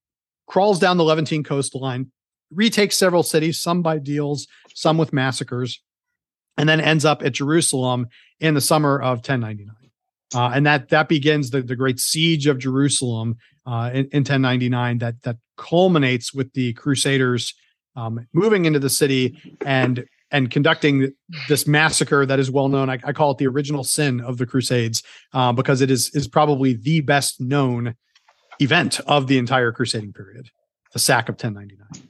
crawls 0.46 0.78
down 0.78 0.96
the 0.96 1.04
Levantine 1.04 1.44
coastline, 1.44 2.10
retakes 2.50 2.96
several 2.96 3.22
cities, 3.22 3.58
some 3.58 3.82
by 3.82 3.98
deals, 3.98 4.46
some 4.74 4.98
with 4.98 5.12
massacres, 5.12 5.80
and 6.56 6.68
then 6.68 6.80
ends 6.80 7.04
up 7.04 7.22
at 7.22 7.32
Jerusalem 7.32 8.08
in 8.40 8.54
the 8.54 8.60
summer 8.60 9.00
of 9.00 9.18
1099. 9.18 9.74
Uh, 10.34 10.50
and 10.54 10.66
that 10.66 10.88
that 10.88 11.08
begins 11.08 11.50
the, 11.50 11.62
the 11.62 11.76
great 11.76 12.00
siege 12.00 12.46
of 12.46 12.58
Jerusalem 12.58 13.36
uh, 13.64 13.90
in, 13.92 14.06
in, 14.06 14.20
1099 14.20 14.98
that 14.98 15.22
that 15.22 15.36
culminates 15.56 16.34
with 16.34 16.52
the 16.52 16.72
Crusaders 16.72 17.54
um, 17.94 18.26
moving 18.32 18.64
into 18.64 18.80
the 18.80 18.90
city 18.90 19.38
and 19.64 20.04
and 20.36 20.50
conducting 20.50 21.14
this 21.48 21.66
massacre 21.66 22.26
that 22.26 22.38
is 22.38 22.50
well 22.50 22.68
known. 22.68 22.90
I, 22.90 22.98
I 23.04 23.12
call 23.12 23.30
it 23.30 23.38
the 23.38 23.46
original 23.46 23.82
sin 23.82 24.20
of 24.20 24.36
the 24.36 24.44
Crusades 24.44 25.02
uh, 25.32 25.52
because 25.52 25.80
it 25.80 25.90
is 25.90 26.14
is 26.14 26.28
probably 26.28 26.74
the 26.74 27.00
best 27.00 27.40
known 27.40 27.94
event 28.60 29.00
of 29.06 29.28
the 29.28 29.38
entire 29.38 29.72
crusading 29.72 30.12
period, 30.12 30.50
the 30.92 30.98
sack 30.98 31.30
of 31.30 31.34
1099. 31.34 32.08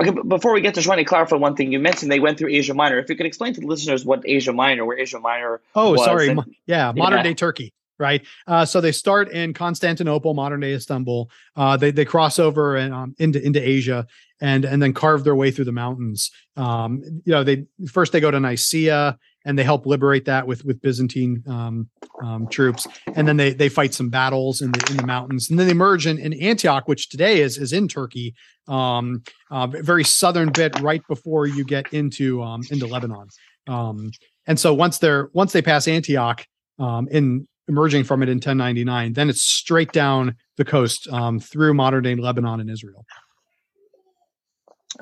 Okay, 0.00 0.10
but 0.10 0.28
before 0.28 0.52
we 0.52 0.60
get 0.60 0.74
to 0.74 0.82
trying 0.82 0.98
to 0.98 1.04
clarify 1.04 1.34
one 1.34 1.56
thing, 1.56 1.72
you 1.72 1.80
mentioned 1.80 2.12
they 2.12 2.20
went 2.20 2.38
through 2.38 2.50
Asia 2.50 2.72
Minor. 2.72 2.98
If 3.00 3.08
you 3.08 3.16
could 3.16 3.26
explain 3.26 3.52
to 3.54 3.60
the 3.60 3.66
listeners 3.66 4.04
what 4.04 4.22
Asia 4.24 4.52
Minor, 4.52 4.84
where 4.84 4.96
Asia 4.96 5.18
Minor. 5.18 5.60
Oh, 5.74 5.96
sorry, 5.96 6.28
and, 6.28 6.40
yeah, 6.66 6.92
modern 6.94 7.18
yeah. 7.18 7.22
day 7.24 7.34
Turkey 7.34 7.74
right? 7.98 8.24
Uh, 8.46 8.64
so 8.64 8.80
they 8.80 8.92
start 8.92 9.30
in 9.32 9.52
Constantinople, 9.52 10.32
modern 10.34 10.60
day 10.60 10.72
Istanbul. 10.72 11.28
Uh, 11.56 11.76
they 11.76 11.90
they 11.90 12.04
cross 12.04 12.38
over 12.38 12.76
and 12.76 12.94
um, 12.94 13.14
into 13.18 13.44
into 13.44 13.60
Asia, 13.60 14.06
and 14.40 14.64
and 14.64 14.82
then 14.82 14.92
carve 14.92 15.24
their 15.24 15.36
way 15.36 15.50
through 15.50 15.64
the 15.64 15.72
mountains. 15.72 16.30
Um, 16.56 17.02
you 17.24 17.32
know, 17.32 17.44
they 17.44 17.66
first 17.90 18.12
they 18.12 18.20
go 18.20 18.30
to 18.30 18.40
Nicaea, 18.40 19.18
and 19.44 19.58
they 19.58 19.64
help 19.64 19.86
liberate 19.86 20.24
that 20.26 20.46
with 20.46 20.64
with 20.64 20.80
Byzantine 20.80 21.42
um, 21.48 21.88
um, 22.22 22.48
troops, 22.48 22.86
and 23.14 23.26
then 23.26 23.36
they 23.36 23.52
they 23.52 23.68
fight 23.68 23.94
some 23.94 24.10
battles 24.10 24.60
in 24.60 24.72
the 24.72 24.86
in 24.90 24.96
the 24.96 25.06
mountains, 25.06 25.50
and 25.50 25.58
then 25.58 25.66
they 25.66 25.72
emerge 25.72 26.06
in, 26.06 26.18
in 26.18 26.32
Antioch, 26.34 26.86
which 26.86 27.08
today 27.08 27.40
is 27.40 27.58
is 27.58 27.72
in 27.72 27.88
Turkey, 27.88 28.34
um, 28.68 29.22
uh, 29.50 29.66
very 29.66 30.04
southern 30.04 30.50
bit, 30.50 30.78
right 30.80 31.02
before 31.08 31.46
you 31.46 31.64
get 31.64 31.92
into 31.92 32.42
um, 32.42 32.62
into 32.70 32.86
Lebanon. 32.86 33.28
Um, 33.66 34.10
and 34.46 34.58
so 34.58 34.72
once 34.72 34.98
they're 34.98 35.30
once 35.32 35.52
they 35.52 35.62
pass 35.62 35.88
Antioch 35.88 36.46
um, 36.78 37.08
in 37.10 37.46
emerging 37.68 38.02
from 38.02 38.22
it 38.22 38.30
in 38.30 38.36
1099, 38.36 39.12
then 39.12 39.28
it's 39.28 39.42
straight 39.42 39.92
down 39.92 40.34
the 40.56 40.64
coast 40.64 41.06
through 41.42 41.74
modern 41.74 42.02
day 42.02 42.14
Lebanon 42.14 42.60
and 42.60 42.70
Israel. 42.70 43.04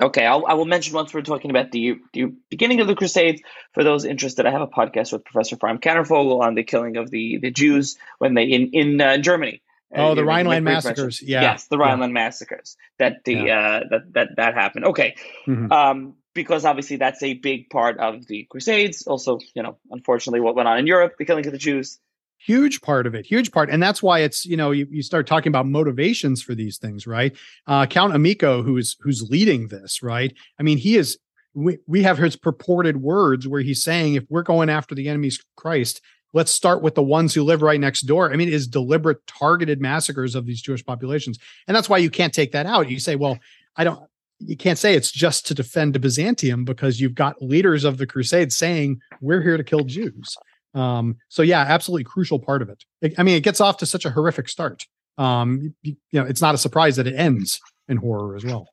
Okay, 0.01 0.27
I'll, 0.27 0.45
I 0.47 0.55
will 0.55 0.67
mention 0.67 0.95
once 0.95 1.15
we're 1.15 1.23
talking 1.23 1.51
about 1.51 1.73
the, 1.73 1.99
the 2.13 2.27
beginning 2.51 2.81
of 2.81 2.87
the 2.87 2.95
Crusades. 2.95 3.41
For 3.73 3.83
those 3.83 4.05
interested, 4.05 4.45
I 4.45 4.51
have 4.51 4.61
a 4.61 4.67
podcast 4.67 5.13
with 5.13 5.25
Professor 5.25 5.57
Chaim 5.61 5.79
Kanarfogel 5.79 6.43
on 6.43 6.55
the 6.55 6.65
killing 6.65 6.97
of 6.97 7.11
the, 7.11 7.39
the 7.39 7.51
Jews 7.51 7.97
when 8.19 8.35
they 8.35 8.45
in 8.45 8.71
in 8.73 9.01
uh, 9.01 9.17
Germany. 9.19 9.63
Uh, 9.95 10.09
oh, 10.09 10.15
the 10.15 10.25
Rhineland 10.25 10.65
massacres. 10.65 11.23
Yeah. 11.23 11.43
Yes, 11.43 11.69
the 11.69 11.79
Rhineland 11.79 12.11
yeah. 12.11 12.25
massacres. 12.25 12.77
That 12.99 13.25
the 13.25 13.35
yeah. 13.35 13.59
uh, 13.59 13.81
that 13.91 14.13
that 14.13 14.29
that 14.37 14.55
happened. 14.55 14.85
Okay, 14.87 15.17
mm-hmm. 15.47 15.73
um, 15.73 16.15
because 16.35 16.67
obviously 16.67 16.97
that's 16.97 17.23
a 17.23 17.35
big 17.35 17.71
part 17.71 17.99
of 17.99 18.27
the 18.27 18.47
Crusades. 18.51 19.07
Also, 19.07 19.39
you 19.55 19.63
know, 19.63 19.79
unfortunately, 19.91 20.41
what 20.41 20.55
went 20.55 20.69
on 20.69 20.79
in 20.79 20.87
Europe, 20.87 21.15
the 21.19 21.25
killing 21.25 21.47
of 21.47 21.53
the 21.53 21.59
Jews, 21.59 21.99
huge 22.39 22.81
part 22.83 23.07
of 23.07 23.15
it 23.15 23.27
huge 23.27 23.51
part 23.51 23.71
and 23.71 23.83
that's 23.83 24.03
why 24.03 24.21
it's 24.21 24.45
you 24.45 24.57
know 24.57 24.71
you, 24.71 24.87
you 24.91 25.03
start 25.03 25.27
talking 25.27 25.51
about 25.51 25.67
motivations 25.67 26.43
for 26.43 26.55
these 26.55 26.79
things 26.79 27.07
right? 27.07 27.37
Uh 27.67 27.87
count 27.87 28.13
Emicho 28.13 28.65
who's 28.65 28.97
who's 29.01 29.29
leading 29.31 29.69
this 29.69 30.03
right? 30.03 30.35
I 30.59 30.63
mean 30.63 30.79
he 30.79 30.97
is 30.97 31.19
we, 31.55 31.79
we 31.87 32.03
have 32.03 32.19
his 32.19 32.37
purported 32.37 32.99
words 32.99 33.49
where 33.49 33.63
he's 33.63 33.83
saying 33.83 34.15
if 34.15 34.25
we're 34.29 34.43
going 34.43 34.69
after 34.69 34.95
the 34.95 35.09
enemy's 35.09 35.43
christ 35.57 36.03
let's 36.35 36.53
start 36.53 36.83
with 36.83 36.95
the 36.95 37.03
ones 37.03 37.33
who 37.33 37.43
live 37.43 37.63
right 37.63 37.81
next 37.81 38.03
door. 38.03 38.31
I 38.31 38.37
mean 38.37 38.49
is 38.49 38.67
deliberate 38.67 39.27
targeted 39.27 39.81
massacres 39.81 40.35
of 40.35 40.47
these 40.47 40.61
jewish 40.61 40.85
populations 40.85 41.39
and 41.67 41.75
that's 41.75 41.89
why 41.89 41.99
you 41.99 42.11
can't 42.11 42.35
take 42.35 42.53
that 42.53 42.67
out. 42.67 42.91
You 42.91 43.01
say 43.01 43.17
well 43.17 43.39
i 43.77 43.85
don't 43.85 44.01
you 44.39 44.57
can't 44.57 44.79
say 44.79 44.95
it's 44.95 45.11
just 45.11 45.47
to 45.47 45.55
defend 45.55 45.99
byzantium 46.01 46.65
because 46.65 47.01
you've 47.01 47.15
got 47.15 47.41
leaders 47.41 47.85
of 47.85 47.97
the 47.97 48.07
crusade 48.07 48.53
saying 48.53 49.01
we're 49.21 49.41
here 49.41 49.57
to 49.57 49.65
kill 49.65 49.85
jews 49.85 50.37
um, 50.77 51.17
so 51.29 51.43
yeah, 51.43 51.61
absolutely 51.61 52.05
crucial 52.05 52.39
part 52.39 52.61
of 52.61 52.69
it. 52.69 52.85
it. 53.01 53.15
I 53.19 53.23
mean, 53.23 53.37
it 53.37 53.43
gets 53.43 53.61
off 53.61 53.79
to 53.79 53.87
such 53.87 54.05
a 54.05 54.11
horrific 54.11 54.49
start. 54.49 54.87
Um, 55.19 55.75
you, 55.83 55.97
you 56.11 56.21
know, 56.21 56.27
it's 56.27 56.43
not 56.43 56.55
a 56.55 56.59
surprise 56.59 56.97
that 56.97 57.07
it 57.07 57.15
ends 57.15 57.59
in 57.89 57.97
horror 57.97 58.37
as 58.37 58.45
well. 58.45 58.69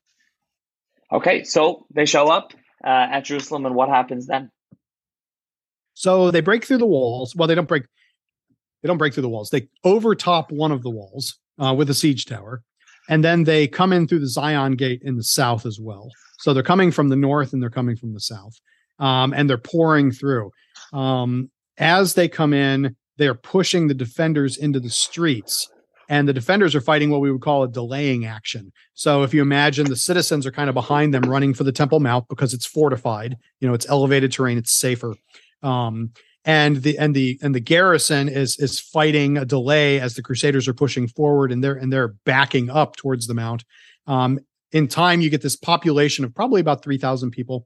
Okay, 1.12 1.44
so 1.44 1.86
they 1.94 2.06
show 2.06 2.28
up 2.28 2.54
uh, 2.84 3.08
at 3.12 3.22
Jerusalem, 3.22 3.66
and 3.66 3.76
what 3.76 3.88
happens 3.88 4.28
then? 4.28 4.52
So 5.94 6.32
they 6.32 6.42
break 6.42 6.66
through 6.66 6.80
the 6.80 6.86
walls. 6.86 7.36
Well, 7.36 7.48
they 7.48 7.56
don't 7.56 7.68
break. 7.68 7.84
They 8.82 8.88
don't 8.88 8.98
break 8.98 9.14
through 9.14 9.22
the 9.22 9.30
walls. 9.30 9.50
They 9.50 9.70
overtop 9.86 10.52
one 10.52 10.74
of 10.74 10.84
the 10.84 10.90
walls 10.90 11.40
uh, 11.58 11.74
with 11.74 11.90
a 11.90 11.94
siege 11.94 12.26
tower, 12.26 12.64
and 13.08 13.24
then 13.24 13.46
they 13.46 13.68
come 13.68 13.94
in 13.94 14.08
through 14.08 14.20
the 14.20 14.28
Zion 14.28 14.76
Gate 14.76 15.02
in 15.06 15.16
the 15.16 15.24
south 15.24 15.66
as 15.66 15.80
well. 15.80 16.10
So 16.40 16.54
they're 16.54 16.64
coming 16.64 16.92
from 16.92 17.08
the 17.08 17.16
north 17.16 17.54
and 17.54 17.62
they're 17.62 17.70
coming 17.70 17.96
from 17.96 18.14
the 18.14 18.20
south, 18.20 18.60
um, 19.00 19.34
and 19.34 19.50
they're 19.50 19.58
pouring 19.58 20.12
through. 20.12 20.52
Um, 20.92 21.50
as 21.78 22.14
they 22.14 22.28
come 22.28 22.54
in, 22.54 22.96
they're 23.18 23.36
pushing 23.36 23.88
the 23.88 23.94
defenders 23.94 24.58
into 24.58 24.80
the 24.80 24.90
streets 24.90 25.70
and 26.10 26.28
the 26.28 26.34
defenders 26.34 26.76
are 26.76 26.82
fighting 26.82 27.10
what 27.10 27.22
we 27.22 27.32
would 27.32 27.42
call 27.42 27.64
a 27.64 27.68
delaying 27.68 28.26
action. 28.26 28.72
So 28.94 29.24
if 29.24 29.34
you 29.34 29.42
imagine 29.42 29.88
the 29.88 29.96
citizens 29.96 30.46
are 30.46 30.52
kind 30.52 30.70
of 30.70 30.76
behind 30.76 31.14
them 31.14 31.24
running 31.24 31.54
for 31.54 31.64
the 31.64 31.72
Temple 31.72 32.00
Mount 32.00 32.28
because 32.28 32.54
it's 32.54 32.66
fortified, 32.66 33.38
you 33.60 33.68
know, 33.68 33.74
it's 33.74 33.88
elevated 33.90 34.32
terrain, 34.32 34.58
it's 34.58 34.74
safer. 34.74 35.16
Um, 35.62 36.12
and 36.46 36.78
the 36.84 36.98
and 36.98 37.16
the 37.16 37.40
and 37.42 37.56
the 37.56 37.60
garrison 37.60 38.28
is 38.28 38.60
is 38.60 38.80
fighting 38.80 39.38
a 39.38 39.46
delay 39.46 40.00
as 40.00 40.16
the 40.16 40.22
crusaders 40.22 40.68
are 40.68 40.74
pushing 40.74 41.08
forward 41.08 41.52
and 41.52 41.64
they're 41.64 41.76
and 41.76 41.92
they're 41.92 42.16
backing 42.26 42.70
up 42.70 42.96
towards 42.98 43.28
the 43.28 43.34
mount 43.34 43.64
um, 44.08 44.40
in 44.74 44.88
time 44.88 45.22
you 45.22 45.30
get 45.30 45.42
this 45.42 45.56
population 45.56 46.26
of 46.26 46.36
probably 46.36 46.60
about 46.60 46.84
3000 46.84 47.32
people 47.32 47.66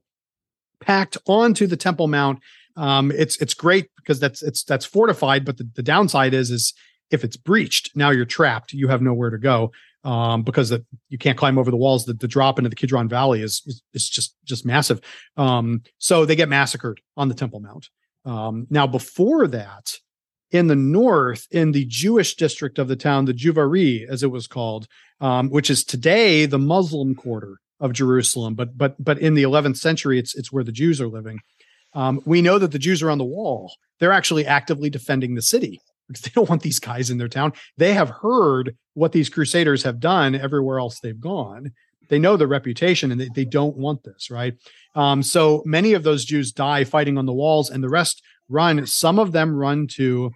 packed 0.80 1.18
onto 1.26 1.66
the 1.66 1.76
temple 1.76 2.06
mount 2.06 2.38
um, 2.78 3.10
it's 3.10 3.36
it's 3.38 3.54
great 3.54 3.90
because 3.96 4.20
that's 4.20 4.42
it's 4.42 4.64
that's 4.64 4.86
fortified 4.86 5.44
but 5.44 5.58
the, 5.58 5.68
the 5.74 5.82
downside 5.82 6.32
is 6.32 6.50
is 6.50 6.72
if 7.10 7.24
it's 7.24 7.36
breached, 7.36 7.96
now 7.96 8.10
you're 8.10 8.24
trapped. 8.24 8.72
You 8.72 8.88
have 8.88 9.02
nowhere 9.02 9.30
to 9.30 9.38
go 9.38 9.72
um, 10.04 10.42
because 10.42 10.68
the, 10.68 10.84
you 11.08 11.18
can't 11.18 11.38
climb 11.38 11.58
over 11.58 11.70
the 11.70 11.76
walls. 11.76 12.04
The, 12.04 12.14
the 12.14 12.28
drop 12.28 12.58
into 12.58 12.70
the 12.70 12.76
Kidron 12.76 13.08
Valley 13.08 13.42
is, 13.42 13.62
is, 13.66 13.82
is 13.94 14.08
just 14.08 14.34
just 14.44 14.66
massive. 14.66 15.00
Um, 15.36 15.82
so 15.98 16.24
they 16.24 16.36
get 16.36 16.48
massacred 16.48 17.00
on 17.16 17.28
the 17.28 17.34
Temple 17.34 17.60
Mount. 17.60 17.88
Um, 18.24 18.66
now, 18.70 18.86
before 18.86 19.46
that, 19.48 19.96
in 20.50 20.66
the 20.66 20.76
north, 20.76 21.46
in 21.50 21.72
the 21.72 21.84
Jewish 21.86 22.36
district 22.36 22.78
of 22.78 22.88
the 22.88 22.96
town, 22.96 23.24
the 23.24 23.34
Juiverie, 23.34 24.06
as 24.08 24.22
it 24.22 24.30
was 24.30 24.46
called, 24.46 24.86
um, 25.20 25.50
which 25.50 25.70
is 25.70 25.84
today 25.84 26.46
the 26.46 26.58
Muslim 26.58 27.14
quarter 27.14 27.58
of 27.80 27.92
Jerusalem, 27.92 28.54
but 28.54 28.76
but 28.76 29.02
but 29.02 29.18
in 29.18 29.34
the 29.34 29.44
11th 29.44 29.76
century, 29.76 30.18
it's 30.18 30.34
it's 30.34 30.52
where 30.52 30.64
the 30.64 30.72
Jews 30.72 31.00
are 31.00 31.08
living. 31.08 31.40
Um, 31.94 32.20
we 32.24 32.42
know 32.42 32.58
that 32.58 32.72
the 32.72 32.78
Jews 32.78 33.02
are 33.02 33.10
on 33.10 33.18
the 33.18 33.24
wall. 33.24 33.72
They're 33.98 34.12
actually 34.12 34.46
actively 34.46 34.90
defending 34.90 35.34
the 35.34 35.42
city 35.42 35.80
because 36.06 36.22
they 36.24 36.30
don't 36.34 36.48
want 36.48 36.62
these 36.62 36.78
guys 36.78 37.10
in 37.10 37.18
their 37.18 37.28
town. 37.28 37.52
They 37.76 37.94
have 37.94 38.10
heard 38.10 38.76
what 38.94 39.12
these 39.12 39.28
crusaders 39.28 39.82
have 39.82 40.00
done 40.00 40.34
everywhere 40.34 40.78
else 40.78 41.00
they've 41.00 41.20
gone. 41.20 41.72
They 42.08 42.18
know 42.18 42.36
their 42.36 42.48
reputation 42.48 43.12
and 43.12 43.20
they, 43.20 43.28
they 43.34 43.44
don't 43.44 43.76
want 43.76 44.02
this, 44.02 44.30
right? 44.30 44.54
Um, 44.94 45.22
so 45.22 45.62
many 45.66 45.92
of 45.92 46.02
those 46.02 46.24
Jews 46.24 46.52
die 46.52 46.84
fighting 46.84 47.18
on 47.18 47.26
the 47.26 47.34
walls, 47.34 47.70
and 47.70 47.84
the 47.84 47.88
rest 47.88 48.22
run. 48.48 48.86
Some 48.86 49.18
of 49.18 49.32
them 49.32 49.54
run 49.54 49.86
to 49.88 50.32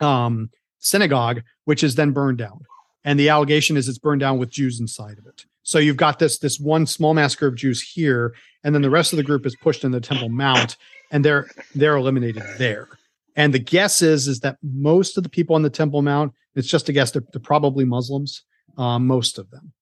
um, 0.00 0.50
synagogue, 0.78 1.42
which 1.64 1.84
is 1.84 1.94
then 1.94 2.12
burned 2.12 2.38
down. 2.38 2.60
And 3.04 3.20
the 3.20 3.28
allegation 3.28 3.76
is 3.76 3.88
it's 3.88 3.98
burned 3.98 4.20
down 4.20 4.38
with 4.38 4.50
Jews 4.50 4.80
inside 4.80 5.18
of 5.18 5.26
it. 5.26 5.44
So 5.66 5.80
you've 5.80 5.96
got 5.96 6.20
this 6.20 6.38
this 6.38 6.60
one 6.60 6.86
small 6.86 7.12
massacre 7.12 7.48
of 7.48 7.56
Jews 7.56 7.82
here, 7.82 8.34
and 8.62 8.72
then 8.72 8.82
the 8.82 8.90
rest 8.90 9.12
of 9.12 9.16
the 9.16 9.24
group 9.24 9.44
is 9.44 9.56
pushed 9.56 9.82
in 9.82 9.90
the 9.90 10.00
Temple 10.00 10.28
Mount, 10.28 10.76
and 11.10 11.24
they're 11.24 11.48
they're 11.74 11.96
eliminated 11.96 12.44
there. 12.56 12.88
And 13.34 13.52
the 13.52 13.58
guess 13.58 14.00
is 14.00 14.28
is 14.28 14.40
that 14.40 14.58
most 14.62 15.16
of 15.16 15.24
the 15.24 15.28
people 15.28 15.56
on 15.56 15.62
the 15.62 15.68
Temple 15.68 16.02
Mount, 16.02 16.32
it's 16.54 16.68
just 16.68 16.88
a 16.88 16.92
guess, 16.92 17.10
they're, 17.10 17.24
they're 17.32 17.40
probably 17.40 17.84
Muslims, 17.84 18.44
um, 18.78 19.08
most 19.08 19.38
of 19.38 19.50
them. 19.50 19.72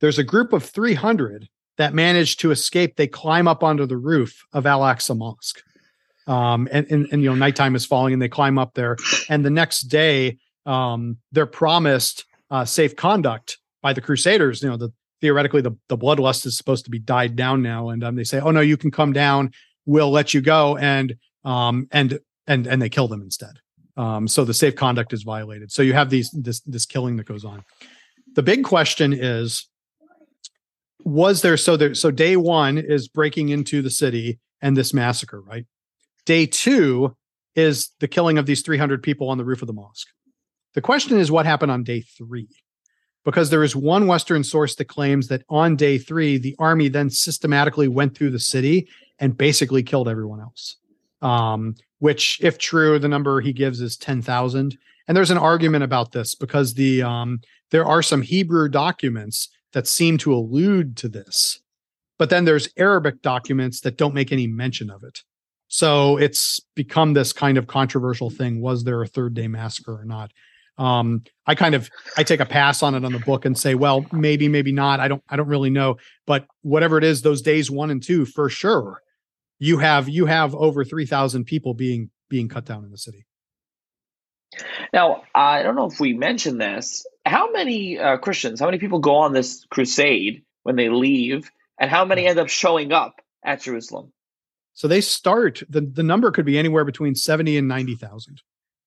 There's 0.00 0.18
a 0.18 0.24
group 0.24 0.52
of 0.52 0.64
300 0.64 1.48
that 1.78 1.94
managed 1.94 2.40
to 2.40 2.50
escape. 2.50 2.96
They 2.96 3.06
climb 3.06 3.46
up 3.46 3.62
onto 3.62 3.86
the 3.86 3.96
roof 3.96 4.44
of 4.52 4.66
Al 4.66 4.80
Aqsa 4.80 5.16
Mosque. 5.16 5.62
Um, 6.26 6.68
and, 6.72 6.86
and, 6.90 7.06
and, 7.12 7.22
you 7.22 7.30
know, 7.30 7.36
nighttime 7.36 7.76
is 7.76 7.86
falling 7.86 8.12
and 8.12 8.20
they 8.20 8.28
climb 8.28 8.58
up 8.58 8.74
there. 8.74 8.96
And 9.28 9.44
the 9.44 9.50
next 9.50 9.82
day, 9.82 10.38
um, 10.66 11.18
they're 11.30 11.46
promised 11.46 12.24
uh, 12.50 12.64
safe 12.64 12.96
conduct 12.96 13.58
by 13.80 13.92
the 13.92 14.00
Crusaders. 14.00 14.62
You 14.62 14.70
know, 14.70 14.76
the, 14.76 14.92
theoretically, 15.20 15.60
the, 15.60 15.72
the 15.88 15.98
bloodlust 15.98 16.46
is 16.46 16.56
supposed 16.56 16.84
to 16.84 16.90
be 16.90 16.98
died 16.98 17.36
down 17.36 17.62
now. 17.62 17.90
And 17.90 18.02
um, 18.02 18.16
they 18.16 18.24
say, 18.24 18.40
oh, 18.40 18.50
no, 18.50 18.60
you 18.60 18.76
can 18.76 18.90
come 18.90 19.12
down. 19.12 19.52
We'll 19.86 20.10
let 20.10 20.34
you 20.34 20.40
go. 20.40 20.76
And 20.76 21.16
um, 21.44 21.88
and 21.90 22.18
and 22.46 22.66
and 22.66 22.82
they 22.82 22.88
kill 22.88 23.08
them 23.08 23.22
instead. 23.22 23.56
Um, 23.96 24.28
so 24.28 24.44
the 24.44 24.54
safe 24.54 24.76
conduct 24.76 25.12
is 25.12 25.22
violated. 25.22 25.72
So 25.72 25.82
you 25.82 25.92
have 25.94 26.10
these 26.10 26.30
this 26.30 26.60
this 26.60 26.86
killing 26.86 27.16
that 27.16 27.24
goes 27.24 27.44
on. 27.44 27.64
The 28.34 28.42
big 28.42 28.64
question 28.64 29.12
is, 29.12 29.68
was 31.04 31.42
there 31.42 31.56
so 31.56 31.76
there 31.76 31.94
so 31.94 32.10
day 32.10 32.36
one 32.36 32.78
is 32.78 33.08
breaking 33.08 33.48
into 33.48 33.82
the 33.82 33.90
city 33.90 34.38
and 34.60 34.76
this 34.76 34.94
massacre, 34.94 35.40
right? 35.40 35.66
Day 36.26 36.46
two 36.46 37.16
is 37.54 37.90
the 38.00 38.08
killing 38.08 38.38
of 38.38 38.46
these 38.46 38.62
300 38.62 39.02
people 39.02 39.28
on 39.28 39.38
the 39.38 39.44
roof 39.44 39.62
of 39.62 39.66
the 39.66 39.72
mosque. 39.72 40.06
The 40.74 40.80
question 40.80 41.18
is 41.18 41.30
what 41.30 41.46
happened 41.46 41.72
on 41.72 41.82
day 41.82 42.02
three? 42.02 42.48
Because 43.24 43.50
there 43.50 43.62
is 43.62 43.76
one 43.76 44.06
Western 44.06 44.42
source 44.42 44.74
that 44.76 44.86
claims 44.86 45.28
that 45.28 45.42
on 45.48 45.76
day 45.76 45.98
three, 45.98 46.38
the 46.38 46.56
army 46.58 46.88
then 46.88 47.10
systematically 47.10 47.86
went 47.86 48.16
through 48.16 48.30
the 48.30 48.38
city 48.38 48.88
and 49.18 49.36
basically 49.36 49.82
killed 49.82 50.08
everyone 50.08 50.40
else. 50.40 50.76
Um, 51.20 51.74
which, 51.98 52.38
if 52.42 52.56
true, 52.56 52.98
the 52.98 53.08
number 53.08 53.40
he 53.40 53.52
gives 53.52 53.82
is 53.82 53.96
10,000. 53.98 54.78
And 55.06 55.16
there's 55.16 55.30
an 55.30 55.38
argument 55.38 55.84
about 55.84 56.12
this 56.12 56.34
because 56.34 56.74
the 56.74 57.02
um, 57.02 57.40
there 57.70 57.84
are 57.84 58.02
some 58.02 58.22
Hebrew 58.22 58.68
documents 58.68 59.48
that 59.72 59.86
seem 59.86 60.18
to 60.18 60.34
allude 60.34 60.96
to 60.98 61.08
this, 61.08 61.60
but 62.18 62.30
then 62.30 62.44
there's 62.44 62.68
Arabic 62.76 63.22
documents 63.22 63.80
that 63.80 63.96
don't 63.96 64.14
make 64.14 64.32
any 64.32 64.46
mention 64.46 64.90
of 64.90 65.04
it. 65.04 65.22
So 65.68 66.16
it's 66.16 66.60
become 66.74 67.12
this 67.12 67.32
kind 67.32 67.56
of 67.56 67.68
controversial 67.68 68.28
thing. 68.28 68.60
Was 68.60 68.82
there 68.84 69.02
a 69.02 69.06
third 69.06 69.34
day 69.34 69.46
massacre 69.46 70.00
or 70.00 70.04
not? 70.04 70.32
Um, 70.78 71.24
I 71.46 71.54
kind 71.54 71.74
of 71.74 71.90
I 72.16 72.22
take 72.22 72.40
a 72.40 72.46
pass 72.46 72.82
on 72.82 72.94
it 72.94 73.04
on 73.04 73.12
the 73.12 73.18
book 73.18 73.44
and 73.44 73.58
say, 73.58 73.74
well, 73.74 74.06
maybe, 74.12 74.48
maybe 74.48 74.72
not. 74.72 75.00
I 75.00 75.08
don't 75.08 75.22
I 75.28 75.36
don't 75.36 75.48
really 75.48 75.70
know. 75.70 75.96
But 76.26 76.46
whatever 76.62 76.96
it 76.98 77.04
is, 77.04 77.22
those 77.22 77.42
days 77.42 77.70
one 77.70 77.90
and 77.90 78.02
two 78.02 78.24
for 78.24 78.48
sure 78.48 79.02
you 79.60 79.78
have 79.78 80.08
you 80.08 80.26
have 80.26 80.54
over 80.56 80.84
3000 80.84 81.44
people 81.44 81.74
being 81.74 82.10
being 82.28 82.48
cut 82.48 82.64
down 82.64 82.82
in 82.82 82.90
the 82.90 82.98
city. 82.98 83.26
Now 84.92 85.22
i 85.32 85.62
don't 85.62 85.76
know 85.76 85.86
if 85.86 86.00
we 86.00 86.14
mentioned 86.14 86.60
this. 86.60 87.06
How 87.24 87.52
many 87.52 87.98
uh, 87.98 88.16
christians 88.16 88.58
how 88.58 88.66
many 88.66 88.78
people 88.78 88.98
go 88.98 89.14
on 89.16 89.32
this 89.32 89.64
crusade 89.70 90.42
when 90.64 90.74
they 90.74 90.88
leave? 90.88 91.48
And 91.78 91.90
how 91.90 92.04
many 92.04 92.26
end 92.26 92.38
up 92.38 92.48
showing 92.48 92.92
up 92.92 93.20
at 93.44 93.60
jerusalem? 93.60 94.12
So 94.72 94.88
they 94.88 95.00
start 95.00 95.62
the, 95.68 95.82
the 95.82 96.02
number 96.02 96.30
could 96.30 96.46
be 96.46 96.58
anywhere 96.58 96.84
between 96.84 97.14
70 97.14 97.58
and 97.58 97.68
90000 97.68 98.42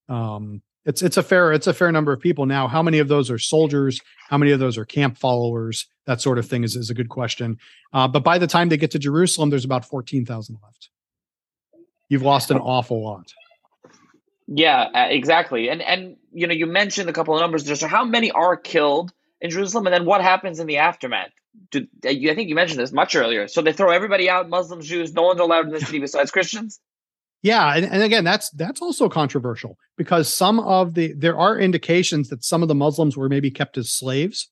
um, 0.08 0.62
it's 0.84 1.02
it's 1.02 1.16
a 1.16 1.22
fair 1.22 1.52
it's 1.52 1.66
a 1.66 1.74
fair 1.74 1.90
number 1.90 2.12
of 2.12 2.20
people. 2.20 2.46
Now 2.46 2.68
how 2.68 2.82
many 2.82 2.98
of 2.98 3.08
those 3.08 3.30
are 3.30 3.38
soldiers? 3.38 4.00
How 4.28 4.38
many 4.38 4.52
of 4.52 4.60
those 4.60 4.76
are 4.76 4.84
camp 4.84 5.16
followers? 5.16 5.86
That 6.06 6.20
sort 6.20 6.38
of 6.38 6.46
thing 6.46 6.64
is, 6.64 6.76
is 6.76 6.90
a 6.90 6.94
good 6.94 7.08
question. 7.08 7.58
Uh, 7.92 8.08
but 8.08 8.22
by 8.22 8.38
the 8.38 8.46
time 8.46 8.68
they 8.68 8.76
get 8.76 8.90
to 8.92 8.98
jerusalem 8.98 9.50
there's 9.50 9.64
about 9.64 9.84
14000 9.84 10.58
left. 10.62 10.90
You've 12.08 12.22
lost 12.22 12.50
an 12.50 12.58
awful 12.58 13.02
lot. 13.02 13.32
Yeah 14.46 15.08
exactly. 15.08 15.68
And 15.68 15.80
and 15.80 16.16
you 16.32 16.46
know 16.46 16.54
you 16.54 16.66
mentioned 16.66 17.08
a 17.08 17.12
couple 17.12 17.34
of 17.34 17.40
numbers 17.40 17.64
there. 17.64 17.76
So 17.76 17.88
how 17.88 18.04
many 18.04 18.30
are 18.30 18.56
killed 18.56 19.12
in 19.40 19.50
jerusalem? 19.50 19.86
And 19.86 19.94
then 19.94 20.04
what 20.04 20.20
happens 20.20 20.60
in 20.60 20.66
the 20.66 20.78
aftermath? 20.78 21.30
Did, 21.70 21.88
i 22.04 22.34
think 22.34 22.48
you 22.48 22.56
mentioned 22.56 22.80
this 22.80 22.90
much 22.92 23.14
earlier. 23.14 23.46
So 23.46 23.62
they 23.62 23.72
throw 23.72 23.90
everybody 23.90 24.28
out 24.28 24.50
muslims 24.50 24.86
jews 24.86 25.14
no 25.14 25.22
one's 25.22 25.40
allowed 25.40 25.66
in 25.66 25.72
the 25.72 25.80
city 25.80 25.98
besides 25.98 26.30
christians 26.30 26.80
yeah, 27.44 27.76
and, 27.76 27.84
and 27.84 28.02
again, 28.02 28.24
that's 28.24 28.48
that's 28.50 28.80
also 28.80 29.08
controversial 29.08 29.76
because 29.98 30.32
some 30.32 30.58
of 30.60 30.94
the 30.94 31.12
there 31.12 31.38
are 31.38 31.58
indications 31.58 32.30
that 32.30 32.42
some 32.42 32.62
of 32.62 32.68
the 32.68 32.74
Muslims 32.74 33.18
were 33.18 33.28
maybe 33.28 33.50
kept 33.50 33.76
as 33.76 33.92
slaves, 33.92 34.48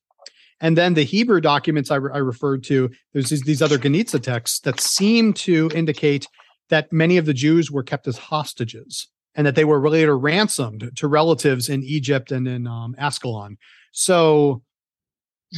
and 0.61 0.77
then 0.77 0.93
the 0.93 1.03
Hebrew 1.03 1.41
documents 1.41 1.89
I, 1.89 1.95
re- 1.95 2.11
I 2.13 2.19
referred 2.19 2.63
to, 2.65 2.91
there's 3.11 3.29
these, 3.29 3.41
these 3.41 3.63
other 3.63 3.79
Geniza 3.79 4.21
texts 4.21 4.59
that 4.61 4.79
seem 4.79 5.33
to 5.33 5.71
indicate 5.73 6.27
that 6.69 6.93
many 6.93 7.17
of 7.17 7.25
the 7.25 7.33
Jews 7.33 7.71
were 7.71 7.83
kept 7.83 8.07
as 8.07 8.17
hostages 8.17 9.07
and 9.35 9.47
that 9.47 9.55
they 9.55 9.65
were 9.65 9.89
later 9.89 10.17
ransomed 10.17 10.91
to 10.95 11.07
relatives 11.07 11.67
in 11.67 11.83
Egypt 11.83 12.31
and 12.31 12.47
in 12.47 12.67
um, 12.67 12.95
Ascalon. 12.99 13.57
So 13.91 14.61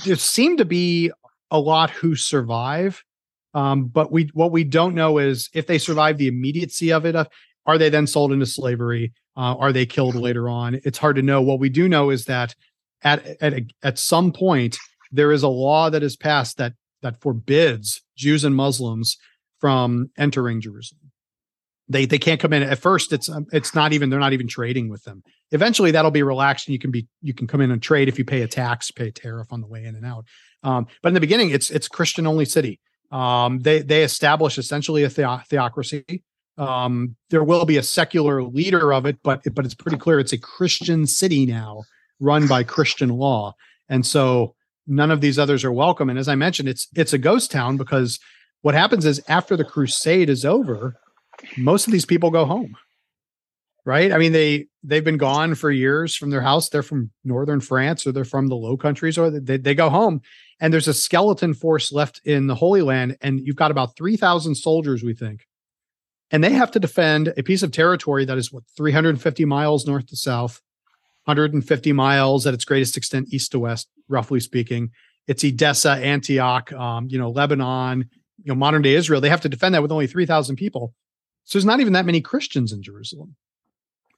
there 0.05 0.15
seem 0.15 0.55
to 0.57 0.65
be 0.65 1.11
a 1.51 1.59
lot 1.59 1.89
who 1.89 2.15
survive 2.15 3.03
um, 3.55 3.85
but 3.85 4.11
we 4.11 4.29
what 4.33 4.51
we 4.51 4.63
don't 4.63 4.93
know 4.93 5.17
is 5.17 5.49
if 5.53 5.65
they 5.65 5.77
survive 5.77 6.17
the 6.17 6.27
immediacy 6.27 6.91
of 6.91 7.05
it. 7.05 7.15
Uh, 7.15 7.25
are 7.65 7.79
they 7.79 7.89
then 7.89 8.05
sold 8.05 8.31
into 8.31 8.45
slavery? 8.45 9.11
Uh, 9.35 9.55
are 9.55 9.71
they 9.71 9.87
killed 9.87 10.13
later 10.13 10.47
on? 10.47 10.79
It's 10.83 10.99
hard 10.99 11.15
to 11.15 11.23
know. 11.23 11.41
What 11.41 11.59
we 11.59 11.69
do 11.69 11.89
know 11.89 12.11
is 12.11 12.25
that 12.25 12.53
at 13.01 13.25
at 13.41 13.53
a, 13.53 13.65
at 13.81 13.97
some 13.97 14.31
point 14.31 14.77
there 15.11 15.31
is 15.31 15.41
a 15.41 15.47
law 15.47 15.89
that 15.89 16.03
is 16.03 16.15
passed 16.15 16.57
that 16.57 16.73
that 17.01 17.21
forbids 17.21 18.01
Jews 18.17 18.43
and 18.43 18.55
Muslims 18.55 19.17
from 19.59 20.11
entering 20.17 20.61
Jerusalem. 20.61 21.11
They 21.87 22.05
they 22.05 22.19
can't 22.19 22.41
come 22.41 22.51
in. 22.51 22.61
At 22.61 22.79
first, 22.79 23.13
it's 23.13 23.29
um, 23.29 23.45
it's 23.53 23.73
not 23.73 23.93
even 23.93 24.09
they're 24.09 24.19
not 24.19 24.33
even 24.33 24.47
trading 24.47 24.89
with 24.89 25.03
them. 25.03 25.23
Eventually, 25.51 25.91
that'll 25.91 26.11
be 26.11 26.23
relaxed, 26.23 26.67
and 26.67 26.73
you 26.73 26.79
can 26.79 26.91
be 26.91 27.07
you 27.21 27.33
can 27.33 27.47
come 27.47 27.61
in 27.61 27.71
and 27.71 27.81
trade 27.81 28.09
if 28.09 28.19
you 28.19 28.25
pay 28.25 28.41
a 28.41 28.47
tax, 28.47 28.91
pay 28.91 29.07
a 29.07 29.11
tariff 29.11 29.53
on 29.53 29.61
the 29.61 29.67
way 29.67 29.85
in 29.85 29.95
and 29.95 30.05
out. 30.05 30.25
Um, 30.61 30.87
but 31.01 31.09
in 31.09 31.13
the 31.13 31.21
beginning, 31.21 31.51
it's 31.51 31.69
it's 31.69 31.87
Christian 31.87 32.27
only 32.27 32.45
city. 32.45 32.79
Um, 33.11 33.59
they 33.59 33.81
they 33.81 34.03
establish 34.03 34.57
essentially 34.57 35.03
a 35.03 35.09
theocracy. 35.09 36.23
Um, 36.57 37.15
there 37.29 37.43
will 37.43 37.65
be 37.65 37.77
a 37.77 37.83
secular 37.83 38.41
leader 38.43 38.93
of 38.93 39.05
it, 39.05 39.17
but 39.23 39.41
but 39.53 39.65
it's 39.65 39.75
pretty 39.75 39.97
clear 39.97 40.19
it's 40.19 40.33
a 40.33 40.37
Christian 40.37 41.05
city 41.05 41.45
now, 41.45 41.83
run 42.19 42.47
by 42.47 42.63
Christian 42.63 43.09
law, 43.09 43.55
and 43.89 44.05
so 44.05 44.55
none 44.87 45.11
of 45.11 45.19
these 45.21 45.39
others 45.39 45.63
are 45.63 45.71
welcome. 45.71 46.09
And 46.09 46.19
as 46.19 46.27
I 46.27 46.35
mentioned, 46.35 46.69
it's 46.69 46.87
it's 46.95 47.13
a 47.13 47.17
ghost 47.17 47.51
town 47.51 47.77
because 47.77 48.19
what 48.61 48.75
happens 48.75 49.05
is 49.05 49.21
after 49.27 49.55
the 49.57 49.65
crusade 49.65 50.29
is 50.29 50.45
over, 50.45 50.95
most 51.57 51.87
of 51.87 51.93
these 51.93 52.05
people 52.05 52.31
go 52.31 52.45
home. 52.45 52.75
right? 53.85 54.11
I 54.11 54.17
mean, 54.17 54.31
they 54.31 54.67
they've 54.83 55.03
been 55.03 55.17
gone 55.17 55.55
for 55.55 55.71
years 55.71 56.15
from 56.15 56.29
their 56.31 56.41
house. 56.41 56.69
They're 56.69 56.83
from 56.83 57.11
northern 57.23 57.61
France, 57.61 58.05
or 58.05 58.11
they're 58.11 58.25
from 58.25 58.47
the 58.47 58.55
Low 58.55 58.77
Countries, 58.77 59.17
or 59.17 59.29
they 59.29 59.57
they 59.57 59.75
go 59.75 59.89
home, 59.89 60.21
and 60.59 60.73
there's 60.73 60.87
a 60.87 60.93
skeleton 60.93 61.53
force 61.53 61.91
left 61.91 62.21
in 62.23 62.47
the 62.47 62.55
Holy 62.55 62.81
Land, 62.81 63.17
and 63.21 63.39
you've 63.39 63.55
got 63.55 63.71
about 63.71 63.95
three 63.97 64.17
thousand 64.17 64.55
soldiers, 64.55 65.03
we 65.03 65.13
think, 65.13 65.47
and 66.31 66.43
they 66.43 66.51
have 66.51 66.71
to 66.71 66.79
defend 66.79 67.33
a 67.37 67.43
piece 67.43 67.63
of 67.63 67.71
territory 67.71 68.25
that 68.25 68.37
is 68.37 68.51
what 68.51 68.63
350 68.75 69.45
miles 69.45 69.85
north 69.85 70.07
to 70.07 70.15
south, 70.15 70.61
150 71.25 71.93
miles 71.93 72.47
at 72.47 72.53
its 72.53 72.65
greatest 72.65 72.97
extent 72.97 73.27
east 73.31 73.51
to 73.51 73.59
west, 73.59 73.89
roughly 74.07 74.39
speaking. 74.39 74.89
It's 75.27 75.43
Edessa, 75.43 75.91
Antioch, 75.91 76.71
um, 76.73 77.07
you 77.09 77.17
know, 77.17 77.29
Lebanon, 77.29 78.09
you 78.43 78.49
know, 78.51 78.55
modern 78.55 78.81
day 78.81 78.93
Israel. 78.93 79.21
They 79.21 79.29
have 79.29 79.41
to 79.41 79.49
defend 79.49 79.73
that 79.73 79.81
with 79.81 79.91
only 79.91 80.07
3,000 80.07 80.55
people. 80.55 80.93
So 81.45 81.57
there's 81.57 81.65
not 81.65 81.79
even 81.79 81.93
that 81.93 82.05
many 82.05 82.21
Christians 82.21 82.71
in 82.71 82.83
Jerusalem. 82.83 83.35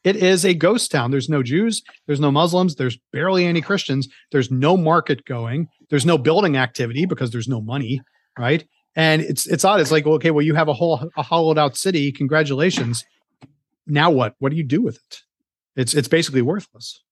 It 0.03 0.15
is 0.15 0.45
a 0.45 0.53
ghost 0.53 0.91
town. 0.91 1.11
There's 1.11 1.29
no 1.29 1.43
Jews, 1.43 1.81
there's 2.05 2.19
no 2.19 2.31
Muslims, 2.31 2.75
there's 2.75 2.97
barely 3.11 3.45
any 3.45 3.61
Christians, 3.61 4.07
there's 4.31 4.51
no 4.51 4.77
market 4.77 5.25
going, 5.25 5.67
there's 5.89 6.05
no 6.05 6.17
building 6.17 6.57
activity 6.57 7.05
because 7.05 7.31
there's 7.31 7.47
no 7.47 7.61
money, 7.61 8.01
right? 8.37 8.65
And 8.95 9.21
it's 9.21 9.45
it's 9.45 9.63
odd. 9.63 9.79
It's 9.79 9.91
like, 9.91 10.07
okay, 10.07 10.31
well, 10.31 10.45
you 10.45 10.55
have 10.55 10.67
a 10.67 10.73
whole 10.73 11.09
a 11.17 11.23
hollowed 11.23 11.57
out 11.57 11.77
city. 11.77 12.11
Congratulations. 12.11 13.05
Now 13.85 14.09
what? 14.09 14.35
What 14.39 14.49
do 14.49 14.55
you 14.57 14.63
do 14.63 14.81
with 14.81 14.95
it? 14.95 15.21
It's 15.75 15.93
it's 15.93 16.07
basically 16.07 16.41
worthless. 16.41 17.03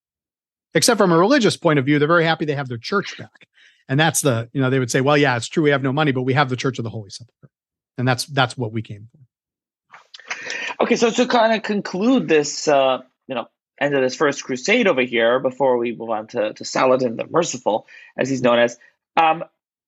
Except 0.74 0.98
from 0.98 1.12
a 1.12 1.18
religious 1.18 1.56
point 1.56 1.80
of 1.80 1.86
view, 1.86 2.00
they're 2.00 2.08
very 2.08 2.26
happy 2.26 2.44
they 2.44 2.56
have 2.56 2.68
their 2.68 2.78
church 2.78 3.18
back. 3.18 3.48
And 3.88 4.00
that's 4.00 4.22
the, 4.22 4.50
you 4.52 4.62
know, 4.62 4.70
they 4.70 4.80
would 4.80 4.92
say, 4.92 5.02
well, 5.02 5.18
yeah, 5.18 5.38
it's 5.38 5.48
true 5.48 5.64
we 5.64 5.70
have 5.70 5.84
no 5.84 5.94
money, 5.94 6.12
but 6.12 6.24
we 6.24 6.34
have 6.34 6.50
the 6.50 6.56
Church 6.56 6.80
of 6.80 6.84
the 6.84 6.90
Holy 6.90 7.10
Sepulchre. 7.10 7.50
And 7.98 8.08
that's 8.08 8.26
that's 8.26 8.58
what 8.58 8.72
we 8.72 8.82
came 8.82 9.08
for. 9.12 9.20
Okay, 10.80 10.96
so 10.96 11.10
to 11.10 11.26
kind 11.26 11.54
of 11.54 11.64
conclude 11.64 12.28
this, 12.28 12.68
uh, 12.68 13.02
you 13.28 13.36
know, 13.36 13.48
end 13.80 13.96
of 13.96 14.02
this 14.02 14.16
first 14.16 14.44
crusade 14.44 14.88
over 14.88 15.02
here, 15.02 15.40
before 15.40 15.78
we 15.78 15.96
move 15.96 16.10
on 16.10 16.28
to, 16.28 16.54
to 16.54 16.66
Saladin 16.66 17.16
the 17.16 17.26
Merciful, 17.26 17.88
as 18.18 18.30
he's 18.30 18.42
known 18.42 18.60
as, 18.60 18.78
um, 19.16 19.44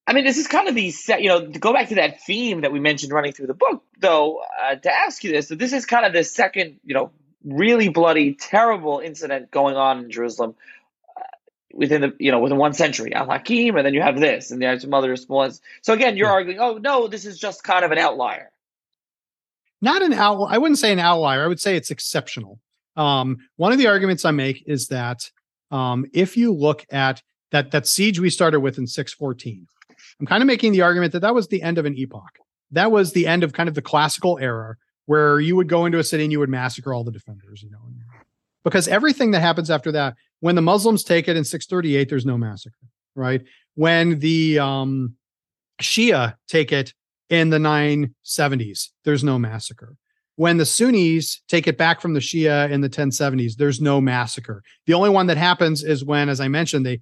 I 0.05 0.13
mean, 0.13 0.23
this 0.23 0.38
is 0.38 0.47
kind 0.47 0.69
of 0.69 0.75
the 0.75 0.91
set, 0.91 1.21
you 1.21 1.27
know, 1.27 1.45
to 1.45 1.59
go 1.59 1.73
back 1.73 1.89
to 1.89 1.95
that 1.95 2.21
theme 2.21 2.61
that 2.61 2.71
we 2.71 2.79
mentioned 2.79 3.11
running 3.11 3.33
through 3.33 3.47
the 3.47 3.53
book, 3.53 3.83
though, 3.99 4.41
uh, 4.61 4.75
to 4.75 4.91
ask 4.91 5.23
you 5.23 5.31
this, 5.31 5.49
so 5.49 5.55
this 5.55 5.73
is 5.73 5.85
kind 5.85 6.05
of 6.05 6.13
the 6.13 6.23
second, 6.23 6.79
you 6.85 6.93
know, 6.93 7.11
really 7.43 7.89
bloody, 7.89 8.33
terrible 8.33 8.99
incident 8.99 9.51
going 9.51 9.75
on 9.75 10.05
in 10.05 10.11
Jerusalem 10.11 10.55
uh, 11.17 11.21
within 11.73 12.01
the, 12.01 12.15
you 12.19 12.31
know, 12.31 12.39
within 12.39 12.57
one 12.57 12.73
century. 12.73 13.13
Al 13.13 13.29
Hakim, 13.29 13.75
and 13.75 13.85
then 13.85 13.93
you 13.93 14.01
have 14.01 14.17
this, 14.17 14.51
and 14.51 14.61
there's 14.61 14.81
some 14.81 14.93
other 14.93 15.15
small 15.17 15.39
ones. 15.39 15.61
So 15.81 15.93
again, 15.93 16.15
you're 16.15 16.27
yeah. 16.27 16.33
arguing, 16.33 16.59
oh, 16.59 16.77
no, 16.77 17.07
this 17.09 17.25
is 17.25 17.38
just 17.38 17.63
kind 17.63 17.83
of 17.83 17.91
an 17.91 17.97
outlier 17.97 18.51
not 19.82 20.01
an 20.01 20.13
outlier. 20.13 20.53
I 20.53 20.57
wouldn't 20.57 20.80
say 20.80 20.91
an 20.91 20.99
outlier. 20.99 21.43
I 21.43 21.47
would 21.47 21.59
say 21.59 21.75
it's 21.75 21.91
exceptional. 21.91 22.59
Um, 22.95 23.38
one 23.57 23.71
of 23.71 23.78
the 23.78 23.88
arguments 23.88 24.25
I 24.25 24.32
make 24.32 24.63
is 24.67 24.88
that 24.88 25.30
um, 25.71 26.05
if 26.13 26.36
you 26.36 26.53
look 26.53 26.86
at 26.91 27.21
that 27.51 27.71
that 27.71 27.88
siege 27.88 28.19
we 28.19 28.30
started 28.30 28.59
with 28.61 28.78
in 28.78 28.88
614, 28.88 29.67
I'm 30.19 30.25
kind 30.25 30.41
of 30.41 30.47
making 30.47 30.71
the 30.71 30.82
argument 30.82 31.13
that 31.13 31.19
that 31.19 31.36
was 31.36 31.47
the 31.47 31.61
end 31.61 31.78
of 31.78 31.86
an 31.86 31.95
epoch. 31.95 32.39
That 32.71 32.91
was 32.91 33.13
the 33.13 33.28
end 33.28 33.43
of 33.43 33.53
kind 33.53 33.69
of 33.69 33.75
the 33.75 33.82
classical 33.82 34.38
era 34.39 34.75
where 35.05 35.39
you 35.39 35.55
would 35.55 35.69
go 35.69 35.86
into 35.86 35.99
a 35.99 36.03
city 36.03 36.23
and 36.23 36.32
you 36.32 36.39
would 36.39 36.49
massacre 36.49 36.93
all 36.93 37.03
the 37.03 37.11
defenders, 37.11 37.63
you 37.63 37.69
know. 37.69 37.80
Because 38.63 38.88
everything 38.89 39.32
that 39.32 39.39
happens 39.39 39.69
after 39.69 39.91
that, 39.93 40.15
when 40.41 40.55
the 40.55 40.61
Muslims 40.61 41.03
take 41.03 41.30
it 41.30 41.38
in 41.38 41.45
638, 41.45 42.09
there's 42.09 42.25
no 42.25 42.38
massacre, 42.38 42.75
right? 43.15 43.41
When 43.75 44.19
the 44.19 44.59
um, 44.59 45.15
Shia 45.82 46.36
take 46.49 46.73
it 46.73 46.93
in 47.30 47.49
the 47.49 47.57
970s, 47.57 48.89
there's 49.03 49.23
no 49.23 49.38
massacre. 49.38 49.95
When 50.36 50.57
the 50.57 50.65
Sunnis 50.65 51.41
take 51.47 51.67
it 51.67 51.78
back 51.78 51.99
from 51.99 52.13
the 52.13 52.19
Shia 52.19 52.69
in 52.69 52.82
the 52.82 52.89
1070s, 52.89 53.55
there's 53.55 53.82
no 53.82 53.99
massacre. 53.99 54.61
The 54.86 54.93
only 54.93 55.09
one 55.09 55.28
that 55.28 55.38
happens 55.38 55.84
is 55.84 56.05
when, 56.05 56.30
as 56.30 56.39
I 56.39 56.47
mentioned, 56.47 56.86
they 56.86 57.01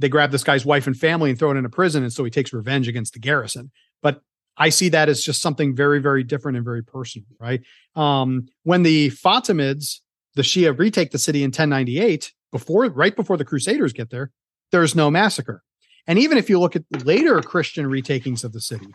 they 0.00 0.08
grab 0.08 0.30
this 0.30 0.44
guy's 0.44 0.64
wife 0.64 0.86
and 0.86 0.96
family 0.96 1.28
and 1.28 1.36
throw 1.36 1.50
it 1.50 1.56
in 1.56 1.64
a 1.64 1.68
prison, 1.70 2.04
and 2.04 2.12
so 2.12 2.22
he 2.22 2.30
takes 2.30 2.52
revenge 2.52 2.86
against 2.86 3.14
the 3.14 3.18
garrison. 3.18 3.72
But 4.00 4.22
I 4.56 4.68
see 4.68 4.88
that 4.90 5.08
as 5.08 5.24
just 5.24 5.42
something 5.42 5.74
very, 5.74 5.98
very 6.00 6.22
different 6.22 6.56
and 6.56 6.64
very 6.64 6.84
personal, 6.84 7.26
right? 7.40 7.60
Um, 7.96 8.46
when 8.62 8.84
the 8.84 9.10
Fatimids, 9.10 9.96
the 10.36 10.42
Shia, 10.42 10.78
retake 10.78 11.10
the 11.10 11.18
city 11.18 11.40
in 11.42 11.48
1098, 11.48 12.32
before 12.52 12.84
right 12.86 13.14
before 13.14 13.36
the 13.36 13.44
Crusaders 13.44 13.92
get 13.92 14.10
there, 14.10 14.30
there's 14.70 14.94
no 14.94 15.10
massacre. 15.10 15.62
And 16.06 16.18
even 16.18 16.38
if 16.38 16.48
you 16.48 16.58
look 16.58 16.76
at 16.76 16.84
later 17.04 17.40
Christian 17.42 17.86
retakings 17.86 18.42
of 18.42 18.52
the 18.52 18.60
city, 18.60 18.86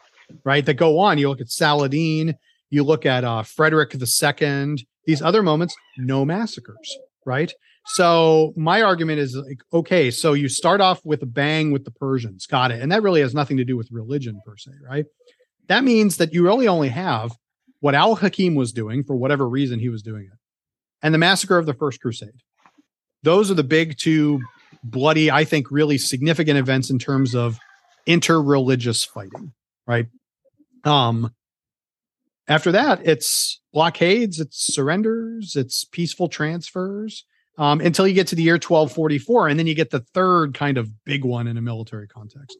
right? 0.43 0.65
That 0.65 0.75
go 0.75 0.99
on. 0.99 1.17
You 1.17 1.29
look 1.29 1.41
at 1.41 1.49
Saladin, 1.49 2.35
you 2.69 2.83
look 2.83 3.05
at 3.05 3.23
uh, 3.23 3.43
Frederick 3.43 3.93
II, 3.95 4.75
these 5.05 5.21
other 5.21 5.43
moments, 5.43 5.75
no 5.97 6.25
massacres, 6.25 6.97
right? 7.25 7.53
So 7.85 8.53
my 8.55 8.81
argument 8.81 9.19
is 9.19 9.35
like, 9.35 9.59
okay, 9.73 10.09
so 10.09 10.33
you 10.33 10.47
start 10.47 10.81
off 10.81 11.01
with 11.03 11.21
a 11.21 11.27
bang 11.27 11.71
with 11.71 11.83
the 11.83 11.91
Persians, 11.91 12.45
got 12.47 12.71
it. 12.71 12.81
And 12.81 12.91
that 12.91 13.03
really 13.03 13.21
has 13.21 13.35
nothing 13.35 13.57
to 13.57 13.65
do 13.65 13.75
with 13.75 13.89
religion 13.91 14.41
per 14.45 14.55
se, 14.57 14.71
right? 14.89 15.05
That 15.67 15.83
means 15.83 16.17
that 16.17 16.33
you 16.33 16.43
really 16.43 16.67
only 16.67 16.89
have 16.89 17.31
what 17.81 17.95
Al 17.95 18.15
Hakim 18.15 18.55
was 18.55 18.71
doing 18.71 19.03
for 19.03 19.15
whatever 19.15 19.47
reason 19.47 19.79
he 19.79 19.89
was 19.89 20.01
doing 20.01 20.23
it, 20.23 20.39
and 21.01 21.13
the 21.13 21.19
massacre 21.19 21.57
of 21.57 21.65
the 21.65 21.73
First 21.73 22.01
Crusade. 22.01 22.31
Those 23.23 23.51
are 23.51 23.55
the 23.55 23.63
big 23.63 23.97
two 23.97 24.41
bloody, 24.83 25.29
I 25.29 25.43
think, 25.43 25.69
really 25.69 25.97
significant 25.97 26.57
events 26.57 26.89
in 26.89 26.97
terms 26.97 27.35
of 27.35 27.59
interreligious 28.07 29.07
fighting 29.07 29.53
right? 29.87 30.07
Um, 30.83 31.33
after 32.47 32.71
that, 32.73 33.05
it's 33.05 33.61
blockades, 33.71 34.39
it's 34.39 34.73
surrenders, 34.73 35.55
it's 35.55 35.85
peaceful 35.85 36.27
transfers 36.27 37.25
um, 37.57 37.79
until 37.81 38.07
you 38.07 38.13
get 38.13 38.27
to 38.27 38.35
the 38.35 38.43
year 38.43 38.55
1244, 38.55 39.47
and 39.47 39.59
then 39.59 39.67
you 39.67 39.75
get 39.75 39.91
the 39.91 40.05
third 40.13 40.53
kind 40.53 40.77
of 40.77 40.89
big 41.05 41.23
one 41.23 41.47
in 41.47 41.57
a 41.57 41.61
military 41.61 42.07
context. 42.07 42.57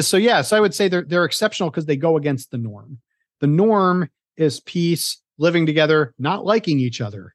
So 0.00 0.16
yes, 0.16 0.52
I 0.52 0.60
would 0.60 0.74
say 0.74 0.88
they're 0.88 1.02
they're 1.02 1.24
exceptional 1.24 1.70
because 1.70 1.86
they 1.86 1.96
go 1.96 2.16
against 2.16 2.50
the 2.50 2.58
norm. 2.58 2.98
The 3.40 3.46
norm 3.46 4.08
is 4.36 4.60
peace, 4.60 5.20
living 5.38 5.66
together, 5.66 6.14
not 6.18 6.44
liking 6.44 6.78
each 6.78 7.00
other, 7.00 7.34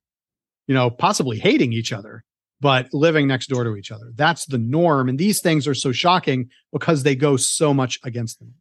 you 0.67 0.73
know, 0.73 0.89
possibly 0.89 1.37
hating 1.37 1.73
each 1.73 1.91
other, 1.91 2.23
but 2.61 2.93
living 2.93 3.27
next 3.27 3.47
door 3.47 3.63
to 3.63 3.75
each 3.75 3.91
other. 3.91 4.11
That's 4.15 4.45
the 4.45 4.57
norm. 4.57 5.09
And 5.09 5.19
these 5.19 5.41
things 5.41 5.67
are 5.67 5.73
so 5.73 5.91
shocking 5.91 6.49
because 6.71 7.03
they 7.03 7.15
go 7.15 7.35
so 7.35 7.73
much 7.73 7.99
against 8.03 8.39
them. 8.39 8.53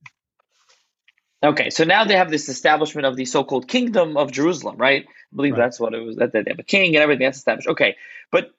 Okay, 1.44 1.70
so 1.70 1.84
now 1.84 2.04
they 2.04 2.16
have 2.16 2.30
this 2.30 2.48
establishment 2.48 3.06
of 3.06 3.16
the 3.16 3.26
so-called 3.26 3.68
kingdom 3.68 4.16
of 4.16 4.32
Jerusalem, 4.32 4.76
right? 4.78 5.04
I 5.06 5.36
believe 5.36 5.52
right. 5.52 5.58
that's 5.58 5.78
what 5.78 5.92
it 5.92 6.00
was. 6.00 6.16
That 6.16 6.32
they 6.32 6.42
have 6.46 6.58
a 6.58 6.62
king 6.64 6.94
and 6.94 7.02
everything 7.02 7.26
that's 7.26 7.38
established. 7.38 7.68
Okay, 7.68 7.96
but 8.30 8.52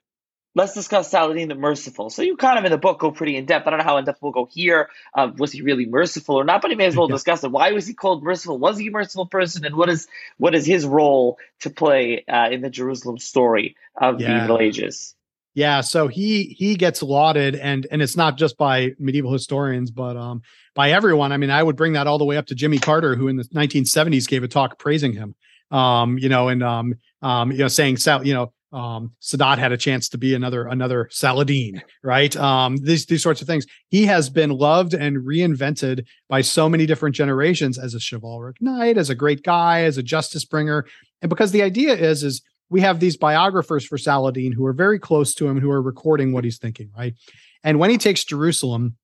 let's 0.54 0.74
discuss 0.74 1.10
Saladin 1.10 1.50
the 1.50 1.56
Merciful. 1.56 2.10
So 2.12 2.22
you 2.22 2.38
kind 2.38 2.60
of 2.60 2.66
in 2.66 2.72
the 2.72 2.78
book 2.78 3.00
go 3.00 3.12
pretty 3.12 3.38
in 3.38 3.46
depth. 3.46 3.66
I 3.66 3.72
don't 3.72 3.80
know 3.80 3.86
how 3.86 3.98
in 3.98 4.06
depth 4.06 4.22
we'll 4.22 4.32
go 4.32 4.46
here. 4.46 4.90
Uh, 5.16 5.32
was 5.36 5.52
he 5.52 5.62
really 5.62 5.86
merciful 5.88 6.36
or 6.36 6.44
not? 6.44 6.62
But 6.62 6.72
he 6.72 6.78
may 6.78 6.86
as 6.86 6.96
well 6.96 7.08
discuss 7.08 7.44
it. 7.44 7.52
Why 7.52 7.72
was 7.72 7.88
he 7.88 7.94
called 7.94 8.24
merciful? 8.24 8.60
Was 8.60 8.78
he 8.78 8.88
a 8.88 8.92
merciful 8.92 9.26
person? 9.26 9.66
And 9.66 9.76
what 9.76 9.90
is 9.90 10.08
what 10.38 10.54
is 10.54 10.66
his 10.66 10.86
role 10.86 11.40
to 11.62 11.70
play 11.70 12.24
uh, 12.28 12.50
in 12.52 12.62
the 12.62 12.70
Jerusalem 12.70 13.18
story 13.18 13.76
of 14.00 14.22
yeah. 14.22 14.28
the 14.28 14.42
Middle 14.42 14.60
Ages? 14.60 15.16
Yeah, 15.56 15.82
so 15.82 16.10
he 16.10 16.44
he 16.44 16.76
gets 16.76 17.02
lauded, 17.02 17.56
and 17.56 17.88
and 17.90 18.02
it's 18.02 18.18
not 18.18 18.38
just 18.38 18.58
by 18.58 18.92
medieval 19.00 19.32
historians, 19.32 19.90
but 19.90 20.18
um 20.18 20.42
by 20.76 20.92
everyone. 20.92 21.32
I 21.32 21.38
mean, 21.38 21.50
I 21.50 21.64
would 21.64 21.76
bring 21.76 21.94
that 21.94 22.06
all 22.06 22.18
the 22.18 22.26
way 22.26 22.38
up 22.38 22.46
to 22.48 22.56
Jimmy 22.56 22.78
Carter, 22.78 23.16
who 23.16 23.28
in 23.28 23.38
the 23.38 23.44
1970s 23.46 24.28
gave 24.28 24.44
a 24.44 24.48
talk 24.48 24.78
praising 24.78 25.14
him. 25.14 25.34
Um, 25.72 26.20
you 26.20 26.30
know, 26.30 26.50
and 26.50 26.64
um, 26.64 26.96
um, 27.24 27.52
you 27.52 27.58
know, 27.58 27.68
saying, 27.68 27.98
you 28.24 28.34
know, 28.34 28.54
um, 28.72 29.14
Sadat 29.22 29.58
had 29.58 29.72
a 29.72 29.78
chance 29.78 30.10
to 30.10 30.18
be 30.18 30.36
another 30.36 30.68
another 30.68 31.08
Saladin, 31.10 31.82
right? 32.04 32.36
Um, 32.36 32.76
these 32.78 33.06
these 33.06 33.24
sorts 33.24 33.42
of 33.42 33.48
things. 33.48 33.66
He 33.88 34.06
has 34.06 34.30
been 34.30 34.50
loved 34.50 34.94
and 34.94 35.18
reinvented 35.18 36.06
by 36.28 36.42
so 36.42 36.68
many 36.68 36.86
different 36.86 37.16
generations 37.16 37.80
as 37.80 37.96
a 37.96 38.00
chivalric 38.00 38.62
knight, 38.62 38.98
as 38.98 39.10
a 39.10 39.16
great 39.16 39.44
guy, 39.44 39.84
as 39.84 39.98
a 39.98 40.04
justice 40.04 40.44
bringer, 40.44 40.86
and 41.22 41.30
because 41.30 41.52
the 41.52 41.64
idea 41.64 41.94
is 41.94 42.24
is 42.24 42.42
we 42.70 42.82
have 42.82 43.00
these 43.00 43.16
biographers 43.16 43.86
for 43.86 43.98
Saladin 43.98 44.52
who 44.52 44.66
are 44.66 44.74
very 44.74 45.00
close 45.00 45.34
to 45.36 45.48
him, 45.48 45.60
who 45.60 45.72
are 45.72 45.82
recording 45.82 46.34
what 46.34 46.44
he's 46.44 46.58
thinking, 46.58 46.92
right? 46.98 47.14
And 47.64 47.80
when 47.80 47.90
he 47.90 47.98
takes 47.98 48.24
Jerusalem, 48.24 48.98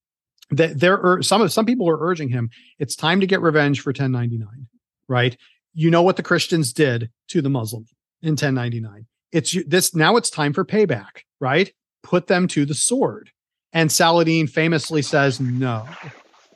that 0.51 0.79
there 0.79 1.01
are 1.01 1.21
some 1.21 1.47
some 1.49 1.65
people 1.65 1.89
are 1.89 1.99
urging 1.99 2.29
him 2.29 2.49
it's 2.77 2.95
time 2.95 3.19
to 3.21 3.27
get 3.27 3.41
revenge 3.41 3.81
for 3.81 3.89
1099 3.89 4.67
right? 5.07 5.35
You 5.73 5.89
know 5.89 6.03
what 6.03 6.17
the 6.17 6.23
christians 6.23 6.73
did 6.73 7.09
to 7.29 7.41
the 7.41 7.49
muslims 7.49 7.91
in 8.21 8.31
1099 8.31 9.05
it's 9.31 9.55
this 9.65 9.95
now 9.95 10.17
it's 10.17 10.29
time 10.29 10.53
for 10.53 10.65
payback 10.65 11.23
right? 11.39 11.71
Put 12.03 12.27
them 12.27 12.47
to 12.49 12.65
the 12.65 12.73
sword. 12.73 13.31
And 13.73 13.91
saladin 13.91 14.47
famously 14.47 15.01
says 15.01 15.39
no 15.39 15.87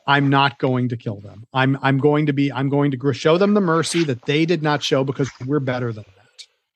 i'm 0.06 0.28
not 0.28 0.58
going 0.58 0.88
to 0.90 0.96
kill 0.96 1.20
them. 1.20 1.44
I'm 1.52 1.78
i'm 1.82 1.98
going 1.98 2.26
to 2.26 2.32
be 2.32 2.52
i'm 2.52 2.68
going 2.68 2.90
to 2.90 3.12
show 3.12 3.38
them 3.38 3.54
the 3.54 3.60
mercy 3.60 4.04
that 4.04 4.26
they 4.26 4.44
did 4.44 4.62
not 4.62 4.82
show 4.82 5.04
because 5.04 5.30
we're 5.46 5.60
better 5.60 5.92
than 5.92 6.04
that 6.04 6.12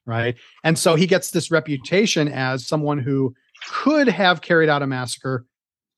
right? 0.07 0.35
And 0.65 0.79
so 0.79 0.97
he 0.97 1.07
gets 1.07 1.31
this 1.31 1.51
reputation 1.51 2.27
as 2.27 2.67
someone 2.67 2.99
who 2.99 3.35
could 3.69 4.09
have 4.09 4.41
carried 4.41 4.69
out 4.69 4.83
a 4.83 4.87
massacre 4.87 5.45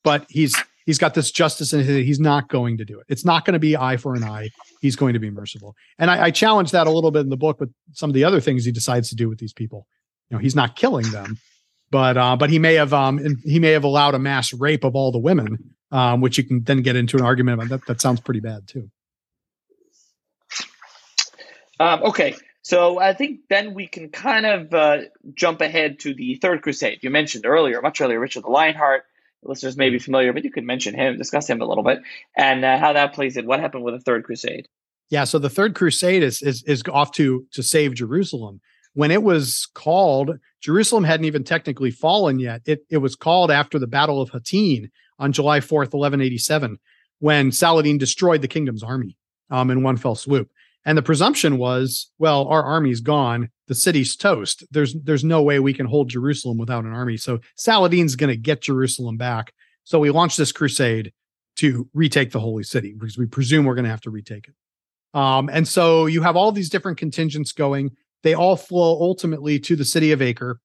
but 0.05 0.27
he's 0.28 0.57
he's 0.86 0.98
got 0.98 1.14
this 1.14 1.30
justice 1.30 1.72
in 1.72 1.80
his 1.80 2.04
he's 2.04 2.20
not 2.20 2.48
going 2.48 2.78
to 2.78 2.84
do 2.84 2.98
it 2.98 3.06
it's 3.09 3.24
not 3.24 3.44
going 3.44 3.54
to 3.54 3.60
be 3.60 3.76
eye 3.76 3.96
for 3.96 4.14
an 4.14 4.24
eye 4.24 4.48
he's 4.80 4.96
going 4.96 5.12
to 5.12 5.18
be 5.18 5.30
merciful 5.30 5.74
and 5.98 6.10
I, 6.10 6.24
I 6.24 6.30
challenge 6.30 6.70
that 6.72 6.86
a 6.86 6.90
little 6.90 7.10
bit 7.10 7.20
in 7.20 7.30
the 7.30 7.36
book 7.36 7.60
with 7.60 7.72
some 7.92 8.10
of 8.10 8.14
the 8.14 8.24
other 8.24 8.40
things 8.40 8.64
he 8.64 8.72
decides 8.72 9.09
to 9.10 9.16
do 9.16 9.28
with 9.28 9.38
these 9.38 9.52
people 9.52 9.86
you 10.32 10.38
know 10.38 10.40
he's 10.40 10.56
not 10.56 10.76
killing 10.76 11.10
them, 11.10 11.38
but 11.90 12.16
uh, 12.16 12.36
but 12.36 12.48
he 12.48 12.59
may 12.59 12.74
have 12.74 12.94
um 12.94 13.20
he 13.44 13.59
may 13.59 13.72
have 13.72 13.84
allowed 13.84 14.14
a 14.14 14.18
mass 14.18 14.54
rape 14.54 14.82
of 14.82 14.96
all 14.96 15.12
the 15.12 15.18
women, 15.18 15.74
um, 15.90 16.22
which 16.22 16.38
you 16.38 16.44
can 16.44 16.62
then 16.62 16.80
get 16.80 16.96
into 16.96 17.18
an 17.18 17.22
argument 17.22 17.59
about. 17.59 17.68
That 17.68 17.86
that 17.86 18.00
sounds 18.00 18.20
pretty 18.20 18.40
bad 18.40 18.66
too. 18.66 18.90
Um, 21.78 22.02
okay, 22.04 22.34
so 22.62 22.98
I 22.98 23.12
think 23.12 23.40
then 23.50 23.74
we 23.74 23.88
can 23.88 24.09
kind 24.09 24.46
of 24.46 24.72
uh, 24.72 24.98
jump 25.34 25.60
ahead 25.60 25.98
to 26.00 26.14
the 26.14 26.36
Third 26.36 26.62
Crusade. 26.62 27.00
You 27.02 27.10
mentioned 27.10 27.44
earlier, 27.44 27.82
much 27.82 28.00
earlier, 28.00 28.18
Richard 28.18 28.44
the 28.44 28.48
Lionheart. 28.48 29.04
Listeners 29.44 29.77
may 29.77 29.90
be 29.90 29.98
familiar, 29.98 30.32
but 30.32 30.44
you 30.44 30.51
could 30.51 30.64
mention 30.64 30.94
him, 30.94 31.16
discuss 31.16 31.48
him 31.48 31.60
a 31.60 31.66
little 31.66 31.82
bit, 31.82 32.01
and 32.36 32.64
uh, 32.64 32.78
how 32.78 32.93
that 32.93 33.12
plays 33.12 33.36
in. 33.36 33.47
What 33.47 33.60
happened 33.60 33.85
with 33.85 33.94
the 33.94 34.01
Third 34.01 34.24
Crusade? 34.24 34.69
Yeah, 35.10 35.24
so 35.24 35.39
the 35.39 35.51
Third 35.51 35.74
Crusade 35.74 36.23
is 36.23 36.40
is 36.43 36.62
is 36.62 36.82
off 36.90 37.12
to 37.12 37.47
to 37.52 37.62
save 37.62 37.94
Jerusalem. 37.94 38.60
When 38.94 39.10
it 39.10 39.23
was 39.23 39.69
called, 39.74 40.39
Jerusalem 40.60 41.05
hadn't 41.05 41.27
even 41.27 41.44
technically 41.44 41.90
fallen 41.90 42.39
yet. 42.39 42.62
It 42.66 42.85
it 42.89 42.98
was 42.98 43.16
called 43.16 43.51
after 43.51 43.78
the 43.78 43.86
Battle 43.86 44.20
of 44.20 44.31
Hattin 44.31 44.90
on 45.19 45.32
July 45.32 45.60
fourth, 45.60 45.93
eleven 45.93 46.20
eighty 46.20 46.39
seven, 46.39 46.78
when 47.19 47.52
Saladin 47.52 47.98
destroyed 47.98 48.43
the 48.43 48.48
kingdom's 48.48 48.82
army 48.82 49.16
um, 49.51 49.70
in 49.70 49.82
one 49.82 49.97
fell 49.97 50.14
swoop. 50.14 50.51
And 50.84 50.98
the 50.98 51.02
presumption 51.02 51.59
was, 51.59 52.10
well, 52.18 52.48
our 52.48 52.62
army's 52.62 53.00
gone, 53.00 53.50
the 53.68 53.74
city's 53.74 54.16
toast. 54.16 54.64
There's 54.70 54.94
there's 54.94 55.24
no 55.24 55.42
way 55.42 55.60
we 55.60 55.74
can 55.74 55.86
hold 55.86 56.09
Jerusalem 56.10 56.59
without 56.59 56.84
an 56.84 56.92
army. 56.92 57.16
So 57.16 57.40
Saladin's 57.56 58.16
going 58.16 58.30
to 58.30 58.36
get 58.36 58.62
Jerusalem 58.62 59.16
back. 59.16 59.52
So 59.84 59.98
we 59.98 60.10
launched 60.10 60.38
this 60.38 60.52
crusade 60.52 61.12
to 61.56 61.88
retake 61.94 62.32
the 62.32 62.40
holy 62.40 62.64
city 62.64 62.94
because 62.98 63.16
we 63.16 63.26
presume 63.26 63.64
we're 63.64 63.74
going 63.74 63.84
to 63.84 63.90
have 63.90 64.00
to 64.02 64.10
retake 64.10 64.48
it. 64.48 64.54
Um, 65.18 65.50
and 65.52 65.68
so 65.68 66.06
you 66.06 66.22
have 66.22 66.36
all 66.36 66.52
these 66.52 66.70
different 66.70 66.98
contingents 66.98 67.52
going. 67.52 67.90
They 68.22 68.34
all 68.34 68.56
flow 68.56 69.00
ultimately 69.00 69.59
to 69.60 69.76
the 69.76 69.84
city 69.84 70.12
of 70.12 70.22
Acre, 70.22 70.60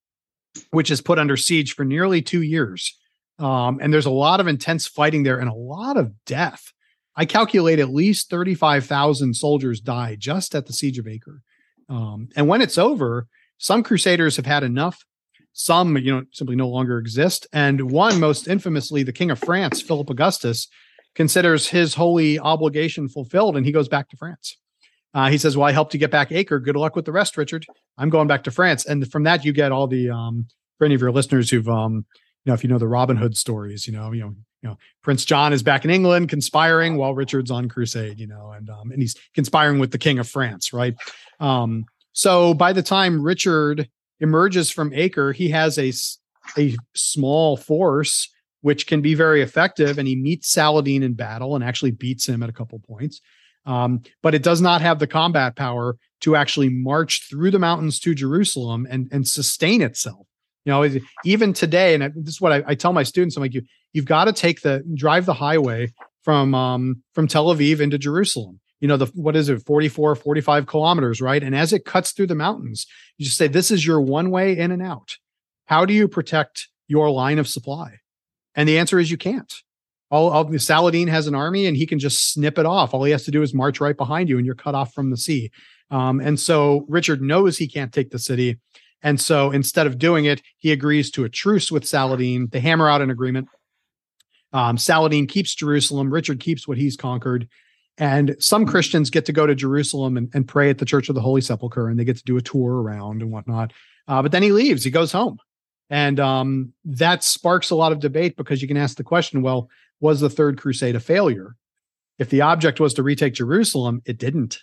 which 0.70 0.90
is 0.90 1.00
put 1.00 1.18
under 1.18 1.36
siege 1.36 1.74
for 1.74 1.84
nearly 1.84 2.22
two 2.22 2.42
years. 2.42 2.96
Um, 3.38 3.78
and 3.80 3.92
there's 3.92 4.06
a 4.06 4.10
lot 4.10 4.40
of 4.40 4.46
intense 4.46 4.86
fighting 4.86 5.22
there 5.22 5.38
and 5.38 5.48
a 5.48 5.54
lot 5.54 5.96
of 5.96 6.12
death. 6.24 6.72
I 7.18 7.24
calculate 7.24 7.80
at 7.80 7.92
least 7.92 8.30
35,000 8.30 9.34
soldiers 9.34 9.80
die 9.80 10.14
just 10.16 10.54
at 10.54 10.66
the 10.66 10.72
siege 10.72 11.00
of 11.00 11.08
Acre. 11.08 11.42
Um, 11.88 12.28
and 12.36 12.46
when 12.46 12.62
it's 12.62 12.78
over, 12.78 13.26
some 13.58 13.82
crusaders 13.82 14.36
have 14.36 14.46
had 14.46 14.62
enough. 14.62 15.04
Some, 15.52 15.96
you 15.96 16.14
know, 16.14 16.22
simply 16.32 16.54
no 16.54 16.68
longer 16.68 16.96
exist. 16.96 17.48
And 17.52 17.90
one, 17.90 18.20
most 18.20 18.46
infamously, 18.46 19.02
the 19.02 19.12
King 19.12 19.32
of 19.32 19.40
France, 19.40 19.82
Philip 19.82 20.08
Augustus, 20.08 20.68
considers 21.16 21.66
his 21.66 21.94
holy 21.94 22.38
obligation 22.38 23.08
fulfilled 23.08 23.56
and 23.56 23.66
he 23.66 23.72
goes 23.72 23.88
back 23.88 24.08
to 24.10 24.16
France. 24.16 24.56
Uh, 25.12 25.28
he 25.28 25.38
says, 25.38 25.56
Well, 25.56 25.66
I 25.66 25.72
helped 25.72 25.94
you 25.94 25.98
get 25.98 26.12
back 26.12 26.30
Acre. 26.30 26.60
Good 26.60 26.76
luck 26.76 26.94
with 26.94 27.04
the 27.04 27.10
rest, 27.10 27.36
Richard. 27.36 27.66
I'm 27.96 28.10
going 28.10 28.28
back 28.28 28.44
to 28.44 28.52
France. 28.52 28.86
And 28.86 29.10
from 29.10 29.24
that, 29.24 29.44
you 29.44 29.52
get 29.52 29.72
all 29.72 29.88
the, 29.88 30.10
um, 30.10 30.46
for 30.76 30.84
any 30.84 30.94
of 30.94 31.00
your 31.00 31.10
listeners 31.10 31.50
who've, 31.50 31.68
um, 31.68 32.06
know, 32.46 32.54
if 32.54 32.62
you 32.62 32.70
know 32.70 32.78
the 32.78 32.88
Robin 32.88 33.16
Hood 33.16 33.36
stories, 33.36 33.86
you 33.86 33.92
know, 33.92 34.12
you 34.12 34.20
know, 34.20 34.34
you 34.62 34.68
know, 34.68 34.78
Prince 35.02 35.24
John 35.24 35.52
is 35.52 35.62
back 35.62 35.84
in 35.84 35.90
England 35.90 36.28
conspiring 36.28 36.96
while 36.96 37.14
Richard's 37.14 37.50
on 37.50 37.68
crusade, 37.68 38.18
you 38.18 38.26
know, 38.26 38.52
and 38.52 38.68
um, 38.70 38.90
and 38.90 39.00
he's 39.00 39.16
conspiring 39.34 39.78
with 39.78 39.92
the 39.92 39.98
King 39.98 40.18
of 40.18 40.28
France, 40.28 40.72
right? 40.72 40.94
Um, 41.40 41.84
so 42.12 42.54
by 42.54 42.72
the 42.72 42.82
time 42.82 43.22
Richard 43.22 43.88
emerges 44.20 44.70
from 44.70 44.92
Acre, 44.92 45.32
he 45.32 45.48
has 45.50 45.78
a 45.78 45.92
a 46.58 46.76
small 46.94 47.56
force 47.56 48.28
which 48.60 48.86
can 48.86 49.00
be 49.00 49.14
very 49.14 49.40
effective, 49.40 49.98
and 49.98 50.08
he 50.08 50.16
meets 50.16 50.50
Saladin 50.50 51.02
in 51.02 51.14
battle 51.14 51.54
and 51.54 51.62
actually 51.62 51.92
beats 51.92 52.28
him 52.28 52.42
at 52.42 52.48
a 52.48 52.52
couple 52.52 52.78
points. 52.80 53.20
Um, 53.66 54.02
but 54.22 54.34
it 54.34 54.42
does 54.42 54.60
not 54.60 54.80
have 54.80 54.98
the 54.98 55.06
combat 55.06 55.54
power 55.54 55.96
to 56.22 56.34
actually 56.34 56.70
march 56.70 57.28
through 57.28 57.50
the 57.50 57.58
mountains 57.58 58.00
to 58.00 58.14
Jerusalem 58.14 58.86
and 58.90 59.08
and 59.12 59.28
sustain 59.28 59.82
itself. 59.82 60.26
You 60.68 60.74
know, 60.74 61.00
even 61.24 61.54
today, 61.54 61.94
and 61.94 62.12
this 62.14 62.34
is 62.34 62.40
what 62.42 62.52
I, 62.52 62.62
I 62.66 62.74
tell 62.74 62.92
my 62.92 63.02
students: 63.02 63.38
I'm 63.38 63.42
like, 63.42 63.54
you 63.54 63.62
you've 63.94 64.04
got 64.04 64.26
to 64.26 64.34
take 64.34 64.60
the 64.60 64.84
drive 64.94 65.24
the 65.24 65.32
highway 65.32 65.94
from 66.24 66.54
um, 66.54 67.02
from 67.14 67.26
Tel 67.26 67.46
Aviv 67.46 67.80
into 67.80 67.96
Jerusalem. 67.96 68.60
You 68.78 68.88
know, 68.88 68.98
the 68.98 69.06
what 69.14 69.34
is 69.34 69.48
it, 69.48 69.64
44, 69.64 70.14
45 70.14 70.66
kilometers, 70.66 71.22
right? 71.22 71.42
And 71.42 71.56
as 71.56 71.72
it 71.72 71.86
cuts 71.86 72.12
through 72.12 72.26
the 72.26 72.34
mountains, 72.34 72.86
you 73.16 73.24
just 73.24 73.38
say, 73.38 73.48
this 73.48 73.70
is 73.70 73.86
your 73.86 74.02
one 74.02 74.30
way 74.30 74.58
in 74.58 74.70
and 74.70 74.82
out. 74.82 75.16
How 75.64 75.86
do 75.86 75.94
you 75.94 76.06
protect 76.06 76.68
your 76.86 77.10
line 77.10 77.38
of 77.38 77.48
supply? 77.48 78.00
And 78.54 78.68
the 78.68 78.78
answer 78.78 78.98
is 78.98 79.10
you 79.10 79.16
can't. 79.16 79.50
All, 80.10 80.28
all 80.28 80.58
Saladin 80.58 81.08
has 81.08 81.26
an 81.26 81.34
army 81.34 81.64
and 81.64 81.78
he 81.78 81.86
can 81.86 81.98
just 81.98 82.30
snip 82.30 82.58
it 82.58 82.66
off. 82.66 82.92
All 82.92 83.04
he 83.04 83.12
has 83.12 83.24
to 83.24 83.30
do 83.30 83.40
is 83.40 83.54
march 83.54 83.80
right 83.80 83.96
behind 83.96 84.28
you 84.28 84.36
and 84.36 84.44
you're 84.44 84.54
cut 84.54 84.74
off 84.74 84.92
from 84.92 85.08
the 85.08 85.16
sea. 85.16 85.50
Um, 85.90 86.20
and 86.20 86.38
so 86.38 86.84
Richard 86.88 87.22
knows 87.22 87.56
he 87.56 87.68
can't 87.68 87.90
take 87.90 88.10
the 88.10 88.18
city. 88.18 88.58
And 89.02 89.20
so 89.20 89.50
instead 89.50 89.86
of 89.86 89.98
doing 89.98 90.24
it, 90.24 90.42
he 90.58 90.72
agrees 90.72 91.10
to 91.12 91.24
a 91.24 91.28
truce 91.28 91.70
with 91.70 91.86
Saladin. 91.86 92.48
They 92.50 92.60
hammer 92.60 92.88
out 92.88 93.02
an 93.02 93.10
agreement. 93.10 93.48
Um, 94.52 94.78
Saladin 94.78 95.26
keeps 95.26 95.54
Jerusalem. 95.54 96.10
Richard 96.10 96.40
keeps 96.40 96.66
what 96.66 96.78
he's 96.78 96.96
conquered. 96.96 97.48
And 97.98 98.36
some 98.38 98.64
Christians 98.64 99.10
get 99.10 99.26
to 99.26 99.32
go 99.32 99.46
to 99.46 99.54
Jerusalem 99.54 100.16
and, 100.16 100.30
and 100.32 100.46
pray 100.46 100.70
at 100.70 100.78
the 100.78 100.84
Church 100.84 101.08
of 101.08 101.14
the 101.14 101.20
Holy 101.20 101.40
Sepulchre, 101.40 101.88
and 101.88 101.98
they 101.98 102.04
get 102.04 102.16
to 102.16 102.24
do 102.24 102.36
a 102.36 102.42
tour 102.42 102.80
around 102.80 103.22
and 103.22 103.32
whatnot. 103.32 103.72
Uh, 104.06 104.22
but 104.22 104.32
then 104.32 104.42
he 104.42 104.52
leaves, 104.52 104.84
he 104.84 104.90
goes 104.90 105.12
home. 105.12 105.38
And 105.90 106.20
um, 106.20 106.72
that 106.84 107.24
sparks 107.24 107.70
a 107.70 107.74
lot 107.74 107.92
of 107.92 108.00
debate 108.00 108.36
because 108.36 108.62
you 108.62 108.68
can 108.68 108.76
ask 108.76 108.96
the 108.96 109.04
question 109.04 109.42
well, 109.42 109.68
was 110.00 110.20
the 110.20 110.30
Third 110.30 110.60
Crusade 110.60 110.94
a 110.94 111.00
failure? 111.00 111.56
If 112.18 112.30
the 112.30 112.42
object 112.42 112.78
was 112.78 112.94
to 112.94 113.02
retake 113.02 113.34
Jerusalem, 113.34 114.02
it 114.04 114.18
didn't. 114.18 114.60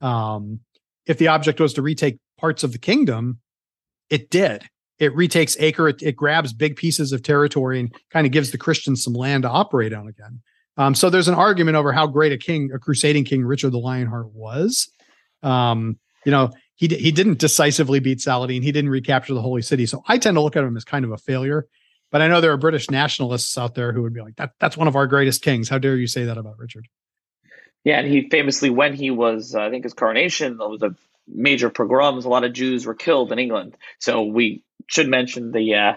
Um, 0.00 0.60
if 1.06 1.18
the 1.18 1.28
object 1.28 1.60
was 1.60 1.74
to 1.74 1.82
retake 1.82 2.18
parts 2.38 2.64
of 2.64 2.72
the 2.72 2.78
kingdom, 2.78 3.40
it 4.10 4.30
did. 4.30 4.64
It 4.98 5.14
retakes 5.14 5.56
acre 5.58 5.88
it, 5.88 6.02
it, 6.02 6.16
grabs 6.16 6.52
big 6.52 6.76
pieces 6.76 7.12
of 7.12 7.22
territory 7.22 7.80
and 7.80 7.94
kind 8.10 8.26
of 8.26 8.32
gives 8.32 8.52
the 8.52 8.58
christians 8.58 9.02
some 9.02 9.12
land 9.12 9.42
to 9.42 9.48
operate 9.48 9.92
on 9.92 10.06
again. 10.06 10.40
Um, 10.76 10.94
so 10.94 11.10
there's 11.10 11.28
an 11.28 11.34
argument 11.34 11.76
over 11.76 11.92
how 11.92 12.06
great 12.06 12.32
a 12.32 12.38
king 12.38 12.70
a 12.72 12.78
crusading 12.78 13.24
king 13.24 13.44
richard 13.44 13.70
the 13.70 13.78
lionheart 13.78 14.32
was. 14.32 14.88
Um, 15.42 15.98
you 16.24 16.32
know 16.32 16.50
he, 16.76 16.88
he 16.88 17.12
didn't 17.12 17.38
decisively 17.38 18.00
beat 18.00 18.20
saladin 18.20 18.62
he 18.62 18.72
didn't 18.72 18.90
recapture 18.90 19.34
the 19.34 19.42
holy 19.42 19.62
city 19.62 19.84
so 19.86 20.02
i 20.08 20.16
tend 20.16 20.36
to 20.36 20.40
look 20.40 20.56
at 20.56 20.64
him 20.64 20.76
as 20.76 20.84
kind 20.84 21.04
of 21.04 21.12
a 21.12 21.18
failure. 21.18 21.66
But 22.10 22.22
i 22.22 22.28
know 22.28 22.40
there 22.40 22.52
are 22.52 22.56
british 22.56 22.88
nationalists 22.88 23.58
out 23.58 23.74
there 23.74 23.92
who 23.92 24.02
would 24.02 24.14
be 24.14 24.22
like 24.22 24.36
that, 24.36 24.52
that's 24.60 24.76
one 24.76 24.88
of 24.88 24.96
our 24.96 25.06
greatest 25.06 25.42
kings. 25.42 25.68
How 25.68 25.78
dare 25.78 25.96
you 25.96 26.06
say 26.06 26.24
that 26.24 26.38
about 26.38 26.58
richard? 26.58 26.86
Yeah 27.82 27.98
and 27.98 28.08
he 28.08 28.28
famously 28.30 28.70
when 28.70 28.94
he 28.94 29.10
was 29.10 29.56
uh, 29.56 29.62
i 29.62 29.70
think 29.70 29.82
his 29.82 29.94
coronation 29.94 30.56
was 30.58 30.82
a 30.82 30.94
major 31.28 31.70
pogroms 31.70 32.24
a 32.24 32.28
lot 32.28 32.44
of 32.44 32.52
jews 32.52 32.86
were 32.86 32.94
killed 32.94 33.32
in 33.32 33.38
england 33.38 33.76
so 33.98 34.22
we 34.22 34.62
should 34.88 35.08
mention 35.08 35.52
the 35.52 35.74
uh, 35.74 35.92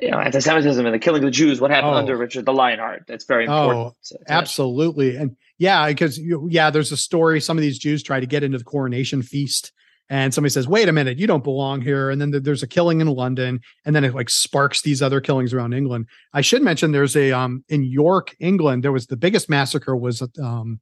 you 0.00 0.10
know, 0.10 0.18
anti-Semitism 0.18 0.84
and 0.84 0.94
the 0.94 0.98
killing 0.98 1.22
of 1.22 1.26
the 1.26 1.30
Jews. 1.30 1.60
What 1.60 1.70
happened 1.70 1.94
oh. 1.94 1.98
under 1.98 2.16
Richard 2.16 2.44
the 2.44 2.52
Lionheart? 2.52 3.04
That's 3.06 3.24
very 3.24 3.46
oh, 3.46 3.62
important. 3.62 3.94
Oh, 4.12 4.16
absolutely, 4.28 5.16
and 5.16 5.36
yeah, 5.58 5.86
because 5.86 6.18
yeah, 6.18 6.70
there's 6.70 6.92
a 6.92 6.96
story. 6.96 7.40
Some 7.40 7.56
of 7.56 7.62
these 7.62 7.78
Jews 7.78 8.02
try 8.02 8.20
to 8.20 8.26
get 8.26 8.42
into 8.42 8.58
the 8.58 8.64
coronation 8.64 9.22
feast, 9.22 9.72
and 10.08 10.34
somebody 10.34 10.50
says, 10.50 10.68
"Wait 10.68 10.88
a 10.88 10.92
minute, 10.92 11.18
you 11.18 11.26
don't 11.26 11.44
belong 11.44 11.80
here." 11.80 12.10
And 12.10 12.20
then 12.20 12.30
there's 12.42 12.62
a 12.62 12.66
killing 12.66 13.00
in 13.00 13.06
London, 13.06 13.60
and 13.84 13.94
then 13.94 14.04
it 14.04 14.14
like 14.14 14.28
sparks 14.28 14.82
these 14.82 15.02
other 15.02 15.20
killings 15.20 15.52
around 15.52 15.72
England. 15.72 16.06
I 16.32 16.40
should 16.40 16.62
mention 16.62 16.92
there's 16.92 17.16
a 17.16 17.32
um 17.32 17.64
in 17.68 17.84
York, 17.84 18.34
England, 18.40 18.84
there 18.84 18.92
was 18.92 19.06
the 19.06 19.16
biggest 19.16 19.48
massacre 19.48 19.96
was 19.96 20.22
um 20.42 20.80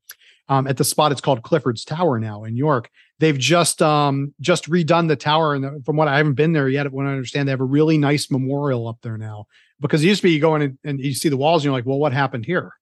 um, 0.49 0.67
at 0.67 0.77
the 0.77 0.85
spot 0.85 1.13
it's 1.13 1.21
called 1.21 1.43
Clifford's 1.43 1.85
Tower 1.85 2.19
now 2.19 2.45
in 2.45 2.57
York. 2.57 2.91
They've 3.19 3.39
just 3.39 3.81
um, 3.81 4.35
just 4.41 4.69
redone 4.69 5.09
the 5.09 5.17
tower, 5.17 5.55
and 5.55 5.85
from 5.85 5.97
what 5.97 6.09
I 6.09 6.17
haven't 6.17 6.35
been 6.35 6.53
there 6.53 6.69
yet, 6.69 6.93
when 6.93 7.07
I 7.07 7.13
understand 7.13 7.49
they 7.49 7.53
have 7.53 7.61
a 7.61 7.65
really 7.65 7.97
nice 7.97 8.31
memorial 8.31 8.89
up 8.89 8.99
there 9.03 9.17
now. 9.17 9.47
Because 9.81 10.03
it 10.03 10.09
used 10.09 10.21
to 10.21 10.29
be 10.29 10.33
you 10.33 10.41
go 10.41 10.55
in 10.57 10.63
and, 10.63 10.79
and 10.85 11.01
you 11.01 11.15
see 11.15 11.29
the 11.29 11.37
walls, 11.37 11.63
and 11.63 11.67
you're 11.67 11.73
like, 11.73 11.87
well, 11.87 11.99
what 11.99 12.13
happened 12.13 12.45
here? 12.45 12.73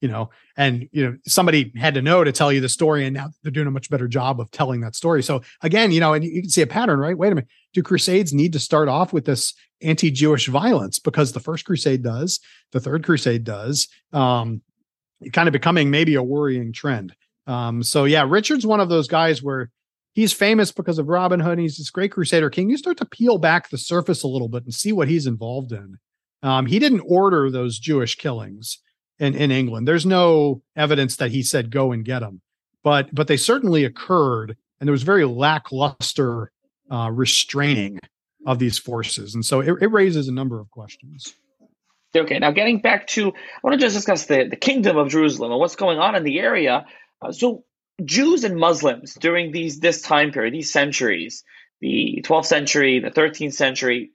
You 0.00 0.08
know, 0.08 0.30
and 0.56 0.88
you 0.90 1.04
know 1.04 1.16
somebody 1.26 1.72
had 1.76 1.94
to 1.94 2.02
know 2.02 2.24
to 2.24 2.32
tell 2.32 2.50
you 2.50 2.60
the 2.60 2.68
story, 2.68 3.04
and 3.06 3.14
now 3.14 3.28
they're 3.42 3.52
doing 3.52 3.68
a 3.68 3.70
much 3.70 3.90
better 3.90 4.08
job 4.08 4.40
of 4.40 4.50
telling 4.50 4.80
that 4.80 4.96
story. 4.96 5.22
So 5.22 5.42
again, 5.60 5.92
you 5.92 6.00
know, 6.00 6.14
and 6.14 6.24
you 6.24 6.42
can 6.42 6.50
see 6.50 6.62
a 6.62 6.66
pattern, 6.66 6.98
right? 6.98 7.16
Wait 7.16 7.30
a 7.30 7.34
minute, 7.34 7.48
do 7.72 7.82
crusades 7.82 8.32
need 8.32 8.52
to 8.54 8.58
start 8.58 8.88
off 8.88 9.12
with 9.12 9.26
this 9.26 9.54
anti-Jewish 9.80 10.48
violence 10.48 10.98
because 10.98 11.32
the 11.32 11.40
first 11.40 11.64
crusade 11.64 12.02
does, 12.02 12.40
the 12.72 12.80
third 12.80 13.04
crusade 13.04 13.44
does. 13.44 13.88
Um, 14.12 14.62
kind 15.32 15.48
of 15.48 15.52
becoming 15.52 15.90
maybe 15.90 16.14
a 16.14 16.22
worrying 16.22 16.72
trend. 16.72 17.14
Um, 17.46 17.82
so 17.82 18.04
yeah, 18.04 18.24
Richard's 18.28 18.66
one 18.66 18.80
of 18.80 18.88
those 18.88 19.08
guys 19.08 19.42
where 19.42 19.70
he's 20.12 20.32
famous 20.32 20.72
because 20.72 20.98
of 20.98 21.08
Robin 21.08 21.40
Hood. 21.40 21.58
He's 21.58 21.78
this 21.78 21.90
great 21.90 22.12
Crusader 22.12 22.50
king. 22.50 22.70
You 22.70 22.76
start 22.76 22.98
to 22.98 23.04
peel 23.04 23.38
back 23.38 23.70
the 23.70 23.78
surface 23.78 24.22
a 24.22 24.28
little 24.28 24.48
bit 24.48 24.64
and 24.64 24.74
see 24.74 24.92
what 24.92 25.08
he's 25.08 25.26
involved 25.26 25.72
in. 25.72 25.98
Um, 26.42 26.66
he 26.66 26.78
didn't 26.78 27.04
order 27.06 27.50
those 27.50 27.78
Jewish 27.78 28.16
killings 28.16 28.78
in, 29.18 29.34
in 29.34 29.50
England. 29.50 29.86
There's 29.86 30.06
no 30.06 30.62
evidence 30.76 31.16
that 31.16 31.30
he 31.30 31.42
said 31.42 31.70
go 31.70 31.92
and 31.92 32.04
get 32.04 32.20
them, 32.20 32.40
but 32.82 33.14
but 33.14 33.28
they 33.28 33.36
certainly 33.36 33.84
occurred, 33.84 34.56
and 34.80 34.88
there 34.88 34.92
was 34.92 35.04
very 35.04 35.24
lackluster 35.24 36.50
uh, 36.90 37.10
restraining 37.12 38.00
of 38.44 38.58
these 38.58 38.78
forces, 38.78 39.34
and 39.34 39.44
so 39.44 39.60
it, 39.60 39.80
it 39.80 39.92
raises 39.92 40.26
a 40.26 40.32
number 40.32 40.58
of 40.58 40.70
questions. 40.70 41.34
Okay, 42.14 42.38
now 42.38 42.50
getting 42.50 42.80
back 42.80 43.06
to, 43.08 43.28
I 43.28 43.60
want 43.62 43.78
to 43.80 43.84
just 43.86 43.96
discuss 43.96 44.26
the, 44.26 44.46
the 44.48 44.56
kingdom 44.56 44.98
of 44.98 45.08
Jerusalem 45.08 45.50
and 45.50 45.58
what's 45.58 45.76
going 45.76 45.98
on 45.98 46.14
in 46.14 46.24
the 46.24 46.40
area. 46.40 46.84
Uh, 47.22 47.32
so, 47.32 47.64
Jews 48.04 48.44
and 48.44 48.56
Muslims 48.56 49.14
during 49.14 49.52
these 49.52 49.80
this 49.80 50.02
time 50.02 50.32
period, 50.32 50.52
these 50.52 50.72
centuries, 50.72 51.44
the 51.80 52.22
12th 52.24 52.46
century, 52.46 53.00
the 53.00 53.10
13th 53.10 53.54
century. 53.54 54.12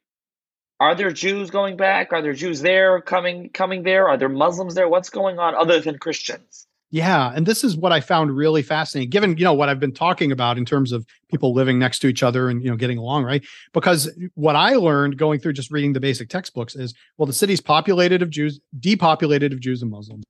Are 0.79 0.93
there 0.93 1.11
Jews 1.11 1.49
going 1.49 1.77
back? 1.77 2.13
Are 2.13 2.21
there 2.21 2.33
Jews 2.33 2.61
there 2.61 3.01
coming 3.01 3.49
coming 3.49 3.83
there? 3.83 4.07
Are 4.09 4.17
there 4.17 4.29
Muslims 4.29 4.75
there? 4.75 4.87
What's 4.87 5.09
going 5.09 5.39
on 5.39 5.55
other 5.55 5.79
than 5.79 5.97
Christians? 5.97 6.67
Yeah, 6.89 7.33
and 7.35 7.45
this 7.45 7.65
is 7.65 7.75
what 7.75 7.91
I 7.91 7.99
found 7.99 8.35
really 8.35 8.61
fascinating, 8.61 9.09
given 9.09 9.37
you 9.37 9.43
know 9.43 9.53
what 9.53 9.67
I've 9.67 9.79
been 9.79 9.93
talking 9.93 10.31
about 10.31 10.57
in 10.57 10.63
terms 10.63 10.93
of 10.93 11.05
people 11.29 11.53
living 11.53 11.77
next 11.77 11.99
to 11.99 12.07
each 12.07 12.23
other 12.23 12.49
and 12.49 12.63
you 12.63 12.69
know 12.69 12.77
getting 12.77 12.97
along, 12.97 13.25
right? 13.25 13.43
Because 13.73 14.09
what 14.35 14.55
I 14.55 14.75
learned 14.75 15.17
going 15.17 15.39
through 15.39 15.53
just 15.53 15.69
reading 15.69 15.91
the 15.91 15.99
basic 15.99 16.29
textbooks 16.29 16.75
is, 16.75 16.93
well, 17.17 17.25
the 17.25 17.33
city's 17.33 17.59
populated 17.59 18.21
of 18.21 18.29
Jews, 18.29 18.61
depopulated 18.79 19.51
of 19.51 19.59
Jews 19.59 19.81
and 19.81 19.91
Muslims, 19.91 20.23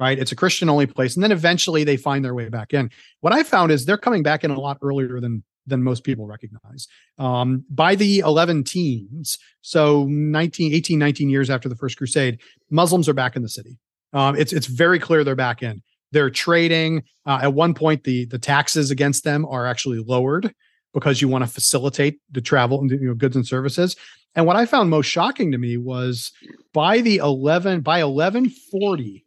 right? 0.00 0.18
It's 0.18 0.32
a 0.32 0.36
Christian 0.36 0.68
only 0.68 0.86
place, 0.86 1.14
and 1.14 1.22
then 1.22 1.30
eventually 1.30 1.84
they 1.84 1.96
find 1.96 2.24
their 2.24 2.34
way 2.34 2.48
back 2.48 2.74
in. 2.74 2.90
What 3.20 3.32
I 3.32 3.44
found 3.44 3.70
is 3.70 3.84
they're 3.84 3.96
coming 3.96 4.24
back 4.24 4.42
in 4.42 4.50
a 4.50 4.58
lot 4.58 4.78
earlier 4.82 5.20
than 5.20 5.44
than 5.68 5.84
most 5.84 6.02
people 6.02 6.26
recognize. 6.26 6.88
Um, 7.18 7.64
by 7.70 7.94
the 7.94 8.18
11 8.18 8.64
teens, 8.64 9.38
so 9.60 10.06
19, 10.08 10.74
18, 10.74 10.98
19 10.98 11.30
years 11.30 11.48
after 11.48 11.68
the 11.68 11.76
First 11.76 11.96
Crusade, 11.96 12.40
Muslims 12.70 13.08
are 13.08 13.14
back 13.14 13.36
in 13.36 13.42
the 13.42 13.48
city. 13.48 13.78
Um, 14.12 14.36
it's 14.36 14.52
it's 14.52 14.66
very 14.66 14.98
clear 14.98 15.22
they're 15.22 15.36
back 15.36 15.62
in. 15.62 15.82
They're 16.12 16.30
trading. 16.30 17.02
Uh, 17.26 17.40
at 17.42 17.54
one 17.54 17.74
point, 17.74 18.04
the 18.04 18.26
the 18.26 18.38
taxes 18.38 18.90
against 18.90 19.24
them 19.24 19.44
are 19.46 19.66
actually 19.66 19.98
lowered 19.98 20.54
because 20.94 21.20
you 21.20 21.28
want 21.28 21.44
to 21.44 21.50
facilitate 21.50 22.20
the 22.30 22.40
travel 22.40 22.80
and 22.80 22.90
you 22.90 23.00
know, 23.00 23.14
goods 23.14 23.36
and 23.36 23.46
services. 23.46 23.96
And 24.34 24.46
what 24.46 24.56
I 24.56 24.66
found 24.66 24.90
most 24.90 25.06
shocking 25.06 25.52
to 25.52 25.58
me 25.58 25.76
was 25.76 26.32
by 26.72 27.00
the 27.00 27.16
11 27.16 27.80
by 27.80 28.04
1140 28.04 29.24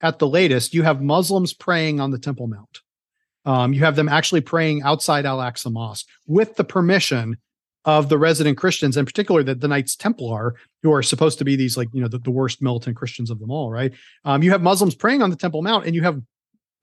at 0.00 0.18
the 0.18 0.28
latest, 0.28 0.74
you 0.74 0.82
have 0.84 1.02
Muslims 1.02 1.52
praying 1.52 2.00
on 2.00 2.10
the 2.10 2.18
Temple 2.18 2.46
Mount. 2.46 2.80
Um, 3.44 3.72
you 3.72 3.80
have 3.80 3.96
them 3.96 4.08
actually 4.08 4.42
praying 4.42 4.82
outside 4.82 5.26
Al 5.26 5.38
Aqsa 5.38 5.72
Mosque 5.72 6.06
with 6.26 6.56
the 6.56 6.64
permission 6.64 7.38
of 7.84 8.08
the 8.08 8.18
resident 8.18 8.58
Christians, 8.58 8.96
in 8.96 9.06
particular 9.06 9.42
the, 9.42 9.54
the 9.54 9.68
Knights 9.68 9.96
Templar, 9.96 10.56
who 10.82 10.92
are 10.92 11.02
supposed 11.02 11.38
to 11.38 11.44
be 11.44 11.56
these 11.56 11.76
like 11.76 11.88
you 11.92 12.00
know 12.00 12.08
the, 12.08 12.18
the 12.18 12.30
worst 12.30 12.60
militant 12.60 12.96
Christians 12.96 13.30
of 13.30 13.38
them 13.38 13.50
all, 13.50 13.70
right? 13.70 13.92
Um, 14.24 14.42
you 14.42 14.50
have 14.50 14.62
Muslims 14.62 14.94
praying 14.94 15.22
on 15.22 15.30
the 15.30 15.36
Temple 15.36 15.62
Mount, 15.62 15.86
and 15.86 15.94
you 15.94 16.02
have 16.02 16.20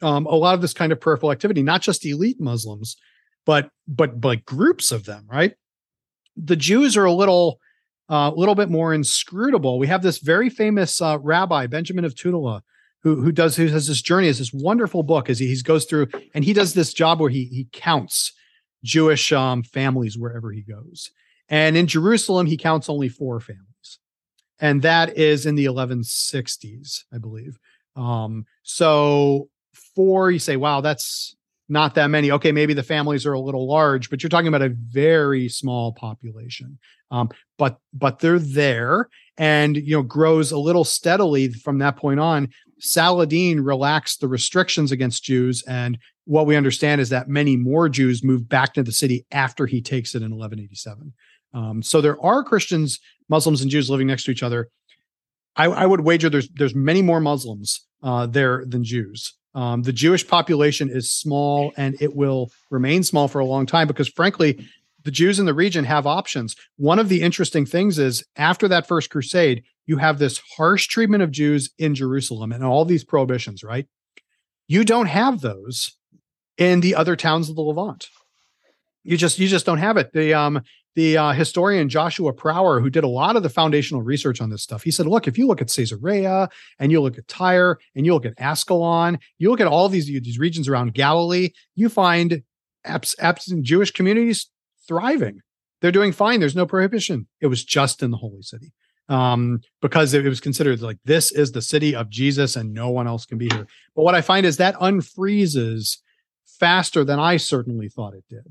um, 0.01 0.26
a 0.26 0.35
lot 0.35 0.55
of 0.55 0.61
this 0.61 0.73
kind 0.73 0.91
of 0.91 0.99
prayerful 0.99 1.31
activity, 1.31 1.63
not 1.63 1.81
just 1.81 2.05
elite 2.05 2.39
Muslims, 2.39 2.97
but 3.45 3.69
but 3.88 4.19
but 4.19 4.45
groups 4.45 4.91
of 4.91 5.05
them, 5.05 5.26
right? 5.30 5.53
The 6.38 6.55
Jews 6.55 6.97
are 6.97 7.05
a 7.05 7.13
little 7.13 7.59
a 8.09 8.13
uh, 8.13 8.31
little 8.31 8.55
bit 8.55 8.69
more 8.69 8.93
inscrutable. 8.93 9.80
We 9.80 9.88
have 9.88 10.03
this 10.03 10.19
very 10.19 10.49
famous 10.49 11.01
uh, 11.01 11.17
rabbi 11.19 11.67
Benjamin 11.67 12.05
of 12.05 12.15
Tudela, 12.15 12.61
who 13.03 13.22
who 13.22 13.31
does 13.31 13.55
who 13.55 13.67
has 13.67 13.88
this 13.88 14.01
journey 14.01 14.27
as 14.27 14.39
this 14.39 14.53
wonderful 14.53 15.03
book 15.03 15.30
as 15.30 15.39
he, 15.39 15.47
he 15.47 15.61
goes 15.61 15.85
through 15.85 16.07
and 16.34 16.43
he 16.43 16.53
does 16.53 16.73
this 16.73 16.93
job 16.93 17.19
where 17.19 17.30
he 17.30 17.45
he 17.45 17.67
counts 17.72 18.34
Jewish 18.86 19.34
um, 19.34 19.64
families 19.64 20.18
wherever 20.18 20.52
he 20.52 20.62
goes. 20.62 21.12
And 21.49 21.76
in 21.76 21.88
Jerusalem, 21.88 22.45
he 22.45 22.57
counts 22.57 22.90
only 22.90 23.10
four 23.10 23.40
families. 23.40 23.99
And 24.60 24.82
that 24.84 25.18
is 25.18 25.45
in 25.45 25.56
the 25.56 25.66
1160s, 25.66 27.03
I 27.14 27.18
believe. 27.18 27.60
Um, 27.95 28.45
so 28.64 29.49
four, 29.95 30.32
you 30.32 30.40
say, 30.40 30.56
wow, 30.56 30.82
that's 30.82 31.36
not 31.68 31.95
that 31.95 32.10
many. 32.10 32.32
Okay, 32.32 32.52
maybe 32.52 32.74
the 32.74 32.84
families 32.84 33.26
are 33.26 33.34
a 33.34 33.40
little 33.40 33.68
large, 33.68 34.10
but 34.10 34.22
you're 34.22 34.30
talking 34.30 34.48
about 34.48 34.62
a 34.62 34.70
very 34.70 35.49
small 35.49 35.94
population. 35.94 36.78
Um, 37.12 37.30
but 37.57 37.80
but 37.94 38.20
they're 38.20 38.40
there 38.40 39.10
and 39.38 39.76
you 39.76 39.95
know 39.95 40.03
grows 40.03 40.52
a 40.52 40.57
little 40.57 40.84
steadily 40.84 41.49
from 41.49 41.80
that 41.80 41.98
point 41.98 42.20
on. 42.20 42.49
Saladin 42.80 43.62
relaxed 43.62 44.22
the 44.22 44.28
restrictions 44.28 44.91
against 44.91 45.24
Jews 45.24 45.64
and 45.68 45.98
what 46.26 46.45
we 46.45 46.56
understand 46.56 47.02
is 47.02 47.10
that 47.10 47.30
many 47.30 47.56
more 47.56 47.88
Jews 47.88 48.23
move 48.23 48.49
back 48.49 48.73
to 48.73 48.84
the 48.84 48.91
city 48.91 49.26
after 49.31 49.65
he 49.65 49.81
takes 49.81 50.15
it 50.15 50.22
in 50.22 50.31
1187. 50.31 51.14
Um, 51.53 51.81
so 51.81 52.02
there 52.02 52.22
are 52.23 52.43
Christians, 52.43 52.99
Muslims, 53.30 53.61
and 53.61 53.72
Jews 53.72 53.89
living 53.89 54.07
next 54.07 54.26
to 54.26 54.31
each 54.31 54.43
other. 54.43 54.69
I, 55.56 55.65
I 55.65 55.85
would 55.85 56.02
wager 56.02 56.30
there's 56.30 56.49
there's 56.49 56.76
many 56.76 57.02
more 57.02 57.22
Muslims 57.22 57.85
uh, 58.03 58.26
there 58.26 58.65
than 58.65 58.84
Jews. 58.84 59.34
Um, 59.53 59.84
the 59.84 59.93
Jewish 59.93 60.27
population 60.27 60.89
is 60.89 61.10
small, 61.10 61.72
and 61.77 61.95
it 62.02 62.14
will 62.14 62.52
remain 62.69 63.03
small 63.03 63.30
for 63.30 63.39
a 63.39 63.45
long 63.45 63.65
time 63.65 63.88
because, 63.88 64.10
frankly, 64.10 64.68
the 65.06 65.11
Jews 65.11 65.39
in 65.39 65.45
the 65.45 65.53
region 65.53 65.85
have 65.85 66.06
options. 66.06 66.56
One 66.76 66.99
of 66.99 67.07
the 67.07 67.22
interesting 67.22 67.65
things 67.65 67.97
is 67.97 68.26
after 68.35 68.68
that 68.68 68.88
first 68.88 69.10
crusade, 69.10 69.64
you 69.85 69.97
have 69.97 70.19
this 70.19 70.41
harsh 70.57 70.88
treatment 70.88 71.23
of 71.23 71.31
Jews 71.31 71.69
in 71.77 71.95
Jerusalem 71.95 72.52
and 72.52 72.65
all 72.65 72.84
these 72.84 73.06
prohibitions, 73.06 73.64
right? 73.64 73.88
You 74.68 74.84
don't 74.84 75.06
have 75.06 75.39
those 75.39 75.95
in 76.57 76.82
the 76.82 76.95
other 76.95 77.15
towns 77.15 77.49
of 77.49 77.56
the 77.56 77.61
Levant. 77.61 78.10
You 79.03 79.18
just 79.18 79.40
you 79.40 79.48
just 79.48 79.65
don't 79.65 79.77
have 79.77 79.98
it. 79.98 80.14
The 80.14 80.34
um 80.34 80.61
the 80.95 81.18
uh, 81.18 81.32
historian 81.34 81.90
Joshua 81.90 82.32
Prawer, 82.32 82.80
who 82.80 82.90
did 82.90 83.03
a 83.03 83.10
lot 83.10 83.36
of 83.36 83.44
the 83.44 83.49
foundational 83.49 84.02
research 84.02 84.40
on 84.40 84.49
this 84.49 84.64
stuff, 84.64 84.84
he 84.84 84.91
said, 84.91 85.06
look, 85.06 85.27
if 85.27 85.38
you 85.38 85.45
look 85.45 85.61
at 85.61 85.68
Caesarea 85.68 86.48
and 86.80 86.90
you 86.90 87.02
look 87.02 87.18
at 87.18 87.27
Tyre 87.27 87.77
and 87.95 88.06
you 88.06 88.14
look 88.14 88.26
at 88.26 88.34
Ascalon, 88.38 89.19
you 89.38 89.49
look 89.49 89.60
at 89.60 89.68
all 89.68 89.90
these 89.90 90.07
these 90.07 90.40
regions 90.40 90.68
around 90.68 90.94
Galilee, 90.94 91.49
you 91.76 91.90
find 91.90 92.41
abs- 92.86 93.15
absent 93.19 93.64
Jewish 93.64 93.91
communities 93.91 94.49
thriving. 94.88 95.41
They're 95.82 95.91
doing 95.91 96.14
fine. 96.14 96.40
There's 96.40 96.56
no 96.56 96.65
prohibition. 96.65 97.27
It 97.41 97.48
was 97.48 97.64
just 97.64 98.02
in 98.02 98.11
the 98.11 98.18
holy 98.18 98.41
city 98.41 98.72
um, 99.10 99.61
because 99.82 100.14
it, 100.14 100.23
was 100.23 100.40
considered 100.40 100.82
like 100.82 100.98
this 101.06 101.32
is 101.32 101.52
the 101.52 101.61
city 101.61 101.95
of 101.95 102.10
Jesus 102.10 102.56
and 102.56 102.73
no 102.73 102.90
one 102.90 103.07
else 103.07 103.26
can 103.26 103.38
be 103.38 103.49
here. 103.52 103.68
But 103.95 104.03
what 104.03 104.15
I 104.15 104.22
find 104.22 104.45
is 104.45 104.57
that 104.57 104.76
unfreezes 104.76 105.98
faster 106.60 107.03
than 107.03 107.19
I 107.19 107.38
certainly 107.38 107.90
thought 107.90 108.14
it 108.14 108.23
did. 108.30 108.45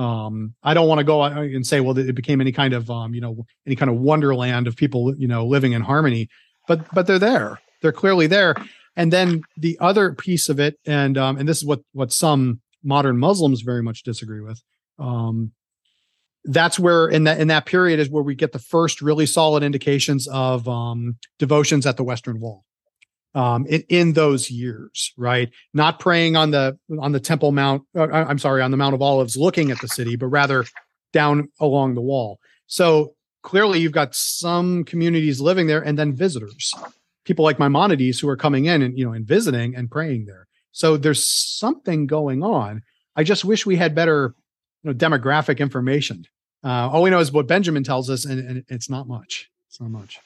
Um, 0.00 0.54
I 0.62 0.74
don't 0.74 0.88
want 0.88 0.98
to 0.98 1.04
go 1.04 1.22
and 1.22 1.66
say, 1.66 1.80
well, 1.80 1.98
it 1.98 2.14
became 2.14 2.40
any 2.40 2.52
kind 2.52 2.74
of, 2.74 2.90
um, 2.90 3.12
you 3.12 3.20
know, 3.20 3.44
any 3.66 3.76
kind 3.76 3.90
of 3.90 3.96
wonderland 3.96 4.66
of 4.66 4.76
people, 4.76 5.14
you 5.16 5.26
know, 5.26 5.46
living 5.46 5.72
in 5.72 5.82
harmony, 5.82 6.28
but, 6.68 6.92
but 6.94 7.06
they're 7.06 7.18
there. 7.18 7.60
They're 7.82 7.92
clearly 7.92 8.26
there. 8.26 8.54
And 8.96 9.12
then 9.12 9.42
the 9.56 9.76
other 9.80 10.12
piece 10.12 10.48
of 10.48 10.60
it, 10.60 10.78
and, 10.86 11.18
um, 11.18 11.38
and 11.38 11.48
this 11.48 11.58
is 11.58 11.64
what, 11.64 11.80
what 11.92 12.12
some 12.12 12.60
modern 12.84 13.18
Muslims 13.18 13.62
very 13.62 13.82
much 13.82 14.02
disagree 14.02 14.40
with. 14.40 14.62
Um, 14.98 15.52
that's 16.44 16.78
where 16.78 17.06
in 17.08 17.24
that 17.24 17.38
in 17.38 17.48
that 17.48 17.66
period 17.66 18.00
is 18.00 18.08
where 18.08 18.22
we 18.22 18.34
get 18.34 18.52
the 18.52 18.58
first 18.58 19.02
really 19.02 19.26
solid 19.26 19.62
indications 19.62 20.26
of 20.28 20.66
um, 20.68 21.16
devotions 21.38 21.84
at 21.84 21.98
the 21.98 22.04
Western 22.04 22.40
Wall 22.40 22.64
um, 23.34 23.66
in, 23.66 23.82
in, 23.88 24.12
those 24.12 24.50
years, 24.50 25.12
right? 25.16 25.50
Not 25.72 26.00
praying 26.00 26.36
on 26.36 26.50
the 26.50 26.78
on 27.00 27.12
the 27.12 27.20
Temple 27.20 27.52
Mount. 27.52 27.82
Uh, 27.96 28.08
I'm 28.10 28.38
sorry, 28.38 28.62
on 28.62 28.70
the 28.70 28.76
Mount 28.76 28.94
of 28.94 29.02
Olives, 29.02 29.36
looking 29.36 29.70
at 29.70 29.80
the 29.80 29.88
city, 29.88 30.16
but 30.16 30.26
rather 30.26 30.64
down 31.12 31.48
along 31.60 31.94
the 31.94 32.00
wall. 32.00 32.40
So 32.66 33.14
clearly, 33.42 33.80
you've 33.80 33.92
got 33.92 34.14
some 34.14 34.84
communities 34.84 35.40
living 35.40 35.66
there, 35.66 35.82
and 35.82 35.98
then 35.98 36.14
visitors, 36.14 36.72
people 37.24 37.44
like 37.44 37.58
Maimonides 37.58 38.18
who 38.18 38.28
are 38.28 38.36
coming 38.36 38.66
in 38.66 38.82
and 38.82 38.98
you 38.98 39.04
know 39.04 39.12
and 39.12 39.26
visiting 39.26 39.76
and 39.76 39.90
praying 39.90 40.26
there. 40.26 40.46
So 40.72 40.96
there's 40.96 41.24
something 41.24 42.06
going 42.06 42.42
on. 42.42 42.82
I 43.16 43.24
just 43.24 43.44
wish 43.44 43.66
we 43.66 43.76
had 43.76 43.94
better 43.94 44.34
you 44.82 44.92
know, 44.92 44.96
demographic 44.96 45.58
information. 45.58 46.26
Uh, 46.62 46.90
all 46.90 47.02
we 47.02 47.10
know 47.10 47.20
is 47.20 47.32
what 47.32 47.46
Benjamin 47.46 47.84
tells 47.84 48.10
us, 48.10 48.24
and, 48.24 48.38
and 48.40 48.64
it's 48.68 48.90
not 48.90 49.08
much. 49.08 49.50
It's 49.68 49.80
not 49.80 49.90
much. 49.90 50.20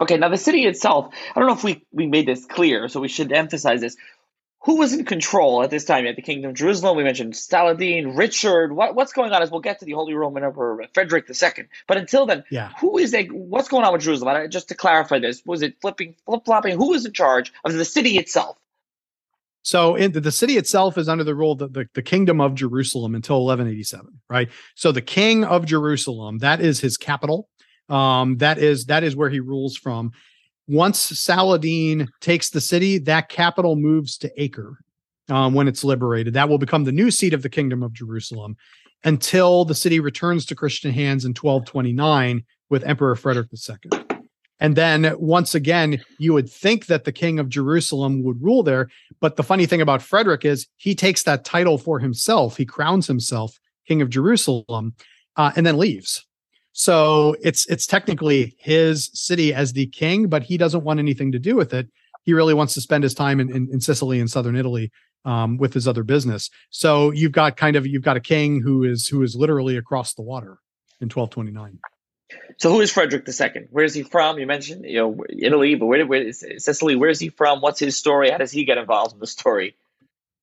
Okay, 0.00 0.16
now 0.18 0.28
the 0.28 0.36
city 0.36 0.66
itself, 0.66 1.14
I 1.34 1.40
don't 1.40 1.48
know 1.48 1.54
if 1.54 1.64
we, 1.64 1.84
we 1.90 2.06
made 2.06 2.26
this 2.26 2.44
clear, 2.44 2.88
so 2.88 3.00
we 3.00 3.08
should 3.08 3.32
emphasize 3.32 3.80
this. 3.80 3.96
Who 4.64 4.78
was 4.78 4.92
in 4.92 5.04
control 5.04 5.62
at 5.62 5.70
this 5.70 5.84
time? 5.84 6.06
at 6.06 6.16
the 6.16 6.22
Kingdom 6.22 6.50
of 6.50 6.56
Jerusalem, 6.56 6.96
we 6.96 7.04
mentioned 7.04 7.36
Saladin, 7.36 8.16
Richard. 8.16 8.72
What, 8.72 8.96
what's 8.96 9.12
going 9.12 9.32
on 9.32 9.40
as 9.40 9.50
we'll 9.50 9.60
get 9.60 9.78
to 9.78 9.84
the 9.84 9.92
Holy 9.92 10.12
Roman 10.12 10.42
Emperor 10.42 10.84
Frederick 10.92 11.26
II. 11.30 11.66
But 11.86 11.98
until 11.98 12.26
then, 12.26 12.42
yeah. 12.50 12.72
who 12.80 12.98
is 12.98 13.14
a, 13.14 13.26
what's 13.26 13.68
going 13.68 13.84
on 13.84 13.92
with 13.92 14.02
Jerusalem? 14.02 14.50
Just 14.50 14.68
to 14.68 14.74
clarify 14.74 15.20
this, 15.20 15.40
was 15.46 15.62
it 15.62 15.76
flipping, 15.80 16.16
flip 16.26 16.44
flopping? 16.44 16.76
Who 16.76 16.90
was 16.90 17.06
in 17.06 17.12
charge 17.12 17.52
of 17.64 17.72
the 17.74 17.84
city 17.84 18.18
itself? 18.18 18.56
So 19.62 19.96
in 19.96 20.12
the, 20.12 20.20
the 20.20 20.32
city 20.32 20.56
itself 20.56 20.96
is 20.96 21.08
under 21.08 21.24
the 21.24 21.34
rule 21.34 21.52
of 21.52 21.58
the, 21.58 21.68
the, 21.68 21.88
the, 21.94 22.02
kingdom 22.02 22.40
of 22.40 22.54
Jerusalem 22.54 23.16
until 23.16 23.44
1187, 23.44 24.20
right? 24.30 24.48
So 24.76 24.92
the 24.92 25.02
king 25.02 25.44
of 25.44 25.66
Jerusalem, 25.66 26.38
that 26.38 26.60
is 26.60 26.80
his 26.80 26.96
capital. 26.96 27.48
Um, 27.88 28.38
that 28.38 28.58
is 28.58 28.86
that 28.86 29.04
is 29.04 29.16
where 29.16 29.30
he 29.30 29.40
rules 29.40 29.76
from. 29.76 30.12
Once 30.68 30.98
Saladin 30.98 32.08
takes 32.20 32.50
the 32.50 32.60
city, 32.60 32.98
that 32.98 33.28
capital 33.28 33.76
moves 33.76 34.18
to 34.18 34.42
Acre 34.42 34.78
um, 35.28 35.54
when 35.54 35.68
it's 35.68 35.84
liberated. 35.84 36.34
That 36.34 36.48
will 36.48 36.58
become 36.58 36.84
the 36.84 36.92
new 36.92 37.10
seat 37.10 37.34
of 37.34 37.42
the 37.42 37.48
kingdom 37.48 37.82
of 37.82 37.92
Jerusalem 37.92 38.56
until 39.04 39.64
the 39.64 39.74
city 39.74 40.00
returns 40.00 40.44
to 40.46 40.56
Christian 40.56 40.92
hands 40.92 41.24
in 41.24 41.30
1229 41.30 42.44
with 42.68 42.84
Emperor 42.84 43.14
Frederick 43.14 43.48
II. 43.52 44.18
And 44.58 44.74
then 44.74 45.14
once 45.18 45.54
again, 45.54 46.02
you 46.18 46.32
would 46.32 46.50
think 46.50 46.86
that 46.86 47.04
the 47.04 47.12
king 47.12 47.38
of 47.38 47.48
Jerusalem 47.48 48.24
would 48.24 48.42
rule 48.42 48.62
there. 48.62 48.88
But 49.20 49.36
the 49.36 49.42
funny 49.42 49.66
thing 49.66 49.82
about 49.82 50.02
Frederick 50.02 50.44
is 50.44 50.66
he 50.76 50.94
takes 50.94 51.22
that 51.24 51.44
title 51.44 51.78
for 51.78 52.00
himself. 52.00 52.56
He 52.56 52.64
crowns 52.64 53.06
himself 53.06 53.58
king 53.86 54.02
of 54.02 54.10
Jerusalem 54.10 54.94
uh, 55.36 55.52
and 55.54 55.64
then 55.64 55.78
leaves. 55.78 56.25
So 56.78 57.34
it's 57.40 57.64
it's 57.70 57.86
technically 57.86 58.54
his 58.58 59.10
city 59.14 59.54
as 59.54 59.72
the 59.72 59.86
king, 59.86 60.28
but 60.28 60.42
he 60.42 60.58
doesn't 60.58 60.84
want 60.84 60.98
anything 61.00 61.32
to 61.32 61.38
do 61.38 61.56
with 61.56 61.72
it. 61.72 61.88
he 62.24 62.34
really 62.34 62.52
wants 62.52 62.74
to 62.74 62.82
spend 62.82 63.02
his 63.02 63.14
time 63.14 63.40
in, 63.40 63.48
in, 63.48 63.66
in 63.72 63.80
Sicily 63.80 64.20
and 64.20 64.30
southern 64.30 64.56
Italy 64.56 64.92
um, 65.24 65.56
with 65.56 65.72
his 65.72 65.88
other 65.88 66.02
business. 66.02 66.50
So 66.68 67.12
you've 67.12 67.32
got 67.32 67.56
kind 67.56 67.76
of 67.76 67.86
you've 67.86 68.02
got 68.02 68.18
a 68.18 68.20
king 68.20 68.60
who 68.60 68.84
is 68.84 69.08
who 69.08 69.22
is 69.22 69.34
literally 69.34 69.78
across 69.78 70.12
the 70.12 70.20
water 70.20 70.58
in 71.00 71.08
1229. 71.08 71.78
So 72.58 72.70
who 72.70 72.82
is 72.82 72.92
Frederick 72.92 73.26
II? 73.26 73.68
Where 73.70 73.86
is 73.86 73.94
he 73.94 74.02
from? 74.02 74.38
You 74.38 74.46
mentioned 74.46 74.84
you 74.84 74.98
know 74.98 75.24
Italy, 75.30 75.76
but 75.76 75.86
where, 75.86 76.06
where 76.06 76.24
is 76.24 76.44
Sicily? 76.58 76.94
Where 76.94 77.08
is 77.08 77.20
he 77.20 77.30
from? 77.30 77.62
What's 77.62 77.80
his 77.80 77.96
story? 77.96 78.28
How 78.28 78.36
does 78.36 78.52
he 78.52 78.66
get 78.66 78.76
involved 78.76 79.14
in 79.14 79.20
the 79.20 79.26
story? 79.26 79.74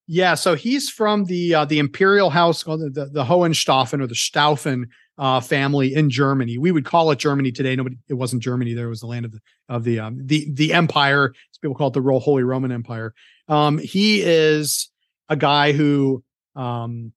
Yeah, 0.08 0.34
so 0.34 0.56
he's 0.56 0.90
from 0.90 1.26
the 1.26 1.54
uh, 1.54 1.66
the 1.66 1.78
imperial 1.78 2.32
house 2.32 2.64
called 2.64 2.82
the, 2.82 2.90
the, 2.90 3.06
the 3.06 3.24
Hohenstaufen 3.24 4.02
or 4.02 4.08
the 4.08 4.16
Staufen 4.16 4.86
uh, 5.18 5.40
family 5.40 5.94
in 5.94 6.10
Germany. 6.10 6.58
We 6.58 6.72
would 6.72 6.86
call 6.86 7.12
it 7.12 7.20
Germany 7.20 7.52
today. 7.52 7.76
Nobody, 7.76 7.98
it 8.08 8.16
wasn't 8.16 8.42
Germany. 8.42 8.74
There 8.74 8.90
was 8.90 9.02
the 9.02 9.08
land 9.08 9.26
of 9.26 9.32
the 9.32 9.40
of 9.70 9.84
the 9.84 10.00
um, 10.00 10.20
the 10.26 10.48
the 10.52 10.74
empire. 10.74 11.34
People 11.62 11.76
call 11.76 11.88
it 11.88 11.94
the 11.94 12.20
Holy 12.20 12.44
Roman 12.44 12.72
Empire. 12.72 13.14
Um, 13.48 13.78
he 13.78 14.22
is 14.22 14.90
a 15.30 15.36
guy 15.36 15.72
who 15.72 16.24
um, 16.56 17.14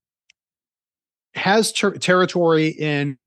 has 1.35 1.73
ter- 1.73 1.97
territory 1.97 2.69
in 2.69 3.19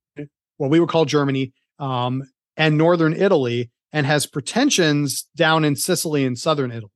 what 0.57 0.69
we 0.69 0.79
would 0.79 0.89
call 0.89 1.05
Germany 1.05 1.53
um, 1.79 2.23
and 2.55 2.77
northern 2.77 3.13
Italy, 3.13 3.71
and 3.91 4.05
has 4.05 4.25
pretensions 4.25 5.27
down 5.35 5.65
in 5.65 5.75
Sicily 5.75 6.25
and 6.25 6.37
southern 6.37 6.71
Italy. 6.71 6.91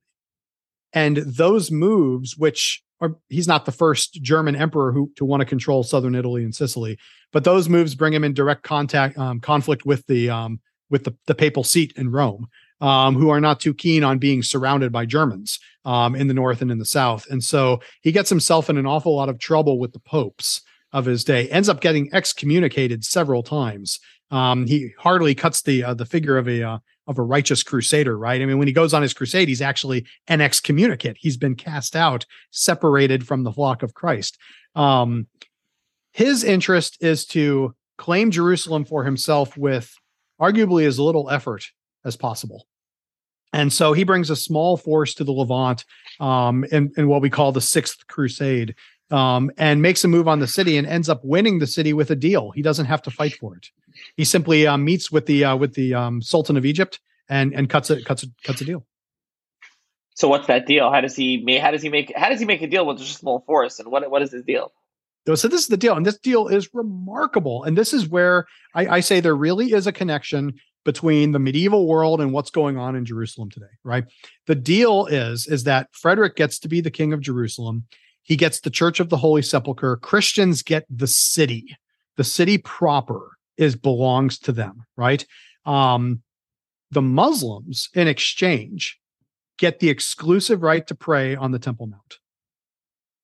And 0.92 1.16
those 1.16 1.72
moves, 1.72 2.36
which 2.36 2.83
are, 3.00 3.16
he's 3.28 3.48
not 3.48 3.64
the 3.64 3.72
first 3.72 4.14
German 4.22 4.56
emperor 4.56 4.92
who 4.92 5.10
to 5.16 5.24
want 5.24 5.40
to 5.40 5.46
control 5.46 5.82
southern 5.82 6.14
Italy 6.14 6.44
and 6.44 6.54
Sicily, 6.54 6.98
but 7.32 7.44
those 7.44 7.68
moves 7.68 7.94
bring 7.94 8.12
him 8.12 8.24
in 8.24 8.34
direct 8.34 8.62
contact 8.62 9.18
um, 9.18 9.40
conflict 9.40 9.84
with 9.84 10.06
the 10.06 10.30
um, 10.30 10.60
with 10.90 11.04
the, 11.04 11.14
the 11.26 11.34
papal 11.34 11.64
seat 11.64 11.92
in 11.96 12.10
Rome, 12.10 12.46
um, 12.80 13.14
who 13.14 13.30
are 13.30 13.40
not 13.40 13.60
too 13.60 13.74
keen 13.74 14.04
on 14.04 14.18
being 14.18 14.42
surrounded 14.42 14.92
by 14.92 15.06
Germans 15.06 15.58
um, 15.84 16.14
in 16.14 16.28
the 16.28 16.34
north 16.34 16.62
and 16.62 16.70
in 16.70 16.78
the 16.78 16.84
south. 16.84 17.26
And 17.30 17.42
so 17.42 17.80
he 18.02 18.12
gets 18.12 18.30
himself 18.30 18.70
in 18.70 18.76
an 18.76 18.86
awful 18.86 19.16
lot 19.16 19.28
of 19.28 19.38
trouble 19.38 19.78
with 19.78 19.92
the 19.92 20.00
popes 20.00 20.62
of 20.92 21.04
his 21.04 21.24
day. 21.24 21.48
Ends 21.48 21.68
up 21.68 21.80
getting 21.80 22.08
excommunicated 22.12 23.04
several 23.04 23.42
times. 23.42 23.98
Um, 24.30 24.66
he 24.66 24.92
hardly 24.98 25.34
cuts 25.34 25.62
the 25.62 25.84
uh, 25.84 25.94
the 25.94 26.06
figure 26.06 26.38
of 26.38 26.48
a 26.48 26.62
uh, 26.62 26.78
of 27.06 27.18
a 27.18 27.22
righteous 27.22 27.62
crusader, 27.62 28.16
right? 28.16 28.40
I 28.40 28.46
mean, 28.46 28.58
when 28.58 28.68
he 28.68 28.72
goes 28.72 28.94
on 28.94 29.02
his 29.02 29.14
crusade, 29.14 29.48
he's 29.48 29.62
actually 29.62 30.06
an 30.28 30.40
excommunicate. 30.40 31.16
He's 31.18 31.36
been 31.36 31.54
cast 31.54 31.94
out, 31.94 32.24
separated 32.50 33.26
from 33.26 33.42
the 33.42 33.52
flock 33.52 33.82
of 33.82 33.94
Christ. 33.94 34.38
Um, 34.74 35.26
his 36.12 36.44
interest 36.44 36.96
is 37.00 37.26
to 37.26 37.74
claim 37.98 38.30
Jerusalem 38.30 38.84
for 38.84 39.04
himself 39.04 39.56
with 39.56 39.94
arguably 40.40 40.86
as 40.86 40.98
little 40.98 41.30
effort 41.30 41.64
as 42.04 42.16
possible. 42.16 42.66
And 43.52 43.72
so 43.72 43.92
he 43.92 44.02
brings 44.02 44.30
a 44.30 44.36
small 44.36 44.76
force 44.76 45.14
to 45.14 45.24
the 45.24 45.32
Levant 45.32 45.84
um, 46.18 46.64
in, 46.72 46.92
in 46.96 47.06
what 47.06 47.22
we 47.22 47.30
call 47.30 47.52
the 47.52 47.60
Sixth 47.60 48.06
Crusade 48.08 48.74
um, 49.14 49.50
and 49.56 49.80
makes 49.80 50.02
a 50.02 50.08
move 50.08 50.26
on 50.26 50.40
the 50.40 50.48
city 50.48 50.76
and 50.76 50.86
ends 50.86 51.08
up 51.08 51.20
winning 51.24 51.60
the 51.60 51.68
city 51.68 51.92
with 51.92 52.10
a 52.10 52.16
deal. 52.16 52.50
He 52.50 52.62
doesn't 52.62 52.86
have 52.86 53.00
to 53.02 53.10
fight 53.10 53.34
for 53.34 53.56
it. 53.56 53.68
He 54.16 54.24
simply 54.24 54.66
uh, 54.66 54.76
meets 54.76 55.12
with 55.12 55.26
the 55.26 55.44
uh, 55.44 55.56
with 55.56 55.74
the 55.74 55.94
um, 55.94 56.20
Sultan 56.20 56.56
of 56.56 56.66
Egypt 56.66 56.98
and 57.28 57.54
and 57.54 57.70
cuts 57.70 57.90
it 57.90 58.04
cuts 58.04 58.24
a, 58.24 58.26
cuts 58.42 58.60
a 58.60 58.64
deal. 58.64 58.84
So 60.16 60.28
what's 60.28 60.48
that 60.48 60.66
deal? 60.66 60.90
How 60.90 61.00
does 61.00 61.14
he 61.14 61.38
make? 61.38 61.60
How 61.60 61.70
does 61.70 61.82
he 61.82 61.88
make? 61.88 62.12
How 62.16 62.28
does 62.28 62.40
he 62.40 62.46
make 62.46 62.62
a 62.62 62.66
deal 62.66 62.86
with 62.86 62.98
just 62.98 63.12
a 63.12 63.18
small 63.18 63.44
force? 63.46 63.78
And 63.78 63.88
what 63.88 64.10
what 64.10 64.22
is 64.22 64.32
his 64.32 64.42
deal? 64.42 64.72
So 65.26 65.48
this 65.48 65.62
is 65.62 65.68
the 65.68 65.76
deal, 65.76 65.96
and 65.96 66.04
this 66.04 66.18
deal 66.18 66.48
is 66.48 66.68
remarkable. 66.74 67.62
And 67.62 67.78
this 67.78 67.94
is 67.94 68.08
where 68.08 68.46
I, 68.74 68.86
I 68.96 69.00
say 69.00 69.20
there 69.20 69.36
really 69.36 69.72
is 69.72 69.86
a 69.86 69.92
connection 69.92 70.54
between 70.84 71.32
the 71.32 71.38
medieval 71.38 71.86
world 71.86 72.20
and 72.20 72.32
what's 72.32 72.50
going 72.50 72.76
on 72.76 72.94
in 72.94 73.06
Jerusalem 73.06 73.48
today, 73.48 73.72
right? 73.84 74.04
The 74.46 74.54
deal 74.54 75.06
is 75.06 75.46
is 75.46 75.64
that 75.64 75.88
Frederick 75.92 76.36
gets 76.36 76.58
to 76.58 76.68
be 76.68 76.80
the 76.80 76.90
king 76.90 77.12
of 77.12 77.20
Jerusalem. 77.20 77.84
He 78.24 78.36
gets 78.36 78.60
the 78.60 78.70
Church 78.70 79.00
of 79.00 79.10
the 79.10 79.18
Holy 79.18 79.42
Sepulchre. 79.42 79.96
Christians 79.98 80.62
get 80.62 80.84
the 80.90 81.06
city. 81.06 81.76
The 82.16 82.24
city 82.24 82.58
proper 82.58 83.30
is 83.56 83.76
belongs 83.76 84.38
to 84.40 84.52
them, 84.52 84.84
right? 84.96 85.24
Um, 85.64 86.22
the 86.90 87.02
Muslims, 87.02 87.88
in 87.94 88.08
exchange, 88.08 88.98
get 89.58 89.78
the 89.78 89.90
exclusive 89.90 90.62
right 90.62 90.86
to 90.86 90.94
pray 90.94 91.36
on 91.36 91.52
the 91.52 91.58
Temple 91.58 91.86
Mount. 91.86 92.18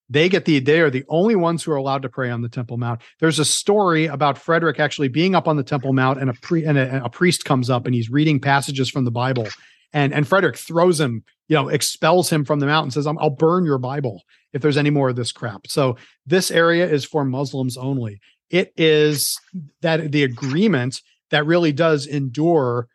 They 0.09 0.27
get 0.27 0.43
the 0.43 0.59
they 0.59 0.81
are 0.81 0.89
the 0.89 1.05
only 1.07 1.35
ones 1.35 1.63
who 1.63 1.71
are 1.71 1.77
allowed 1.77 2.01
to 2.01 2.09
pray 2.09 2.29
on 2.29 2.41
the 2.41 2.49
Temple 2.49 2.77
Mount. 2.77 3.01
There's 3.19 3.39
a 3.39 3.45
story 3.45 4.07
about 4.07 4.37
Frederick 4.37 4.77
actually 4.77 5.07
being 5.07 5.35
up 5.35 5.47
on 5.47 5.55
the 5.55 5.63
Temple 5.63 5.93
Mount, 5.93 6.19
and 6.19 6.29
a 6.29 6.33
pre 6.33 6.65
and 6.65 6.77
a, 6.77 7.05
a 7.05 7.09
priest 7.09 7.45
comes 7.45 7.69
up 7.69 7.85
and 7.85 7.95
he's 7.95 8.09
reading 8.09 8.39
passages 8.39 8.89
from 8.89 9.05
the 9.05 9.11
Bible, 9.11 9.47
and 9.93 10.13
and 10.13 10.27
Frederick 10.27 10.57
throws 10.57 10.99
him, 10.99 11.23
you 11.51 11.57
know, 11.57 11.67
expels 11.67 12.29
him 12.29 12.45
from 12.45 12.61
the 12.61 12.65
mountain, 12.65 12.91
says, 12.91 13.05
"I'll 13.05 13.29
burn 13.29 13.65
your 13.65 13.77
Bible 13.77 14.23
if 14.53 14.61
there's 14.61 14.77
any 14.77 14.89
more 14.89 15.09
of 15.09 15.17
this 15.17 15.33
crap." 15.33 15.67
So 15.67 15.97
this 16.25 16.49
area 16.49 16.89
is 16.89 17.03
for 17.03 17.25
Muslims 17.25 17.75
only. 17.75 18.21
It 18.49 18.71
is 18.77 19.37
that 19.81 20.13
the 20.13 20.23
agreement 20.23 21.01
that 21.29 21.45
really 21.45 21.73
does 21.73 22.07
endure 22.07 22.87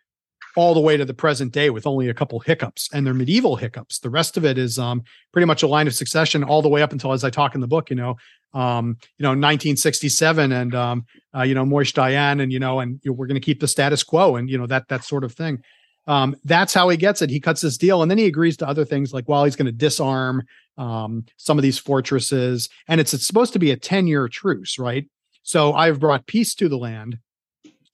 all 0.56 0.72
the 0.72 0.80
way 0.80 0.96
to 0.96 1.04
the 1.04 1.12
present 1.12 1.52
day 1.52 1.68
with 1.68 1.86
only 1.86 2.08
a 2.08 2.14
couple 2.14 2.40
hiccups 2.40 2.88
and 2.94 3.06
they're 3.06 3.12
medieval 3.12 3.56
hiccups 3.56 3.98
the 3.98 4.08
rest 4.08 4.38
of 4.38 4.44
it 4.46 4.56
is 4.56 4.78
um, 4.78 5.02
pretty 5.30 5.44
much 5.44 5.62
a 5.62 5.66
line 5.66 5.86
of 5.86 5.94
succession 5.94 6.42
all 6.42 6.62
the 6.62 6.68
way 6.68 6.80
up 6.80 6.92
until 6.92 7.12
as 7.12 7.24
i 7.24 7.28
talk 7.28 7.54
in 7.54 7.60
the 7.60 7.66
book 7.66 7.90
you 7.90 7.96
know 7.96 8.16
um, 8.54 8.96
you 9.18 9.22
know 9.22 9.30
1967 9.30 10.52
and 10.52 10.74
um, 10.74 11.04
uh, 11.36 11.42
you 11.42 11.54
know 11.54 11.66
Moshe 11.66 11.92
Dayan 11.92 12.42
and 12.42 12.50
you 12.50 12.58
know 12.58 12.80
and 12.80 12.98
you 13.02 13.10
know, 13.10 13.14
we're 13.14 13.26
going 13.26 13.38
to 13.38 13.44
keep 13.44 13.60
the 13.60 13.68
status 13.68 14.02
quo 14.02 14.36
and 14.36 14.48
you 14.48 14.56
know 14.56 14.66
that 14.66 14.88
that 14.88 15.04
sort 15.04 15.24
of 15.24 15.34
thing 15.34 15.62
um, 16.06 16.36
that's 16.44 16.72
how 16.72 16.88
he 16.88 16.96
gets 16.96 17.22
it 17.22 17.30
he 17.30 17.40
cuts 17.40 17.60
this 17.60 17.76
deal 17.76 18.02
and 18.02 18.10
then 18.10 18.18
he 18.18 18.26
agrees 18.26 18.56
to 18.56 18.68
other 18.68 18.84
things 18.84 19.12
like 19.12 19.28
well 19.28 19.44
he's 19.44 19.56
going 19.56 19.66
to 19.66 19.72
disarm 19.72 20.42
um, 20.78 21.24
some 21.36 21.58
of 21.58 21.62
these 21.62 21.78
fortresses 21.78 22.68
and 22.88 23.00
it's, 23.00 23.14
it's 23.14 23.26
supposed 23.26 23.52
to 23.52 23.58
be 23.58 23.70
a 23.70 23.76
10 23.76 24.06
year 24.06 24.28
truce 24.28 24.78
right 24.78 25.08
so 25.42 25.72
i've 25.74 26.00
brought 26.00 26.26
peace 26.26 26.54
to 26.54 26.68
the 26.68 26.78
land 26.78 27.18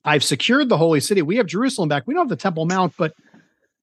I've 0.04 0.24
secured 0.24 0.68
the 0.68 0.76
holy 0.76 1.00
city. 1.00 1.22
We 1.22 1.36
have 1.36 1.46
Jerusalem 1.46 1.88
back. 1.88 2.06
We 2.06 2.14
don't 2.14 2.24
have 2.24 2.28
the 2.28 2.36
Temple 2.36 2.66
Mount, 2.66 2.94
but 2.96 3.14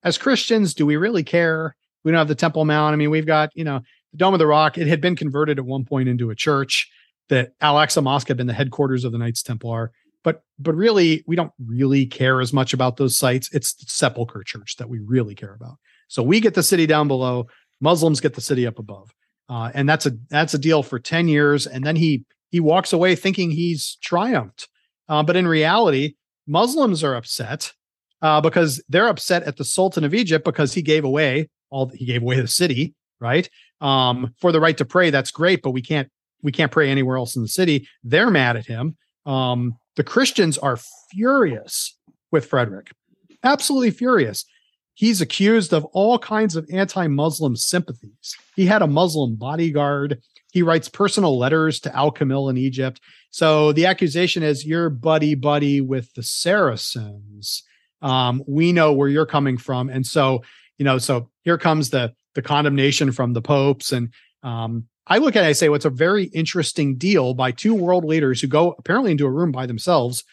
as 0.04 0.18
Christians, 0.18 0.74
do 0.74 0.86
we 0.86 0.98
really 0.98 1.24
care? 1.24 1.76
We 2.04 2.12
don't 2.12 2.20
have 2.20 2.28
the 2.28 2.36
Temple 2.36 2.66
Mount. 2.66 2.94
I 2.94 2.98
mean, 2.98 3.10
we've 3.10 3.26
got, 3.26 3.52
you 3.56 3.64
know, 3.64 3.82
the 4.12 4.18
Dome 4.18 4.34
of 4.34 4.40
the 4.40 4.48
Rock. 4.48 4.78
It 4.78 4.88
had 4.88 5.02
been 5.02 5.16
converted 5.16 5.60
at 5.60 5.66
one 5.66 5.86
point 5.86 6.10
into 6.10 6.30
a 6.30 6.36
church. 6.36 6.90
That 7.30 7.52
Al 7.62 7.76
Aqsa 7.76 8.02
Mosque 8.02 8.28
had 8.28 8.38
been 8.38 8.48
the 8.48 8.54
headquarters 8.54 9.04
of 9.04 9.12
the 9.12 9.20
Knights 9.20 9.44
Templar. 9.44 9.92
But 10.24 10.42
but 10.58 10.76
really, 10.76 11.24
we 11.28 11.36
don't 11.36 11.54
really 11.66 12.06
care 12.06 12.42
as 12.42 12.54
much 12.54 12.74
about 12.74 12.98
those 12.98 13.18
sites. 13.18 13.50
It's 13.54 13.74
the 13.74 13.86
Sepulchre 13.88 14.44
Church 14.44 14.76
that 14.78 14.90
we 14.90 15.00
really 15.00 15.36
care 15.36 15.54
about. 15.54 15.78
So 16.08 16.24
we 16.24 16.40
get 16.40 16.54
the 16.54 16.64
city 16.64 16.86
down 16.86 17.08
below. 17.08 17.48
Muslims 17.82 18.20
get 18.20 18.34
the 18.34 18.42
city 18.42 18.68
up 18.68 18.80
above, 18.80 19.14
uh, 19.48 19.72
and 19.74 19.88
that's 19.88 20.06
a 20.06 20.12
that's 20.30 20.54
a 20.54 20.60
deal 20.60 20.84
for 20.84 21.00
ten 21.00 21.28
years. 21.28 21.68
And 21.68 21.86
then 21.86 21.96
he 21.96 22.26
he 22.52 22.60
walks 22.60 22.92
away 22.94 23.16
thinking 23.16 23.52
he's 23.52 23.98
triumphed. 24.02 24.68
Uh, 25.08 25.24
but 25.24 25.36
in 25.36 25.48
reality, 25.48 26.16
Muslims 26.48 27.04
are 27.04 27.16
upset 27.16 27.72
uh, 28.22 28.42
because 28.42 28.84
they're 28.90 29.08
upset 29.08 29.44
at 29.44 29.58
the 29.58 29.66
Sultan 29.66 30.04
of 30.04 30.14
Egypt 30.14 30.44
because 30.44 30.74
he 30.74 30.82
gave 30.82 31.06
away 31.06 31.50
all 31.70 31.90
he 31.90 32.06
gave 32.06 32.22
away 32.22 32.40
the 32.42 32.48
city, 32.48 32.94
right? 33.20 33.50
Um, 33.82 34.34
for 34.40 34.52
the 34.52 34.60
right 34.60 34.78
to 34.78 34.86
pray, 34.86 35.10
that's 35.10 35.32
great, 35.32 35.62
but 35.62 35.72
we 35.72 35.82
can't 35.82 36.10
we 36.42 36.52
can't 36.52 36.72
pray 36.72 36.90
anywhere 36.90 37.18
else 37.18 37.36
in 37.36 37.42
the 37.42 37.48
city. 37.48 37.88
They're 38.04 38.30
mad 38.30 38.58
at 38.58 38.66
him. 38.66 38.98
Um, 39.30 39.78
the 39.96 40.04
Christians 40.04 40.58
are 40.58 40.80
furious 41.12 41.96
with 42.32 42.48
Frederick, 42.48 42.92
absolutely 43.44 43.92
furious. 43.92 44.46
He's 44.96 45.22
accused 45.22 45.72
of 45.72 45.86
all 45.86 46.18
kinds 46.20 46.56
of 46.56 46.68
anti-Muslim 46.74 47.56
sympathies. 47.56 48.36
He 48.56 48.66
had 48.66 48.82
a 48.82 48.88
Muslim 48.88 49.36
bodyguard. 49.36 50.22
He 50.52 50.64
writes 50.64 50.90
personal 50.90 51.38
letters 51.38 51.80
to 51.82 51.96
Al 51.96 52.12
Kamil 52.12 52.50
in 52.50 52.58
Egypt. 52.58 53.00
So 53.30 53.72
the 53.72 53.86
accusation 53.86 54.42
is 54.42 54.66
you're 54.66 54.90
buddy 54.90 55.36
buddy 55.36 55.80
with 55.80 56.12
the 56.16 56.24
Saracens. 56.24 57.64
Um, 58.02 58.44
we 58.48 58.72
know 58.74 58.94
where 58.94 59.10
you're 59.10 59.26
coming 59.26 59.58
from, 59.58 59.90
and 59.90 60.06
so 60.06 60.44
you 60.78 60.86
know. 60.86 60.98
So 60.98 61.30
here 61.44 61.58
comes 61.58 61.92
the 61.92 62.14
the 62.34 62.42
condemnation 62.42 63.12
from 63.12 63.34
the 63.34 63.42
popes, 63.42 63.92
and 63.92 64.12
um, 64.42 64.86
I 65.10 65.18
look 65.18 65.36
at 65.36 65.44
it. 65.44 65.48
I 65.48 65.54
say, 65.54 65.70
what's 65.70 65.86
well, 65.86 65.94
a 65.94 65.98
very 65.98 66.26
interesting 66.26 66.96
deal 66.96 67.34
by 67.34 67.52
two 67.52 67.74
world 67.74 68.06
leaders 68.06 68.40
who 68.40 68.48
go 68.48 68.76
apparently 68.78 69.12
into 69.12 69.26
a 69.26 69.32
room 69.32 69.52
by 69.52 69.66
themselves, 69.66 70.24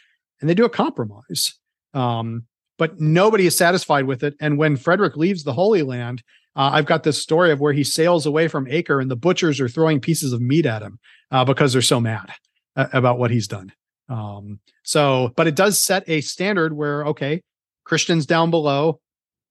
and 0.41 0.49
they 0.49 0.55
do 0.55 0.67
a 0.67 0.71
compromise. 0.71 1.55
Um, 1.95 2.45
but 2.79 3.01
nobody 3.01 3.47
is 3.47 3.57
satisfied 3.57 4.05
with 4.05 4.23
it. 4.23 4.35
And 4.39 4.59
when 4.59 4.77
Frederick 4.77 5.17
leaves 5.17 5.45
the 5.45 5.55
Holy 5.55 5.83
Land, 5.83 6.23
uh, 6.55 6.71
I've 6.73 6.87
got 6.87 7.03
this 7.05 7.21
story 7.21 7.51
of 7.51 7.61
where 7.61 7.73
he 7.73 7.85
sails 7.85 8.27
away 8.27 8.49
from 8.49 8.67
Acre 8.69 9.01
and 9.01 9.11
the 9.11 9.17
butchers 9.17 9.61
are 9.61 9.69
throwing 9.69 10.01
pieces 10.01 10.33
of 10.33 10.41
meat 10.41 10.67
at 10.67 10.83
him 10.83 10.99
uh, 11.31 11.45
because 11.45 11.73
they're 11.73 11.83
so 11.83 12.01
mad 12.01 12.31
uh, 12.77 12.87
about 12.93 13.19
what 13.19 13.31
he's 13.31 13.49
done. 13.49 13.73
Um, 14.09 14.61
so, 14.83 15.33
but 15.37 15.47
it 15.47 15.57
does 15.57 15.81
set 15.81 16.09
a 16.09 16.21
standard 16.21 16.75
where, 16.75 17.07
okay, 17.07 17.43
Christians 17.85 18.27
down 18.27 18.51
below, 18.51 19.01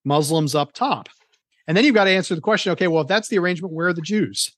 Muslims 0.03 0.56
up 0.56 0.73
top. 0.73 1.10
And 1.68 1.76
then 1.76 1.84
you've 1.84 1.95
got 1.95 2.06
to 2.06 2.11
answer 2.11 2.35
the 2.35 2.41
question 2.41 2.72
okay, 2.73 2.88
well, 2.88 3.02
if 3.02 3.07
that's 3.07 3.27
the 3.27 3.39
arrangement, 3.39 3.73
where 3.73 3.88
are 3.88 3.93
the 3.93 4.02
Jews? 4.02 4.56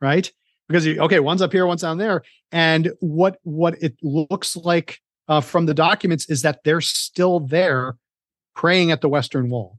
Right? 0.00 0.30
Because, 0.68 0.84
you, 0.84 1.00
okay, 1.00 1.20
one's 1.20 1.42
up 1.42 1.52
here, 1.52 1.66
one's 1.66 1.82
down 1.82 1.98
there. 1.98 2.22
And 2.52 2.92
what, 3.00 3.38
what 3.42 3.82
it 3.82 3.96
looks 4.02 4.56
like 4.56 5.00
uh, 5.26 5.40
from 5.40 5.66
the 5.66 5.74
documents 5.74 6.28
is 6.28 6.42
that 6.42 6.60
they're 6.64 6.80
still 6.80 7.40
there 7.40 7.96
praying 8.54 8.90
at 8.90 9.00
the 9.00 9.08
Western 9.08 9.50
Wall 9.50 9.78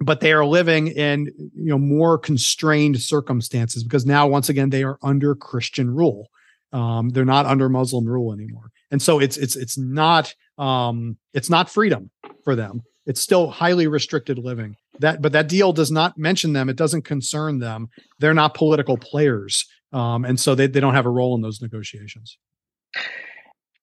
but 0.00 0.20
they 0.20 0.32
are 0.32 0.44
living 0.44 0.88
in 0.88 1.26
you 1.54 1.70
know 1.70 1.78
more 1.78 2.18
constrained 2.18 3.00
circumstances 3.00 3.82
because 3.82 4.06
now 4.06 4.26
once 4.26 4.48
again 4.48 4.70
they 4.70 4.84
are 4.84 4.98
under 5.02 5.34
Christian 5.34 5.94
rule. 5.94 6.28
Um, 6.72 7.08
they're 7.10 7.24
not 7.24 7.46
under 7.46 7.68
Muslim 7.68 8.06
rule 8.06 8.32
anymore, 8.32 8.70
and 8.90 9.00
so 9.00 9.18
it's 9.18 9.36
it's 9.36 9.56
it's 9.56 9.78
not 9.78 10.34
um, 10.58 11.16
it's 11.34 11.50
not 11.50 11.70
freedom 11.70 12.10
for 12.44 12.54
them. 12.54 12.82
It's 13.06 13.20
still 13.20 13.50
highly 13.50 13.86
restricted 13.86 14.38
living. 14.38 14.76
That 15.00 15.22
but 15.22 15.32
that 15.32 15.48
deal 15.48 15.72
does 15.72 15.90
not 15.90 16.18
mention 16.18 16.52
them. 16.52 16.68
It 16.68 16.76
doesn't 16.76 17.02
concern 17.02 17.58
them. 17.58 17.88
They're 18.18 18.34
not 18.34 18.54
political 18.54 18.96
players, 18.96 19.66
um, 19.92 20.24
and 20.24 20.38
so 20.38 20.54
they 20.54 20.66
they 20.66 20.80
don't 20.80 20.94
have 20.94 21.06
a 21.06 21.10
role 21.10 21.34
in 21.34 21.42
those 21.42 21.60
negotiations 21.62 22.38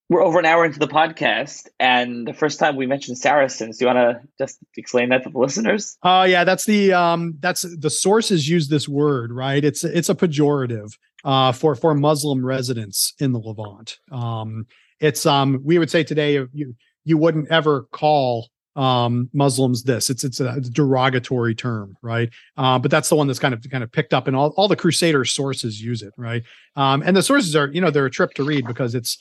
we're 0.10 0.24
over 0.24 0.38
an 0.38 0.46
hour 0.46 0.66
into 0.66 0.80
the 0.80 0.88
podcast, 0.88 1.68
and 1.80 2.28
the 2.28 2.34
first 2.34 2.60
time 2.60 2.76
we 2.76 2.86
mentioned 2.86 3.18
Saracens. 3.18 3.78
Do 3.78 3.86
you 3.86 3.94
want 3.94 3.98
to 3.98 4.22
just 4.38 4.60
explain 4.78 5.10
that 5.10 5.24
to 5.24 5.30
the 5.30 5.38
listeners? 5.38 5.98
Oh 6.04 6.20
uh, 6.20 6.24
yeah, 6.24 6.44
that's 6.44 6.66
the 6.66 6.94
um, 6.94 7.36
that's 7.40 7.66
the 7.78 7.90
sources 7.90 8.48
use 8.48 8.68
this 8.68 8.88
word, 8.88 9.32
right? 9.32 9.64
It's 9.64 9.84
it's 9.84 10.10
a 10.10 10.16
pejorative 10.16 10.92
uh, 11.24 11.52
for 11.52 11.76
for 11.76 11.96
Muslim 11.96 12.46
residents 12.46 13.14
in 13.20 13.32
the 13.32 13.40
Levant. 13.40 13.98
Um, 14.12 14.68
it's 15.00 15.26
um, 15.26 15.62
we 15.64 15.80
would 15.80 15.90
say 15.90 16.04
today 16.04 16.34
you 16.54 16.76
you 17.04 17.18
wouldn't 17.18 17.50
ever 17.50 17.84
call 17.92 18.50
um 18.76 19.30
muslims 19.32 19.84
this 19.84 20.10
it's 20.10 20.24
it's 20.24 20.40
a 20.40 20.60
derogatory 20.60 21.56
term 21.56 21.96
right 22.02 22.30
uh, 22.58 22.78
but 22.78 22.92
that's 22.92 23.08
the 23.10 23.16
one 23.16 23.26
that's 23.26 23.40
kind 23.40 23.54
of 23.54 23.66
kind 23.72 23.84
of 23.84 23.92
picked 23.92 24.14
up 24.14 24.28
and 24.28 24.36
all, 24.36 24.54
all 24.58 24.68
the 24.68 24.76
crusader 24.76 25.24
sources 25.24 25.82
use 25.82 26.02
it 26.02 26.14
right 26.18 26.44
um 26.76 27.02
and 27.06 27.16
the 27.16 27.24
sources 27.24 27.56
are 27.56 27.70
you 27.72 27.80
know 27.80 27.90
they're 27.90 28.06
a 28.06 28.12
trip 28.12 28.34
to 28.34 28.44
read 28.44 28.68
because 28.68 28.94
it's 28.94 29.18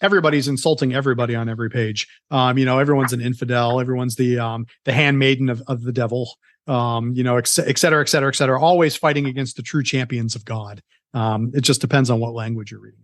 everybody's 0.00 0.48
insulting 0.48 0.94
everybody 0.94 1.34
on 1.34 1.48
every 1.48 1.70
page. 1.70 2.06
Um, 2.30 2.58
you 2.58 2.64
know, 2.64 2.78
everyone's 2.78 3.12
an 3.12 3.20
infidel. 3.20 3.80
Everyone's 3.80 4.16
the 4.16 4.38
um, 4.38 4.66
the 4.84 4.92
handmaiden 4.92 5.48
of, 5.48 5.62
of 5.66 5.82
the 5.82 5.92
devil. 5.92 6.30
Um, 6.66 7.12
you 7.14 7.24
know, 7.24 7.36
et 7.36 7.46
cetera, 7.46 8.00
et 8.00 8.08
cetera, 8.08 8.28
et 8.28 8.36
cetera. 8.36 8.60
Always 8.60 8.94
fighting 8.94 9.26
against 9.26 9.56
the 9.56 9.62
true 9.62 9.82
champions 9.82 10.34
of 10.34 10.44
God. 10.44 10.82
Um, 11.14 11.50
it 11.54 11.62
just 11.62 11.80
depends 11.80 12.10
on 12.10 12.20
what 12.20 12.34
language 12.34 12.70
you're 12.70 12.80
reading. 12.80 13.00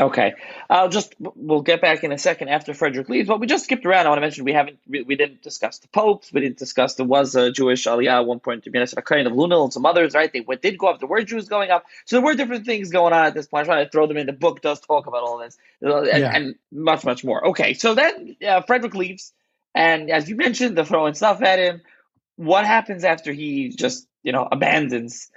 Okay, 0.00 0.34
I'll 0.68 0.88
just 0.88 1.14
we'll 1.20 1.60
get 1.60 1.80
back 1.80 2.02
in 2.02 2.10
a 2.10 2.18
second 2.18 2.48
after 2.48 2.74
Frederick 2.74 3.08
leaves. 3.08 3.28
But 3.28 3.38
we 3.38 3.46
just 3.46 3.62
skipped 3.62 3.86
around. 3.86 4.06
I 4.06 4.08
want 4.08 4.16
to 4.16 4.22
mention 4.22 4.44
we 4.44 4.52
haven't 4.52 4.78
we, 4.88 5.02
we 5.02 5.14
didn't 5.14 5.42
discuss 5.42 5.78
the 5.78 5.86
popes. 5.86 6.32
We 6.32 6.40
didn't 6.40 6.58
discuss 6.58 6.96
there 6.96 7.06
was 7.06 7.36
a 7.36 7.52
Jewish 7.52 7.84
aliyah 7.84 8.20
at 8.20 8.26
one 8.26 8.40
point 8.40 8.64
to 8.64 8.70
be 8.70 8.78
honest, 8.78 8.94
a 8.96 9.02
kind 9.02 9.24
of 9.28 9.34
Lunel 9.34 9.62
and 9.62 9.72
some 9.72 9.86
others. 9.86 10.12
Right, 10.14 10.32
they 10.32 10.40
went, 10.40 10.62
did 10.62 10.78
go 10.78 10.88
up. 10.88 10.98
There 10.98 11.08
were 11.08 11.22
Jews 11.22 11.48
going 11.48 11.70
up. 11.70 11.84
So 12.06 12.16
there 12.16 12.24
were 12.24 12.34
different 12.34 12.66
things 12.66 12.90
going 12.90 13.12
on 13.12 13.26
at 13.26 13.34
this 13.34 13.46
point. 13.46 13.60
I'm 13.60 13.66
trying 13.66 13.84
to 13.84 13.90
throw 13.90 14.08
them 14.08 14.16
in. 14.16 14.26
The 14.26 14.32
book 14.32 14.62
does 14.62 14.80
talk 14.80 15.06
about 15.06 15.22
all 15.22 15.38
this 15.38 15.56
and, 15.80 16.06
yeah. 16.06 16.32
and 16.34 16.56
much 16.72 17.04
much 17.04 17.22
more. 17.22 17.46
Okay, 17.48 17.74
so 17.74 17.94
then 17.94 18.36
uh, 18.46 18.62
Frederick 18.62 18.96
leaves, 18.96 19.32
and 19.76 20.10
as 20.10 20.28
you 20.28 20.34
mentioned, 20.34 20.76
they're 20.76 20.84
throwing 20.84 21.14
stuff 21.14 21.40
at 21.40 21.60
him. 21.60 21.82
What 22.34 22.66
happens 22.66 23.04
after 23.04 23.32
he 23.32 23.68
just 23.68 24.08
you 24.24 24.32
know 24.32 24.48
abandons 24.50 25.30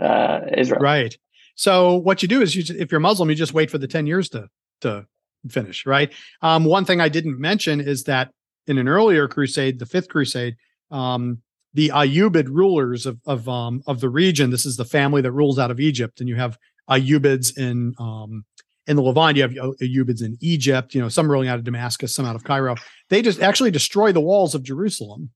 uh, 0.00 0.40
Israel? 0.56 0.80
Right. 0.80 1.16
So 1.60 1.96
what 1.96 2.22
you 2.22 2.28
do 2.28 2.40
is 2.40 2.56
you, 2.56 2.64
if 2.78 2.90
you're 2.90 3.02
Muslim, 3.02 3.28
you 3.28 3.36
just 3.36 3.52
wait 3.52 3.70
for 3.70 3.76
the 3.76 3.86
10 3.86 4.06
years 4.06 4.30
to, 4.30 4.48
to 4.80 5.04
finish, 5.50 5.84
right? 5.84 6.10
Um, 6.40 6.64
one 6.64 6.86
thing 6.86 7.02
I 7.02 7.10
didn't 7.10 7.38
mention 7.38 7.82
is 7.82 8.04
that 8.04 8.30
in 8.66 8.78
an 8.78 8.88
earlier 8.88 9.28
crusade, 9.28 9.78
the 9.78 9.84
fifth 9.84 10.08
crusade, 10.08 10.56
um, 10.90 11.42
the 11.74 11.90
Ayyubid 11.90 12.48
rulers 12.48 13.04
of, 13.04 13.18
of, 13.26 13.46
um, 13.46 13.82
of 13.86 14.00
the 14.00 14.08
region, 14.08 14.48
this 14.48 14.64
is 14.64 14.78
the 14.78 14.86
family 14.86 15.20
that 15.20 15.32
rules 15.32 15.58
out 15.58 15.70
of 15.70 15.80
Egypt. 15.80 16.20
And 16.20 16.30
you 16.30 16.36
have 16.36 16.56
Ayyubids 16.88 17.58
in, 17.58 17.92
um, 17.98 18.46
in 18.86 18.96
the 18.96 19.02
Levant, 19.02 19.36
you 19.36 19.42
have 19.42 19.52
Ayyubids 19.52 20.24
in 20.24 20.38
Egypt, 20.40 20.94
you 20.94 21.02
know, 21.02 21.10
some 21.10 21.30
ruling 21.30 21.48
out 21.48 21.58
of 21.58 21.64
Damascus, 21.64 22.14
some 22.14 22.24
out 22.24 22.36
of 22.36 22.44
Cairo. 22.44 22.74
They 23.10 23.20
just 23.20 23.42
actually 23.42 23.70
destroy 23.70 24.12
the 24.12 24.20
walls 24.22 24.54
of 24.54 24.62
Jerusalem 24.62 25.28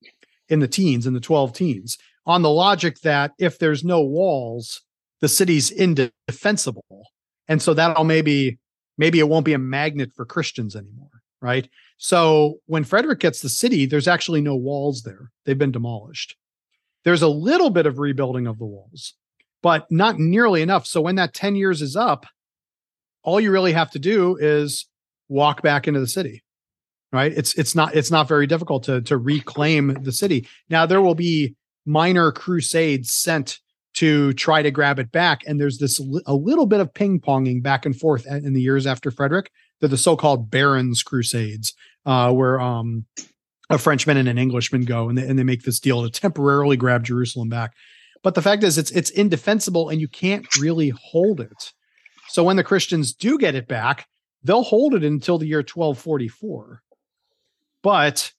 in 0.49 0.61
the 0.61 0.69
teens, 0.69 1.07
in 1.07 1.13
the 1.13 1.21
12 1.21 1.53
teens, 1.53 1.99
on 2.25 2.41
the 2.41 2.49
logic 2.49 3.01
that 3.01 3.33
if 3.39 3.59
there's 3.59 3.85
no 3.85 4.01
walls, 4.01 4.81
the 5.21 5.29
city's 5.29 5.71
indefensible. 5.71 7.09
And 7.49 7.61
so 7.61 7.75
that'll 7.75 8.05
maybe 8.05 8.59
maybe 8.97 9.19
it 9.19 9.29
won't 9.29 9.45
be 9.45 9.55
a 9.55 9.59
magnet 9.59 10.13
for 10.15 10.25
Christians 10.25 10.77
anymore, 10.77 11.11
right? 11.41 11.69
So 11.99 12.61
when 12.67 12.85
Frederick 12.85 13.21
gets 13.21 13.41
the 13.41 13.49
city, 13.49 13.87
there's 13.87 14.09
actually 14.09 14.41
no 14.41 14.57
walls 14.57 15.03
there. 15.03 15.31
They've 15.45 15.59
been 15.59 15.73
demolished. 15.73 16.37
There's 17.05 17.23
a 17.23 17.29
little 17.29 17.71
bit 17.71 17.87
of 17.87 17.99
rebuilding 17.99 18.47
of 18.47 18.59
the 18.59 18.65
walls, 18.65 19.15
but 19.63 19.91
not 19.91 20.19
nearly 20.19 20.63
enough. 20.63 20.87
So 20.87 21.01
when 21.01 21.17
that 21.17 21.35
10 21.35 21.55
years 21.57 21.83
is 21.83 21.97
up, 21.97 22.27
all 23.23 23.41
you 23.41 23.51
really 23.51 23.73
have 23.73 23.91
to 23.93 23.99
do 23.99 24.37
is 24.37 24.87
walk 25.29 25.63
back 25.63 25.87
into 25.89 26.01
the 26.01 26.07
city. 26.07 26.43
Right? 27.13 27.33
It's 27.33 27.55
it's 27.55 27.77
not 27.77 27.95
it's 27.95 28.11
not 28.11 28.27
very 28.27 28.47
difficult 28.49 28.83
to 28.85 29.01
to 29.03 29.17
reclaim 29.17 30.03
the 30.03 30.11
city. 30.11 30.49
Now 30.69 30.85
there 30.85 31.01
will 31.01 31.15
be 31.15 31.55
minor 31.87 32.33
crusades 32.33 33.15
sent 33.15 33.61
to 33.95 34.33
try 34.35 34.63
to 34.63 34.71
grab 34.71 34.99
it 34.99 35.13
back. 35.13 35.43
And 35.47 35.61
there's 35.61 35.79
this 35.79 36.01
a 36.27 36.35
little 36.35 36.67
bit 36.67 36.81
of 36.81 36.93
ping 36.93 37.21
ponging 37.21 37.63
back 37.63 37.87
and 37.87 37.99
forth 37.99 38.27
in 38.27 38.53
the 38.53 38.61
years 38.61 38.87
after 38.87 39.11
Frederick. 39.11 39.51
They're 39.81 39.89
the 39.89 39.97
so-called 39.97 40.51
Barons 40.51 41.03
Crusades, 41.03 41.75
uh, 42.07 42.33
where 42.33 42.61
um, 42.61 43.07
a 43.71 43.79
Frenchman 43.79 44.17
and 44.17 44.29
an 44.29 44.39
Englishman 44.39 44.85
go 44.85 45.09
and 45.09 45.17
they, 45.17 45.27
and 45.27 45.39
they 45.39 45.45
make 45.45 45.63
this 45.63 45.81
deal 45.81 46.03
to 46.03 46.11
temporarily 46.11 46.77
grab 46.77 47.05
Jerusalem 47.05 47.49
back. 47.49 47.73
But 48.23 48.35
the 48.35 48.43
fact 48.43 48.65
is, 48.65 48.79
it's 48.79 48.91
it's 48.93 49.11
indefensible 49.11 49.91
and 49.91 50.01
you 50.01 50.09
can't 50.09 50.47
really 50.57 50.89
hold 50.89 51.41
it. 51.41 51.73
So 52.29 52.43
when 52.43 52.57
the 52.57 52.65
Christians 52.65 53.13
do 53.13 53.39
get 53.39 53.55
it 53.55 53.69
back, 53.69 54.07
they'll 54.43 54.63
hold 54.63 54.95
it 54.95 55.05
until 55.05 55.39
the 55.39 55.47
year 55.47 55.59
1244. 55.59 56.83
But 57.83 58.33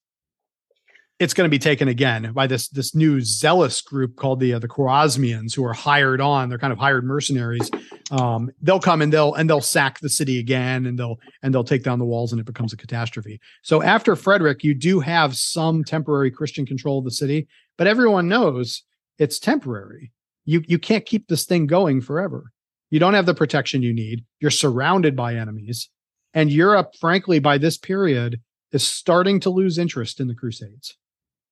it's 1.17 1.33
going 1.33 1.45
to 1.45 1.51
be 1.51 1.59
taken 1.59 1.87
again 1.87 2.33
by 2.33 2.45
this 2.45 2.67
this 2.67 2.93
new 2.93 3.21
zealous 3.21 3.81
group 3.81 4.17
called 4.17 4.39
the 4.41 4.53
uh, 4.53 4.59
the 4.59 4.67
Khwarezmians, 4.67 5.55
who 5.55 5.63
are 5.63 5.73
hired 5.73 6.19
on. 6.19 6.49
They're 6.49 6.59
kind 6.59 6.73
of 6.73 6.79
hired 6.79 7.05
mercenaries. 7.05 7.71
Um, 8.11 8.51
they'll 8.61 8.81
come 8.81 9.01
and 9.01 9.13
they'll 9.13 9.33
and 9.33 9.49
they'll 9.49 9.61
sack 9.61 9.99
the 9.99 10.09
city 10.09 10.39
again, 10.39 10.85
and 10.85 10.99
they'll 10.99 11.17
and 11.41 11.53
they'll 11.53 11.63
take 11.63 11.83
down 11.83 11.99
the 11.99 12.05
walls, 12.05 12.33
and 12.33 12.41
it 12.41 12.45
becomes 12.45 12.73
a 12.73 12.77
catastrophe. 12.77 13.39
So 13.63 13.81
after 13.81 14.15
Frederick, 14.17 14.63
you 14.63 14.73
do 14.73 14.99
have 14.99 15.37
some 15.37 15.85
temporary 15.85 16.31
Christian 16.31 16.65
control 16.65 16.99
of 16.99 17.05
the 17.05 17.11
city, 17.11 17.47
but 17.77 17.87
everyone 17.87 18.27
knows 18.27 18.83
it's 19.17 19.39
temporary. 19.39 20.11
You 20.43 20.63
you 20.67 20.77
can't 20.77 21.05
keep 21.05 21.27
this 21.27 21.45
thing 21.45 21.65
going 21.65 22.01
forever. 22.01 22.51
You 22.89 22.99
don't 22.99 23.13
have 23.13 23.25
the 23.25 23.33
protection 23.33 23.81
you 23.81 23.93
need. 23.93 24.25
You're 24.41 24.51
surrounded 24.51 25.15
by 25.15 25.35
enemies, 25.35 25.89
and 26.33 26.51
Europe, 26.51 26.91
frankly, 26.99 27.39
by 27.39 27.57
this 27.57 27.77
period, 27.77 28.41
is 28.73 28.85
starting 28.85 29.39
to 29.39 29.49
lose 29.49 29.77
interest 29.77 30.19
in 30.19 30.27
the 30.27 30.35
Crusades 30.35 30.97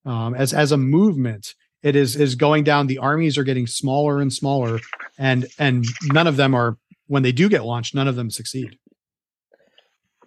um, 0.06 0.36
as 0.36 0.54
as 0.54 0.72
a 0.72 0.78
movement 0.78 1.56
it 1.84 1.96
is 1.96 2.16
is 2.16 2.36
going 2.36 2.64
down 2.64 2.88
the 2.88 2.98
armies 2.98 3.38
are 3.38 3.44
getting 3.44 3.68
smaller 3.68 4.20
and 4.20 4.34
smaller 4.34 4.80
and 5.18 5.46
and 5.60 5.86
none 6.06 6.28
of 6.28 6.38
them 6.38 6.56
are 6.56 6.78
when 7.08 7.24
they 7.24 7.32
do 7.32 7.50
get 7.50 7.64
launched 7.64 7.94
none 7.94 8.08
of 8.08 8.16
them 8.16 8.32
succeed. 8.32 8.78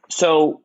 So 0.08 0.62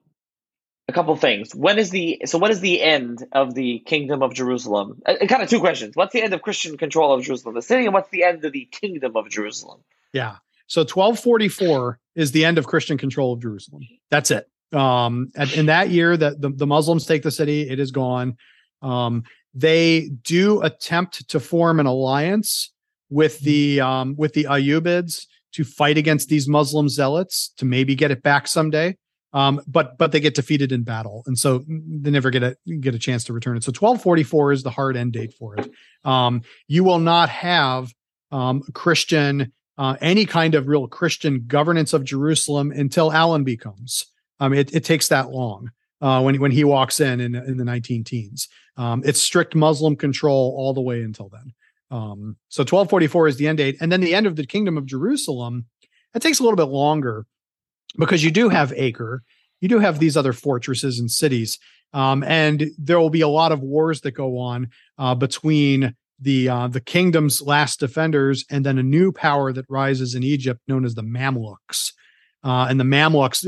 a 0.87 0.93
couple 0.93 1.15
things. 1.15 1.55
When 1.55 1.79
is 1.79 1.89
the 1.89 2.21
so 2.25 2.37
what 2.37 2.51
is 2.51 2.59
the 2.59 2.81
end 2.81 3.25
of 3.31 3.55
the 3.55 3.79
kingdom 3.85 4.21
of 4.21 4.33
jerusalem? 4.33 5.01
Uh, 5.05 5.15
kind 5.27 5.41
of 5.41 5.49
two 5.49 5.59
questions. 5.59 5.95
What's 5.95 6.13
the 6.13 6.21
end 6.21 6.33
of 6.33 6.41
christian 6.41 6.77
control 6.77 7.13
of 7.13 7.23
jerusalem? 7.23 7.55
The 7.55 7.61
city 7.61 7.85
and 7.85 7.93
what's 7.93 8.09
the 8.09 8.23
end 8.23 8.43
of 8.45 8.51
the 8.51 8.67
kingdom 8.71 9.15
of 9.15 9.29
jerusalem? 9.29 9.81
Yeah. 10.13 10.37
So 10.67 10.81
1244 10.81 11.99
is 12.15 12.31
the 12.31 12.45
end 12.45 12.57
of 12.57 12.67
christian 12.67 12.97
control 12.97 13.33
of 13.33 13.41
jerusalem. 13.41 13.83
That's 14.09 14.29
it. 14.31 14.47
Um 14.73 15.31
and 15.35 15.51
in 15.53 15.65
that 15.67 15.89
year 15.89 16.17
that 16.17 16.41
the, 16.41 16.49
the 16.49 16.67
muslims 16.67 17.05
take 17.05 17.23
the 17.23 17.31
city 17.31 17.69
it 17.69 17.79
is 17.79 17.91
gone 17.91 18.37
um, 18.81 19.23
they 19.53 20.09
do 20.23 20.61
attempt 20.61 21.27
to 21.29 21.39
form 21.39 21.79
an 21.79 21.85
alliance 21.85 22.71
with 23.09 23.39
the 23.39 23.81
um, 23.81 24.15
with 24.17 24.33
the 24.33 24.45
Ayyubids 24.45 25.25
to 25.53 25.63
fight 25.63 25.97
against 25.97 26.29
these 26.29 26.47
Muslim 26.47 26.87
zealots 26.87 27.53
to 27.57 27.65
maybe 27.65 27.95
get 27.95 28.11
it 28.11 28.23
back 28.23 28.47
someday. 28.47 28.97
Um, 29.33 29.61
but 29.67 29.97
but 29.97 30.11
they 30.11 30.19
get 30.19 30.35
defeated 30.35 30.71
in 30.71 30.83
battle, 30.83 31.23
and 31.25 31.37
so 31.37 31.63
they 31.67 32.11
never 32.11 32.31
get 32.31 32.43
a 32.43 32.57
get 32.79 32.95
a 32.95 32.99
chance 32.99 33.23
to 33.25 33.33
return 33.33 33.57
it. 33.57 33.63
So 33.63 33.69
1244 33.69 34.51
is 34.51 34.63
the 34.63 34.71
hard 34.71 34.97
end 34.97 35.13
date 35.13 35.33
for 35.33 35.57
it. 35.57 35.69
Um, 36.03 36.41
you 36.67 36.83
will 36.83 36.99
not 36.99 37.29
have 37.29 37.93
um, 38.31 38.61
Christian 38.73 39.53
uh, 39.77 39.95
any 40.01 40.25
kind 40.25 40.53
of 40.55 40.67
real 40.67 40.87
Christian 40.87 41.45
governance 41.47 41.93
of 41.93 42.03
Jerusalem 42.03 42.71
until 42.71 43.11
Allenby 43.11 43.57
comes. 43.57 44.05
Um, 44.39 44.53
it, 44.53 44.73
it 44.75 44.83
takes 44.83 45.07
that 45.09 45.29
long 45.29 45.71
uh, 46.01 46.21
when 46.21 46.39
when 46.39 46.51
he 46.51 46.63
walks 46.63 46.99
in 46.99 47.19
in, 47.21 47.35
in 47.35 47.57
the 47.57 47.65
19 47.65 48.03
teens. 48.03 48.47
Um, 48.77 49.01
it's 49.05 49.21
strict 49.21 49.55
Muslim 49.55 49.95
control 49.95 50.55
all 50.57 50.73
the 50.73 50.81
way 50.81 51.01
until 51.01 51.29
then. 51.29 51.53
Um, 51.91 52.37
so 52.49 52.61
1244 52.61 53.27
is 53.27 53.37
the 53.37 53.47
end 53.47 53.57
date, 53.57 53.77
and 53.81 53.91
then 53.91 54.01
the 54.01 54.15
end 54.15 54.25
of 54.25 54.35
the 54.35 54.45
kingdom 54.45 54.77
of 54.77 54.85
Jerusalem. 54.85 55.65
It 56.13 56.21
takes 56.21 56.39
a 56.39 56.43
little 56.43 56.57
bit 56.57 56.63
longer 56.63 57.25
because 57.97 58.23
you 58.23 58.31
do 58.31 58.49
have 58.49 58.73
Acre, 58.75 59.23
you 59.59 59.69
do 59.69 59.79
have 59.79 59.99
these 59.99 60.17
other 60.17 60.33
fortresses 60.33 60.99
and 60.99 61.09
cities, 61.09 61.59
um, 61.93 62.23
and 62.23 62.71
there 62.77 62.99
will 62.99 63.09
be 63.09 63.21
a 63.21 63.27
lot 63.27 63.51
of 63.51 63.61
wars 63.61 64.01
that 64.01 64.11
go 64.11 64.37
on 64.39 64.69
uh, 64.97 65.15
between 65.15 65.95
the 66.19 66.47
uh, 66.47 66.67
the 66.67 66.79
kingdom's 66.79 67.41
last 67.41 67.79
defenders 67.79 68.45
and 68.49 68.65
then 68.65 68.77
a 68.77 68.83
new 68.83 69.11
power 69.11 69.51
that 69.51 69.65
rises 69.67 70.15
in 70.15 70.23
Egypt 70.23 70.61
known 70.67 70.85
as 70.85 70.95
the 70.95 71.03
Mamluks. 71.03 71.93
Uh, 72.43 72.67
and 72.69 72.79
the 72.79 72.83
Mamluks, 72.85 73.45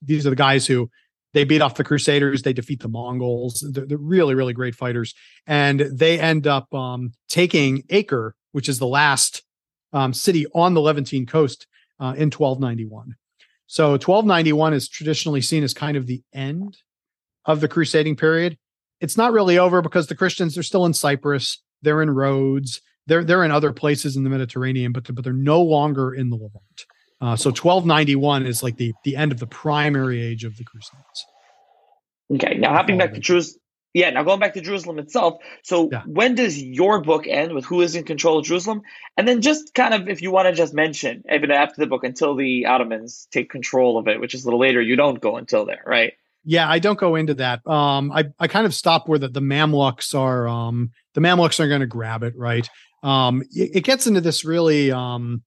these 0.00 0.26
are 0.26 0.30
the 0.30 0.36
guys 0.36 0.66
who 0.66 0.90
they 1.34 1.44
beat 1.44 1.62
off 1.62 1.76
the 1.76 1.84
Crusaders. 1.84 2.42
They 2.42 2.52
defeat 2.52 2.80
the 2.80 2.88
Mongols. 2.88 3.64
They're, 3.72 3.86
they're 3.86 3.98
really, 3.98 4.34
really 4.34 4.52
great 4.52 4.74
fighters. 4.74 5.14
And 5.46 5.80
they 5.80 6.18
end 6.20 6.46
up 6.46 6.72
um, 6.74 7.12
taking 7.28 7.84
Acre, 7.90 8.34
which 8.52 8.68
is 8.68 8.78
the 8.78 8.86
last 8.86 9.42
um, 9.92 10.12
city 10.12 10.46
on 10.54 10.74
the 10.74 10.80
Levantine 10.80 11.26
coast 11.26 11.66
uh, 12.00 12.14
in 12.16 12.30
1291. 12.30 13.14
So 13.66 13.92
1291 13.92 14.74
is 14.74 14.88
traditionally 14.88 15.40
seen 15.40 15.64
as 15.64 15.72
kind 15.72 15.96
of 15.96 16.06
the 16.06 16.22
end 16.34 16.76
of 17.44 17.60
the 17.60 17.68
crusading 17.68 18.16
period. 18.16 18.58
It's 19.00 19.16
not 19.16 19.32
really 19.32 19.58
over 19.58 19.82
because 19.82 20.06
the 20.06 20.14
Christians 20.14 20.56
are 20.58 20.62
still 20.62 20.84
in 20.84 20.94
Cyprus, 20.94 21.62
they're 21.80 22.02
in 22.02 22.10
Rhodes, 22.10 22.80
they're 23.06 23.24
they're 23.24 23.44
in 23.44 23.50
other 23.50 23.72
places 23.72 24.16
in 24.16 24.24
the 24.24 24.30
Mediterranean, 24.30 24.92
but 24.92 25.12
but 25.12 25.24
they're 25.24 25.32
no 25.32 25.60
longer 25.60 26.14
in 26.14 26.30
the 26.30 26.36
Levant. 26.36 26.86
Uh, 27.22 27.36
so 27.36 27.50
1291 27.50 28.46
is 28.46 28.64
like 28.64 28.76
the 28.76 28.92
the 29.04 29.16
end 29.16 29.30
of 29.30 29.38
the 29.38 29.46
primary 29.46 30.20
age 30.20 30.42
of 30.42 30.56
the 30.56 30.64
Crusades. 30.64 31.24
Okay, 32.34 32.54
now 32.58 32.72
hopping 32.72 32.98
back 32.98 33.14
to 33.14 33.20
Jerusalem. 33.20 33.60
Yeah, 33.94 34.10
now 34.10 34.24
going 34.24 34.40
back 34.40 34.54
to 34.54 34.60
Jerusalem 34.60 34.98
itself. 34.98 35.36
So 35.62 35.88
yeah. 35.92 36.02
when 36.06 36.34
does 36.34 36.60
your 36.60 37.00
book 37.00 37.26
end 37.28 37.52
with 37.52 37.64
who 37.64 37.80
is 37.82 37.94
in 37.94 38.04
control 38.04 38.38
of 38.38 38.46
Jerusalem? 38.46 38.82
And 39.16 39.28
then 39.28 39.40
just 39.40 39.72
kind 39.74 39.94
of 39.94 40.08
if 40.08 40.20
you 40.20 40.32
want 40.32 40.48
to 40.48 40.52
just 40.52 40.74
mention, 40.74 41.22
even 41.32 41.52
after 41.52 41.80
the 41.80 41.86
book, 41.86 42.02
until 42.02 42.34
the 42.34 42.66
Ottomans 42.66 43.28
take 43.30 43.50
control 43.50 43.98
of 43.98 44.08
it, 44.08 44.18
which 44.18 44.34
is 44.34 44.42
a 44.42 44.46
little 44.46 44.58
later, 44.58 44.80
you 44.80 44.96
don't 44.96 45.20
go 45.20 45.36
until 45.36 45.64
there, 45.64 45.82
right? 45.86 46.14
Yeah, 46.44 46.68
I 46.68 46.80
don't 46.80 46.98
go 46.98 47.14
into 47.14 47.34
that. 47.34 47.64
Um, 47.68 48.10
I, 48.10 48.24
I 48.40 48.48
kind 48.48 48.66
of 48.66 48.74
stop 48.74 49.08
where 49.08 49.18
the, 49.20 49.28
the 49.28 49.40
Mamluks 49.40 50.18
are 50.18 50.48
um 50.48 50.90
the 51.14 51.20
Mamluks 51.20 51.60
are 51.60 51.68
going 51.68 51.82
to 51.82 51.86
grab 51.86 52.24
it, 52.24 52.34
right? 52.36 52.68
Um, 53.04 53.42
it, 53.52 53.76
it 53.76 53.84
gets 53.84 54.08
into 54.08 54.20
this 54.20 54.44
really 54.44 54.90
um 54.90 55.42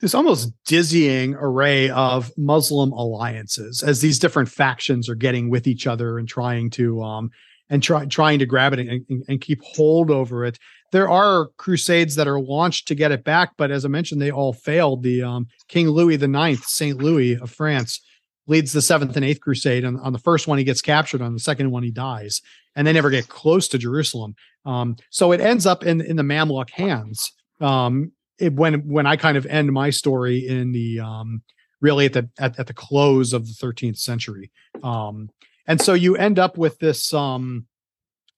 this 0.00 0.14
almost 0.14 0.52
dizzying 0.66 1.34
array 1.34 1.88
of 1.90 2.30
Muslim 2.36 2.92
alliances 2.92 3.82
as 3.82 4.00
these 4.00 4.18
different 4.18 4.48
factions 4.48 5.08
are 5.08 5.14
getting 5.14 5.50
with 5.50 5.66
each 5.66 5.86
other 5.86 6.18
and 6.18 6.28
trying 6.28 6.70
to 6.70 7.02
um 7.02 7.30
and 7.70 7.82
try, 7.82 8.04
trying 8.04 8.38
to 8.38 8.46
grab 8.46 8.72
it 8.72 8.80
and, 8.80 9.04
and, 9.08 9.24
and, 9.26 9.40
keep 9.40 9.60
hold 9.62 10.10
over 10.10 10.44
it. 10.44 10.58
There 10.92 11.08
are 11.08 11.48
crusades 11.56 12.14
that 12.16 12.28
are 12.28 12.40
launched 12.40 12.86
to 12.88 12.94
get 12.94 13.10
it 13.10 13.24
back, 13.24 13.52
but 13.56 13.70
as 13.70 13.84
I 13.84 13.88
mentioned, 13.88 14.20
they 14.20 14.30
all 14.30 14.52
failed. 14.52 15.02
The 15.02 15.22
um, 15.22 15.46
King 15.68 15.88
Louis 15.88 16.16
the 16.16 16.28
Ninth, 16.28 16.64
Saint 16.66 16.98
Louis 16.98 17.36
of 17.36 17.50
France, 17.50 18.00
leads 18.46 18.72
the 18.72 18.82
seventh 18.82 19.16
and 19.16 19.24
eighth 19.24 19.40
crusade. 19.40 19.84
And 19.84 19.98
on 20.00 20.12
the 20.12 20.18
first 20.18 20.46
one, 20.46 20.58
he 20.58 20.64
gets 20.64 20.82
captured. 20.82 21.22
On 21.22 21.32
the 21.32 21.40
second 21.40 21.70
one, 21.70 21.82
he 21.82 21.90
dies, 21.90 22.42
and 22.76 22.86
they 22.86 22.92
never 22.92 23.10
get 23.10 23.28
close 23.28 23.66
to 23.68 23.78
Jerusalem. 23.78 24.34
Um, 24.66 24.96
so 25.10 25.32
it 25.32 25.40
ends 25.40 25.66
up 25.66 25.84
in 25.84 26.00
in 26.00 26.16
the 26.16 26.22
Mamluk 26.22 26.70
hands. 26.70 27.32
Um, 27.60 28.12
it, 28.38 28.52
when 28.52 28.88
when 28.88 29.06
I 29.06 29.16
kind 29.16 29.36
of 29.36 29.46
end 29.46 29.72
my 29.72 29.90
story 29.90 30.46
in 30.46 30.72
the 30.72 31.00
um, 31.00 31.42
really 31.80 32.06
at 32.06 32.12
the 32.12 32.28
at, 32.38 32.58
at 32.58 32.66
the 32.66 32.74
close 32.74 33.32
of 33.32 33.46
the 33.46 33.54
13th 33.54 33.98
century. 33.98 34.50
Um, 34.82 35.30
and 35.66 35.80
so 35.80 35.94
you 35.94 36.16
end 36.16 36.38
up 36.38 36.58
with 36.58 36.78
this 36.78 37.12
um, 37.14 37.66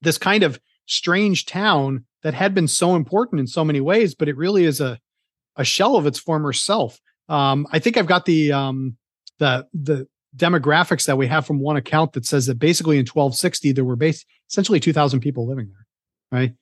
this 0.02 0.18
kind 0.18 0.43
of 0.43 0.60
strange 0.86 1.47
town 1.47 2.05
that 2.23 2.35
had 2.35 2.55
been 2.55 2.68
so 2.68 2.94
important 2.94 3.40
in 3.40 3.47
so 3.47 3.64
many 3.64 3.81
ways, 3.81 4.14
but 4.14 4.28
it 4.28 4.36
really 4.36 4.64
is 4.64 4.81
a 4.81 4.98
a 5.56 5.64
shell 5.64 5.97
of 5.97 6.06
its 6.06 6.18
former 6.18 6.52
self. 6.52 7.01
Um, 7.28 7.66
I 7.73 7.78
think 7.78 7.97
I've 7.97 8.06
got 8.06 8.27
the 8.27 8.52
um, 8.52 8.97
the 9.39 9.66
the 9.73 10.06
demographics 10.36 11.06
that 11.06 11.16
we 11.16 11.27
have 11.27 11.47
from 11.47 11.60
one 11.60 11.77
account 11.77 12.12
that 12.12 12.27
says 12.27 12.47
that 12.47 12.59
basically 12.59 12.97
in 12.97 13.06
1260 13.06 13.73
there 13.73 13.85
were 13.85 13.97
base 13.97 14.23
essentially 14.51 14.78
2,000 14.78 15.20
people 15.20 15.48
living 15.48 15.70
there, 15.73 15.86
right? 16.31 16.55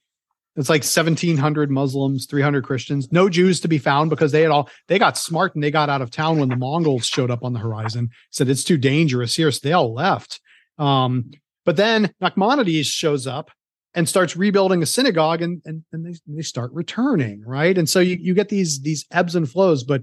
It's 0.57 0.69
like 0.69 0.83
1700 0.83 1.71
Muslims, 1.71 2.27
300 2.27 2.63
Christians, 2.63 3.11
no 3.11 3.29
Jews 3.29 3.61
to 3.61 3.69
be 3.69 3.79
found 3.79 4.09
because 4.09 4.31
they 4.31 4.43
had 4.43 4.53
all, 4.53 4.69
they 4.87 5.01
got 5.01 5.19
smart 5.19 5.55
and 5.55 5.65
they 5.65 5.71
got 5.71 5.91
out 5.91 6.01
of 6.01 6.11
town 6.11 6.39
when 6.39 6.49
the 6.49 6.57
Mongols 6.57 7.07
showed 7.07 7.31
up 7.31 7.43
on 7.43 7.53
the 7.53 7.59
horizon, 7.59 8.11
said 8.31 8.49
it's 8.49 8.63
too 8.63 8.79
dangerous 8.79 9.35
here. 9.35 9.51
So 9.51 9.61
they 9.63 9.73
all 9.73 9.93
left. 9.93 10.41
Um, 10.79 11.33
but 11.65 11.77
then 11.77 12.15
Nachmanides 12.23 12.87
shows 12.87 13.27
up 13.27 13.51
and 13.95 14.09
starts 14.09 14.37
rebuilding 14.37 14.83
a 14.83 14.87
synagogue 14.87 15.43
and, 15.43 15.61
and, 15.65 15.85
and 15.93 16.07
they, 16.07 16.15
they 16.27 16.43
start 16.43 16.73
returning. 16.73 17.43
Right. 17.45 17.77
And 17.77 17.89
so 17.89 17.99
you, 17.99 18.17
you 18.21 18.35
get 18.35 18.49
these, 18.49 18.81
these 18.81 19.07
ebbs 19.11 19.35
and 19.35 19.51
flows, 19.51 19.83
but 19.83 20.03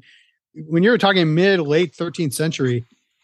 when 0.54 0.84
you're 0.84 0.98
talking 0.98 1.34
mid 1.34 1.62
late 1.62 1.96
13th 1.96 2.34
century, 2.34 2.84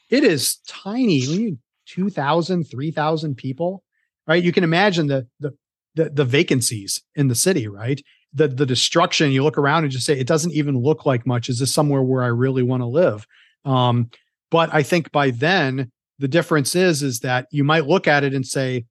it 0.09 0.23
is 0.23 0.57
tiny. 0.67 1.57
2,000, 1.87 2.65
3,000 2.65 3.35
people, 3.35 3.83
right? 4.27 4.43
You 4.43 4.51
can 4.51 4.63
imagine 4.63 5.07
the, 5.07 5.27
the, 5.39 5.55
the, 5.97 6.09
the 6.11 6.25
vacancies 6.25 7.01
in 7.15 7.27
the 7.27 7.35
city, 7.35 7.67
right? 7.67 8.01
The 8.33 8.47
the 8.47 8.65
destruction. 8.65 9.31
You 9.31 9.43
look 9.43 9.57
around 9.57 9.83
and 9.83 9.91
just 9.91 10.05
say 10.05 10.17
it 10.17 10.27
doesn't 10.27 10.53
even 10.53 10.77
look 10.77 11.05
like 11.05 11.25
much. 11.25 11.49
Is 11.49 11.59
this 11.59 11.73
somewhere 11.73 12.03
where 12.03 12.23
I 12.23 12.27
really 12.27 12.63
want 12.63 12.81
to 12.81 12.87
live? 12.87 13.25
Um, 13.65 14.11
but 14.51 14.73
I 14.73 14.83
think 14.83 15.11
by 15.11 15.31
then 15.31 15.91
the 16.19 16.27
difference 16.27 16.75
is 16.75 17.03
is 17.03 17.19
that 17.21 17.47
you 17.51 17.63
might 17.63 17.87
look 17.87 18.07
at 18.07 18.23
it 18.23 18.33
and 18.33 18.45
say 18.45 18.85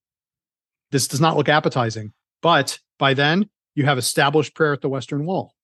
this 0.91 1.09
does 1.09 1.21
not 1.21 1.37
look 1.37 1.49
appetizing. 1.49 2.13
But 2.43 2.79
by 2.99 3.15
then 3.15 3.49
you 3.75 3.85
have 3.85 3.99
established 3.99 4.55
prayer 4.55 4.73
at 4.73 4.81
the 4.81 4.89
Western 4.89 5.27
Wall. 5.27 5.55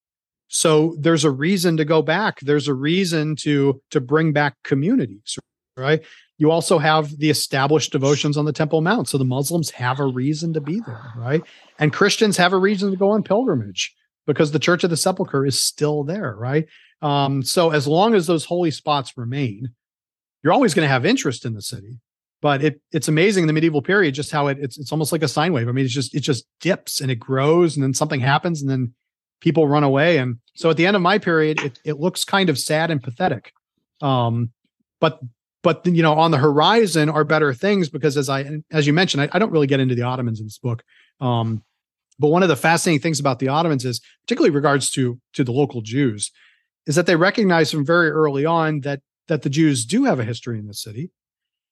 So 0.48 0.94
there's 0.98 1.24
a 1.24 1.30
reason 1.30 1.76
to 1.78 1.84
go 1.84 2.02
back. 2.02 2.40
There's 2.40 2.68
a 2.68 2.74
reason 2.74 3.34
to 3.36 3.82
to 3.90 4.00
bring 4.00 4.32
back 4.32 4.54
communities, 4.62 5.38
right? 5.76 6.02
You 6.42 6.50
also 6.50 6.80
have 6.80 7.18
the 7.18 7.30
established 7.30 7.92
devotions 7.92 8.36
on 8.36 8.46
the 8.46 8.52
Temple 8.52 8.80
Mount. 8.80 9.08
So 9.08 9.16
the 9.16 9.24
Muslims 9.24 9.70
have 9.70 10.00
a 10.00 10.06
reason 10.06 10.52
to 10.54 10.60
be 10.60 10.80
there, 10.80 11.12
right? 11.16 11.40
And 11.78 11.92
Christians 11.92 12.36
have 12.36 12.52
a 12.52 12.58
reason 12.58 12.90
to 12.90 12.96
go 12.96 13.10
on 13.10 13.22
pilgrimage 13.22 13.94
because 14.26 14.50
the 14.50 14.58
Church 14.58 14.82
of 14.82 14.90
the 14.90 14.96
Sepulchre 14.96 15.46
is 15.46 15.56
still 15.56 16.02
there, 16.02 16.34
right? 16.34 16.66
Um, 17.00 17.44
so 17.44 17.70
as 17.70 17.86
long 17.86 18.16
as 18.16 18.26
those 18.26 18.44
holy 18.44 18.72
spots 18.72 19.16
remain, 19.16 19.68
you're 20.42 20.52
always 20.52 20.74
going 20.74 20.84
to 20.84 20.92
have 20.92 21.06
interest 21.06 21.44
in 21.44 21.54
the 21.54 21.62
city. 21.62 22.00
But 22.40 22.64
it, 22.64 22.80
it's 22.90 23.06
amazing 23.06 23.44
in 23.44 23.46
the 23.46 23.52
medieval 23.52 23.80
period 23.80 24.14
just 24.14 24.32
how 24.32 24.48
it, 24.48 24.58
it's 24.60 24.76
it's 24.76 24.90
almost 24.90 25.12
like 25.12 25.22
a 25.22 25.28
sine 25.28 25.52
wave. 25.52 25.68
I 25.68 25.70
mean, 25.70 25.84
it's 25.84 25.94
just 25.94 26.12
it 26.12 26.24
just 26.24 26.44
dips 26.58 27.00
and 27.00 27.08
it 27.08 27.20
grows, 27.20 27.76
and 27.76 27.84
then 27.84 27.94
something 27.94 28.18
happens, 28.18 28.60
and 28.60 28.68
then 28.68 28.94
people 29.40 29.68
run 29.68 29.84
away. 29.84 30.18
And 30.18 30.38
so 30.56 30.70
at 30.70 30.76
the 30.76 30.88
end 30.88 30.96
of 30.96 31.02
my 31.02 31.18
period, 31.18 31.60
it, 31.60 31.78
it 31.84 32.00
looks 32.00 32.24
kind 32.24 32.50
of 32.50 32.58
sad 32.58 32.90
and 32.90 33.00
pathetic. 33.00 33.52
Um, 34.00 34.50
but 34.98 35.20
but 35.62 35.86
you 35.86 36.02
know 36.02 36.14
on 36.14 36.30
the 36.30 36.38
horizon 36.38 37.08
are 37.08 37.24
better 37.24 37.54
things 37.54 37.88
because 37.88 38.16
as 38.16 38.28
i 38.28 38.44
as 38.70 38.86
you 38.86 38.92
mentioned 38.92 39.22
i, 39.22 39.28
I 39.32 39.38
don't 39.38 39.52
really 39.52 39.66
get 39.66 39.80
into 39.80 39.94
the 39.94 40.02
ottomans 40.02 40.40
in 40.40 40.46
this 40.46 40.58
book. 40.58 40.82
Um, 41.20 41.62
but 42.18 42.28
one 42.28 42.42
of 42.42 42.48
the 42.48 42.56
fascinating 42.56 43.00
things 43.00 43.18
about 43.18 43.38
the 43.38 43.48
ottomans 43.48 43.84
is 43.84 44.00
particularly 44.22 44.54
regards 44.54 44.90
to 44.90 45.20
to 45.32 45.44
the 45.44 45.52
local 45.52 45.80
jews 45.82 46.30
is 46.86 46.96
that 46.96 47.06
they 47.06 47.16
recognize 47.16 47.70
from 47.70 47.86
very 47.86 48.10
early 48.10 48.44
on 48.44 48.80
that 48.80 49.00
that 49.28 49.42
the 49.42 49.50
jews 49.50 49.84
do 49.84 50.04
have 50.04 50.18
a 50.18 50.24
history 50.24 50.58
in 50.58 50.66
the 50.66 50.74
city 50.74 51.10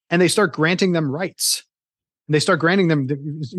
and 0.09 0.21
they 0.21 0.29
start 0.29 0.53
granting 0.53 0.93
them 0.93 1.11
rights. 1.11 1.65
And 2.27 2.35
they 2.35 2.41
start 2.41 2.61
granting 2.61 2.89
them 2.89 3.09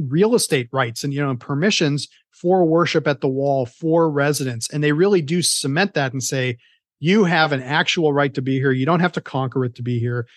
real 0.08 0.34
estate 0.34 0.70
rights 0.72 1.04
and 1.04 1.14
you 1.14 1.22
know 1.22 1.36
permissions 1.36 2.08
for 2.32 2.66
worship 2.66 3.06
at 3.06 3.20
the 3.20 3.28
wall 3.28 3.66
for 3.66 4.10
residents 4.10 4.70
and 4.70 4.82
they 4.82 4.94
really 4.94 5.22
do 5.22 5.42
cement 5.42 5.94
that 5.94 6.14
and 6.14 6.24
say 6.24 6.58
you 7.02 7.24
have 7.26 7.52
an 7.52 7.64
actual 7.64 8.14
right 8.14 8.34
to 8.36 8.42
be 8.42 8.60
here. 8.60 8.72
You 8.72 8.86
don't 8.86 9.00
have 9.00 9.12
to 9.14 9.22
conquer 9.22 9.66
it 9.66 9.76
to 9.76 9.82
be 9.82 10.00
here. 10.00 10.28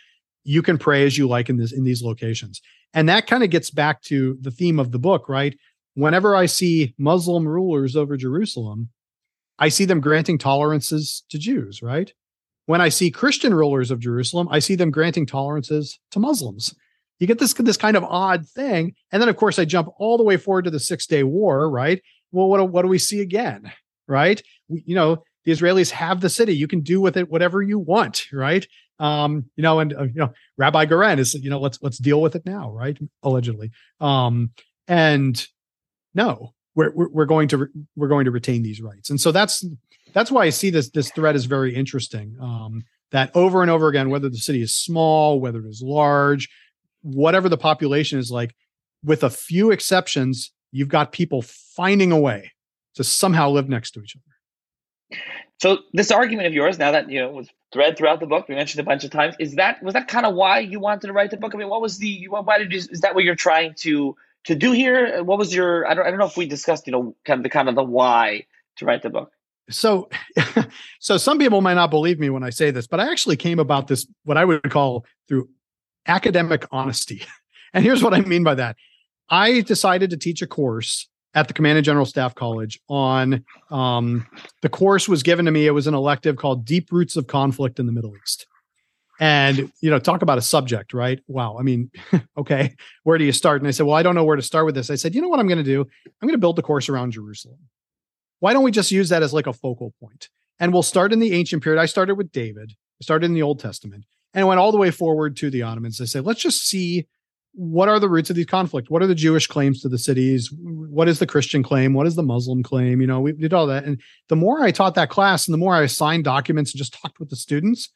You 0.44 0.62
can 0.62 0.78
pray 0.78 1.04
as 1.04 1.16
you 1.16 1.28
like 1.28 1.48
in 1.48 1.58
this 1.58 1.72
in 1.72 1.84
these 1.84 2.02
locations. 2.02 2.60
And 2.94 3.08
that 3.08 3.26
kind 3.26 3.44
of 3.44 3.50
gets 3.50 3.70
back 3.70 4.02
to 4.04 4.36
the 4.40 4.50
theme 4.50 4.80
of 4.80 4.90
the 4.90 4.98
book, 4.98 5.28
right? 5.28 5.56
Whenever 5.94 6.34
I 6.34 6.46
see 6.46 6.94
Muslim 6.98 7.46
rulers 7.46 7.94
over 7.94 8.16
Jerusalem, 8.16 8.88
I 9.58 9.68
see 9.68 9.84
them 9.84 10.00
granting 10.00 10.38
tolerances 10.38 11.24
to 11.30 11.38
Jews, 11.38 11.82
right? 11.82 12.12
When 12.66 12.80
I 12.80 12.88
see 12.88 13.10
Christian 13.10 13.52
rulers 13.52 13.90
of 13.90 14.00
Jerusalem, 14.00 14.48
I 14.50 14.58
see 14.58 14.74
them 14.74 14.90
granting 14.90 15.26
tolerances 15.26 15.98
to 16.12 16.18
Muslims. 16.18 16.74
You 17.18 17.26
get 17.26 17.38
this 17.38 17.52
this 17.52 17.76
kind 17.76 17.96
of 17.96 18.04
odd 18.04 18.48
thing, 18.48 18.94
and 19.12 19.20
then 19.20 19.28
of 19.28 19.36
course 19.36 19.58
I 19.58 19.66
jump 19.66 19.88
all 19.98 20.16
the 20.16 20.24
way 20.24 20.38
forward 20.38 20.64
to 20.64 20.70
the 20.70 20.80
Six 20.80 21.06
Day 21.06 21.24
War, 21.24 21.70
right? 21.70 22.00
Well, 22.32 22.48
what 22.48 22.70
what 22.70 22.82
do 22.82 22.88
we 22.88 22.98
see 22.98 23.20
again, 23.20 23.70
right? 24.08 24.42
We, 24.68 24.82
you 24.86 24.94
know, 24.94 25.22
the 25.44 25.52
Israelis 25.52 25.90
have 25.90 26.20
the 26.20 26.30
city. 26.30 26.54
You 26.54 26.68
can 26.68 26.80
do 26.80 27.00
with 27.00 27.16
it 27.16 27.30
whatever 27.30 27.62
you 27.62 27.78
want, 27.78 28.26
right? 28.32 28.66
Um, 28.98 29.50
you 29.56 29.62
know, 29.62 29.80
and 29.80 29.92
uh, 29.92 30.04
you 30.04 30.14
know, 30.14 30.32
Rabbi 30.56 30.86
Goren 30.86 31.18
is, 31.18 31.34
you 31.34 31.50
know, 31.50 31.60
let's 31.60 31.78
let's 31.82 31.98
deal 31.98 32.20
with 32.20 32.36
it 32.36 32.46
now, 32.46 32.70
right? 32.70 32.96
Allegedly. 33.22 33.70
Um, 34.00 34.50
and 34.86 35.46
no, 36.14 36.54
we're, 36.74 36.92
we're 36.94 37.26
going 37.26 37.48
to 37.48 37.68
we're 37.96 38.08
going 38.08 38.24
to 38.24 38.30
retain 38.30 38.62
these 38.62 38.80
rights, 38.80 39.10
and 39.10 39.20
so 39.20 39.32
that's 39.32 39.64
that's 40.12 40.30
why 40.30 40.44
I 40.44 40.50
see 40.50 40.70
this 40.70 40.90
this 40.90 41.10
threat 41.10 41.36
is 41.36 41.46
very 41.46 41.74
interesting. 41.74 42.36
Um, 42.40 42.84
that 43.10 43.30
over 43.34 43.62
and 43.62 43.70
over 43.70 43.88
again, 43.88 44.10
whether 44.10 44.28
the 44.28 44.38
city 44.38 44.62
is 44.62 44.74
small, 44.74 45.40
whether 45.40 45.60
it 45.60 45.68
is 45.68 45.82
large, 45.84 46.48
whatever 47.02 47.48
the 47.48 47.56
population 47.56 48.18
is 48.18 48.30
like, 48.30 48.54
with 49.04 49.22
a 49.22 49.30
few 49.30 49.70
exceptions, 49.70 50.52
you've 50.72 50.88
got 50.88 51.12
people 51.12 51.42
finding 51.42 52.10
a 52.10 52.18
way 52.18 52.50
to 52.94 53.04
somehow 53.04 53.50
live 53.50 53.68
next 53.68 53.92
to 53.92 54.00
each 54.00 54.16
other. 54.16 54.33
So 55.60 55.78
this 55.92 56.10
argument 56.10 56.46
of 56.46 56.52
yours, 56.52 56.78
now 56.78 56.90
that 56.90 57.10
you 57.10 57.20
know 57.20 57.30
was 57.30 57.48
thread 57.72 57.96
throughout 57.96 58.20
the 58.20 58.26
book, 58.26 58.48
we 58.48 58.54
mentioned 58.54 58.80
a 58.80 58.84
bunch 58.84 59.04
of 59.04 59.10
times, 59.10 59.34
is 59.38 59.54
that 59.54 59.82
was 59.82 59.94
that 59.94 60.08
kind 60.08 60.26
of 60.26 60.34
why 60.34 60.58
you 60.58 60.80
wanted 60.80 61.06
to 61.06 61.12
write 61.12 61.30
the 61.30 61.36
book? 61.36 61.54
I 61.54 61.58
mean, 61.58 61.68
what 61.68 61.80
was 61.80 61.98
the 61.98 62.26
why 62.28 62.58
did 62.58 62.72
you 62.72 62.78
is 62.78 63.00
that 63.00 63.14
what 63.14 63.24
you're 63.24 63.34
trying 63.34 63.74
to 63.78 64.16
to 64.44 64.54
do 64.54 64.72
here? 64.72 65.22
What 65.22 65.38
was 65.38 65.54
your 65.54 65.86
I 65.86 65.94
don't 65.94 66.06
I 66.06 66.10
don't 66.10 66.18
know 66.18 66.26
if 66.26 66.36
we 66.36 66.46
discussed 66.46 66.86
you 66.86 66.92
know 66.92 67.14
kind 67.24 67.38
of 67.38 67.44
the 67.44 67.50
kind 67.50 67.68
of 67.68 67.74
the 67.74 67.84
why 67.84 68.46
to 68.76 68.84
write 68.84 69.02
the 69.02 69.10
book. 69.10 69.32
So, 69.70 70.10
so 71.00 71.16
some 71.16 71.38
people 71.38 71.60
might 71.62 71.74
not 71.74 71.90
believe 71.90 72.18
me 72.18 72.28
when 72.28 72.42
I 72.42 72.50
say 72.50 72.70
this, 72.70 72.86
but 72.86 73.00
I 73.00 73.10
actually 73.10 73.36
came 73.36 73.58
about 73.58 73.86
this 73.86 74.06
what 74.24 74.36
I 74.36 74.44
would 74.44 74.70
call 74.70 75.06
through 75.28 75.48
academic 76.06 76.66
honesty. 76.70 77.22
And 77.72 77.82
here's 77.82 78.04
what 78.04 78.14
I 78.14 78.20
mean 78.20 78.44
by 78.44 78.54
that. 78.54 78.76
I 79.28 79.60
decided 79.62 80.10
to 80.10 80.16
teach 80.16 80.42
a 80.42 80.46
course 80.46 81.08
at 81.34 81.48
the 81.48 81.54
Command 81.54 81.78
and 81.78 81.84
General 81.84 82.06
Staff 82.06 82.34
College 82.34 82.80
on 82.88 83.44
um, 83.70 84.26
the 84.62 84.68
course 84.68 85.08
was 85.08 85.22
given 85.22 85.44
to 85.44 85.50
me. 85.50 85.66
It 85.66 85.72
was 85.72 85.86
an 85.86 85.94
elective 85.94 86.36
called 86.36 86.64
Deep 86.64 86.92
Roots 86.92 87.16
of 87.16 87.26
Conflict 87.26 87.78
in 87.78 87.86
the 87.86 87.92
Middle 87.92 88.14
East. 88.16 88.46
And, 89.20 89.72
you 89.80 89.90
know, 89.90 89.98
talk 89.98 90.22
about 90.22 90.38
a 90.38 90.42
subject, 90.42 90.92
right? 90.92 91.20
Wow. 91.28 91.56
I 91.58 91.62
mean, 91.62 91.90
okay, 92.36 92.74
where 93.04 93.18
do 93.18 93.24
you 93.24 93.32
start? 93.32 93.60
And 93.60 93.68
I 93.68 93.70
said, 93.70 93.86
well, 93.86 93.96
I 93.96 94.02
don't 94.02 94.14
know 94.14 94.24
where 94.24 94.36
to 94.36 94.42
start 94.42 94.66
with 94.66 94.74
this. 94.74 94.90
I 94.90 94.96
said, 94.96 95.14
you 95.14 95.22
know 95.22 95.28
what 95.28 95.38
I'm 95.38 95.46
going 95.46 95.58
to 95.58 95.64
do? 95.64 95.80
I'm 95.80 96.28
going 96.28 96.34
to 96.34 96.38
build 96.38 96.56
the 96.56 96.62
course 96.62 96.88
around 96.88 97.12
Jerusalem. 97.12 97.58
Why 98.40 98.52
don't 98.52 98.64
we 98.64 98.72
just 98.72 98.90
use 98.90 99.08
that 99.10 99.22
as 99.22 99.32
like 99.32 99.46
a 99.46 99.52
focal 99.52 99.94
point? 100.00 100.28
And 100.58 100.72
we'll 100.72 100.82
start 100.82 101.12
in 101.12 101.20
the 101.20 101.32
ancient 101.32 101.62
period. 101.62 101.80
I 101.80 101.86
started 101.86 102.16
with 102.16 102.32
David, 102.32 102.72
I 102.72 103.02
started 103.02 103.26
in 103.26 103.34
the 103.34 103.42
Old 103.42 103.60
Testament, 103.60 104.04
and 104.34 104.46
went 104.46 104.60
all 104.60 104.72
the 104.72 104.78
way 104.78 104.90
forward 104.90 105.36
to 105.38 105.50
the 105.50 105.62
Ottomans. 105.62 106.00
I 106.00 106.04
said, 106.04 106.26
let's 106.26 106.40
just 106.40 106.66
see 106.66 107.06
what 107.56 107.88
are 107.88 108.00
the 108.00 108.08
roots 108.08 108.30
of 108.30 108.36
these 108.36 108.46
conflict? 108.46 108.90
What 108.90 109.02
are 109.02 109.06
the 109.06 109.14
Jewish 109.14 109.46
claims 109.46 109.80
to 109.80 109.88
the 109.88 109.98
cities? 109.98 110.52
What 110.60 111.08
is 111.08 111.20
the 111.20 111.26
Christian 111.26 111.62
claim? 111.62 111.94
What 111.94 112.06
is 112.06 112.16
the 112.16 112.22
Muslim 112.22 112.62
claim? 112.62 113.00
You 113.00 113.06
know, 113.06 113.20
we 113.20 113.32
did 113.32 113.52
all 113.52 113.66
that. 113.68 113.84
And 113.84 114.00
the 114.28 114.36
more 114.36 114.62
I 114.62 114.72
taught 114.72 114.96
that 114.96 115.10
class 115.10 115.46
and 115.46 115.54
the 115.54 115.58
more 115.58 115.74
I 115.74 115.82
assigned 115.82 116.24
documents 116.24 116.72
and 116.72 116.78
just 116.78 117.00
talked 117.00 117.20
with 117.20 117.30
the 117.30 117.36
students, 117.36 117.90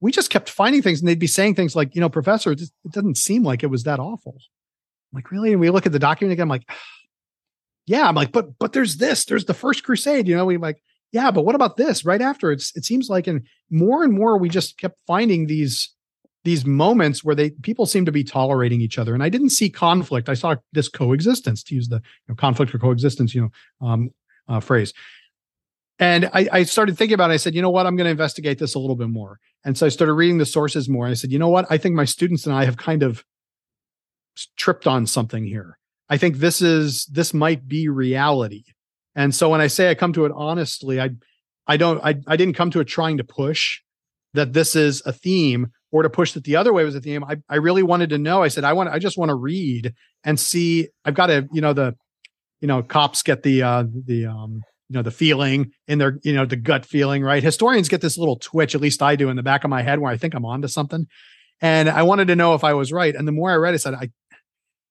we 0.00 0.12
just 0.12 0.30
kept 0.30 0.48
finding 0.48 0.80
things 0.80 1.00
and 1.00 1.08
they'd 1.08 1.18
be 1.18 1.26
saying 1.26 1.54
things 1.54 1.76
like, 1.76 1.94
you 1.94 2.00
know, 2.00 2.08
professor, 2.08 2.52
it, 2.52 2.56
just, 2.56 2.72
it 2.84 2.92
doesn't 2.92 3.18
seem 3.18 3.42
like 3.42 3.62
it 3.62 3.70
was 3.70 3.84
that 3.84 4.00
awful. 4.00 4.36
I'm 4.36 5.16
like, 5.16 5.30
really? 5.30 5.52
And 5.52 5.60
we 5.60 5.70
look 5.70 5.86
at 5.86 5.92
the 5.92 5.98
document 5.98 6.32
again, 6.32 6.44
I'm 6.44 6.48
like, 6.48 6.68
yeah, 7.86 8.08
I'm 8.08 8.14
like, 8.14 8.32
but, 8.32 8.58
but 8.58 8.72
there's 8.72 8.96
this, 8.96 9.26
there's 9.26 9.44
the 9.44 9.54
first 9.54 9.84
crusade, 9.84 10.26
you 10.26 10.36
know, 10.36 10.44
we 10.44 10.56
like, 10.56 10.82
yeah, 11.12 11.30
but 11.30 11.44
what 11.44 11.54
about 11.54 11.76
this 11.76 12.04
right 12.04 12.20
after? 12.20 12.50
It's, 12.50 12.76
it 12.76 12.84
seems 12.84 13.08
like, 13.08 13.26
and 13.26 13.46
more 13.70 14.02
and 14.02 14.12
more, 14.12 14.38
we 14.38 14.48
just 14.48 14.76
kept 14.78 14.98
finding 15.06 15.46
these, 15.46 15.94
these 16.46 16.64
moments 16.64 17.24
where 17.24 17.34
they 17.34 17.50
people 17.50 17.86
seem 17.86 18.06
to 18.06 18.12
be 18.12 18.22
tolerating 18.22 18.80
each 18.80 18.98
other. 18.98 19.12
And 19.12 19.22
i 19.22 19.28
didn't 19.28 19.50
see 19.50 19.68
conflict. 19.68 20.28
I 20.28 20.34
saw 20.34 20.54
this 20.72 20.88
coexistence 20.88 21.64
to 21.64 21.74
use 21.74 21.88
the 21.88 21.96
you 21.96 22.28
know, 22.28 22.34
conflict 22.36 22.72
or 22.72 22.78
coexistence 22.78 23.34
you 23.34 23.42
know 23.42 23.86
um, 23.86 24.10
uh, 24.48 24.60
phrase. 24.60 24.94
And 25.98 26.30
I, 26.32 26.48
I, 26.52 26.62
started 26.64 26.96
thinking 26.96 27.14
about 27.14 27.30
it. 27.30 27.34
I 27.34 27.38
said 27.38 27.54
you 27.54 27.62
know 27.62 27.70
what? 27.70 27.84
I'm 27.86 27.96
going 27.96 28.04
to 28.04 28.12
investigate 28.12 28.58
this 28.58 28.74
a 28.74 28.78
little 28.78 28.96
bit 28.96 29.08
more. 29.08 29.40
And 29.64 29.76
so 29.76 29.86
i 29.86 29.88
started 29.88 30.12
reading 30.12 30.38
the 30.38 30.46
sources 30.46 30.88
more. 30.88 31.04
And 31.04 31.10
i 31.10 31.14
said 31.14 31.32
you 31.32 31.38
know 31.38 31.48
what? 31.48 31.66
I 31.68 31.78
think 31.78 31.96
my 31.96 32.04
students 32.04 32.46
and 32.46 32.54
i 32.54 32.64
have 32.64 32.76
kind 32.76 33.02
of 33.02 33.24
tripped 34.56 34.86
on 34.86 35.04
something 35.06 35.44
here. 35.44 35.78
I 36.08 36.16
think 36.16 36.36
this 36.36 36.62
is 36.62 37.06
this 37.06 37.34
might 37.34 37.66
be 37.66 37.88
reality. 37.88 38.64
And 39.16 39.34
so 39.34 39.50
when 39.50 39.60
i 39.60 39.66
say 39.66 39.90
i 39.90 39.96
come 39.96 40.12
to 40.12 40.26
it 40.26 40.32
honestly 40.34 41.00
i 41.00 41.10
i 41.66 41.76
don't 41.76 42.00
i, 42.04 42.14
I 42.28 42.36
didn't 42.36 42.54
come 42.54 42.70
to 42.70 42.80
it 42.80 42.84
trying 42.84 43.16
to 43.16 43.24
push 43.24 43.80
that 44.36 44.52
this 44.52 44.76
is 44.76 45.02
a 45.04 45.12
theme 45.12 45.68
or 45.90 46.02
to 46.02 46.10
push 46.10 46.32
that 46.32 46.44
the 46.44 46.56
other 46.56 46.72
way 46.72 46.84
was 46.84 46.94
a 46.94 47.00
theme. 47.00 47.24
I, 47.24 47.36
I 47.48 47.56
really 47.56 47.82
wanted 47.82 48.10
to 48.10 48.18
know. 48.18 48.42
I 48.42 48.48
said, 48.48 48.64
I 48.64 48.72
want, 48.72 48.90
I 48.90 48.98
just 48.98 49.18
want 49.18 49.30
to 49.30 49.34
read 49.34 49.94
and 50.24 50.38
see. 50.38 50.88
I've 51.04 51.14
got 51.14 51.26
to, 51.26 51.48
you 51.52 51.60
know, 51.60 51.72
the, 51.72 51.94
you 52.60 52.68
know, 52.68 52.82
cops 52.82 53.22
get 53.22 53.42
the, 53.42 53.62
uh, 53.62 53.84
the, 54.06 54.26
um, 54.26 54.62
you 54.88 54.94
know, 54.94 55.02
the 55.02 55.10
feeling 55.10 55.72
in 55.88 55.98
their, 55.98 56.18
you 56.22 56.32
know, 56.32 56.46
the 56.46 56.56
gut 56.56 56.86
feeling, 56.86 57.22
right? 57.22 57.42
Historians 57.42 57.88
get 57.88 58.00
this 58.00 58.16
little 58.16 58.36
twitch, 58.36 58.74
at 58.74 58.80
least 58.80 59.02
I 59.02 59.16
do 59.16 59.28
in 59.28 59.36
the 59.36 59.42
back 59.42 59.64
of 59.64 59.70
my 59.70 59.82
head 59.82 59.98
where 59.98 60.12
I 60.12 60.16
think 60.16 60.34
I'm 60.34 60.44
onto 60.44 60.68
something. 60.68 61.06
And 61.60 61.88
I 61.88 62.02
wanted 62.02 62.28
to 62.28 62.36
know 62.36 62.54
if 62.54 62.64
I 62.64 62.74
was 62.74 62.92
right. 62.92 63.14
And 63.14 63.26
the 63.26 63.32
more 63.32 63.50
I 63.50 63.56
read, 63.56 63.74
I 63.74 63.78
said, 63.78 63.94
I, 63.94 64.10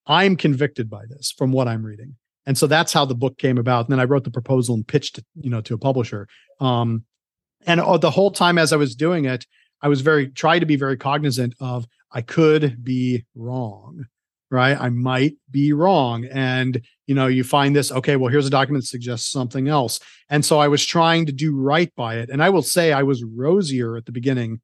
I'm 0.08 0.36
convicted 0.36 0.90
by 0.90 1.04
this 1.10 1.34
from 1.38 1.52
what 1.52 1.68
I'm 1.68 1.84
reading. 1.84 2.16
And 2.46 2.58
so 2.58 2.68
that's 2.68 2.94
how 2.94 3.06
the 3.06 3.16
book 3.16 3.38
came 3.38 3.58
about. 3.58 3.86
And 3.86 3.92
then 3.92 4.00
I 4.00 4.06
wrote 4.06 4.24
the 4.24 4.32
proposal 4.32 4.76
and 4.76 4.88
pitched 4.88 5.18
it, 5.18 5.26
you 5.36 5.50
know, 5.50 5.62
to 5.62 5.74
a 5.74 5.78
publisher. 5.78 6.28
Um, 6.60 7.06
and 7.66 7.80
the 8.02 8.12
whole 8.12 8.32
time 8.32 8.58
as 8.58 8.74
I 8.74 8.78
was 8.78 8.96
doing 8.96 9.26
it, 9.26 9.46
I 9.82 9.88
was 9.88 10.02
very 10.02 10.30
try 10.30 10.60
to 10.60 10.66
be 10.66 10.76
very 10.76 10.98
cognizant 10.98 11.56
of 11.60 11.86
I 12.12 12.22
could 12.22 12.84
be 12.84 13.26
wrong, 13.36 14.06
right? 14.50 14.80
I 14.80 14.90
might 14.90 15.36
be 15.52 15.74
wrong. 15.74 16.26
And 16.26 16.82
you 17.08 17.16
know, 17.16 17.28
you 17.28 17.44
find 17.44 17.76
this, 17.76 17.92
okay, 17.92 18.16
well, 18.16 18.32
here's 18.32 18.48
a 18.48 18.52
document 18.52 18.84
that 18.84 18.88
suggests 18.88 19.32
something 19.32 19.68
else. 19.68 20.00
And 20.30 20.44
so 20.44 20.60
I 20.60 20.68
was 20.68 20.86
trying 20.86 21.26
to 21.28 21.32
do 21.32 21.56
right 21.56 21.94
by 21.96 22.16
it. 22.16 22.30
And 22.30 22.42
I 22.42 22.50
will 22.50 22.64
say 22.64 22.92
I 22.92 23.04
was 23.04 23.24
rosier 23.24 23.96
at 23.96 24.06
the 24.06 24.12
beginning 24.12 24.62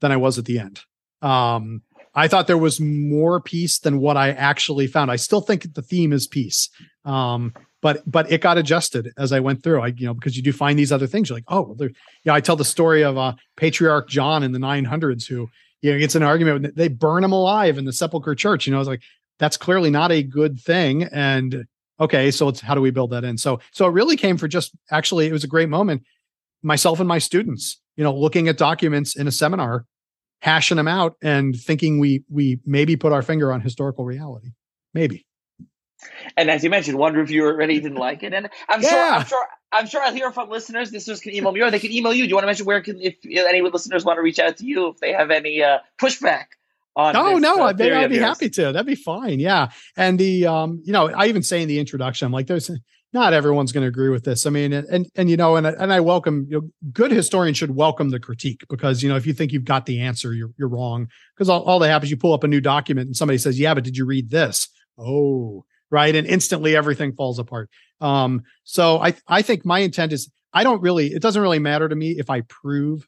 than 0.00 0.12
I 0.12 0.16
was 0.16 0.38
at 0.38 0.44
the 0.44 0.58
end. 0.58 0.80
Um, 1.22 1.82
I 2.14 2.28
thought 2.28 2.46
there 2.46 2.58
was 2.58 2.80
more 2.80 3.40
peace 3.40 3.78
than 3.78 3.98
what 3.98 4.16
I 4.16 4.30
actually 4.30 4.86
found. 4.86 5.10
I 5.10 5.16
still 5.16 5.40
think 5.40 5.74
the 5.74 5.82
theme 5.82 6.12
is 6.12 6.26
peace. 6.26 6.68
Um, 7.04 7.54
but 7.82 8.08
but 8.10 8.30
it 8.32 8.40
got 8.40 8.56
adjusted 8.56 9.12
as 9.18 9.32
I 9.32 9.40
went 9.40 9.62
through. 9.62 9.82
I 9.82 9.88
you 9.88 10.06
know 10.06 10.14
because 10.14 10.36
you 10.36 10.42
do 10.42 10.52
find 10.52 10.78
these 10.78 10.92
other 10.92 11.06
things. 11.06 11.28
You're 11.28 11.36
like, 11.36 11.44
oh, 11.48 11.62
well, 11.62 11.74
there. 11.74 11.90
Yeah, 12.24 12.32
I 12.32 12.40
tell 12.40 12.56
the 12.56 12.64
story 12.64 13.02
of 13.02 13.18
uh, 13.18 13.34
Patriarch 13.56 14.08
John 14.08 14.42
in 14.42 14.52
the 14.52 14.58
900s 14.58 15.26
who 15.26 15.50
you 15.82 15.92
know 15.92 15.98
gets 15.98 16.14
an 16.14 16.22
argument. 16.22 16.74
They 16.74 16.88
burn 16.88 17.24
him 17.24 17.32
alive 17.32 17.76
in 17.76 17.84
the 17.84 17.92
Sepulchre 17.92 18.34
Church. 18.34 18.66
You 18.66 18.72
know, 18.72 18.80
it's 18.80 18.88
like 18.88 19.02
that's 19.38 19.56
clearly 19.56 19.90
not 19.90 20.12
a 20.12 20.22
good 20.22 20.58
thing. 20.58 21.02
And 21.04 21.66
okay, 22.00 22.30
so 22.30 22.48
it's 22.48 22.60
how 22.60 22.74
do 22.74 22.80
we 22.80 22.92
build 22.92 23.10
that 23.10 23.24
in? 23.24 23.36
So 23.36 23.60
so 23.72 23.86
it 23.86 23.90
really 23.90 24.16
came 24.16 24.38
for 24.38 24.48
just 24.48 24.72
actually 24.90 25.26
it 25.26 25.32
was 25.32 25.44
a 25.44 25.48
great 25.48 25.68
moment. 25.68 26.04
Myself 26.62 27.00
and 27.00 27.08
my 27.08 27.18
students, 27.18 27.80
you 27.96 28.04
know, 28.04 28.14
looking 28.14 28.46
at 28.46 28.56
documents 28.56 29.16
in 29.16 29.26
a 29.26 29.32
seminar, 29.32 29.84
hashing 30.40 30.76
them 30.76 30.86
out, 30.86 31.16
and 31.20 31.60
thinking 31.60 31.98
we 31.98 32.22
we 32.30 32.60
maybe 32.64 32.94
put 32.94 33.12
our 33.12 33.22
finger 33.22 33.52
on 33.52 33.60
historical 33.60 34.04
reality, 34.04 34.52
maybe. 34.94 35.26
And 36.36 36.50
as 36.50 36.64
you 36.64 36.70
mentioned, 36.70 36.98
one 36.98 37.14
reviewer 37.14 37.52
already 37.52 37.80
didn't 37.80 37.98
like 37.98 38.22
it, 38.22 38.32
and 38.32 38.48
I'm 38.68 38.82
yeah. 38.82 38.88
sure, 38.90 39.12
I'm 39.12 39.26
sure, 39.26 39.46
I'm 39.72 39.86
sure 39.86 40.02
I'll 40.02 40.14
hear 40.14 40.30
from 40.32 40.48
listeners. 40.48 40.92
Listeners 40.92 41.20
can 41.20 41.34
email 41.34 41.52
me, 41.52 41.60
or 41.60 41.70
they 41.70 41.78
can 41.78 41.92
email 41.92 42.12
you. 42.12 42.24
Do 42.24 42.30
you 42.30 42.34
want 42.34 42.44
to 42.44 42.48
mention 42.48 42.66
where 42.66 42.80
can 42.80 43.00
if 43.00 43.16
any 43.24 43.60
listeners 43.60 44.04
want 44.04 44.18
to 44.18 44.22
reach 44.22 44.38
out 44.38 44.56
to 44.58 44.64
you 44.64 44.88
if 44.88 44.98
they 44.98 45.12
have 45.12 45.30
any 45.30 45.62
uh, 45.62 45.78
pushback? 46.00 46.46
On 46.94 47.16
oh 47.16 47.34
this, 47.34 47.40
no, 47.40 47.62
uh, 47.62 47.68
I'd, 47.68 47.80
I'd 47.80 48.10
be 48.10 48.18
happy 48.18 48.50
to. 48.50 48.64
That'd 48.72 48.86
be 48.86 48.94
fine. 48.94 49.40
Yeah, 49.40 49.70
and 49.96 50.18
the 50.18 50.46
um, 50.46 50.82
you 50.84 50.92
know, 50.92 51.08
I 51.08 51.26
even 51.26 51.42
say 51.42 51.62
in 51.62 51.68
the 51.68 51.78
introduction, 51.78 52.26
I'm 52.26 52.32
like, 52.32 52.46
there's 52.46 52.70
not 53.12 53.32
everyone's 53.32 53.72
going 53.72 53.82
to 53.82 53.88
agree 53.88 54.08
with 54.08 54.24
this. 54.24 54.46
I 54.46 54.50
mean, 54.50 54.72
and 54.72 54.86
and, 54.88 55.10
and 55.14 55.30
you 55.30 55.36
know, 55.36 55.56
and 55.56 55.66
and 55.66 55.92
I 55.92 56.00
welcome 56.00 56.46
you 56.50 56.60
know, 56.60 56.70
good 56.92 57.10
historians 57.10 57.58
should 57.58 57.74
welcome 57.74 58.10
the 58.10 58.20
critique 58.20 58.64
because 58.68 59.02
you 59.02 59.08
know 59.08 59.16
if 59.16 59.26
you 59.26 59.32
think 59.32 59.52
you've 59.52 59.64
got 59.64 59.86
the 59.86 60.00
answer, 60.00 60.32
you're 60.32 60.52
you're 60.58 60.68
wrong 60.68 61.08
because 61.34 61.48
all, 61.48 61.62
all 61.62 61.78
that 61.78 61.88
happens 61.88 62.10
you 62.10 62.16
pull 62.16 62.32
up 62.32 62.44
a 62.44 62.48
new 62.48 62.60
document 62.60 63.06
and 63.06 63.16
somebody 63.16 63.38
says, 63.38 63.58
yeah, 63.58 63.74
but 63.74 63.84
did 63.84 63.96
you 63.96 64.04
read 64.04 64.30
this? 64.30 64.68
Oh, 64.98 65.64
right? 65.92 66.16
And 66.16 66.26
instantly 66.26 66.74
everything 66.74 67.12
falls 67.12 67.38
apart. 67.38 67.70
Um, 68.00 68.42
so 68.64 68.98
I 69.00 69.14
I 69.28 69.42
think 69.42 69.64
my 69.64 69.78
intent 69.78 70.12
is 70.12 70.28
I 70.52 70.64
don't 70.64 70.82
really 70.82 71.08
it 71.08 71.22
doesn't 71.22 71.40
really 71.40 71.60
matter 71.60 71.88
to 71.88 71.94
me 71.94 72.12
if 72.18 72.30
I 72.30 72.40
prove 72.40 73.06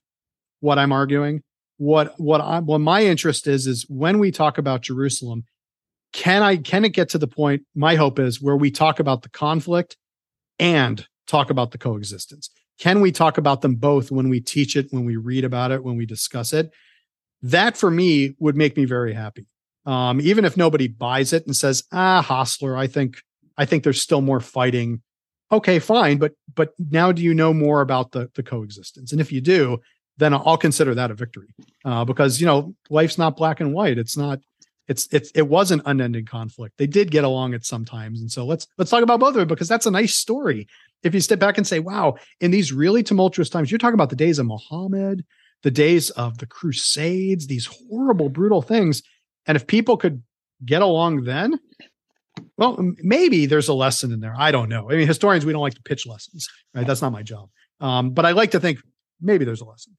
what 0.61 0.79
I'm 0.79 0.93
arguing. 0.93 1.43
What 1.79 2.15
what 2.19 2.41
I 2.41 2.61
what 2.61 2.79
my 2.79 3.03
interest 3.03 3.49
is 3.49 3.67
is 3.67 3.87
when 3.89 4.21
we 4.21 4.31
talk 4.31 4.59
about 4.59 4.83
Jerusalem, 4.83 5.45
can 6.13 6.43
I 6.43 6.59
can 6.59 6.85
it 6.85 6.91
get 6.91 7.09
to 7.11 7.19
the 7.19 7.27
point? 7.27 7.63
My 7.75 7.97
hope 7.97 8.21
is 8.21 8.41
where 8.41 8.57
we 8.57 8.71
talk 8.71 9.01
about 9.01 9.23
the 9.23 9.31
conflict 9.31 9.97
and 10.61 11.05
talk 11.27 11.51
about 11.51 11.73
the 11.73 11.79
coexistence. 11.79 12.51
Can 12.79 13.01
we 13.01 13.11
talk 13.13 13.39
about 13.39 13.63
them 13.63 13.77
both 13.77 14.11
when 14.11 14.29
we 14.29 14.41
teach 14.41 14.77
it, 14.77 14.89
when 14.91 15.05
we 15.05 15.17
read 15.17 15.45
about 15.45 15.73
it, 15.73 15.83
when 15.83 15.97
we 15.97 16.07
discuss 16.07 16.53
it? 16.53 16.71
That 17.43 17.77
for 17.77 17.91
me 17.91 18.35
would 18.39 18.57
make 18.57 18.77
me 18.77 18.85
very 18.85 19.15
happy. 19.15 19.47
Um, 19.87 20.21
even 20.21 20.45
if 20.45 20.57
nobody 20.57 20.89
buys 20.89 21.33
it 21.33 21.47
and 21.47 21.55
says, 21.55 21.85
ah, 21.93 22.25
Hosler, 22.27 22.77
I 22.77 22.87
think 22.87 23.19
I 23.57 23.65
think 23.65 23.85
there's 23.85 24.01
still 24.01 24.21
more 24.21 24.41
fighting. 24.41 25.03
Okay, 25.53 25.79
fine, 25.79 26.19
but 26.19 26.33
but 26.55 26.73
now 26.79 27.13
do 27.13 27.23
you 27.23 27.35
know 27.35 27.53
more 27.53 27.81
about 27.81 28.13
the 28.13 28.31
the 28.35 28.43
coexistence? 28.43 29.13
And 29.13 29.21
if 29.21 29.31
you 29.31 29.41
do, 29.41 29.81
then 30.17 30.33
I'll 30.33 30.57
consider 30.57 30.95
that 30.95 31.11
a 31.11 31.15
victory 31.15 31.55
uh, 31.85 32.05
because 32.05 32.41
you 32.41 32.47
know 32.47 32.75
life's 32.91 33.19
not 33.19 33.37
black 33.37 33.61
and 33.61 33.75
white. 33.75 33.99
It's 33.99 34.17
not. 34.17 34.41
It's 34.87 35.09
it's 35.13 35.31
it 35.31 35.49
was 35.49 35.71
an 35.71 35.83
unending 35.87 36.27
conflict. 36.27 36.77
They 36.77 36.87
did 36.87 37.11
get 37.11 37.25
along 37.25 37.55
at 37.55 37.65
some 37.65 37.85
times, 37.85 38.21
and 38.21 38.31
so 38.31 38.45
let's 38.45 38.67
let's 38.79 38.91
talk 38.91 39.03
about 39.03 39.21
both 39.21 39.35
of 39.35 39.43
it 39.43 39.49
because 39.49 39.69
that's 39.69 39.87
a 39.87 39.91
nice 39.91 40.15
story. 40.15 40.67
If 41.03 41.15
you 41.15 41.21
step 41.21 41.39
back 41.39 41.57
and 41.59 41.67
say, 41.67 41.81
"Wow," 41.81 42.17
in 42.41 42.51
these 42.51 42.73
really 42.73 43.03
tumultuous 43.03 43.49
times, 43.49 43.71
you're 43.71 43.79
talking 43.79 43.95
about 43.95 44.11
the 44.11 44.17
days 44.17 44.39
of 44.39 44.47
Muhammad, 44.47 45.25
the 45.63 45.71
days 45.71 46.11
of 46.11 46.39
the 46.39 46.47
Crusades, 46.47 47.47
these 47.47 47.67
horrible, 47.67 48.29
brutal 48.29 48.61
things 48.61 49.03
and 49.47 49.57
if 49.57 49.67
people 49.67 49.97
could 49.97 50.23
get 50.65 50.83
along 50.83 51.25
then, 51.25 51.59
well, 52.57 52.77
maybe 53.03 53.47
there's 53.47 53.69
a 53.69 53.75
lesson 53.75 54.13
in 54.13 54.21
there. 54.21 54.35
I 54.37 54.51
don't 54.51 54.69
know. 54.69 54.91
I 54.91 54.97
mean, 54.97 55.07
historians, 55.07 55.45
we 55.45 55.53
don't 55.53 55.63
like 55.63 55.75
to 55.75 55.83
pitch 55.83 56.07
lessons, 56.07 56.49
right? 56.75 56.87
That's 56.87 57.03
not 57.03 57.13
my 57.13 57.23
job. 57.23 57.49
Um, 57.81 58.11
but 58.11 58.25
I 58.25 58.33
like 58.33 58.53
to 58.53 58.61
think 58.61 58.79
maybe 59.21 59.45
there's 59.45 59.61
a 59.61 59.65
lesson. 59.65 59.97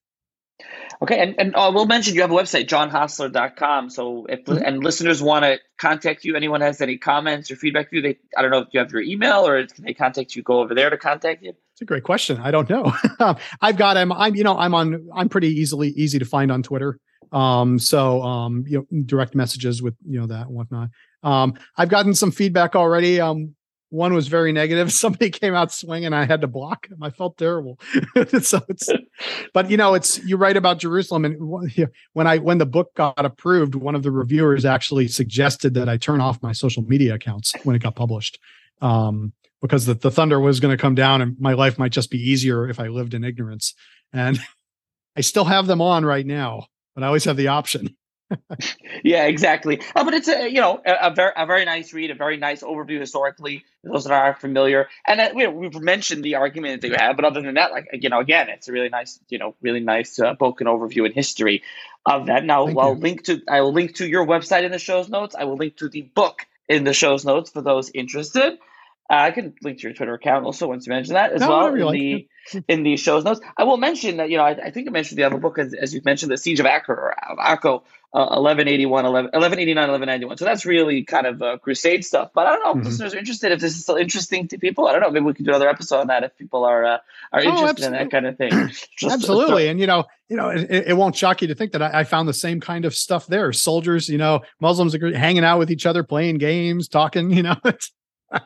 Okay, 1.01 1.19
and, 1.19 1.35
and 1.37 1.55
uh, 1.55 1.69
we'll 1.73 1.85
mention 1.85 2.15
you 2.15 2.21
have 2.21 2.31
a 2.31 2.33
website, 2.33 2.67
johnhosler.com. 2.67 3.89
So 3.89 4.25
if 4.29 4.45
mm-hmm. 4.45 4.63
and 4.63 4.81
listeners 4.81 5.21
want 5.21 5.43
to 5.43 5.59
contact 5.77 6.23
you, 6.23 6.35
anyone 6.35 6.61
has 6.61 6.79
any 6.79 6.97
comments 6.97 7.51
or 7.51 7.57
feedback 7.57 7.89
for 7.89 7.95
you, 7.95 8.01
they 8.01 8.17
I 8.37 8.41
don't 8.41 8.51
know 8.51 8.59
if 8.59 8.69
you 8.71 8.79
have 8.79 8.91
your 8.91 9.01
email 9.01 9.45
or 9.45 9.65
can 9.67 9.83
they 9.83 9.93
contact 9.93 10.35
you, 10.35 10.43
go 10.43 10.61
over 10.61 10.73
there 10.73 10.89
to 10.89 10.97
contact 10.97 11.43
you? 11.43 11.51
It's 11.73 11.81
a 11.81 11.85
great 11.85 12.03
question. 12.03 12.37
I 12.37 12.51
don't 12.51 12.69
know. 12.69 12.93
I've 13.61 13.77
got 13.77 13.97
I'm 13.97 14.13
I'm 14.13 14.35
you 14.35 14.45
know 14.45 14.57
I'm 14.57 14.73
on 14.73 15.09
I'm 15.13 15.27
pretty 15.27 15.49
easily 15.49 15.89
easy 15.89 16.19
to 16.19 16.25
find 16.25 16.51
on 16.51 16.63
Twitter. 16.63 16.99
Um, 17.31 17.79
so 17.79 18.21
um, 18.23 18.65
you 18.67 18.87
know, 18.91 19.03
direct 19.03 19.35
messages 19.35 19.81
with 19.81 19.95
you 20.05 20.19
know 20.19 20.27
that 20.27 20.47
and 20.47 20.55
whatnot. 20.55 20.89
Um, 21.23 21.55
I've 21.77 21.89
gotten 21.89 22.13
some 22.13 22.31
feedback 22.31 22.75
already. 22.75 23.19
Um, 23.19 23.55
one 23.89 24.13
was 24.13 24.27
very 24.27 24.51
negative. 24.51 24.91
Somebody 24.93 25.29
came 25.29 25.55
out 25.55 25.71
swinging, 25.71 26.13
I 26.13 26.25
had 26.25 26.41
to 26.41 26.47
block 26.47 26.87
him. 26.87 27.01
I 27.01 27.09
felt 27.09 27.37
terrible. 27.37 27.79
so 28.41 28.61
it's 28.67 28.89
but 29.53 29.69
you 29.69 29.77
know, 29.77 29.93
it's 29.93 30.23
you 30.23 30.37
write 30.37 30.57
about 30.57 30.79
Jerusalem, 30.79 31.25
and 31.25 31.37
when 32.13 32.27
I 32.27 32.37
when 32.37 32.57
the 32.57 32.65
book 32.65 32.93
got 32.95 33.25
approved, 33.25 33.75
one 33.75 33.95
of 33.95 34.03
the 34.03 34.11
reviewers 34.11 34.65
actually 34.65 35.07
suggested 35.07 35.73
that 35.75 35.89
I 35.89 35.97
turn 35.97 36.21
off 36.21 36.43
my 36.43 36.51
social 36.51 36.83
media 36.83 37.15
accounts 37.15 37.53
when 37.63 37.75
it 37.75 37.81
got 37.81 37.95
published, 37.95 38.39
um, 38.81 39.33
because 39.61 39.85
the, 39.85 39.93
the 39.93 40.11
thunder 40.11 40.39
was 40.39 40.59
going 40.59 40.75
to 40.75 40.81
come 40.81 40.95
down, 40.95 41.21
and 41.21 41.39
my 41.39 41.53
life 41.53 41.79
might 41.79 41.91
just 41.91 42.11
be 42.11 42.19
easier 42.19 42.67
if 42.67 42.79
I 42.79 42.87
lived 42.87 43.13
in 43.13 43.23
ignorance. 43.23 43.73
And 44.13 44.39
I 45.17 45.21
still 45.21 45.45
have 45.45 45.67
them 45.67 45.81
on 45.81 46.05
right 46.05 46.25
now, 46.25 46.67
but 46.95 47.03
I 47.03 47.07
always 47.07 47.25
have 47.25 47.37
the 47.37 47.49
option 47.49 47.95
yeah, 49.03 49.25
exactly. 49.25 49.81
Uh, 49.95 50.03
but 50.03 50.13
it's 50.13 50.27
a 50.27 50.49
you 50.49 50.59
know 50.59 50.81
a, 50.85 51.07
a, 51.07 51.11
very 51.13 51.31
a 51.35 51.45
very 51.45 51.65
nice 51.65 51.93
read, 51.93 52.09
a 52.09 52.15
very 52.15 52.37
nice 52.37 52.63
overview 52.63 52.99
historically. 52.99 53.63
Those 53.83 54.05
that 54.05 54.13
are 54.13 54.35
familiar, 54.35 54.89
and 55.05 55.21
uh, 55.21 55.31
know, 55.31 55.51
we've 55.51 55.79
mentioned 55.79 56.23
the 56.23 56.35
argument 56.35 56.81
that 56.81 56.87
you 56.87 56.95
have, 56.97 57.15
but 57.15 57.25
other 57.25 57.41
than 57.41 57.53
that, 57.55 57.71
like 57.71 57.87
you 57.93 58.09
know, 58.09 58.19
again, 58.19 58.49
it's 58.49 58.67
a 58.67 58.71
really 58.71 58.89
nice 58.89 59.19
you 59.29 59.37
know 59.37 59.55
really 59.61 59.79
nice 59.79 60.19
uh, 60.19 60.33
book 60.33 60.59
and 60.59 60.67
overview 60.67 61.05
and 61.05 61.13
history 61.13 61.61
of 62.05 62.25
that. 62.25 62.43
Now, 62.43 62.65
Thank 62.65 62.79
I'll 62.79 62.95
you. 62.95 63.01
link 63.01 63.23
to 63.25 63.41
I 63.47 63.61
will 63.61 63.73
link 63.73 63.95
to 63.95 64.07
your 64.07 64.25
website 64.25 64.63
in 64.63 64.71
the 64.71 64.79
show's 64.79 65.07
notes. 65.07 65.35
I 65.35 65.43
will 65.43 65.57
link 65.57 65.77
to 65.77 65.89
the 65.89 66.01
book 66.01 66.47
in 66.67 66.83
the 66.83 66.93
show's 66.93 67.25
notes 67.25 67.51
for 67.51 67.61
those 67.61 67.91
interested. 67.93 68.57
Uh, 69.07 69.13
I 69.15 69.31
can 69.31 69.53
link 69.61 69.77
to 69.79 69.83
your 69.83 69.93
Twitter 69.93 70.15
account 70.15 70.45
also 70.45 70.67
once 70.67 70.87
you 70.87 70.91
mention 70.91 71.13
that 71.13 71.31
as 71.31 71.41
no, 71.41 71.49
well 71.49 71.67
in 71.67 71.91
the 71.91 72.27
in 72.67 72.83
the 72.83 72.97
show's 72.97 73.23
notes. 73.23 73.39
I 73.55 73.63
will 73.63 73.77
mention 73.77 74.17
that 74.17 74.29
you 74.29 74.37
know 74.37 74.43
I, 74.43 74.51
I 74.51 74.71
think 74.71 74.87
I 74.87 74.91
mentioned 74.91 75.19
the 75.19 75.23
other 75.23 75.37
book 75.37 75.59
as, 75.59 75.73
as 75.73 75.93
you 75.93 76.01
mentioned 76.03 76.31
the 76.31 76.37
Siege 76.37 76.59
of 76.59 76.65
Acre 76.65 77.15
of 77.29 77.37
Akko, 77.37 77.83
uh, 78.15 78.31
1181, 78.39 79.05
11, 79.05 79.25
1189, 79.25 79.75
1191. 79.75 80.37
So 80.37 80.45
that's 80.45 80.65
really 80.65 81.03
kind 81.03 81.27
of 81.27 81.41
uh, 81.41 81.57
crusade 81.57 82.05
stuff. 82.05 82.31
But 82.33 82.47
I 82.47 82.53
don't 82.53 82.63
know 82.63 82.69
if 82.71 82.77
mm-hmm. 82.77 82.85
listeners 82.87 83.13
are 83.13 83.17
interested. 83.17 83.51
If 83.51 83.59
this 83.59 83.75
is 83.75 83.83
still 83.83 83.97
interesting 83.97 84.47
to 84.47 84.57
people, 84.57 84.87
I 84.87 84.93
don't 84.93 85.01
know. 85.01 85.11
Maybe 85.11 85.25
we 85.25 85.33
can 85.33 85.45
do 85.45 85.51
another 85.51 85.69
episode 85.69 85.99
on 85.99 86.07
that 86.07 86.23
if 86.23 86.35
people 86.37 86.63
are 86.63 86.85
uh, 86.85 86.97
are 87.31 87.41
oh, 87.41 87.43
interested 87.43 87.85
in 87.85 87.91
that 87.91 88.09
kind 88.09 88.25
of 88.25 88.37
thing. 88.37 88.51
Just 88.97 89.13
absolutely, 89.13 89.67
and 89.67 89.79
you 89.79 89.85
know, 89.85 90.05
you 90.29 90.37
know, 90.37 90.49
it, 90.49 90.69
it, 90.87 90.97
won't 90.97 91.15
shock 91.15 91.41
you 91.41 91.49
to 91.49 91.55
think 91.55 91.73
that 91.73 91.81
I, 91.81 91.99
I, 91.99 92.03
found 92.05 92.27
the 92.27 92.33
same 92.33 92.61
kind 92.61 92.85
of 92.85 92.95
stuff 92.95 93.27
there. 93.27 93.51
Soldiers, 93.53 94.09
you 94.09 94.17
know, 94.17 94.41
Muslims 94.59 94.95
are 94.95 95.15
hanging 95.15 95.43
out 95.43 95.59
with 95.59 95.69
each 95.69 95.85
other, 95.85 96.03
playing 96.03 96.37
games, 96.37 96.87
talking. 96.87 97.31
You 97.31 97.43
know, 97.43 97.55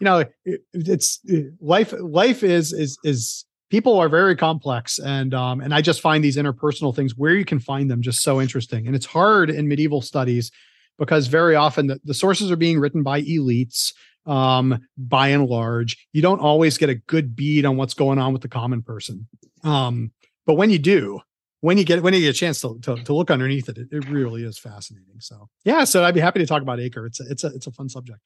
you 0.00 0.04
know, 0.04 0.24
it, 0.44 0.62
it's 0.72 1.20
life. 1.60 1.94
Life 1.98 2.42
is 2.42 2.72
is 2.72 2.98
is 3.04 3.44
people 3.70 3.98
are 3.98 4.08
very 4.08 4.36
complex, 4.36 4.98
and 4.98 5.34
um, 5.34 5.60
and 5.60 5.74
I 5.74 5.80
just 5.80 6.00
find 6.00 6.22
these 6.22 6.36
interpersonal 6.36 6.94
things 6.94 7.16
where 7.16 7.34
you 7.34 7.44
can 7.44 7.60
find 7.60 7.90
them 7.90 8.02
just 8.02 8.22
so 8.22 8.40
interesting. 8.40 8.86
And 8.86 8.94
it's 8.96 9.06
hard 9.06 9.50
in 9.50 9.68
medieval 9.68 10.00
studies 10.00 10.50
because 10.98 11.26
very 11.26 11.56
often 11.56 11.88
the, 11.88 12.00
the 12.04 12.14
sources 12.14 12.50
are 12.50 12.56
being 12.56 12.78
written 12.78 13.02
by 13.02 13.22
elites 13.22 13.92
um, 14.26 14.80
by 14.96 15.28
and 15.28 15.46
large. 15.46 16.06
You 16.12 16.22
don't 16.22 16.40
always 16.40 16.78
get 16.78 16.88
a 16.88 16.94
good 16.94 17.34
bead 17.36 17.64
on 17.64 17.76
what's 17.76 17.94
going 17.94 18.18
on 18.18 18.32
with 18.32 18.42
the 18.42 18.48
common 18.48 18.82
person. 18.82 19.26
Um, 19.62 20.12
but 20.46 20.54
when 20.54 20.70
you 20.70 20.78
do, 20.78 21.20
when 21.60 21.78
you 21.78 21.84
get 21.84 22.02
when 22.02 22.14
you 22.14 22.20
get 22.20 22.30
a 22.30 22.38
chance 22.38 22.60
to, 22.60 22.78
to, 22.82 22.96
to 22.96 23.14
look 23.14 23.30
underneath 23.30 23.68
it, 23.68 23.78
it, 23.78 23.88
it, 23.90 24.08
really 24.08 24.44
is 24.44 24.58
fascinating. 24.58 25.20
So 25.20 25.48
yeah, 25.64 25.84
so 25.84 26.04
I'd 26.04 26.14
be 26.14 26.20
happy 26.20 26.40
to 26.40 26.46
talk 26.46 26.62
about 26.62 26.80
Acre. 26.80 27.06
It's 27.06 27.20
a, 27.20 27.24
it's 27.30 27.44
a 27.44 27.46
it's 27.48 27.66
a 27.66 27.72
fun 27.72 27.88
subject. 27.88 28.20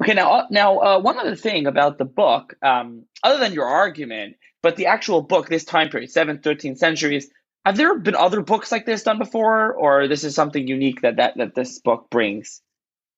Okay, 0.00 0.14
now 0.14 0.30
uh, 0.32 0.46
now 0.50 0.78
uh, 0.78 1.00
one 1.00 1.18
other 1.18 1.36
thing 1.36 1.66
about 1.66 1.98
the 1.98 2.04
book, 2.04 2.54
um, 2.62 3.04
other 3.22 3.38
than 3.38 3.52
your 3.52 3.66
argument, 3.66 4.36
but 4.62 4.76
the 4.76 4.86
actual 4.86 5.22
book, 5.22 5.48
this 5.48 5.64
time 5.64 5.88
period, 5.88 6.10
seventh, 6.10 6.42
thirteenth 6.42 6.78
centuries, 6.78 7.28
have 7.64 7.76
there 7.76 7.98
been 7.98 8.14
other 8.14 8.40
books 8.40 8.70
like 8.70 8.86
this 8.86 9.02
done 9.02 9.18
before, 9.18 9.72
or 9.74 10.08
this 10.08 10.24
is 10.24 10.34
something 10.34 10.66
unique 10.66 11.00
that 11.02 11.16
that 11.16 11.36
that 11.36 11.54
this 11.54 11.80
book 11.80 12.08
brings? 12.10 12.60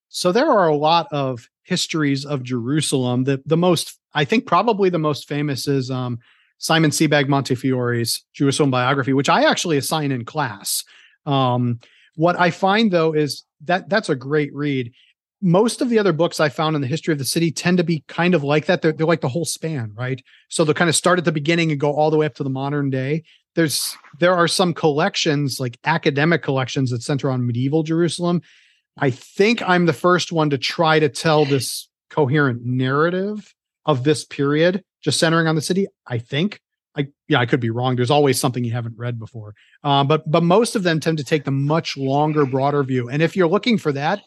So 0.09 0.33
there 0.33 0.51
are 0.51 0.69
a 0.69 0.77
lot 0.77 1.09
of 1.11 1.49
histories 1.65 2.25
of 2.25 2.43
Jerusalem. 2.43 3.25
The 3.25 3.43
the 3.45 3.57
most, 3.57 3.99
I 4.15 4.25
think, 4.25 4.47
probably 4.47 4.91
the 4.91 4.99
most 4.99 5.29
famous 5.29 5.67
is 5.67 5.91
um, 5.91 6.19
Simon 6.59 6.91
Sebag 6.91 7.29
Montefiore's 7.29 8.25
Jerusalem 8.35 8.71
biography, 8.71 9.13
which 9.13 9.29
I 9.29 9.45
actually 9.45 9.77
assign 9.79 10.13
in 10.13 10.25
class. 10.25 10.85
Um, 11.25 11.81
what 12.15 12.39
I 12.39 12.51
find 12.51 12.91
though 12.91 13.13
is 13.13 13.45
that 13.65 13.89
that's 13.89 14.09
a 14.09 14.17
great 14.17 14.55
read 14.55 14.93
most 15.43 15.83
of 15.83 15.91
the 15.91 15.99
other 15.99 16.13
books 16.13 16.41
I 16.41 16.49
found 16.49 16.77
in 16.77 16.83
the 16.83 16.89
history 16.89 17.13
of 17.13 17.19
the 17.19 17.25
city 17.25 17.51
tend 17.51 17.79
to 17.79 17.85
be 17.85 18.05
kind 18.09 18.35
of 18.35 18.43
like 18.43 18.67
that. 18.67 18.83
They're, 18.83 18.93
they're 18.93 19.07
like 19.07 19.21
the 19.21 19.29
whole 19.29 19.45
span, 19.45 19.93
right? 19.95 20.23
So 20.49 20.65
they'll 20.65 20.75
kind 20.75 20.89
of 20.89 20.97
start 20.97 21.19
at 21.19 21.25
the 21.25 21.33
beginning 21.33 21.71
and 21.71 21.81
go 21.81 21.93
all 21.93 22.11
the 22.11 22.17
way 22.17 22.27
up 22.27 22.35
to 22.37 22.45
the 22.45 22.51
modern 22.51 22.91
day. 22.91 23.23
There's 23.55 23.97
there 24.19 24.35
are 24.35 24.49
some 24.49 24.75
collections, 24.75 25.59
like 25.61 25.79
academic 25.85 26.43
collections 26.43 26.91
that 26.91 27.03
center 27.03 27.31
on 27.31 27.47
medieval 27.47 27.83
Jerusalem. 27.83 28.43
I 28.99 29.11
think 29.11 29.67
I'm 29.67 29.87
the 29.87 29.93
first 29.93 30.33
one 30.33 30.51
to 30.51 30.59
try 30.59 30.99
to 30.99 31.09
tell 31.09 31.45
this 31.45 31.89
coherent 32.11 32.65
narrative 32.65 33.55
of 33.85 34.05
this 34.05 34.25
period, 34.25 34.83
just 35.03 35.19
centering 35.19 35.47
on 35.47 35.55
the 35.55 35.63
city. 35.63 35.87
I 36.07 36.19
think. 36.19 36.61
I 36.97 37.09
yeah, 37.29 37.41
I 37.41 37.47
could 37.47 37.61
be 37.61 37.71
wrong. 37.71 37.97
There's 37.97 38.11
always 38.11 38.41
something 38.41 38.65
you 38.65 38.73
haven't 38.73 38.97
read 38.97 39.19
before. 39.19 39.55
Uh, 39.85 40.03
but 40.05 40.31
but 40.31 40.43
most 40.43 40.77
of 40.77 40.83
them 40.83 40.99
tend 40.99 41.19
to 41.19 41.25
take 41.25 41.45
the 41.45 41.51
much 41.51 41.97
longer, 41.97 42.47
broader 42.47 42.83
view. 42.83 43.09
And 43.09 43.23
if 43.23 43.37
you're 43.37 43.49
looking 43.49 43.77
for 43.77 43.93
that, 43.93 44.23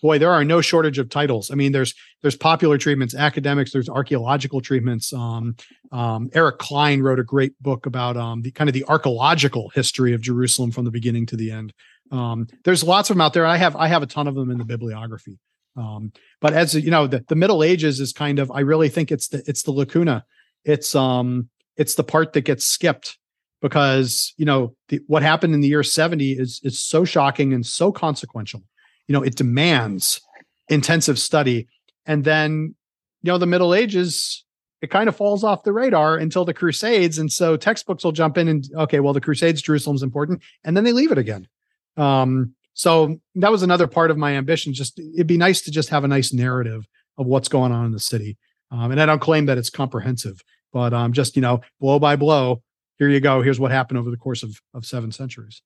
boy, 0.00 0.18
there 0.18 0.30
are 0.30 0.44
no 0.44 0.60
shortage 0.60 0.98
of 0.98 1.08
titles. 1.08 1.50
I 1.50 1.54
mean, 1.54 1.72
there's 1.72 1.94
there's 2.22 2.36
popular 2.36 2.78
treatments, 2.78 3.14
academics, 3.14 3.72
there's 3.72 3.88
archaeological 3.88 4.60
treatments. 4.60 5.12
Um, 5.12 5.56
um, 5.92 6.30
Eric 6.34 6.58
Cline 6.58 7.00
wrote 7.00 7.18
a 7.18 7.24
great 7.24 7.60
book 7.62 7.86
about 7.86 8.16
um, 8.16 8.42
the 8.42 8.50
kind 8.50 8.68
of 8.68 8.74
the 8.74 8.84
archaeological 8.84 9.70
history 9.70 10.12
of 10.12 10.20
Jerusalem 10.20 10.70
from 10.70 10.84
the 10.84 10.90
beginning 10.90 11.26
to 11.26 11.36
the 11.36 11.50
end. 11.50 11.72
Um, 12.10 12.46
there's 12.64 12.82
lots 12.82 13.10
of 13.10 13.16
them 13.16 13.20
out 13.20 13.32
there. 13.32 13.46
I 13.46 13.56
have 13.56 13.76
I 13.76 13.88
have 13.88 14.02
a 14.02 14.06
ton 14.06 14.26
of 14.26 14.34
them 14.34 14.50
in 14.50 14.58
the 14.58 14.64
bibliography. 14.64 15.38
Um, 15.76 16.12
but 16.40 16.52
as 16.52 16.74
you 16.74 16.90
know, 16.90 17.06
the, 17.06 17.24
the 17.28 17.36
Middle 17.36 17.62
Ages 17.62 18.00
is 18.00 18.12
kind 18.12 18.38
of 18.38 18.50
I 18.50 18.60
really 18.60 18.88
think 18.88 19.12
it's 19.12 19.28
the 19.28 19.42
it's 19.46 19.62
the 19.62 19.72
lacuna. 19.72 20.24
It's 20.64 20.94
um 20.94 21.48
it's 21.76 21.94
the 21.94 22.04
part 22.04 22.32
that 22.32 22.42
gets 22.42 22.64
skipped 22.64 23.18
because 23.62 24.34
you 24.36 24.44
know 24.44 24.74
the, 24.88 25.00
what 25.06 25.22
happened 25.22 25.54
in 25.54 25.60
the 25.60 25.68
year 25.68 25.82
70 25.82 26.32
is 26.32 26.60
is 26.64 26.80
so 26.80 27.04
shocking 27.04 27.52
and 27.52 27.64
so 27.64 27.92
consequential 27.92 28.62
you 29.10 29.12
know 29.12 29.24
it 29.24 29.34
demands 29.34 30.20
intensive 30.68 31.18
study. 31.18 31.66
And 32.06 32.22
then 32.22 32.76
you 33.22 33.32
know 33.32 33.38
the 33.38 33.46
middle 33.46 33.74
ages 33.74 34.44
it 34.82 34.88
kind 34.88 35.08
of 35.08 35.16
falls 35.16 35.42
off 35.42 35.64
the 35.64 35.72
radar 35.72 36.16
until 36.16 36.44
the 36.44 36.54
crusades. 36.54 37.18
And 37.18 37.30
so 37.30 37.56
textbooks 37.56 38.04
will 38.04 38.12
jump 38.12 38.38
in 38.38 38.46
and 38.46 38.64
okay 38.76 39.00
well 39.00 39.12
the 39.12 39.20
crusades 39.20 39.62
jerusalem's 39.62 40.04
important. 40.04 40.42
And 40.62 40.76
then 40.76 40.84
they 40.84 40.92
leave 40.92 41.10
it 41.10 41.18
again. 41.18 41.48
Um, 41.96 42.54
so 42.74 43.18
that 43.34 43.50
was 43.50 43.64
another 43.64 43.88
part 43.88 44.12
of 44.12 44.16
my 44.16 44.36
ambition. 44.36 44.72
Just 44.72 45.00
it'd 45.00 45.26
be 45.26 45.36
nice 45.36 45.60
to 45.62 45.72
just 45.72 45.88
have 45.88 46.04
a 46.04 46.08
nice 46.08 46.32
narrative 46.32 46.86
of 47.18 47.26
what's 47.26 47.48
going 47.48 47.72
on 47.72 47.86
in 47.86 47.90
the 47.90 47.98
city. 47.98 48.38
Um, 48.70 48.92
and 48.92 49.02
i 49.02 49.06
don't 49.06 49.18
claim 49.18 49.46
that 49.46 49.58
it's 49.58 49.70
comprehensive 49.70 50.40
but 50.72 50.94
um, 50.94 51.12
just 51.12 51.34
you 51.34 51.42
know 51.42 51.60
blow 51.80 51.98
by 51.98 52.14
blow 52.14 52.62
here 53.00 53.08
you 53.08 53.18
go. 53.18 53.40
Here's 53.40 53.58
what 53.58 53.70
happened 53.70 53.98
over 53.98 54.10
the 54.10 54.18
course 54.18 54.42
of, 54.42 54.60
of 54.74 54.84
seven 54.84 55.10
centuries 55.10 55.62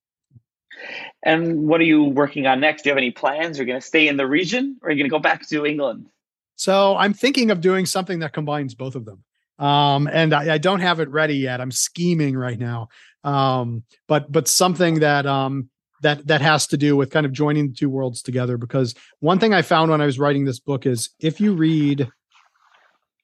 and 1.22 1.66
what 1.66 1.80
are 1.80 1.84
you 1.84 2.04
working 2.04 2.46
on 2.46 2.60
next? 2.60 2.82
Do 2.82 2.88
you 2.88 2.92
have 2.92 2.98
any 2.98 3.10
plans? 3.10 3.58
Are 3.58 3.62
you 3.62 3.66
going 3.66 3.80
to 3.80 3.86
stay 3.86 4.08
in 4.08 4.16
the 4.16 4.26
region 4.26 4.78
or 4.82 4.88
are 4.88 4.92
you 4.92 4.98
going 4.98 5.08
to 5.08 5.14
go 5.14 5.18
back 5.18 5.48
to 5.48 5.64
England? 5.66 6.06
So 6.56 6.96
I'm 6.96 7.14
thinking 7.14 7.50
of 7.50 7.60
doing 7.60 7.86
something 7.86 8.20
that 8.20 8.32
combines 8.32 8.74
both 8.74 8.94
of 8.94 9.04
them. 9.04 9.24
Um, 9.58 10.08
and 10.12 10.34
I, 10.34 10.54
I, 10.54 10.58
don't 10.58 10.80
have 10.80 10.98
it 10.98 11.08
ready 11.10 11.36
yet. 11.36 11.60
I'm 11.60 11.70
scheming 11.70 12.36
right 12.36 12.58
now. 12.58 12.88
Um, 13.22 13.84
but 14.08 14.30
but 14.30 14.48
something 14.48 15.00
that 15.00 15.26
um, 15.26 15.70
that 16.02 16.26
that 16.26 16.40
has 16.40 16.66
to 16.68 16.76
do 16.76 16.96
with 16.96 17.10
kind 17.10 17.24
of 17.24 17.32
joining 17.32 17.68
the 17.68 17.74
two 17.74 17.88
worlds 17.88 18.20
together. 18.20 18.56
Because 18.56 18.96
one 19.20 19.38
thing 19.38 19.54
I 19.54 19.62
found 19.62 19.92
when 19.92 20.00
I 20.00 20.06
was 20.06 20.18
writing 20.18 20.44
this 20.44 20.58
book 20.58 20.86
is 20.86 21.10
if 21.20 21.40
you 21.40 21.54
read 21.54 22.08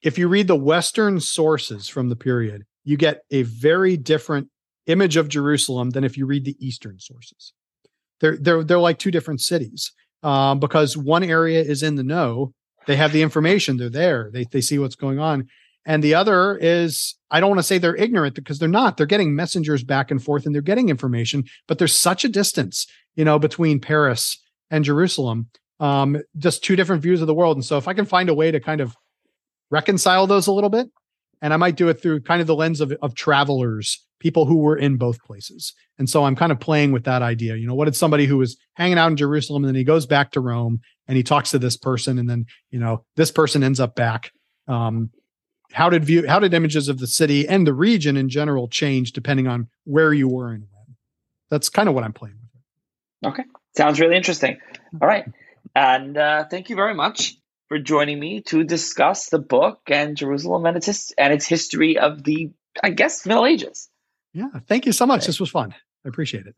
if 0.03 0.19
you 0.19 0.29
read 0.29 0.47
the 0.47 0.57
Western 0.57 1.19
sources 1.21 1.89
from 1.89 2.09
the 2.09 2.17
period, 2.17 2.65
you 2.85 2.97
get 2.97 3.23
a 3.31 3.43
very 3.43 3.97
different 3.97 4.49
image 4.91 5.17
of 5.17 5.29
Jerusalem 5.29 5.91
than 5.91 6.05
if 6.05 6.17
you 6.17 6.27
read 6.27 6.45
the 6.45 6.57
Eastern 6.59 6.99
sources. 6.99 7.53
They're 8.21 8.37
they're 8.37 8.65
they're 8.65 8.79
like 8.79 8.99
two 8.99 9.11
different 9.11 9.41
cities 9.41 9.93
um, 10.23 10.61
because 10.61 10.97
one 10.97 11.25
area 11.25 11.63
is 11.63 11.83
in 11.83 11.97
the 11.97 12.03
know. 12.03 12.53
They 12.87 12.97
have 12.97 13.13
the 13.13 13.23
information. 13.23 13.77
They're 13.77 13.89
there. 13.91 14.31
They 14.33 14.45
they 14.45 14.61
see 14.61 14.79
what's 14.79 14.97
going 14.97 15.19
on. 15.19 15.49
And 15.87 16.05
the 16.05 16.15
other 16.15 16.59
is, 16.59 17.17
I 17.31 17.41
don't 17.41 17.49
want 17.49 17.59
to 17.59 17.65
say 17.65 17.79
they're 17.79 17.97
ignorant 17.97 18.35
because 18.35 18.59
they're 18.59 18.69
not. 18.69 18.97
They're 18.97 19.07
getting 19.07 19.35
messengers 19.35 19.83
back 19.83 20.11
and 20.11 20.23
forth 20.23 20.45
and 20.45 20.55
they're 20.55 20.63
getting 20.63 20.91
information, 20.91 21.45
but 21.67 21.79
there's 21.79 21.99
such 21.99 22.23
a 22.23 22.29
distance, 22.29 22.87
you 23.17 23.25
know, 23.25 23.39
between 23.39 23.81
Paris 23.81 24.39
and 24.71 24.85
Jerusalem. 24.85 25.49
Um, 25.81 26.21
just 26.37 26.63
two 26.63 26.77
different 26.77 27.03
views 27.03 27.23
of 27.23 27.27
the 27.27 27.35
world. 27.35 27.57
And 27.57 27.65
so 27.65 27.79
if 27.79 27.89
I 27.89 27.95
can 27.95 28.05
find 28.05 28.29
a 28.29 28.35
way 28.35 28.51
to 28.51 28.61
kind 28.61 28.83
of 28.83 28.95
reconcile 29.71 30.27
those 30.27 30.47
a 30.47 30.53
little 30.53 30.69
bit, 30.69 30.89
and 31.41 31.55
I 31.55 31.57
might 31.57 31.77
do 31.77 31.89
it 31.89 32.03
through 32.03 32.21
kind 32.21 32.43
of 32.43 32.47
the 32.47 32.55
lens 32.55 32.83
of, 32.83 32.93
of 33.01 33.15
travelers 33.15 34.05
people 34.21 34.45
who 34.45 34.59
were 34.59 34.77
in 34.77 34.97
both 34.97 35.23
places. 35.25 35.75
And 35.99 36.09
so 36.09 36.25
I'm 36.25 36.37
kind 36.37 36.53
of 36.53 36.61
playing 36.61 36.93
with 36.93 37.05
that 37.05 37.23
idea. 37.23 37.57
You 37.57 37.67
know, 37.67 37.75
what 37.75 37.87
did 37.87 37.97
somebody 37.97 38.27
who 38.27 38.39
was 38.39 38.57
hanging 38.75 38.99
out 38.99 39.11
in 39.11 39.17
Jerusalem 39.17 39.65
and 39.65 39.69
then 39.69 39.77
he 39.77 39.85
goes 39.85 40.07
back 40.07 40.31
to 40.33 40.41
Rome 40.41 40.81
and 41.09 41.17
he 41.17 41.23
talks 41.23 41.51
to 41.51 41.59
this 41.59 41.77
person 41.77 42.19
and 42.19 42.31
then, 42.31 42.47
you 42.71 42.79
know, 42.79 43.05
this 43.17 43.33
person 43.33 43.65
ends 43.65 43.81
up 43.81 43.97
back. 43.97 44.31
Um, 44.69 45.11
how 45.73 45.89
did 45.89 46.05
view 46.05 46.27
how 46.27 46.39
did 46.39 46.55
images 46.55 46.89
of 46.89 46.99
the 46.99 47.07
city 47.07 47.47
and 47.49 47.67
the 47.67 47.75
region 47.75 48.17
in 48.17 48.29
general 48.29 48.69
change 48.69 49.13
depending 49.13 49.47
on 49.47 49.69
where 49.85 50.13
you 50.13 50.29
were 50.29 50.53
and 50.53 50.63
when? 50.63 50.97
That's 51.49 51.69
kind 51.69 51.89
of 51.89 51.95
what 51.95 52.05
I'm 52.05 52.13
playing 52.13 52.37
with. 52.41 53.33
Okay. 53.33 53.45
Sounds 53.77 54.01
really 54.01 54.17
interesting. 54.17 54.59
All 55.01 55.09
right. 55.09 55.25
And 55.75 56.17
uh, 56.17 56.45
thank 56.51 56.71
you 56.71 56.77
very 56.77 56.95
much 56.95 57.37
for 57.69 57.79
joining 57.79 58.19
me 58.19 58.41
to 58.43 58.65
discuss 58.65 59.29
the 59.29 59.39
book 59.39 59.81
and 59.87 60.17
Jerusalem 60.17 60.67
and 60.67 60.77
its 60.77 61.13
and 61.13 61.33
its 61.33 61.47
history 61.47 61.99
of 61.99 62.25
the 62.25 62.51
I 62.83 62.91
guess 62.91 63.27
Middle 63.27 63.47
Ages. 63.47 63.90
Yeah. 64.33 64.49
Thank 64.67 64.87
you 64.87 64.93
so 64.93 65.07
much. 65.07 65.27
This 65.27 65.41
was 65.41 65.51
fun. 65.51 65.75
I 66.05 66.09
appreciate 66.09 66.47
it. 66.47 66.55